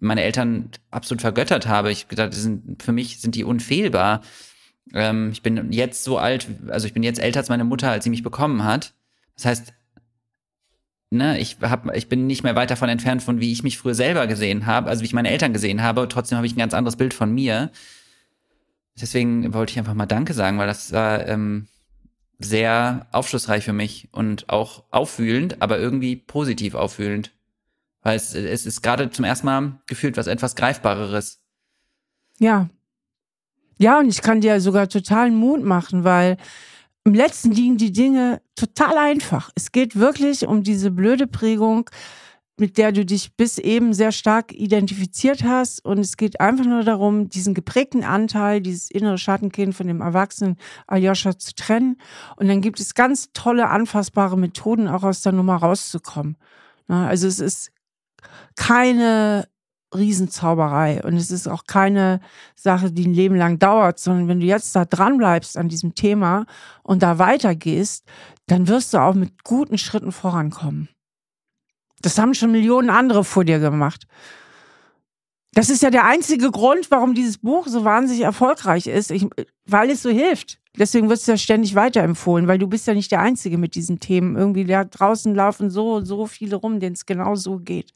meine 0.00 0.24
Eltern 0.24 0.70
absolut 0.90 1.20
vergöttert 1.20 1.68
habe. 1.68 1.92
Ich 1.92 2.08
gedacht, 2.08 2.34
sind, 2.34 2.82
für 2.82 2.90
mich 2.90 3.20
sind 3.20 3.36
die 3.36 3.44
unfehlbar. 3.44 4.22
Ähm, 4.92 5.30
ich 5.30 5.42
bin 5.42 5.70
jetzt 5.70 6.02
so 6.02 6.18
alt, 6.18 6.48
also 6.66 6.84
ich 6.84 6.94
bin 6.94 7.04
jetzt 7.04 7.20
älter 7.20 7.38
als 7.38 7.48
meine 7.48 7.64
Mutter, 7.64 7.92
als 7.92 8.02
sie 8.02 8.10
mich 8.10 8.24
bekommen 8.24 8.64
hat. 8.64 8.92
Das 9.36 9.44
heißt, 9.44 9.72
ne, 11.12 11.38
ich 11.38 11.58
hab, 11.60 11.94
ich 11.94 12.08
bin 12.08 12.26
nicht 12.26 12.42
mehr 12.42 12.56
weit 12.56 12.70
davon 12.70 12.88
entfernt 12.88 13.22
von 13.22 13.40
wie 13.40 13.52
ich 13.52 13.62
mich 13.62 13.78
früher 13.78 13.94
selber 13.94 14.26
gesehen 14.26 14.66
habe, 14.66 14.88
also 14.88 15.02
wie 15.02 15.06
ich 15.06 15.12
meine 15.12 15.30
Eltern 15.30 15.52
gesehen 15.52 15.82
habe. 15.82 16.08
Trotzdem 16.08 16.36
habe 16.36 16.46
ich 16.46 16.54
ein 16.54 16.58
ganz 16.58 16.74
anderes 16.74 16.96
Bild 16.96 17.14
von 17.14 17.32
mir. 17.32 17.70
Deswegen 19.00 19.54
wollte 19.54 19.72
ich 19.72 19.78
einfach 19.78 19.94
mal 19.94 20.06
Danke 20.06 20.34
sagen, 20.34 20.58
weil 20.58 20.66
das 20.66 20.92
war 20.92 21.26
ähm, 21.26 21.68
sehr 22.38 23.06
aufschlussreich 23.12 23.64
für 23.64 23.72
mich 23.72 24.08
und 24.12 24.48
auch 24.48 24.84
auffühlend, 24.90 25.62
aber 25.62 25.78
irgendwie 25.78 26.16
positiv 26.16 26.74
auffühlend. 26.74 27.32
Weil 28.02 28.16
es, 28.16 28.34
es 28.34 28.66
ist 28.66 28.82
gerade 28.82 29.10
zum 29.10 29.24
ersten 29.24 29.46
Mal 29.46 29.80
gefühlt 29.86 30.16
was 30.16 30.26
etwas 30.26 30.56
Greifbareres. 30.56 31.40
Ja. 32.38 32.68
Ja, 33.78 33.98
und 33.98 34.08
ich 34.08 34.22
kann 34.22 34.40
dir 34.40 34.60
sogar 34.60 34.88
totalen 34.88 35.34
Mut 35.34 35.62
machen, 35.62 36.04
weil 36.04 36.36
im 37.04 37.14
letzten 37.14 37.50
liegen 37.50 37.76
die 37.76 37.92
Dinge 37.92 38.40
total 38.54 38.96
einfach. 38.96 39.50
Es 39.54 39.72
geht 39.72 39.96
wirklich 39.96 40.46
um 40.46 40.62
diese 40.62 40.90
blöde 40.90 41.26
Prägung, 41.26 41.90
mit 42.58 42.78
der 42.78 42.92
du 42.92 43.04
dich 43.04 43.34
bis 43.36 43.58
eben 43.58 43.92
sehr 43.92 44.12
stark 44.12 44.52
identifiziert 44.52 45.42
hast. 45.42 45.84
Und 45.84 45.98
es 45.98 46.16
geht 46.16 46.40
einfach 46.40 46.64
nur 46.64 46.84
darum, 46.84 47.28
diesen 47.28 47.54
geprägten 47.54 48.04
Anteil, 48.04 48.60
dieses 48.60 48.90
innere 48.90 49.18
Schattenkind 49.18 49.74
von 49.74 49.88
dem 49.88 50.00
erwachsenen 50.00 50.56
Aljoscha 50.86 51.36
zu 51.38 51.54
trennen. 51.54 51.96
Und 52.36 52.48
dann 52.48 52.60
gibt 52.60 52.78
es 52.78 52.94
ganz 52.94 53.32
tolle, 53.32 53.68
anfassbare 53.68 54.38
Methoden, 54.38 54.86
auch 54.86 55.02
aus 55.02 55.22
der 55.22 55.32
Nummer 55.32 55.56
rauszukommen. 55.56 56.36
Also 56.86 57.26
es 57.26 57.40
ist 57.40 57.72
keine 58.54 59.48
Riesenzauberei 59.94 61.02
und 61.04 61.16
es 61.16 61.30
ist 61.30 61.48
auch 61.48 61.64
keine 61.66 62.20
Sache, 62.54 62.90
die 62.90 63.06
ein 63.06 63.14
Leben 63.14 63.36
lang 63.36 63.58
dauert, 63.58 63.98
sondern 63.98 64.28
wenn 64.28 64.40
du 64.40 64.46
jetzt 64.46 64.74
da 64.74 64.84
dran 64.84 65.18
bleibst 65.18 65.56
an 65.56 65.68
diesem 65.68 65.94
Thema 65.94 66.46
und 66.82 67.02
da 67.02 67.18
weitergehst, 67.18 68.04
dann 68.46 68.68
wirst 68.68 68.94
du 68.94 68.98
auch 68.98 69.14
mit 69.14 69.44
guten 69.44 69.78
Schritten 69.78 70.12
vorankommen. 70.12 70.88
Das 72.00 72.18
haben 72.18 72.34
schon 72.34 72.52
Millionen 72.52 72.90
andere 72.90 73.24
vor 73.24 73.44
dir 73.44 73.58
gemacht. 73.58 74.06
Das 75.54 75.68
ist 75.68 75.82
ja 75.82 75.90
der 75.90 76.06
einzige 76.06 76.50
Grund, 76.50 76.90
warum 76.90 77.14
dieses 77.14 77.38
Buch 77.38 77.66
so 77.66 77.84
wahnsinnig 77.84 78.22
erfolgreich 78.22 78.86
ist, 78.86 79.10
ich, 79.10 79.26
weil 79.66 79.90
es 79.90 80.02
so 80.02 80.10
hilft. 80.10 80.58
Deswegen 80.78 81.10
wird 81.10 81.20
es 81.20 81.26
ja 81.26 81.36
ständig 81.36 81.74
weiterempfohlen, 81.74 82.48
weil 82.48 82.58
du 82.58 82.66
bist 82.66 82.86
ja 82.86 82.94
nicht 82.94 83.12
der 83.12 83.20
Einzige 83.20 83.58
mit 83.58 83.74
diesen 83.74 84.00
Themen. 84.00 84.36
Irgendwie 84.36 84.64
da 84.64 84.84
draußen 84.84 85.34
laufen 85.34 85.70
so, 85.70 86.02
so 86.02 86.26
viele 86.26 86.56
rum, 86.56 86.80
denen 86.80 86.94
es 86.94 87.04
genau 87.04 87.34
so 87.34 87.58
geht. 87.58 87.92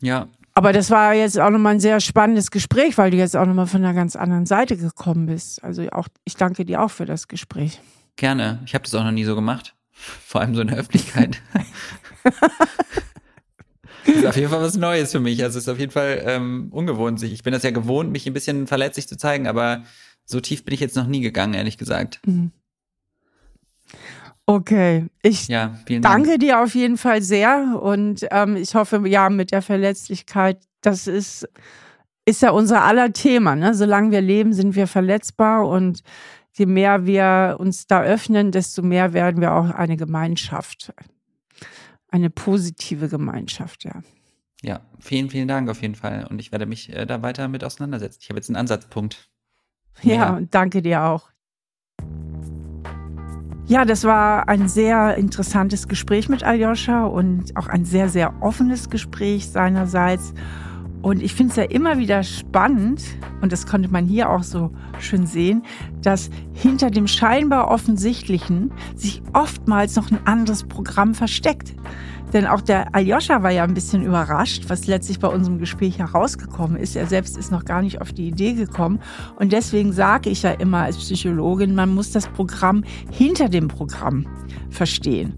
Ja. 0.00 0.28
Aber 0.54 0.72
das 0.72 0.90
war 0.90 1.12
jetzt 1.12 1.38
auch 1.38 1.50
nochmal 1.50 1.74
ein 1.74 1.80
sehr 1.80 2.00
spannendes 2.00 2.50
Gespräch, 2.50 2.96
weil 2.96 3.10
du 3.10 3.18
jetzt 3.18 3.36
auch 3.36 3.44
nochmal 3.44 3.66
von 3.66 3.84
einer 3.84 3.92
ganz 3.92 4.16
anderen 4.16 4.46
Seite 4.46 4.76
gekommen 4.76 5.26
bist. 5.26 5.62
Also 5.62 5.86
auch, 5.90 6.08
ich 6.24 6.36
danke 6.36 6.64
dir 6.64 6.82
auch 6.82 6.90
für 6.90 7.04
das 7.04 7.28
Gespräch. 7.28 7.80
Gerne. 8.16 8.60
Ich 8.64 8.74
habe 8.74 8.84
das 8.84 8.94
auch 8.94 9.04
noch 9.04 9.10
nie 9.10 9.24
so 9.24 9.34
gemacht. 9.34 9.74
Vor 9.92 10.40
allem 10.40 10.54
so 10.54 10.62
in 10.62 10.68
der 10.68 10.78
Öffentlichkeit. 10.78 11.42
das 14.06 14.14
ist 14.16 14.24
auf 14.24 14.36
jeden 14.36 14.48
Fall 14.48 14.62
was 14.62 14.76
Neues 14.76 15.12
für 15.12 15.20
mich. 15.20 15.42
Also 15.42 15.58
es 15.58 15.64
ist 15.64 15.68
auf 15.68 15.78
jeden 15.78 15.92
Fall 15.92 16.22
ähm, 16.24 16.68
ungewohnt. 16.70 17.22
Ich 17.22 17.42
bin 17.42 17.52
das 17.52 17.62
ja 17.62 17.70
gewohnt, 17.70 18.10
mich 18.10 18.26
ein 18.26 18.32
bisschen 18.32 18.66
verletzlich 18.66 19.08
zu 19.08 19.18
zeigen, 19.18 19.46
aber 19.46 19.84
so 20.24 20.40
tief 20.40 20.64
bin 20.64 20.72
ich 20.72 20.80
jetzt 20.80 20.96
noch 20.96 21.06
nie 21.06 21.20
gegangen, 21.20 21.52
ehrlich 21.52 21.76
gesagt. 21.76 22.20
Mhm. 22.26 22.52
Okay, 24.48 25.06
ich 25.22 25.48
ja, 25.48 25.76
danke 26.00 26.38
dir 26.38 26.62
auf 26.62 26.76
jeden 26.76 26.96
Fall 26.96 27.20
sehr 27.20 27.80
und 27.82 28.24
ähm, 28.30 28.54
ich 28.54 28.76
hoffe, 28.76 29.02
ja, 29.08 29.28
mit 29.28 29.50
der 29.50 29.60
Verletzlichkeit, 29.60 30.62
das 30.82 31.08
ist, 31.08 31.48
ist 32.24 32.42
ja 32.42 32.50
unser 32.50 32.84
aller 32.84 33.12
Thema. 33.12 33.56
Ne? 33.56 33.74
Solange 33.74 34.12
wir 34.12 34.20
leben, 34.20 34.52
sind 34.52 34.76
wir 34.76 34.86
verletzbar 34.86 35.66
und 35.66 36.02
je 36.52 36.66
mehr 36.66 37.06
wir 37.06 37.56
uns 37.58 37.88
da 37.88 38.02
öffnen, 38.02 38.52
desto 38.52 38.82
mehr 38.82 39.12
werden 39.12 39.40
wir 39.40 39.52
auch 39.52 39.70
eine 39.70 39.96
Gemeinschaft. 39.96 40.92
Eine 42.08 42.30
positive 42.30 43.08
Gemeinschaft, 43.08 43.82
ja. 43.82 44.00
Ja, 44.62 44.80
vielen, 45.00 45.28
vielen 45.28 45.48
Dank 45.48 45.68
auf 45.68 45.82
jeden 45.82 45.96
Fall. 45.96 46.26
Und 46.30 46.38
ich 46.38 46.52
werde 46.52 46.66
mich 46.66 46.92
äh, 46.94 47.04
da 47.04 47.20
weiter 47.20 47.48
mit 47.48 47.64
auseinandersetzen. 47.64 48.20
Ich 48.22 48.28
habe 48.30 48.38
jetzt 48.38 48.48
einen 48.48 48.56
Ansatzpunkt. 48.56 49.28
Ja, 50.02 50.14
ja 50.14 50.40
danke 50.50 50.82
dir 50.82 51.02
auch. 51.02 51.30
Ja, 53.68 53.84
das 53.84 54.04
war 54.04 54.48
ein 54.48 54.68
sehr 54.68 55.16
interessantes 55.16 55.88
Gespräch 55.88 56.28
mit 56.28 56.44
Aljoscha 56.44 57.04
und 57.04 57.56
auch 57.56 57.66
ein 57.66 57.84
sehr, 57.84 58.08
sehr 58.08 58.32
offenes 58.40 58.90
Gespräch 58.90 59.48
seinerseits. 59.48 60.34
Und 61.02 61.20
ich 61.20 61.34
finde 61.34 61.50
es 61.50 61.56
ja 61.56 61.64
immer 61.64 61.98
wieder 61.98 62.22
spannend, 62.22 63.02
und 63.40 63.50
das 63.50 63.66
konnte 63.66 63.88
man 63.88 64.06
hier 64.06 64.30
auch 64.30 64.44
so 64.44 64.70
schön 65.00 65.26
sehen, 65.26 65.64
dass 66.00 66.30
hinter 66.52 66.90
dem 66.90 67.08
scheinbar 67.08 67.68
Offensichtlichen 67.68 68.70
sich 68.94 69.20
oftmals 69.32 69.96
noch 69.96 70.12
ein 70.12 70.20
anderes 70.26 70.62
Programm 70.62 71.14
versteckt. 71.14 71.74
Denn 72.36 72.44
auch 72.44 72.60
der 72.60 72.94
Aljoscha 72.94 73.42
war 73.42 73.50
ja 73.50 73.64
ein 73.64 73.72
bisschen 73.72 74.02
überrascht, 74.02 74.64
was 74.68 74.86
letztlich 74.86 75.18
bei 75.18 75.28
unserem 75.28 75.58
Gespräch 75.58 75.98
herausgekommen 75.98 76.76
ist. 76.76 76.94
Er 76.94 77.06
selbst 77.06 77.34
ist 77.38 77.50
noch 77.50 77.64
gar 77.64 77.80
nicht 77.80 78.02
auf 78.02 78.12
die 78.12 78.28
Idee 78.28 78.52
gekommen. 78.52 79.00
Und 79.36 79.54
deswegen 79.54 79.94
sage 79.94 80.28
ich 80.28 80.42
ja 80.42 80.50
immer 80.50 80.82
als 80.82 80.98
Psychologin, 80.98 81.74
man 81.74 81.94
muss 81.94 82.10
das 82.10 82.28
Programm 82.28 82.84
hinter 83.10 83.48
dem 83.48 83.68
Programm 83.68 84.26
verstehen. 84.68 85.32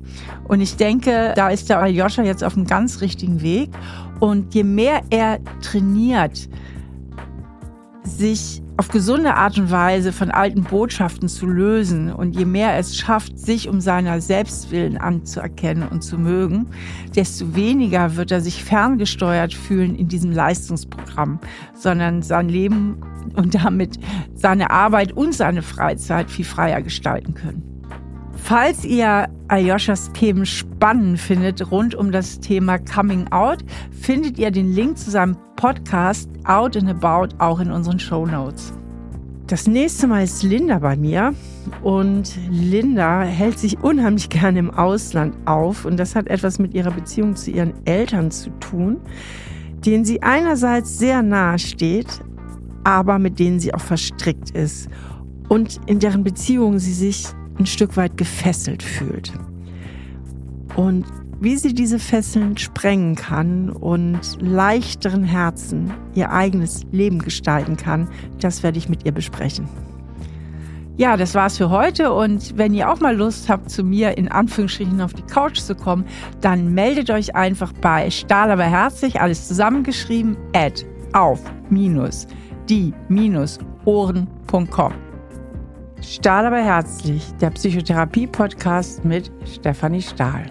Und 0.49 0.61
ich 0.61 0.75
denke, 0.75 1.35
da 1.37 1.51
ist 1.51 1.69
der 1.69 1.79
Aljoscha 1.79 2.25
jetzt 2.25 2.43
auf 2.43 2.57
einem 2.57 2.67
ganz 2.67 3.01
richtigen 3.01 3.43
Weg. 3.43 3.71
Und 4.19 4.53
je 4.53 4.65
mehr 4.65 5.03
er 5.11 5.39
trainiert, 5.63 6.49
sich 8.03 8.61
auf 8.79 8.89
gesunde 8.89 9.35
Art 9.35 9.59
und 9.59 9.73
Weise 9.73 10.13
von 10.13 10.31
alten 10.31 10.63
Botschaften 10.63 11.29
zu 11.29 11.47
lösen 11.47 12.13
und 12.13 12.37
je 12.37 12.45
mehr 12.45 12.79
es 12.79 12.97
schafft, 12.97 13.37
sich 13.37 13.69
um 13.69 13.81
seiner 13.81 14.21
Selbstwillen 14.21 14.97
anzuerkennen 14.97 15.89
und 15.89 16.03
zu 16.03 16.17
mögen, 16.17 16.69
desto 17.17 17.57
weniger 17.57 18.15
wird 18.15 18.31
er 18.31 18.41
sich 18.41 18.63
ferngesteuert 18.63 19.53
fühlen 19.53 19.97
in 19.97 20.07
diesem 20.07 20.31
Leistungsprogramm, 20.31 21.41
sondern 21.75 22.23
sein 22.23 22.49
Leben 22.49 22.99
und 23.35 23.57
damit 23.57 23.99
seine 24.35 24.71
Arbeit 24.71 25.11
und 25.11 25.35
seine 25.35 25.63
Freizeit 25.63 26.31
viel 26.31 26.45
freier 26.45 26.81
gestalten 26.81 27.35
können. 27.35 27.78
Falls 28.49 28.83
ihr 28.83 29.29
Aljoschas 29.49 30.11
Themen 30.15 30.47
spannend 30.47 31.21
findet 31.21 31.71
rund 31.71 31.95
um 31.95 32.11
das 32.11 32.41
Thema 32.41 32.79
Coming 32.79 33.29
Out, 33.29 33.59
findet 33.91 34.39
ihr 34.39 34.51
den 34.51 34.73
Link 34.73 34.97
zu 34.97 35.11
seinem 35.11 35.37
Podcast 35.57 36.31
Out 36.45 36.75
and 36.75 36.89
About 36.89 37.37
auch 37.41 37.61
in 37.61 37.71
unseren 37.71 37.99
Show 37.99 38.25
Notes. 38.25 38.73
Das 39.49 39.67
nächste 39.67 40.07
Mal 40.07 40.25
ist 40.25 40.43
Linda 40.43 40.79
bei 40.79 40.97
mir 40.97 41.35
und 41.83 42.39
Linda 42.51 43.21
hält 43.21 43.59
sich 43.59 43.81
unheimlich 43.81 44.31
gerne 44.31 44.61
im 44.61 44.71
Ausland 44.71 45.37
auf 45.45 45.85
und 45.85 45.99
das 45.99 46.17
hat 46.17 46.29
etwas 46.29 46.59
mit 46.59 46.73
ihrer 46.73 46.93
Beziehung 46.93 47.37
zu 47.37 47.51
ihren 47.51 47.75
Eltern 47.85 48.31
zu 48.31 48.49
tun, 48.61 48.97
denen 49.85 50.07
sie 50.07 50.23
einerseits 50.23 50.99
sehr 50.99 51.23
nahe 51.23 51.59
steht, 51.59 52.25
aber 52.83 53.19
mit 53.19 53.39
denen 53.39 53.61
sie 53.61 53.75
auch 53.75 53.83
verstrickt 53.83 54.53
ist 54.53 54.89
und 55.51 55.79
in 55.85 55.99
deren 55.99 56.25
Beziehung 56.25 56.79
sie 56.79 56.95
sich 56.95 57.27
ein 57.59 57.67
Stück 57.67 57.97
weit 57.97 58.17
gefesselt 58.17 58.83
fühlt. 58.83 59.33
Und 60.77 61.05
wie 61.41 61.57
sie 61.57 61.73
diese 61.73 61.99
Fesseln 61.99 62.57
sprengen 62.57 63.15
kann 63.15 63.71
und 63.71 64.21
leichteren 64.41 65.23
Herzen 65.23 65.93
ihr 66.15 66.33
eigenes 66.33 66.85
Leben 66.91 67.21
gestalten 67.21 67.77
kann, 67.77 68.09
das 68.41 68.63
werde 68.63 68.79
ich 68.79 68.89
mit 68.89 69.05
ihr 69.05 69.13
besprechen. 69.13 69.69
Ja, 70.97 71.17
das 71.17 71.37
war's 71.37 71.57
für 71.57 71.71
heute 71.71 72.13
und 72.13 72.59
wenn 72.59 72.75
ihr 72.75 72.91
auch 72.91 72.99
mal 72.99 73.17
Lust 73.17 73.49
habt, 73.49 73.71
zu 73.71 73.85
mir 73.85 74.19
in 74.19 74.27
Anführungsstrichen 74.27 75.01
auf 75.01 75.15
die 75.15 75.23
Couch 75.23 75.61
zu 75.61 75.77
kommen, 75.77 76.05
dann 76.41 76.75
meldet 76.75 77.11
euch 77.11 77.37
einfach 77.37 77.73
bei 77.73 78.11
Stahl 78.11 78.51
aber 78.51 78.65
herzlich, 78.65 79.21
alles 79.21 79.47
zusammengeschrieben, 79.47 80.37
at 80.55 80.85
auf 81.13 81.41
minus 81.71 82.27
die 82.69 82.93
minus 83.09 83.59
ohren.com. 83.85 85.08
Stahl 86.03 86.47
aber 86.47 86.59
herzlich, 86.59 87.25
der 87.41 87.51
Psychotherapie-Podcast 87.51 89.05
mit 89.05 89.33
Stefanie 89.45 90.03
Stahl. 90.03 90.47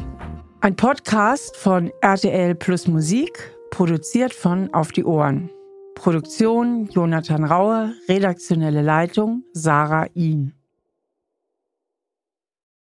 Ein 0.62 0.76
Podcast 0.76 1.56
von 1.56 1.92
RTL 2.02 2.56
Plus 2.56 2.88
Musik, 2.88 3.32
produziert 3.72 4.34
von 4.34 4.74
Auf 4.74 4.92
die 4.92 5.06
Ohren. 5.06 5.50
Produktion 5.96 6.88
Jonathan 6.92 7.44
Raue, 7.44 7.94
redaktionelle 8.08 8.82
Leitung 8.82 9.44
Sarah 9.54 10.08
Ihn. 10.14 10.57